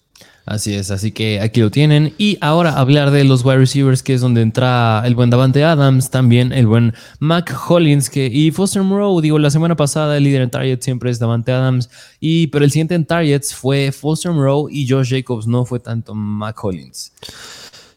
Así 0.46 0.74
es, 0.74 0.90
así 0.90 1.12
que 1.12 1.40
aquí 1.40 1.60
lo 1.60 1.70
tienen. 1.70 2.14
Y 2.18 2.36
ahora 2.40 2.72
hablar 2.72 3.12
de 3.12 3.22
los 3.22 3.44
wide 3.44 3.58
receivers, 3.58 4.02
que 4.02 4.14
es 4.14 4.20
donde 4.20 4.40
entra 4.42 5.00
el 5.04 5.14
buen 5.14 5.30
Davante 5.30 5.62
Adams, 5.62 6.10
también 6.10 6.52
el 6.52 6.66
buen 6.66 6.94
Mac 7.20 7.54
Hollins, 7.68 8.10
que, 8.10 8.26
y 8.26 8.50
Foster 8.50 8.82
Moreau, 8.82 9.20
digo, 9.20 9.38
la 9.38 9.50
semana 9.50 9.76
pasada 9.76 10.16
el 10.16 10.24
líder 10.24 10.42
en 10.42 10.50
targets 10.50 10.84
siempre 10.84 11.10
es 11.10 11.20
Davante 11.20 11.52
Adams, 11.52 11.88
y, 12.18 12.48
pero 12.48 12.64
el 12.64 12.72
siguiente 12.72 12.96
en 12.96 13.04
targets 13.04 13.54
fue 13.54 13.92
Foster 13.92 14.32
Moreau 14.32 14.68
y 14.68 14.88
Josh 14.88 15.10
Jacobs, 15.10 15.46
no 15.46 15.64
fue 15.64 15.78
tanto 15.78 16.14
Mac 16.14 16.56
Hollins. 16.64 17.12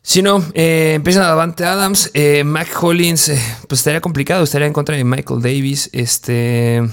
Si 0.05 0.21
no, 0.21 0.43
eh, 0.53 0.95
empieza 0.95 1.21
Davante 1.21 1.63
Adams, 1.63 2.11
eh, 2.13 2.43
Mac 2.43 2.67
Hollins, 2.83 3.29
eh, 3.29 3.39
pues 3.69 3.79
estaría 3.79 4.01
complicado, 4.01 4.43
estaría 4.43 4.67
en 4.67 4.73
contra 4.73 4.97
de 4.97 5.05
Michael 5.05 5.41
Davis. 5.41 5.89
Este, 5.93 6.83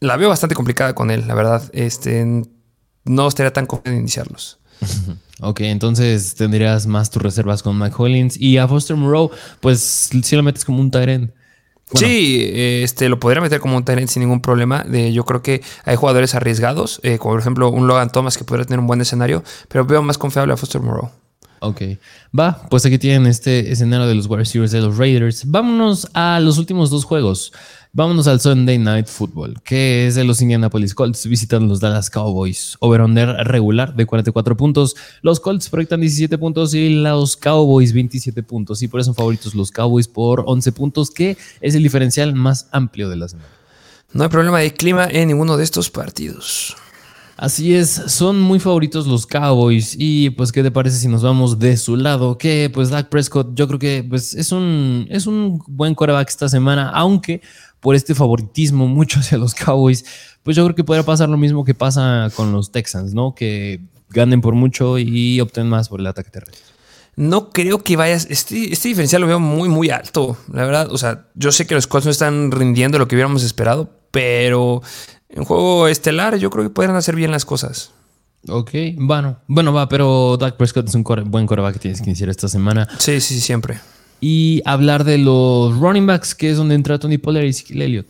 la 0.00 0.16
veo 0.16 0.28
bastante 0.28 0.56
complicada 0.56 0.96
con 0.96 1.12
él, 1.12 1.28
la 1.28 1.34
verdad. 1.34 1.62
Este, 1.72 2.26
no 3.04 3.28
estaría 3.28 3.52
tan 3.52 3.66
cómodo 3.66 3.90
en 3.90 3.98
iniciarlos. 3.98 4.58
Ok, 5.40 5.60
entonces 5.60 6.34
tendrías 6.34 6.88
más 6.88 7.10
tus 7.12 7.22
reservas 7.22 7.62
con 7.62 7.76
Mac 7.76 7.94
Hollins 7.96 8.36
y 8.40 8.58
a 8.58 8.66
Foster 8.66 8.96
Moreau, 8.96 9.30
pues 9.60 10.10
si 10.20 10.34
lo 10.34 10.42
metes 10.42 10.64
como 10.64 10.80
un 10.80 10.90
Tyrant. 10.90 11.30
Sí, 11.94 12.44
este, 12.52 13.08
lo 13.08 13.20
podría 13.20 13.40
meter 13.40 13.60
como 13.60 13.76
un 13.76 13.84
Tyrant 13.84 14.08
sin 14.08 14.22
ningún 14.22 14.42
problema. 14.42 14.82
De, 14.82 15.12
yo 15.12 15.24
creo 15.24 15.40
que 15.40 15.62
hay 15.84 15.94
jugadores 15.94 16.34
arriesgados, 16.34 17.00
como 17.20 17.34
por 17.34 17.40
ejemplo 17.40 17.70
un 17.70 17.86
Logan 17.86 18.10
Thomas 18.10 18.36
que 18.36 18.42
podría 18.42 18.66
tener 18.66 18.80
un 18.80 18.88
buen 18.88 19.00
escenario, 19.00 19.44
pero 19.68 19.84
veo 19.84 20.02
más 20.02 20.18
confiable 20.18 20.54
a 20.54 20.56
Foster 20.56 20.80
Moreau. 20.80 21.12
Ok, 21.60 21.82
va, 22.38 22.66
pues 22.70 22.86
aquí 22.86 22.98
tienen 22.98 23.26
este 23.26 23.72
escenario 23.72 24.06
de 24.06 24.14
los 24.14 24.26
Wide 24.26 24.38
Receivers 24.38 24.72
de 24.72 24.80
los 24.80 24.96
Raiders. 24.96 25.50
Vámonos 25.50 26.08
a 26.14 26.38
los 26.40 26.58
últimos 26.58 26.90
dos 26.90 27.04
juegos. 27.04 27.52
Vámonos 27.92 28.28
al 28.28 28.38
Sunday 28.38 28.78
Night 28.78 29.06
Football, 29.06 29.60
que 29.64 30.06
es 30.06 30.14
de 30.14 30.22
los 30.22 30.42
Indianapolis 30.42 30.94
Colts 30.94 31.26
visitan 31.26 31.68
los 31.68 31.80
Dallas 31.80 32.10
Cowboys. 32.10 32.76
Over-under 32.80 33.28
regular 33.44 33.96
de 33.96 34.06
44 34.06 34.56
puntos. 34.56 34.94
Los 35.22 35.40
Colts 35.40 35.68
proyectan 35.70 36.00
17 36.00 36.36
puntos 36.38 36.74
y 36.74 36.90
los 36.90 37.36
Cowboys 37.36 37.92
27 37.92 38.42
puntos. 38.42 38.82
Y 38.82 38.88
por 38.88 39.00
eso 39.00 39.06
son 39.06 39.14
favoritos 39.14 39.54
los 39.54 39.72
Cowboys 39.72 40.06
por 40.06 40.44
11 40.46 40.70
puntos, 40.72 41.10
que 41.10 41.36
es 41.60 41.74
el 41.74 41.82
diferencial 41.82 42.34
más 42.34 42.68
amplio 42.72 43.08
de 43.08 43.16
la 43.16 43.28
semana. 43.28 43.48
No 44.12 44.22
hay 44.22 44.28
problema 44.28 44.60
de 44.60 44.72
clima 44.72 45.08
en 45.10 45.28
ninguno 45.28 45.56
de 45.56 45.64
estos 45.64 45.90
partidos. 45.90 46.76
Así 47.38 47.72
es, 47.72 47.88
son 47.88 48.40
muy 48.40 48.58
favoritos 48.58 49.06
los 49.06 49.24
Cowboys 49.24 49.94
y 49.96 50.30
pues 50.30 50.50
qué 50.50 50.64
te 50.64 50.72
parece 50.72 50.96
si 50.96 51.06
nos 51.06 51.22
vamos 51.22 51.60
de 51.60 51.76
su 51.76 51.94
lado, 51.94 52.36
que 52.36 52.68
pues 52.74 52.90
Dak 52.90 53.10
Prescott 53.10 53.54
yo 53.54 53.68
creo 53.68 53.78
que 53.78 54.04
pues 54.08 54.34
es 54.34 54.50
un, 54.50 55.06
es 55.08 55.28
un 55.28 55.62
buen 55.68 55.94
quarterback 55.94 56.28
esta 56.28 56.48
semana, 56.48 56.90
aunque 56.90 57.40
por 57.78 57.94
este 57.94 58.16
favoritismo 58.16 58.88
mucho 58.88 59.20
hacia 59.20 59.38
los 59.38 59.54
Cowboys, 59.54 60.04
pues 60.42 60.56
yo 60.56 60.64
creo 60.64 60.74
que 60.74 60.82
podría 60.82 61.04
pasar 61.04 61.28
lo 61.28 61.36
mismo 61.36 61.64
que 61.64 61.74
pasa 61.74 62.28
con 62.34 62.50
los 62.50 62.72
Texans, 62.72 63.14
¿no? 63.14 63.36
Que 63.36 63.82
ganen 64.10 64.40
por 64.40 64.54
mucho 64.54 64.98
y 64.98 65.40
obtengan 65.40 65.70
más 65.70 65.88
por 65.88 66.00
el 66.00 66.08
ataque 66.08 66.30
terrestre. 66.30 66.64
No 67.14 67.50
creo 67.50 67.84
que 67.84 67.96
vayas. 67.96 68.26
Este, 68.30 68.72
este 68.72 68.88
diferencial 68.88 69.20
lo 69.20 69.28
veo 69.28 69.38
muy, 69.38 69.68
muy 69.68 69.90
alto. 69.90 70.36
La 70.52 70.64
verdad, 70.64 70.90
o 70.90 70.98
sea, 70.98 71.26
yo 71.36 71.52
sé 71.52 71.68
que 71.68 71.76
los 71.76 71.86
Colts 71.86 72.06
no 72.06 72.10
están 72.10 72.50
rindiendo 72.50 72.98
lo 72.98 73.06
que 73.06 73.14
hubiéramos 73.14 73.44
esperado, 73.44 73.90
pero 74.10 74.82
en 75.28 75.44
juego 75.44 75.88
estelar 75.88 76.36
yo 76.36 76.50
creo 76.50 76.64
que 76.64 76.70
podrían 76.70 76.96
hacer 76.96 77.14
bien 77.14 77.30
las 77.30 77.44
cosas. 77.44 77.92
Ok, 78.48 78.70
bueno, 78.96 79.38
bueno, 79.46 79.72
va, 79.72 79.88
pero 79.88 80.36
Dak 80.38 80.56
Prescott 80.56 80.88
es 80.88 80.94
un 80.94 81.04
buen 81.26 81.46
coreback 81.46 81.74
que 81.74 81.80
tienes 81.80 82.00
que 82.00 82.08
iniciar 82.08 82.30
esta 82.30 82.48
semana. 82.48 82.88
Sí, 82.98 83.20
sí, 83.20 83.40
siempre. 83.40 83.80
Y 84.20 84.62
hablar 84.64 85.04
de 85.04 85.18
los 85.18 85.76
running 85.78 86.06
backs, 86.06 86.34
que 86.34 86.50
es 86.50 86.56
donde 86.56 86.74
entra 86.74 86.98
Tony 86.98 87.18
Pollard 87.18 87.44
y 87.44 87.48
Ezekiel 87.48 87.82
Elliott. 87.82 88.06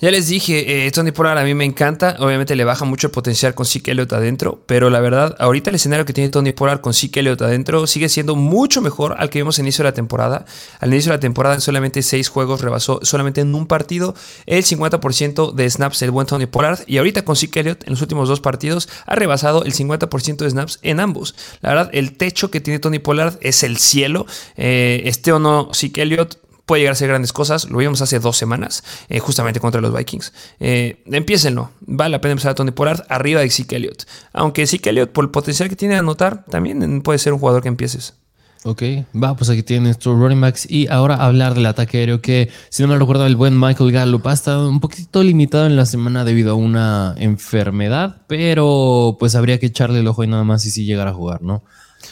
Ya 0.00 0.12
les 0.12 0.28
dije, 0.28 0.86
eh, 0.86 0.90
Tony 0.92 1.10
Pollard 1.10 1.38
a 1.38 1.42
mí 1.42 1.54
me 1.54 1.64
encanta. 1.64 2.14
Obviamente 2.20 2.54
le 2.54 2.62
baja 2.62 2.84
mucho 2.84 3.08
el 3.08 3.10
potencial 3.10 3.56
con 3.56 3.66
Zeke 3.66 3.90
Elliott 3.90 4.12
adentro. 4.12 4.62
Pero 4.66 4.90
la 4.90 5.00
verdad, 5.00 5.34
ahorita 5.40 5.70
el 5.70 5.76
escenario 5.76 6.04
que 6.06 6.12
tiene 6.12 6.30
Tony 6.30 6.52
Pollard 6.52 6.80
con 6.80 6.94
Zeke 6.94 7.18
Elliott 7.18 7.42
adentro 7.42 7.84
sigue 7.88 8.08
siendo 8.08 8.36
mucho 8.36 8.80
mejor 8.80 9.16
al 9.18 9.28
que 9.28 9.40
vimos 9.40 9.58
al 9.58 9.64
inicio 9.64 9.82
de 9.82 9.90
la 9.90 9.94
temporada. 9.94 10.44
Al 10.78 10.92
inicio 10.92 11.10
de 11.10 11.16
la 11.16 11.20
temporada, 11.20 11.56
en 11.56 11.60
solamente 11.60 12.02
6 12.02 12.28
juegos, 12.28 12.60
rebasó 12.60 13.00
solamente 13.02 13.40
en 13.40 13.52
un 13.56 13.66
partido 13.66 14.14
el 14.46 14.62
50% 14.62 15.52
de 15.52 15.68
snaps 15.68 15.98
del 15.98 16.12
buen 16.12 16.28
Tony 16.28 16.46
Pollard. 16.46 16.78
Y 16.86 16.98
ahorita 16.98 17.22
con 17.22 17.34
Zeke 17.34 17.58
Elliott, 17.58 17.82
en 17.82 17.90
los 17.90 18.00
últimos 18.00 18.28
dos 18.28 18.38
partidos, 18.40 18.88
ha 19.04 19.16
rebasado 19.16 19.64
el 19.64 19.74
50% 19.74 20.36
de 20.36 20.50
snaps 20.50 20.78
en 20.82 21.00
ambos. 21.00 21.34
La 21.60 21.70
verdad, 21.70 21.90
el 21.92 22.16
techo 22.16 22.52
que 22.52 22.60
tiene 22.60 22.78
Tony 22.78 23.00
Pollard 23.00 23.36
es 23.40 23.64
el 23.64 23.78
cielo. 23.78 24.26
Eh, 24.56 25.02
este 25.06 25.32
o 25.32 25.40
no, 25.40 25.70
Zeke 25.74 26.02
Elliott 26.02 26.38
puede 26.68 26.82
llegar 26.82 26.92
a 26.92 26.96
ser 26.96 27.08
grandes 27.08 27.32
cosas. 27.32 27.68
Lo 27.70 27.78
vimos 27.78 28.00
hace 28.02 28.20
dos 28.20 28.36
semanas, 28.36 28.84
eh, 29.08 29.18
justamente 29.18 29.58
contra 29.58 29.80
los 29.80 29.92
Vikings. 29.92 30.32
Eh, 30.60 31.02
empiécenlo. 31.06 31.70
Vale 31.80 32.12
la 32.12 32.20
pena 32.20 32.32
empezar 32.32 32.52
a 32.52 32.54
Tony 32.54 32.70
Pollard 32.70 33.04
arriba 33.08 33.40
de 33.40 33.50
Zeke 33.50 33.76
Elliott. 33.76 34.04
Aunque 34.32 34.66
Zeke 34.66 34.90
Elliott, 34.90 35.10
por 35.10 35.24
el 35.24 35.30
potencial 35.30 35.68
que 35.68 35.76
tiene 35.76 35.96
a 35.96 36.00
anotar, 36.00 36.44
también 36.44 37.00
puede 37.00 37.18
ser 37.18 37.32
un 37.32 37.40
jugador 37.40 37.62
que 37.62 37.68
empieces. 37.68 38.14
Ok, 38.64 38.82
va, 39.14 39.34
pues 39.36 39.48
aquí 39.50 39.62
tienen 39.62 39.88
estos 39.88 40.18
running 40.18 40.40
backs. 40.40 40.70
Y 40.70 40.88
ahora 40.88 41.14
hablar 41.14 41.54
del 41.54 41.64
ataque 41.64 41.98
aéreo, 41.98 42.20
que 42.20 42.50
si 42.68 42.82
no 42.82 42.88
me 42.88 42.98
recuerdo, 42.98 43.24
el 43.24 43.36
buen 43.36 43.58
Michael 43.58 43.90
Gallup 43.90 44.26
ha 44.26 44.34
estado 44.34 44.68
un 44.68 44.80
poquito 44.80 45.22
limitado 45.22 45.66
en 45.66 45.74
la 45.74 45.86
semana 45.86 46.24
debido 46.24 46.52
a 46.52 46.54
una 46.54 47.14
enfermedad, 47.16 48.22
pero 48.26 49.16
pues 49.18 49.34
habría 49.36 49.58
que 49.58 49.66
echarle 49.66 50.00
el 50.00 50.06
ojo 50.06 50.22
y 50.22 50.26
nada 50.26 50.44
más 50.44 50.66
y 50.66 50.70
si 50.70 50.84
llegara 50.84 51.12
a 51.12 51.14
jugar, 51.14 51.40
¿no? 51.40 51.62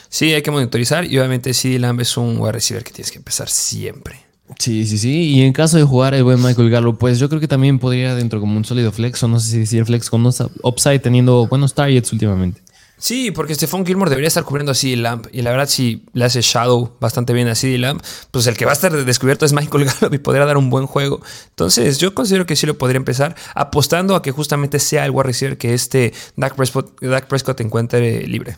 Sí, 0.08 0.32
hay 0.32 0.42
que 0.42 0.50
monitorizar 0.50 1.04
y 1.04 1.18
obviamente 1.18 1.52
CD 1.52 1.78
Lamb 1.78 2.00
es 2.00 2.16
un 2.16 2.38
wide 2.38 2.52
receiver 2.52 2.82
que 2.82 2.92
tienes 2.92 3.10
que 3.10 3.18
empezar 3.18 3.48
siempre. 3.48 4.25
Sí, 4.58 4.86
sí, 4.86 4.98
sí. 4.98 5.34
Y 5.34 5.42
en 5.42 5.52
caso 5.52 5.76
de 5.76 5.84
jugar 5.84 6.14
el 6.14 6.24
buen 6.24 6.42
Michael 6.42 6.70
Gallo, 6.70 6.94
pues 6.94 7.18
yo 7.18 7.28
creo 7.28 7.40
que 7.40 7.48
también 7.48 7.78
podría 7.78 8.14
dentro 8.14 8.40
como 8.40 8.56
un 8.56 8.64
sólido 8.64 8.92
flex, 8.92 9.22
o 9.22 9.28
no 9.28 9.40
sé 9.40 9.50
si 9.50 9.58
decir 9.58 9.84
flex 9.84 10.08
con 10.08 10.24
upside 10.26 11.00
teniendo 11.00 11.46
buenos 11.46 11.74
targets 11.74 12.12
últimamente. 12.12 12.62
Sí, 12.98 13.30
porque 13.30 13.54
Stephon 13.54 13.84
Gilmore 13.84 14.08
debería 14.08 14.28
estar 14.28 14.44
cubriendo 14.44 14.72
así 14.72 14.94
el 14.94 15.02
Lamp. 15.02 15.26
Y 15.30 15.42
la 15.42 15.50
verdad, 15.50 15.68
si 15.68 16.04
le 16.14 16.24
hace 16.24 16.40
Shadow 16.40 16.96
bastante 16.98 17.34
bien 17.34 17.46
así 17.48 17.74
el 17.74 17.82
Lamp, 17.82 18.02
pues 18.30 18.46
el 18.46 18.56
que 18.56 18.64
va 18.64 18.70
a 18.70 18.74
estar 18.74 18.92
descubierto 19.04 19.44
es 19.44 19.52
Michael 19.52 19.84
Gallup 20.00 20.14
y 20.14 20.18
podría 20.18 20.46
dar 20.46 20.56
un 20.56 20.70
buen 20.70 20.86
juego. 20.86 21.20
Entonces, 21.50 21.98
yo 21.98 22.14
considero 22.14 22.46
que 22.46 22.56
sí 22.56 22.66
lo 22.66 22.78
podría 22.78 22.96
empezar 22.96 23.36
apostando 23.54 24.16
a 24.16 24.22
que 24.22 24.32
justamente 24.32 24.78
sea 24.78 25.04
el 25.04 25.10
wide 25.10 25.24
receiver 25.24 25.58
que 25.58 25.74
este 25.74 26.14
Dak 26.36 26.54
Prescott, 26.56 26.98
Dak 27.02 27.26
Prescott 27.26 27.60
encuentre 27.60 28.26
libre. 28.26 28.56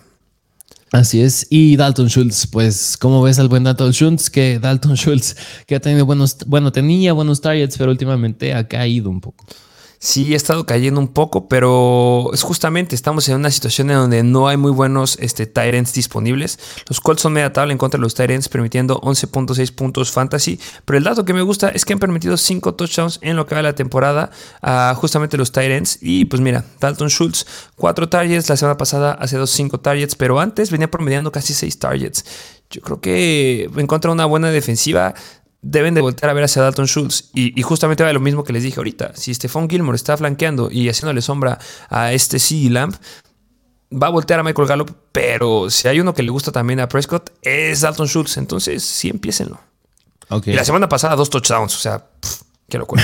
Así 0.93 1.21
es. 1.21 1.47
Y 1.51 1.77
Dalton 1.77 2.09
Schultz, 2.09 2.47
pues, 2.47 2.97
¿cómo 2.97 3.23
ves 3.23 3.39
al 3.39 3.49
buen 3.49 3.65
Dalton 3.65 3.93
Schultz? 3.93 4.31
Que 4.31 4.59
Dalton 4.59 4.97
Schultz, 4.97 5.37
que 5.67 5.75
ha 5.75 5.81
tenido 5.81 6.07
buenos, 6.07 6.39
bueno, 6.47 6.73
tenía 6.73 7.13
buenos 7.13 7.41
targets, 7.41 7.77
pero 7.77 7.91
últimamente 7.91 8.55
ha 8.55 8.67
caído 8.67 9.11
un 9.11 9.21
poco. 9.21 9.45
Sí, 10.01 10.33
ha 10.33 10.37
estado 10.37 10.65
cayendo 10.65 11.01
un 11.01 11.09
poco, 11.09 11.49
pero 11.49 12.31
es 12.33 12.43
justamente 12.43 12.95
estamos 12.95 13.29
en 13.29 13.35
una 13.35 13.51
situación 13.51 13.91
en 13.91 13.97
donde 13.97 14.23
no 14.23 14.47
hay 14.47 14.57
muy 14.57 14.71
buenos 14.71 15.19
este, 15.21 15.47
Tyrants 15.47 15.93
disponibles. 15.93 16.61
Los 16.89 17.01
Colts 17.01 17.23
son 17.23 17.33
media 17.33 17.53
tabla 17.53 17.73
en 17.73 17.79
contra 17.79 17.99
de 17.99 18.03
los 18.03 18.15
Tyrants, 18.15 18.49
permitiendo 18.49 19.01
11.6 19.01 19.75
puntos 19.75 20.13
fantasy. 20.13 20.61
Pero 20.85 20.99
el 20.99 21.05
dato 21.05 21.25
que 21.25 21.35
me 21.35 21.43
gusta 21.43 21.71
es 21.71 21.85
que 21.85 21.95
han 21.95 21.99
permitido 21.99 22.37
5 22.37 22.75
touchdowns 22.75 23.19
en 23.23 23.35
lo 23.35 23.47
que 23.47 23.57
va 23.57 23.59
de 23.59 23.65
la 23.65 23.75
temporada 23.75 24.31
a 24.63 24.95
justamente 24.95 25.37
los 25.37 25.51
Tyrants. 25.51 25.99
Y 26.01 26.27
pues 26.27 26.41
mira, 26.41 26.65
Dalton 26.79 27.09
Schultz, 27.09 27.45
4 27.75 28.09
targets. 28.09 28.49
La 28.49 28.57
semana 28.57 28.77
pasada 28.77 29.15
hace 29.15 29.37
2 29.37 29.51
5 29.51 29.81
targets, 29.81 30.15
pero 30.15 30.39
antes 30.39 30.71
venía 30.71 30.89
promediando 30.89 31.33
casi 31.33 31.55
6 31.55 31.77
targets. 31.77 32.25
Yo 32.71 32.83
creo 32.83 33.01
que 33.01 33.71
en 33.77 33.87
contra 33.87 34.13
una 34.13 34.27
buena 34.27 34.51
defensiva 34.51 35.15
deben 35.63 35.95
de 35.95 36.01
voltear 36.01 36.31
a 36.31 36.33
ver 36.35 36.45
hacia 36.45 36.63
Dalton 36.63 36.87
Schultz. 36.87 37.31
Y, 37.35 37.61
justamente 37.63 38.05
va 38.05 38.13
lo 38.13 38.21
mismo 38.21 38.45
que 38.45 38.53
les 38.53 38.63
dije 38.63 38.79
ahorita. 38.79 39.13
Si 39.15 39.35
Stephon 39.35 39.69
Gilmore 39.69 39.97
está 39.97 40.17
flanqueando 40.17 40.71
y 40.71 40.89
haciéndole 40.89 41.23
sombra 41.23 41.59
a 41.89 42.13
este 42.13 42.39
C. 42.39 42.69
Lamp, 42.71 42.97
va 43.93 44.09
a 44.09 44.11
voltear 44.11 44.41
a 44.41 44.43
Michael 44.43 44.69
Gallup. 44.69 44.91
Pero 45.13 45.71
si 45.71 45.89
hay 45.89 46.01
uno 46.01 46.15
que 46.15 46.23
le 46.23 46.31
gusta 46.31 46.53
también 46.53 46.81
a 46.81 46.89
Prescott, 46.89 47.31
es 47.43 47.81
Dalton 47.81 48.07
Schultz. 48.07 48.37
Entonces, 48.37 48.83
sí, 48.85 49.09
empiecenlo. 49.09 49.61
Y 50.45 50.53
la 50.53 50.65
semana 50.65 50.89
pasada, 50.89 51.17
dos 51.17 51.31
touchdowns. 51.31 51.75
O 51.75 51.79
sea, 51.79 52.07
Qué 52.71 52.77
locura. 52.77 53.03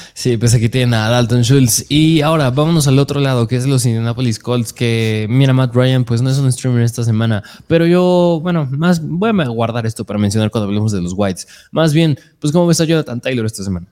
sí, 0.14 0.36
pues 0.36 0.54
aquí 0.54 0.68
tienen 0.68 0.94
a 0.94 1.08
Dalton 1.08 1.42
Schultz. 1.42 1.86
Y 1.88 2.20
ahora 2.20 2.50
vámonos 2.50 2.86
al 2.86 3.00
otro 3.00 3.18
lado, 3.18 3.48
que 3.48 3.56
es 3.56 3.66
los 3.66 3.84
Indianapolis 3.84 4.38
Colts, 4.38 4.72
que 4.72 5.26
mira, 5.28 5.52
Matt 5.52 5.74
Ryan, 5.74 6.04
pues 6.04 6.22
no 6.22 6.30
es 6.30 6.38
un 6.38 6.52
streamer 6.52 6.82
esta 6.82 7.02
semana, 7.02 7.42
pero 7.66 7.84
yo, 7.84 8.38
bueno, 8.40 8.68
más 8.70 9.04
voy 9.04 9.30
a 9.30 9.48
guardar 9.48 9.86
esto 9.86 10.04
para 10.04 10.20
mencionar 10.20 10.52
cuando 10.52 10.68
hablemos 10.68 10.92
de 10.92 11.02
los 11.02 11.14
Whites. 11.16 11.48
Más 11.72 11.92
bien, 11.92 12.16
pues 12.38 12.52
cómo 12.52 12.68
ves 12.68 12.80
a 12.80 12.84
Jonathan 12.84 13.20
Taylor 13.20 13.44
esta 13.44 13.64
semana. 13.64 13.88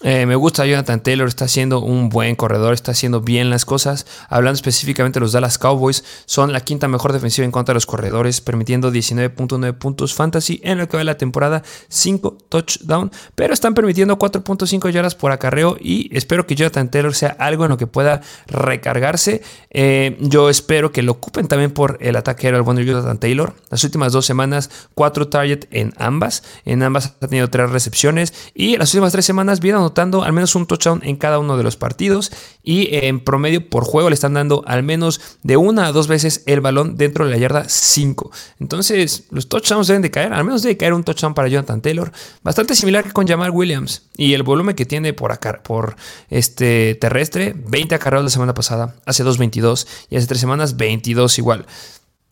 Eh, 0.00 0.26
me 0.26 0.36
gusta 0.36 0.64
Jonathan 0.64 1.02
Taylor, 1.02 1.26
está 1.26 1.46
haciendo 1.46 1.80
un 1.80 2.08
buen 2.08 2.36
corredor, 2.36 2.72
está 2.72 2.92
haciendo 2.92 3.20
bien 3.20 3.50
las 3.50 3.64
cosas. 3.64 4.06
Hablando 4.28 4.54
específicamente 4.54 5.18
de 5.18 5.22
los 5.22 5.32
Dallas 5.32 5.58
Cowboys, 5.58 6.04
son 6.24 6.52
la 6.52 6.60
quinta 6.60 6.86
mejor 6.86 7.12
defensiva 7.12 7.44
en 7.44 7.50
contra 7.50 7.72
de 7.72 7.76
los 7.76 7.86
corredores, 7.86 8.40
permitiendo 8.40 8.92
19.9 8.92 9.72
puntos 9.74 10.14
fantasy 10.14 10.60
en 10.62 10.78
lo 10.78 10.88
que 10.88 10.96
va 10.96 11.00
de 11.00 11.04
la 11.04 11.18
temporada, 11.18 11.64
5 11.88 12.38
touchdown, 12.48 13.10
pero 13.34 13.52
están 13.52 13.74
permitiendo 13.74 14.18
4.5 14.18 14.88
yardas 14.90 15.16
por 15.16 15.32
acarreo 15.32 15.76
y 15.80 16.16
espero 16.16 16.46
que 16.46 16.54
Jonathan 16.54 16.90
Taylor 16.90 17.14
sea 17.14 17.30
algo 17.38 17.64
en 17.64 17.70
lo 17.70 17.76
que 17.76 17.88
pueda 17.88 18.20
recargarse. 18.46 19.42
Eh, 19.70 20.16
yo 20.20 20.48
espero 20.48 20.92
que 20.92 21.02
lo 21.02 21.12
ocupen 21.12 21.48
también 21.48 21.72
por 21.72 21.98
el 22.00 22.14
ataque 22.14 22.46
al 22.48 22.62
buen 22.62 22.78
Jonathan 22.78 23.18
Taylor. 23.18 23.54
Las 23.68 23.82
últimas 23.82 24.12
dos 24.12 24.26
semanas, 24.26 24.70
4 24.94 25.28
targets 25.28 25.66
en 25.72 25.92
ambas. 25.96 26.44
En 26.64 26.84
ambas 26.84 27.16
ha 27.20 27.26
tenido 27.26 27.50
3 27.50 27.70
recepciones 27.70 28.32
y 28.54 28.76
las 28.76 28.94
últimas 28.94 29.10
3 29.10 29.24
semanas 29.24 29.58
vieron 29.58 29.87
anotando 29.88 30.22
al 30.22 30.34
menos 30.34 30.54
un 30.54 30.66
touchdown 30.66 31.00
en 31.02 31.16
cada 31.16 31.38
uno 31.38 31.56
de 31.56 31.62
los 31.62 31.76
partidos 31.76 32.30
y 32.62 32.88
en 32.94 33.20
promedio 33.20 33.68
por 33.70 33.84
juego 33.84 34.10
le 34.10 34.14
están 34.14 34.34
dando 34.34 34.62
al 34.66 34.82
menos 34.82 35.38
de 35.42 35.56
una 35.56 35.86
a 35.86 35.92
dos 35.92 36.08
veces 36.08 36.42
el 36.44 36.60
balón 36.60 36.96
dentro 36.96 37.24
de 37.24 37.30
la 37.30 37.38
yarda 37.38 37.64
5. 37.66 38.30
Entonces 38.60 39.24
los 39.30 39.48
touchdowns 39.48 39.86
deben 39.86 40.02
de 40.02 40.10
caer, 40.10 40.34
al 40.34 40.44
menos 40.44 40.62
debe 40.62 40.76
caer 40.76 40.92
un 40.92 41.04
touchdown 41.04 41.32
para 41.32 41.48
Jonathan 41.48 41.80
Taylor, 41.80 42.12
bastante 42.42 42.74
similar 42.74 43.02
que 43.02 43.12
con 43.12 43.26
Jamal 43.26 43.50
Williams 43.50 44.02
y 44.14 44.34
el 44.34 44.42
volumen 44.42 44.76
que 44.76 44.84
tiene 44.84 45.14
por, 45.14 45.32
acá, 45.32 45.62
por 45.62 45.96
este 46.28 46.94
terrestre, 46.96 47.54
20 47.56 47.94
acarreos 47.94 48.24
la 48.24 48.30
semana 48.30 48.52
pasada, 48.52 48.94
hace 49.06 49.24
2.22 49.24 49.86
y 50.10 50.16
hace 50.16 50.26
tres 50.26 50.40
semanas 50.40 50.76
22 50.76 51.38
igual. 51.38 51.66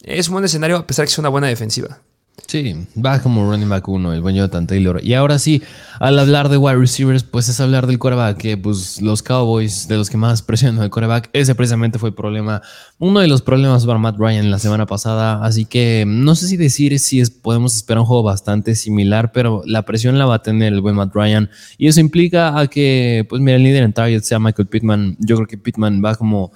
Es 0.02 0.28
un 0.28 0.34
buen 0.34 0.44
escenario 0.44 0.76
a 0.76 0.86
pesar 0.86 1.06
que 1.06 1.12
es 1.12 1.18
una 1.18 1.30
buena 1.30 1.46
defensiva. 1.46 2.00
Sí, 2.46 2.76
va 3.04 3.20
como 3.20 3.50
running 3.50 3.68
back 3.68 3.88
uno, 3.88 4.12
el 4.12 4.20
buen 4.20 4.36
Jonathan 4.36 4.66
Taylor. 4.66 5.00
Y 5.02 5.14
ahora 5.14 5.38
sí, 5.38 5.62
al 5.98 6.18
hablar 6.18 6.48
de 6.48 6.56
wide 6.56 6.76
receivers, 6.76 7.24
pues 7.24 7.48
es 7.48 7.58
hablar 7.60 7.86
del 7.86 7.98
quarterback, 7.98 8.36
que 8.36 8.56
pues 8.56 9.02
los 9.02 9.22
Cowboys, 9.22 9.88
de 9.88 9.96
los 9.96 10.10
que 10.10 10.16
más 10.16 10.42
presionan 10.46 10.84
el 10.84 10.90
quarterback, 10.90 11.30
ese 11.32 11.54
precisamente 11.54 11.98
fue 11.98 12.10
el 12.10 12.14
problema, 12.14 12.62
uno 12.98 13.20
de 13.20 13.26
los 13.26 13.42
problemas 13.42 13.84
para 13.84 13.98
Matt 13.98 14.16
Ryan 14.18 14.50
la 14.50 14.58
semana 14.60 14.86
pasada. 14.86 15.44
Así 15.44 15.64
que 15.64 16.04
no 16.06 16.36
sé 16.36 16.46
si 16.46 16.56
decir 16.56 16.98
si 17.00 17.24
podemos 17.24 17.74
esperar 17.74 18.00
un 18.00 18.06
juego 18.06 18.22
bastante 18.22 18.76
similar, 18.76 19.32
pero 19.32 19.62
la 19.66 19.82
presión 19.82 20.16
la 20.18 20.26
va 20.26 20.36
a 20.36 20.42
tener 20.42 20.72
el 20.72 20.82
buen 20.82 20.94
Matt 20.94 21.14
Ryan. 21.14 21.50
Y 21.78 21.88
eso 21.88 22.00
implica 22.00 22.58
a 22.60 22.68
que, 22.68 23.26
pues 23.28 23.42
mira, 23.42 23.56
el 23.56 23.64
líder 23.64 23.82
en 23.82 23.92
target 23.92 24.22
sea 24.22 24.38
Michael 24.38 24.68
Pittman. 24.68 25.16
Yo 25.18 25.36
creo 25.36 25.48
que 25.48 25.58
Pittman 25.58 26.00
va 26.04 26.14
como 26.14 26.52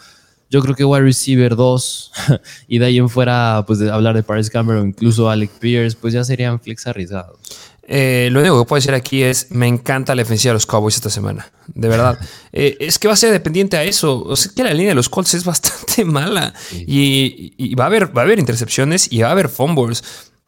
Yo 0.51 0.61
creo 0.61 0.75
que 0.75 0.85
wide 0.85 1.03
receiver 1.03 1.55
2 1.55 2.13
y 2.69 2.79
de 2.79 2.87
ahí 2.87 2.99
en 2.99 3.09
fuera, 3.09 3.65
pues 3.67 3.79
de 3.79 3.91
hablar 3.91 4.17
de 4.17 4.23
Paris 4.23 4.51
Cameron 4.51 4.83
o 4.83 4.87
incluso 4.87 5.31
Alec 5.31 5.51
Pierce, 5.61 5.97
pues 5.99 6.13
ya 6.13 6.25
serían 6.25 6.61
flex 6.61 6.87
arriesgados. 6.87 7.39
Eh, 7.93 8.29
lo 8.31 8.39
único 8.39 8.63
que 8.63 8.69
puedo 8.69 8.79
decir 8.79 8.95
aquí 8.95 9.25
es, 9.25 9.51
me 9.51 9.67
encanta 9.67 10.15
la 10.15 10.23
defensiva 10.23 10.51
de 10.51 10.55
los 10.55 10.67
Cowboys 10.67 10.95
esta 10.95 11.11
semana, 11.11 11.51
de 11.67 11.89
verdad. 11.89 12.19
Eh, 12.53 12.77
es 12.81 12.99
que 12.99 13.07
va 13.07 13.15
a 13.15 13.17
ser 13.17 13.31
dependiente 13.31 13.77
a 13.77 13.85
eso. 13.85 14.25
O 14.25 14.35
sea, 14.35 14.51
que 14.53 14.65
la 14.65 14.75
línea 14.75 14.89
de 14.89 14.97
los 14.97 15.09
Colts 15.09 15.35
es 15.35 15.45
bastante 15.45 16.05
mala 16.05 16.53
y, 16.73 17.77
va, 17.77 17.85
a 17.85 17.87
haber, 17.87 18.17
va 18.17 18.23
a 18.23 18.25
haber 18.25 18.41
intercepciones 18.41 19.07
y 19.13 19.23
va 19.23 19.29
a 19.29 19.31
haber 19.31 19.49
fumbles. 19.49 20.03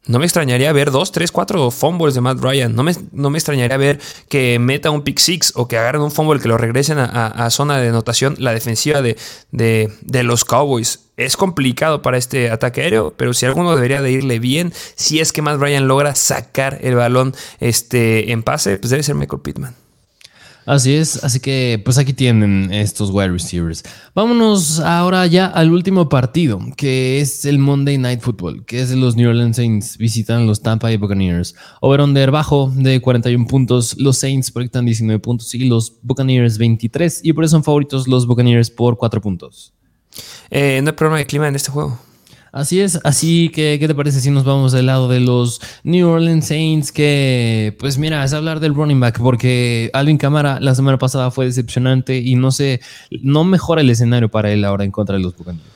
No 0.05 0.19
me 0.19 0.25
extrañaría 0.25 0.73
ver 0.73 0.91
dos, 0.91 1.13
tres, 1.13 1.31
cuatro 1.31 1.71
fumbles 1.71 2.13
de 2.13 2.19
Matt 2.19 2.39
Ryan. 2.41 2.75
No 2.75 2.83
me, 2.83 2.93
no 3.13 3.29
me 3.29 3.37
extrañaría 3.37 3.77
ver 3.77 4.01
que 4.27 4.59
meta 4.59 4.91
un 4.91 5.03
pick 5.03 5.17
six 5.17 5.53
o 5.55 5.69
que 5.69 5.77
agarren 5.77 6.01
un 6.01 6.11
fumble 6.11 6.41
que 6.41 6.49
lo 6.49 6.57
regresen 6.57 6.97
a, 6.99 7.49
zona 7.49 7.77
de 7.77 7.87
anotación 7.87 8.35
la 8.37 8.53
defensiva 8.53 9.01
de, 9.01 9.17
de, 9.51 10.23
los 10.23 10.43
Cowboys. 10.43 11.05
Es 11.15 11.37
complicado 11.37 12.01
para 12.01 12.17
este 12.17 12.51
ataque 12.51 12.81
aéreo, 12.81 13.13
pero 13.15 13.33
si 13.33 13.45
alguno 13.45 13.75
debería 13.75 14.01
de 14.01 14.11
irle 14.11 14.39
bien, 14.39 14.73
si 14.95 15.21
es 15.21 15.31
que 15.31 15.41
Matt 15.41 15.61
Ryan 15.61 15.87
logra 15.87 16.15
sacar 16.15 16.79
el 16.81 16.95
balón 16.95 17.33
este, 17.61 18.31
en 18.31 18.43
pase, 18.43 18.77
pues 18.77 18.89
debe 18.89 19.03
ser 19.03 19.15
Michael 19.15 19.41
Pittman. 19.41 19.82
Así 20.65 20.93
es, 20.93 21.23
así 21.23 21.39
que 21.41 21.81
pues 21.83 21.97
aquí 21.97 22.13
tienen 22.13 22.71
estos 22.71 23.09
wide 23.09 23.29
receivers. 23.29 23.83
Vámonos 24.15 24.79
ahora 24.79 25.27
ya 25.27 25.47
al 25.47 25.71
último 25.71 26.07
partido, 26.07 26.59
que 26.77 27.19
es 27.19 27.43
el 27.43 27.59
Monday 27.59 27.97
Night 27.97 28.21
Football, 28.21 28.65
que 28.65 28.81
es 28.81 28.91
los 28.91 29.17
New 29.17 29.29
Orleans 29.29 29.57
Saints, 29.57 29.97
visitan 29.97 30.47
los 30.47 30.61
Tampa 30.61 30.87
Bay 30.87 30.97
Buccaneers. 30.97 31.53
Over-under 31.81 32.31
bajo 32.31 32.71
de 32.75 33.01
41 33.01 33.45
puntos, 33.45 33.97
los 33.97 34.17
Saints 34.17 34.51
proyectan 34.51 34.85
19 34.85 35.19
puntos 35.19 35.53
y 35.53 35.67
los 35.67 35.93
Buccaneers 36.01 36.57
23, 36.57 37.21
y 37.23 37.33
por 37.33 37.43
eso 37.43 37.51
son 37.51 37.63
favoritos 37.63 38.07
los 38.07 38.25
Buccaneers 38.25 38.69
por 38.69 38.97
4 38.97 39.19
puntos. 39.19 39.73
Eh, 40.49 40.79
no 40.81 40.91
hay 40.91 40.95
problema 40.95 41.17
de 41.17 41.25
clima 41.25 41.47
en 41.47 41.55
este 41.55 41.71
juego. 41.71 41.99
Así 42.53 42.81
es, 42.81 42.99
así 43.03 43.49
que, 43.49 43.77
¿qué 43.79 43.87
te 43.87 43.95
parece 43.95 44.21
si 44.21 44.29
nos 44.29 44.43
vamos 44.43 44.71
del 44.71 44.85
lado 44.85 45.07
de 45.07 45.19
los 45.19 45.59
New 45.83 46.07
Orleans 46.07 46.45
Saints? 46.45 46.91
Que, 46.91 47.75
pues 47.79 47.97
mira, 47.97 48.23
es 48.23 48.31
hablar 48.31 48.59
del 48.59 48.75
running 48.75 48.99
back, 48.99 49.19
porque 49.19 49.89
Alvin 49.91 50.19
Camara 50.19 50.59
la 50.59 50.75
semana 50.75 50.99
pasada 50.99 51.31
fue 51.31 51.45
decepcionante 51.45 52.19
y 52.19 52.35
no 52.35 52.51
sé, 52.51 52.79
no 53.23 53.43
mejora 53.43 53.81
el 53.81 53.89
escenario 53.89 54.29
para 54.29 54.51
él 54.51 54.65
ahora 54.65 54.83
en 54.83 54.91
contra 54.91 55.17
de 55.17 55.23
los 55.23 55.35
Buccaneers. 55.35 55.72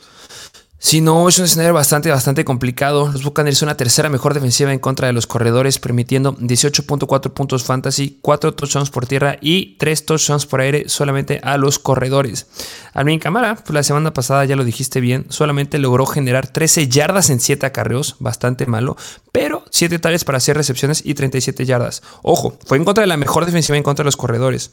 Si 0.79 1.01
no, 1.01 1.27
es 1.27 1.39
un 1.39 1.45
escenario 1.45 1.73
bastante, 1.73 2.11
bastante 2.11 2.45
complicado. 2.45 3.09
Los 3.11 3.23
Buccaneers 3.23 3.57
son 3.57 3.67
la 3.67 3.77
tercera 3.77 4.09
mejor 4.09 4.35
defensiva 4.35 4.71
en 4.71 4.77
contra 4.77 5.07
de 5.07 5.13
los 5.13 5.25
corredores, 5.25 5.79
permitiendo 5.79 6.37
18.4 6.37 7.33
puntos 7.33 7.63
fantasy, 7.63 8.19
4 8.21 8.53
touchdowns 8.53 8.91
por 8.91 9.07
tierra 9.07 9.37
y 9.41 9.75
3 9.77 10.05
touchdowns 10.05 10.45
por 10.45 10.61
aire 10.61 10.87
solamente 10.87 11.39
a 11.41 11.57
los 11.57 11.79
corredores. 11.79 12.45
Alvin 12.93 13.19
Camara, 13.19 13.55
pues 13.55 13.73
la 13.73 13.81
semana 13.81 14.13
pasada 14.13 14.45
ya 14.45 14.55
lo 14.55 14.63
dijiste 14.63 15.01
bien, 15.01 15.25
solamente 15.29 15.79
logró 15.79 16.05
generar 16.05 16.47
13 16.47 16.87
yardas 16.87 17.31
en 17.31 17.39
7 17.39 17.65
acarreos, 17.65 18.15
bastante 18.19 18.67
malo, 18.67 18.97
pero 19.31 19.65
7 19.71 19.97
tales 19.97 20.25
para 20.25 20.37
hacer 20.37 20.57
recepciones 20.57 21.01
y 21.03 21.15
37 21.15 21.65
yardas. 21.65 22.03
Ojo, 22.21 22.55
fue 22.67 22.77
en 22.77 22.85
contra 22.85 23.01
de 23.01 23.07
la 23.07 23.17
mejor 23.17 23.47
defensiva 23.47 23.77
en 23.77 23.83
contra 23.83 24.03
de 24.03 24.07
los 24.07 24.17
corredores. 24.17 24.69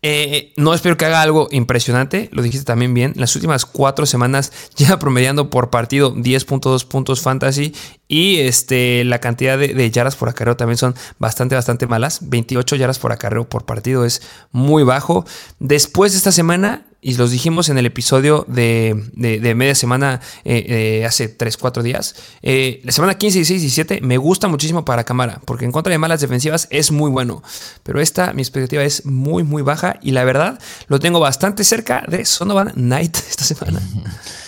Eh, 0.00 0.52
no 0.56 0.74
espero 0.74 0.96
que 0.96 1.04
haga 1.04 1.22
algo 1.22 1.48
impresionante, 1.50 2.28
lo 2.32 2.42
dijiste 2.42 2.64
también 2.64 2.94
bien. 2.94 3.12
Las 3.16 3.34
últimas 3.34 3.64
cuatro 3.66 4.06
semanas 4.06 4.52
ya 4.76 4.98
promediando 4.98 5.50
por 5.50 5.70
partido 5.70 6.14
10.2 6.14 6.86
puntos 6.86 7.20
fantasy 7.20 7.74
y 8.06 8.38
este, 8.38 9.04
la 9.04 9.18
cantidad 9.20 9.58
de, 9.58 9.74
de, 9.74 9.90
yardas 9.90 10.16
por 10.16 10.28
acarreo 10.28 10.56
también 10.56 10.78
son 10.78 10.94
bastante, 11.18 11.54
bastante 11.54 11.86
malas. 11.86 12.28
28 12.28 12.76
yardas 12.76 12.98
por 12.98 13.12
acarreo 13.12 13.48
por 13.48 13.64
partido 13.64 14.04
es 14.04 14.22
muy 14.52 14.82
bajo. 14.82 15.24
Después 15.58 16.12
de 16.12 16.18
esta 16.18 16.32
semana 16.32 16.87
y 17.00 17.14
los 17.14 17.30
dijimos 17.30 17.68
en 17.68 17.78
el 17.78 17.86
episodio 17.86 18.44
de, 18.48 18.94
media 19.14 19.74
semana 19.74 20.20
eh, 20.44 21.00
eh, 21.00 21.06
hace 21.06 21.28
3, 21.28 21.56
4 21.56 21.82
días. 21.82 22.16
Eh, 22.42 22.80
la 22.84 22.90
semana 22.90 23.14
15, 23.16 23.38
16 23.38 23.58
y 23.58 23.62
17 23.62 24.00
me 24.00 24.16
gusta 24.16 24.48
muchísimo 24.48 24.84
para 24.84 25.04
Cámara, 25.04 25.40
porque 25.44 25.64
en 25.64 25.72
contra 25.72 25.92
de 25.92 25.98
malas 25.98 26.20
defensivas 26.20 26.66
es 26.70 26.90
muy 26.90 27.10
bueno. 27.10 27.42
Pero 27.84 28.00
esta, 28.00 28.32
mi 28.32 28.42
expectativa 28.42 28.82
es 28.82 29.06
muy, 29.06 29.44
muy 29.44 29.62
baja 29.62 29.98
y 30.02 30.10
la 30.10 30.24
verdad 30.24 30.58
lo 30.88 30.98
tengo 30.98 31.20
bastante 31.20 31.62
cerca 31.62 32.02
de 32.08 32.24
Sonovan 32.24 32.72
Knight 32.72 33.16
esta 33.28 33.44
semana. 33.44 33.80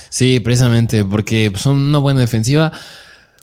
Sí, 0.09 0.41
precisamente, 0.41 1.05
porque 1.05 1.53
son 1.55 1.77
una 1.77 1.99
buena 1.99 2.21
defensiva. 2.21 2.73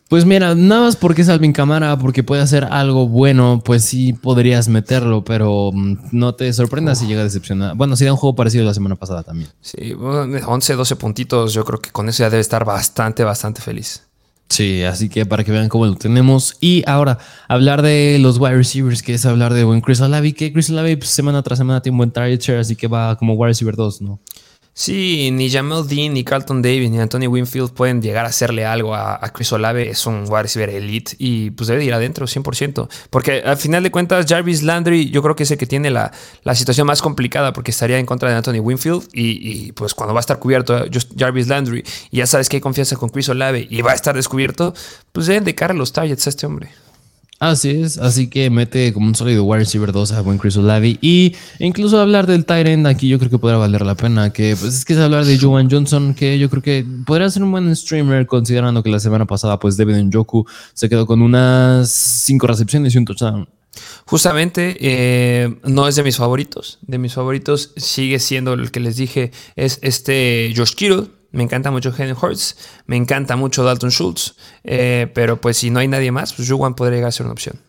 Pues 0.09 0.23
mira, 0.23 0.55
nada 0.55 0.81
más 0.81 0.95
porque 0.95 1.21
es 1.21 1.29
Alvin 1.29 1.51
Camara, 1.51 1.97
porque 1.97 2.23
puede 2.23 2.41
hacer 2.41 2.63
algo 2.63 3.09
bueno, 3.09 3.61
pues 3.63 3.83
sí 3.83 4.13
podrías 4.13 4.69
meterlo, 4.69 5.25
pero 5.25 5.71
mm, 5.73 5.97
no 6.13 6.33
te 6.33 6.51
sorprendas 6.53 6.99
si 6.99 7.07
llega 7.07 7.21
a 7.21 7.23
decepcionar. 7.25 7.75
Bueno, 7.75 7.97
si 7.97 8.05
da 8.05 8.13
un 8.13 8.17
juego 8.17 8.35
parecido 8.35 8.63
la 8.63 8.73
semana 8.73 8.95
pasada 8.95 9.23
también. 9.23 9.49
Sí, 9.59 9.93
11, 9.93 10.75
12 10.75 10.95
puntitos, 10.95 11.53
yo 11.53 11.65
creo 11.65 11.81
que 11.81 11.91
con 11.91 12.07
eso 12.07 12.23
ya 12.23 12.29
debe 12.29 12.39
estar 12.39 12.63
bastante, 12.63 13.25
bastante 13.25 13.61
feliz. 13.61 14.03
Sí, 14.49 14.83
así 14.83 15.09
que 15.09 15.25
para 15.25 15.43
que 15.43 15.51
vean 15.51 15.67
cómo 15.67 15.85
lo 15.85 15.95
tenemos. 15.95 16.55
Y 16.61 16.83
ahora, 16.87 17.17
hablar 17.49 17.81
de 17.81 18.17
los 18.21 18.37
wide 18.39 18.55
receivers, 18.55 19.03
que 19.03 19.13
es 19.13 19.25
hablar 19.25 19.53
de 19.53 19.65
buen 19.65 19.81
Chris 19.81 19.99
Olavi, 19.99 20.31
que 20.31 20.53
Chris 20.53 20.69
Olavi 20.69 20.95
pues, 20.95 21.09
semana 21.09 21.43
tras 21.43 21.59
semana 21.59 21.81
tiene 21.81 21.95
un 21.95 21.97
buen 21.97 22.11
target 22.11 22.39
share, 22.39 22.59
así 22.59 22.77
que 22.77 22.87
va 22.87 23.17
como 23.17 23.33
wide 23.33 23.49
receiver 23.49 23.75
2, 23.75 24.01
¿no? 24.01 24.19
Sí, 24.79 25.31
ni 25.31 25.49
Jamel 25.49 25.87
Dean, 25.87 26.13
ni 26.13 26.23
Carlton 26.23 26.61
Davis, 26.61 26.91
ni 26.91 26.99
Anthony 26.99 27.25
Winfield 27.27 27.71
pueden 27.71 27.99
llegar 27.99 28.25
a 28.25 28.29
hacerle 28.29 28.63
algo 28.63 28.93
a, 28.93 29.19
Chris 29.33 29.51
Olave. 29.51 29.89
Es 29.89 30.05
un 30.05 30.25
wide 30.29 30.43
receiver 30.43 30.69
elite 30.69 31.15
y 31.17 31.49
pues 31.49 31.67
debe 31.67 31.83
ir 31.83 31.95
adentro 31.95 32.27
100%. 32.27 32.87
Porque 33.09 33.41
al 33.43 33.57
final 33.57 33.81
de 33.81 33.89
cuentas, 33.89 34.27
Jarvis 34.29 34.61
Landry 34.61 35.09
yo 35.09 35.23
creo 35.23 35.35
que 35.35 35.43
es 35.43 35.51
el 35.51 35.57
que 35.57 35.65
tiene 35.65 35.89
la, 35.89 36.11
situación 36.53 36.85
más 36.85 37.01
complicada 37.01 37.53
porque 37.53 37.71
estaría 37.71 37.97
en 37.97 38.05
contra 38.05 38.29
de 38.29 38.35
Anthony 38.35 38.59
Winfield 38.59 39.07
y, 39.13 39.71
pues 39.71 39.95
cuando 39.95 40.13
va 40.13 40.19
a 40.19 40.21
estar 40.21 40.37
cubierto 40.37 40.85
Jarvis 41.17 41.47
Landry 41.47 41.83
y 42.11 42.17
ya 42.17 42.27
sabes 42.27 42.47
que 42.47 42.57
hay 42.57 42.61
confianza 42.61 42.97
con 42.97 43.09
Chris 43.09 43.29
Olave 43.29 43.65
y 43.67 43.81
va 43.81 43.93
a 43.93 43.95
estar 43.95 44.15
descubierto, 44.15 44.75
pues 45.11 45.25
deben 45.25 45.43
de 45.43 45.55
cara 45.55 45.73
los 45.73 45.91
targets 45.91 46.27
a 46.27 46.29
este 46.29 46.45
hombre. 46.45 46.69
Así 47.39 47.69
es, 47.69 47.99
así 47.99 48.29
que 48.29 48.49
mete 48.49 48.91
como 48.93 49.05
un 49.05 49.13
sólido 49.13 49.43
wide 49.43 49.59
receiver 49.59 49.91
2 49.91 50.11
a 50.13 50.21
buen 50.21 50.39
Chris. 50.39 50.57
Y 51.01 51.35
incluso 51.59 52.01
hablar 52.01 52.25
del 52.25 52.45
tight 52.45 52.65
end 52.65 52.87
aquí 52.87 53.07
yo 53.07 53.19
creo 53.19 53.29
que 53.29 53.37
podrá 53.37 53.57
valer 53.57 53.85
la 53.85 53.93
pena. 53.93 54.33
Que 54.33 54.55
pues 54.59 54.73
es 54.73 54.85
que 54.85 54.93
es 54.93 54.99
hablar 54.99 55.23
de 55.23 55.37
Joan 55.37 55.69
Johnson, 55.69 56.15
que 56.15 56.39
yo 56.39 56.49
creo 56.49 56.63
que 56.63 56.83
podría 57.05 57.29
ser 57.29 57.43
un 57.43 57.51
buen 57.51 57.75
streamer, 57.75 58.25
considerando 58.25 58.81
que 58.81 58.89
la 58.89 58.99
semana 58.99 59.25
pasada, 59.25 59.59
pues 59.59 59.77
David 59.77 59.97
Njoku 59.97 60.47
se 60.73 60.89
quedó 60.89 61.05
con 61.05 61.21
unas 61.21 61.91
5 61.91 62.47
recepciones 62.47 62.95
y 62.95 62.97
un 62.97 63.05
touchdown. 63.05 63.47
Justamente 64.05 64.75
eh, 64.79 65.59
no 65.65 65.87
es 65.87 65.95
de 65.95 66.01
mis 66.01 66.17
favoritos. 66.17 66.79
De 66.81 66.97
mis 66.97 67.13
favoritos 67.13 67.73
sigue 67.77 68.17
siendo 68.17 68.53
el 68.53 68.71
que 68.71 68.79
les 68.79 68.95
dije, 68.95 69.31
es 69.55 69.77
este 69.83 70.51
Josh 70.55 70.73
Kittle 70.73 71.16
me 71.31 71.43
encanta 71.43 71.71
mucho 71.71 71.93
Henry 71.97 72.15
Hurts, 72.19 72.57
me 72.85 72.95
encanta 72.95 73.35
mucho 73.35 73.63
Dalton 73.63 73.91
Schultz, 73.91 74.35
eh, 74.63 75.11
pero 75.13 75.39
pues 75.41 75.57
si 75.57 75.69
no 75.69 75.79
hay 75.79 75.87
nadie 75.87 76.11
más, 76.11 76.33
pues 76.33 76.49
Juwan 76.49 76.75
podría 76.75 76.97
llegar 76.97 77.09
a 77.09 77.11
ser 77.11 77.25
una 77.25 77.33
opción. 77.33 77.66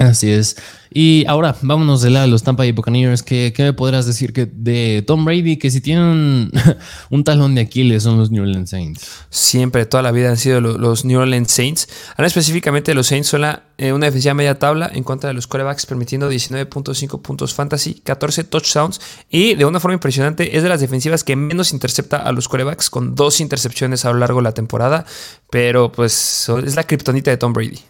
Así 0.00 0.30
es. 0.30 0.56
Y 0.92 1.26
ahora, 1.28 1.54
vámonos 1.60 2.00
de 2.00 2.08
lado 2.08 2.24
de 2.24 2.32
los 2.32 2.42
Tampa 2.42 2.62
Bay 2.62 2.72
Buccaneers. 2.72 3.22
¿Qué, 3.22 3.52
¿Qué, 3.54 3.64
me 3.64 3.74
podrás 3.74 4.06
decir 4.06 4.32
que 4.32 4.46
de 4.46 5.04
Tom 5.06 5.26
Brady? 5.26 5.58
Que 5.58 5.70
si 5.70 5.82
tienen 5.82 6.50
un, 7.10 7.24
talón 7.24 7.54
de 7.54 7.60
Aquiles 7.60 8.04
son 8.04 8.16
los 8.16 8.30
New 8.30 8.42
Orleans 8.42 8.70
Saints. 8.70 9.06
Siempre, 9.28 9.84
toda 9.84 10.02
la 10.02 10.10
vida 10.10 10.30
han 10.30 10.38
sido 10.38 10.62
los, 10.62 11.04
New 11.04 11.20
Orleans 11.20 11.50
Saints. 11.50 11.86
Ahora 12.16 12.28
específicamente 12.28 12.94
los 12.94 13.08
Saints 13.08 13.28
son 13.28 13.42
eh, 13.76 13.92
una 13.92 14.06
defensiva 14.06 14.32
media 14.32 14.58
tabla 14.58 14.90
en 14.92 15.04
contra 15.04 15.28
de 15.28 15.34
los 15.34 15.46
corebacks, 15.46 15.84
permitiendo 15.84 16.32
19.5 16.32 17.20
puntos 17.20 17.52
fantasy, 17.52 18.00
14 18.02 18.44
touchdowns. 18.44 19.02
Y 19.28 19.56
de 19.56 19.66
una 19.66 19.80
forma 19.80 19.92
impresionante, 19.92 20.56
es 20.56 20.62
de 20.62 20.70
las 20.70 20.80
defensivas 20.80 21.24
que 21.24 21.36
menos 21.36 21.74
intercepta 21.74 22.16
a 22.16 22.32
los 22.32 22.48
corebacks, 22.48 22.88
con 22.88 23.14
dos 23.14 23.42
intercepciones 23.42 24.06
a 24.06 24.12
lo 24.12 24.18
largo 24.18 24.38
de 24.38 24.44
la 24.44 24.52
temporada. 24.52 25.04
Pero 25.50 25.92
pues 25.92 26.48
es 26.64 26.74
la 26.74 26.84
kriptonita 26.84 27.30
de 27.30 27.36
Tom 27.36 27.52
Brady. 27.52 27.80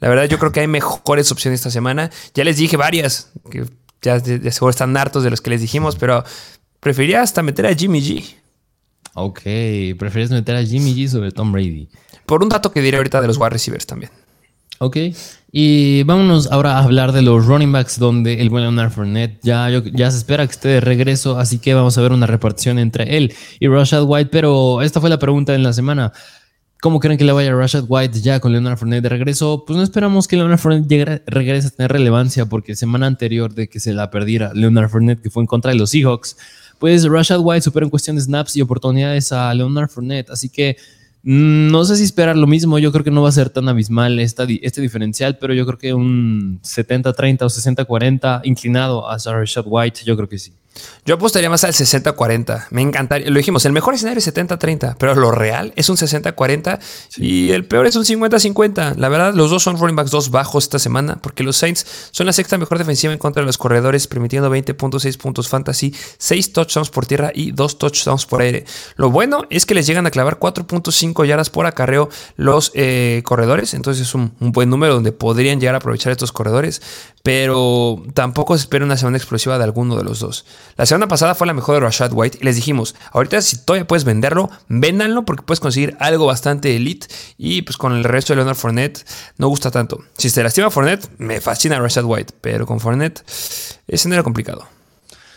La 0.00 0.08
verdad, 0.08 0.24
yo 0.24 0.38
creo 0.38 0.52
que 0.52 0.60
hay 0.60 0.66
mejores 0.66 1.32
opciones 1.32 1.60
esta 1.60 1.70
semana. 1.70 2.10
Ya 2.34 2.44
les 2.44 2.56
dije 2.56 2.76
varias, 2.76 3.30
que 3.50 3.64
ya 4.02 4.18
de, 4.18 4.50
seguro 4.50 4.70
están 4.70 4.96
hartos 4.96 5.24
de 5.24 5.30
los 5.30 5.40
que 5.40 5.50
les 5.50 5.60
dijimos, 5.60 5.96
pero 5.96 6.24
preferiría 6.80 7.22
hasta 7.22 7.42
meter 7.42 7.66
a 7.66 7.74
Jimmy 7.74 8.00
G. 8.00 8.24
Ok, 9.14 9.40
prefieres 9.98 10.30
meter 10.30 10.56
a 10.56 10.62
Jimmy 10.62 10.94
G 10.94 11.08
sobre 11.08 11.32
Tom 11.32 11.50
Brady. 11.52 11.88
Por 12.26 12.42
un 12.42 12.48
dato 12.48 12.70
que 12.70 12.82
diré 12.82 12.98
ahorita 12.98 13.20
de 13.20 13.26
los 13.26 13.38
wide 13.38 13.50
receivers 13.50 13.86
también. 13.86 14.10
Ok, 14.78 14.98
y 15.50 16.02
vámonos 16.02 16.52
ahora 16.52 16.72
a 16.72 16.84
hablar 16.84 17.12
de 17.12 17.22
los 17.22 17.46
running 17.46 17.72
backs, 17.72 17.98
donde 17.98 18.42
el 18.42 18.50
buen 18.50 18.62
Leonard 18.62 18.90
Fournette 18.90 19.40
ya, 19.42 19.70
ya 19.70 20.10
se 20.10 20.18
espera 20.18 20.46
que 20.46 20.52
esté 20.52 20.68
de 20.68 20.80
regreso, 20.82 21.38
así 21.38 21.58
que 21.58 21.72
vamos 21.72 21.96
a 21.96 22.02
ver 22.02 22.12
una 22.12 22.26
repartición 22.26 22.78
entre 22.78 23.16
él 23.16 23.34
y 23.58 23.68
Rashad 23.68 24.02
White. 24.04 24.28
Pero 24.30 24.82
esta 24.82 25.00
fue 25.00 25.08
la 25.08 25.18
pregunta 25.18 25.54
en 25.54 25.62
la 25.62 25.72
semana. 25.72 26.12
¿Cómo 26.82 27.00
creen 27.00 27.16
que 27.16 27.24
le 27.24 27.32
vaya 27.32 27.52
a 27.52 27.54
Rashad 27.54 27.84
White 27.88 28.20
ya 28.20 28.38
con 28.38 28.52
Leonard 28.52 28.76
Fournette 28.76 29.02
de 29.02 29.08
regreso? 29.08 29.64
Pues 29.66 29.78
no 29.78 29.82
esperamos 29.82 30.28
que 30.28 30.36
Leonard 30.36 30.58
Fournette 30.58 31.22
regrese 31.26 31.68
a 31.68 31.70
tener 31.70 31.90
relevancia 31.90 32.46
porque 32.46 32.76
semana 32.76 33.06
anterior 33.06 33.54
de 33.54 33.68
que 33.68 33.80
se 33.80 33.94
la 33.94 34.10
perdiera 34.10 34.52
Leonard 34.52 34.90
Fournette, 34.90 35.22
que 35.22 35.30
fue 35.30 35.42
en 35.42 35.46
contra 35.46 35.70
de 35.70 35.78
los 35.78 35.90
Seahawks, 35.90 36.36
pues 36.78 37.08
Rashad 37.08 37.40
White 37.40 37.62
superó 37.62 37.86
en 37.86 37.90
cuestión 37.90 38.16
de 38.16 38.22
snaps 38.22 38.56
y 38.56 38.60
oportunidades 38.60 39.32
a 39.32 39.54
Leonard 39.54 39.88
Fournette. 39.88 40.28
Así 40.28 40.50
que 40.50 40.76
mm, 41.22 41.70
no 41.70 41.82
sé 41.86 41.96
si 41.96 42.02
esperar 42.02 42.36
lo 42.36 42.46
mismo. 42.46 42.78
Yo 42.78 42.92
creo 42.92 43.04
que 43.04 43.10
no 43.10 43.22
va 43.22 43.30
a 43.30 43.32
ser 43.32 43.48
tan 43.48 43.70
abismal 43.70 44.18
este 44.20 44.80
diferencial, 44.82 45.38
pero 45.38 45.54
yo 45.54 45.64
creo 45.64 45.78
que 45.78 45.94
un 45.94 46.60
70-30 46.62 47.42
o 47.42 47.46
60-40 47.46 48.42
inclinado 48.44 49.08
a 49.08 49.16
Rashad 49.16 49.64
White, 49.66 50.00
yo 50.04 50.14
creo 50.14 50.28
que 50.28 50.38
sí. 50.38 50.52
Yo 51.04 51.14
apostaría 51.14 51.50
más 51.50 51.64
al 51.64 51.72
60-40. 51.72 52.66
Me 52.70 52.82
encantaría. 52.82 53.30
Lo 53.30 53.36
dijimos, 53.36 53.64
el 53.64 53.72
mejor 53.72 53.94
escenario 53.94 54.18
es 54.18 54.34
70-30, 54.34 54.96
pero 54.98 55.14
lo 55.14 55.30
real 55.30 55.72
es 55.76 55.88
un 55.88 55.96
60-40 55.96 56.78
y 57.16 57.50
el 57.52 57.64
peor 57.64 57.86
es 57.86 57.96
un 57.96 58.04
50-50. 58.04 58.96
La 58.96 59.08
verdad, 59.08 59.34
los 59.34 59.50
dos 59.50 59.62
son 59.62 59.78
running 59.78 59.96
backs 59.96 60.10
dos 60.10 60.30
bajos 60.30 60.64
esta 60.64 60.78
semana 60.78 61.16
porque 61.22 61.42
los 61.42 61.56
Saints 61.56 61.86
son 62.10 62.26
la 62.26 62.32
sexta 62.32 62.58
mejor 62.58 62.78
defensiva 62.78 63.12
en 63.12 63.18
contra 63.18 63.42
de 63.42 63.46
los 63.46 63.58
corredores, 63.58 64.06
permitiendo 64.06 64.50
20.6 64.50 65.16
puntos 65.18 65.48
fantasy, 65.48 65.94
6 66.18 66.52
touchdowns 66.52 66.90
por 66.90 67.06
tierra 67.06 67.30
y 67.34 67.52
2 67.52 67.78
touchdowns 67.78 68.26
por 68.26 68.42
aire. 68.42 68.64
Lo 68.96 69.10
bueno 69.10 69.44
es 69.50 69.66
que 69.66 69.74
les 69.74 69.86
llegan 69.86 70.06
a 70.06 70.10
clavar 70.10 70.38
4.5 70.38 71.26
yardas 71.26 71.50
por 71.50 71.66
acarreo 71.66 72.08
los 72.36 72.72
eh, 72.74 73.22
corredores, 73.24 73.74
entonces 73.74 74.06
es 74.06 74.14
un, 74.14 74.32
un 74.40 74.52
buen 74.52 74.70
número 74.70 74.94
donde 74.94 75.12
podrían 75.12 75.60
llegar 75.60 75.74
a 75.74 75.78
aprovechar 75.78 76.12
estos 76.12 76.32
corredores, 76.32 76.82
pero 77.26 78.04
tampoco 78.14 78.56
se 78.56 78.60
espera 78.60 78.84
una 78.84 78.96
semana 78.96 79.16
explosiva 79.16 79.58
de 79.58 79.64
alguno 79.64 79.96
de 79.96 80.04
los 80.04 80.20
dos. 80.20 80.46
La 80.76 80.86
semana 80.86 81.08
pasada 81.08 81.34
fue 81.34 81.48
la 81.48 81.54
mejor 81.54 81.74
de 81.74 81.80
Rashad 81.80 82.12
White 82.12 82.38
y 82.40 82.44
les 82.44 82.54
dijimos, 82.54 82.94
ahorita 83.10 83.42
si 83.42 83.56
todavía 83.56 83.84
puedes 83.84 84.04
venderlo, 84.04 84.48
véndanlo 84.68 85.24
porque 85.24 85.42
puedes 85.42 85.58
conseguir 85.58 85.96
algo 85.98 86.26
bastante 86.26 86.76
elite 86.76 87.08
y 87.36 87.62
pues 87.62 87.78
con 87.78 87.94
el 87.94 88.04
resto 88.04 88.32
de 88.32 88.36
Leonard 88.36 88.54
Fournette 88.54 89.04
no 89.38 89.48
gusta 89.48 89.72
tanto. 89.72 90.04
Si 90.16 90.30
se 90.30 90.40
lastima 90.40 90.70
Fournette, 90.70 91.08
me 91.18 91.40
fascina 91.40 91.80
Rashad 91.80 92.04
White, 92.04 92.34
pero 92.40 92.64
con 92.64 92.78
Fournette 92.78 93.24
es 93.88 94.06
era 94.06 94.22
complicado. 94.22 94.68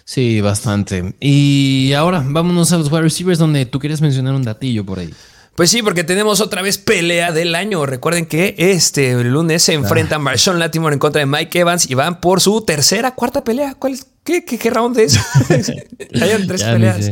Sí, 0.06 0.41
bastante. 0.41 1.16
Y 1.20 1.94
ahora 1.94 2.24
vámonos 2.24 2.72
a 2.72 2.78
los 2.78 2.91
wide 2.91 3.02
receivers 3.02 3.40
donde 3.40 3.66
tú 3.66 3.80
quieres 3.80 3.99
mencionar 3.99 4.36
un 4.36 4.44
datillo 4.44 4.86
por 4.86 4.99
ahí. 4.99 5.11
Pues 5.60 5.72
sí, 5.72 5.84
porque 5.84 6.06
tenemos 6.06 6.40
otra 6.40 6.61
vez 6.61 6.77
pelea 6.77 7.34
del 7.34 7.53
año. 7.53 7.86
Recuerden 7.86 8.26
que 8.26 8.56
este 8.57 9.22
lunes 9.26 9.61
se 9.61 9.73
enfrentan 9.73 10.22
ah. 10.22 10.23
Marshawn 10.23 10.57
Latimore 10.57 10.94
en 10.94 10.99
contra 10.99 11.19
de 11.19 11.26
Mike 11.26 11.60
Evans 11.60 11.90
y 11.90 11.95
van 11.95 12.22
por 12.22 12.40
su 12.40 12.61
tercera, 12.61 13.11
cuarta 13.14 13.44
pelea. 13.44 13.76
¿Cuál 13.77 13.95
es? 13.95 14.07
¿Qué, 14.23 14.45
qué, 14.45 14.69
round 14.69 14.98
es? 14.98 15.18
Hay 15.49 16.48
tres 16.48 16.64
peleas. 16.64 17.11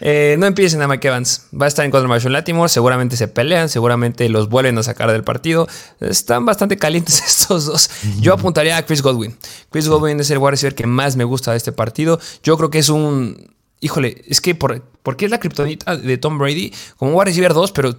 Eh, 0.00 0.36
no 0.38 0.46
empiecen 0.46 0.80
a 0.80 0.86
Mike 0.86 1.08
Evans. 1.08 1.46
Va 1.60 1.64
a 1.64 1.68
estar 1.68 1.84
en 1.84 1.90
contra 1.90 2.02
de 2.02 2.08
Marshawn 2.10 2.34
Latimore. 2.34 2.68
Seguramente 2.68 3.16
se 3.16 3.26
pelean. 3.26 3.68
Seguramente 3.68 4.28
los 4.28 4.48
vuelven 4.48 4.78
a 4.78 4.84
sacar 4.84 5.10
del 5.10 5.24
partido. 5.24 5.66
Están 5.98 6.46
bastante 6.46 6.76
calientes 6.76 7.20
estos 7.26 7.66
dos. 7.66 7.90
Yo 8.20 8.32
apuntaría 8.32 8.76
a 8.76 8.86
Chris 8.86 9.02
Godwin. 9.02 9.36
Chris 9.72 9.88
Godwin 9.88 10.20
es 10.20 10.30
el 10.30 10.38
wide 10.38 10.52
receiver 10.52 10.76
que 10.76 10.86
más 10.86 11.16
me 11.16 11.24
gusta 11.24 11.50
de 11.50 11.56
este 11.56 11.72
partido. 11.72 12.20
Yo 12.44 12.56
creo 12.58 12.70
que 12.70 12.78
es 12.78 12.90
un 12.90 13.57
híjole, 13.80 14.22
es 14.26 14.40
que 14.40 14.54
por, 14.54 14.82
qué 15.16 15.24
es 15.24 15.30
la 15.30 15.40
kriptonita 15.40 15.96
de 15.96 16.18
Tom 16.18 16.38
Brady 16.38 16.72
como 16.96 17.14
un 17.14 17.20
a 17.20 17.24
receiver 17.24 17.54
2, 17.54 17.72
pero 17.72 17.96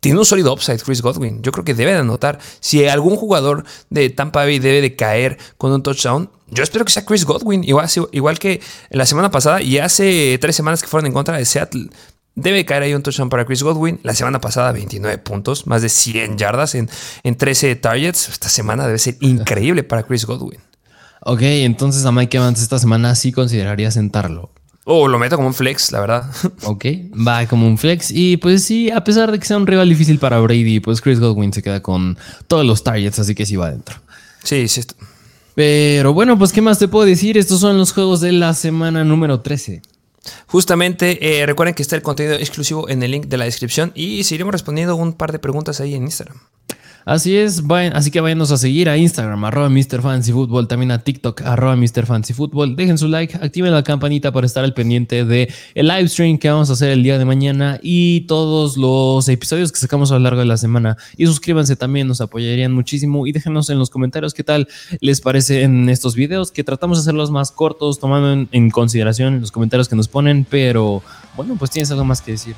tiene 0.00 0.18
un 0.18 0.24
sólido 0.24 0.52
upside 0.52 0.82
Chris 0.82 1.02
Godwin. 1.02 1.42
Yo 1.42 1.52
creo 1.52 1.64
que 1.64 1.74
debe 1.74 1.92
de 1.92 1.98
anotar. 1.98 2.38
Si 2.60 2.86
algún 2.86 3.16
jugador 3.16 3.64
de 3.90 4.10
Tampa 4.10 4.44
Bay 4.44 4.58
debe 4.58 4.80
de 4.80 4.94
caer 4.94 5.38
con 5.56 5.72
un 5.72 5.82
touchdown, 5.82 6.30
yo 6.48 6.62
espero 6.62 6.84
que 6.84 6.92
sea 6.92 7.04
Chris 7.04 7.24
Godwin. 7.24 7.64
Igual, 7.64 7.88
igual 8.12 8.38
que 8.38 8.60
la 8.90 9.06
semana 9.06 9.30
pasada 9.30 9.62
y 9.62 9.78
hace 9.78 10.38
tres 10.40 10.54
semanas 10.54 10.82
que 10.82 10.88
fueron 10.88 11.06
en 11.06 11.12
contra 11.12 11.36
de 11.36 11.44
Seattle. 11.44 11.88
Debe 12.34 12.66
caer 12.66 12.82
ahí 12.82 12.94
un 12.94 13.02
touchdown 13.02 13.30
para 13.30 13.46
Chris 13.46 13.62
Godwin. 13.62 13.98
La 14.02 14.14
semana 14.14 14.40
pasada 14.40 14.70
29 14.70 15.18
puntos, 15.18 15.66
más 15.66 15.80
de 15.80 15.88
100 15.88 16.36
yardas 16.36 16.74
en, 16.74 16.90
en 17.22 17.34
13 17.34 17.76
targets. 17.76 18.28
Esta 18.28 18.50
semana 18.50 18.86
debe 18.86 18.98
ser 18.98 19.16
increíble 19.20 19.82
para 19.84 20.02
Chris 20.02 20.26
Godwin. 20.26 20.60
Ok, 21.22 21.40
entonces 21.42 22.04
a 22.04 22.12
Mike 22.12 22.36
Evans 22.36 22.60
esta 22.60 22.78
semana 22.78 23.14
sí 23.14 23.32
consideraría 23.32 23.90
sentarlo. 23.90 24.52
O 24.88 25.08
lo 25.08 25.18
meto 25.18 25.34
como 25.34 25.48
un 25.48 25.54
flex, 25.54 25.90
la 25.90 26.00
verdad. 26.00 26.30
Ok, 26.62 26.84
va 27.26 27.44
como 27.46 27.66
un 27.66 27.76
flex. 27.76 28.12
Y 28.12 28.36
pues 28.36 28.62
sí, 28.62 28.88
a 28.88 29.02
pesar 29.02 29.32
de 29.32 29.38
que 29.40 29.44
sea 29.44 29.56
un 29.56 29.66
rival 29.66 29.88
difícil 29.88 30.20
para 30.20 30.38
Brady, 30.38 30.78
pues 30.78 31.00
Chris 31.00 31.18
Godwin 31.18 31.52
se 31.52 31.60
queda 31.60 31.82
con 31.82 32.16
todos 32.46 32.64
los 32.64 32.84
targets, 32.84 33.18
así 33.18 33.34
que 33.34 33.44
sí 33.44 33.56
va 33.56 33.66
adentro. 33.66 33.96
Sí, 34.44 34.68
sí. 34.68 34.82
Pero 35.56 36.14
bueno, 36.14 36.38
pues 36.38 36.52
¿qué 36.52 36.60
más 36.60 36.78
te 36.78 36.86
puedo 36.86 37.04
decir? 37.04 37.36
Estos 37.36 37.58
son 37.58 37.76
los 37.78 37.92
juegos 37.92 38.20
de 38.20 38.30
la 38.30 38.54
semana 38.54 39.02
número 39.02 39.40
13. 39.40 39.82
Justamente, 40.46 41.40
eh, 41.40 41.46
recuerden 41.46 41.74
que 41.74 41.82
está 41.82 41.96
el 41.96 42.02
contenido 42.02 42.36
exclusivo 42.36 42.88
en 42.88 43.02
el 43.02 43.10
link 43.10 43.26
de 43.26 43.38
la 43.38 43.44
descripción 43.44 43.90
y 43.96 44.22
seguiremos 44.22 44.52
respondiendo 44.52 44.94
un 44.94 45.14
par 45.14 45.32
de 45.32 45.40
preguntas 45.40 45.80
ahí 45.80 45.96
en 45.96 46.04
Instagram. 46.04 46.36
Así 47.06 47.36
es, 47.36 47.62
así 47.92 48.10
que 48.10 48.20
váyanos 48.20 48.50
a 48.50 48.56
seguir 48.56 48.88
a 48.88 48.96
Instagram, 48.96 49.44
arroba 49.44 49.68
MrFancyFootball, 49.68 50.66
también 50.66 50.90
a 50.90 51.04
TikTok, 51.04 51.42
arroba 51.42 51.76
MrFancyFootball. 51.76 52.74
Dejen 52.74 52.98
su 52.98 53.06
like, 53.06 53.36
activen 53.36 53.72
la 53.72 53.84
campanita 53.84 54.32
para 54.32 54.44
estar 54.44 54.64
al 54.64 54.74
pendiente 54.74 55.24
de 55.24 55.48
el 55.76 55.86
live 55.86 56.08
stream 56.08 56.36
que 56.36 56.50
vamos 56.50 56.68
a 56.68 56.72
hacer 56.72 56.90
el 56.90 57.04
día 57.04 57.16
de 57.16 57.24
mañana 57.24 57.78
y 57.80 58.22
todos 58.22 58.76
los 58.76 59.28
episodios 59.28 59.70
que 59.70 59.78
sacamos 59.78 60.10
a 60.10 60.14
lo 60.14 60.20
largo 60.20 60.40
de 60.40 60.46
la 60.46 60.56
semana. 60.56 60.96
Y 61.16 61.26
suscríbanse 61.26 61.76
también, 61.76 62.08
nos 62.08 62.20
apoyarían 62.20 62.72
muchísimo. 62.72 63.28
Y 63.28 63.30
déjenos 63.30 63.70
en 63.70 63.78
los 63.78 63.88
comentarios 63.88 64.34
qué 64.34 64.42
tal 64.42 64.66
les 64.98 65.20
parece 65.20 65.62
en 65.62 65.88
estos 65.88 66.16
videos, 66.16 66.50
que 66.50 66.64
tratamos 66.64 66.98
de 66.98 67.02
hacerlos 67.02 67.30
más 67.30 67.52
cortos, 67.52 68.00
tomando 68.00 68.32
en, 68.32 68.48
en 68.50 68.68
consideración 68.68 69.40
los 69.40 69.52
comentarios 69.52 69.88
que 69.88 69.94
nos 69.94 70.08
ponen. 70.08 70.44
Pero 70.50 71.04
bueno, 71.36 71.54
pues 71.56 71.70
tienes 71.70 71.88
algo 71.92 72.04
más 72.04 72.20
que 72.20 72.32
decir. 72.32 72.56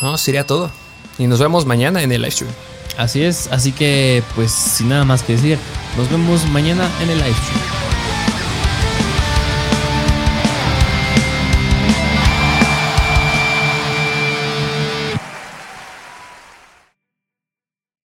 No, 0.00 0.16
sería 0.18 0.46
todo. 0.46 0.70
Y 1.18 1.26
nos 1.26 1.40
vemos 1.40 1.66
mañana 1.66 2.00
en 2.00 2.12
el 2.12 2.20
live 2.20 2.30
stream. 2.30 2.77
Así 2.98 3.22
es, 3.22 3.48
así 3.52 3.70
que 3.70 4.24
pues 4.34 4.50
sin 4.50 4.88
nada 4.88 5.04
más 5.04 5.22
que 5.22 5.34
decir, 5.34 5.56
nos 5.96 6.10
vemos 6.10 6.44
mañana 6.48 6.90
en 7.00 7.10
el 7.10 7.18
live 7.18 7.32
stream. 7.32 7.97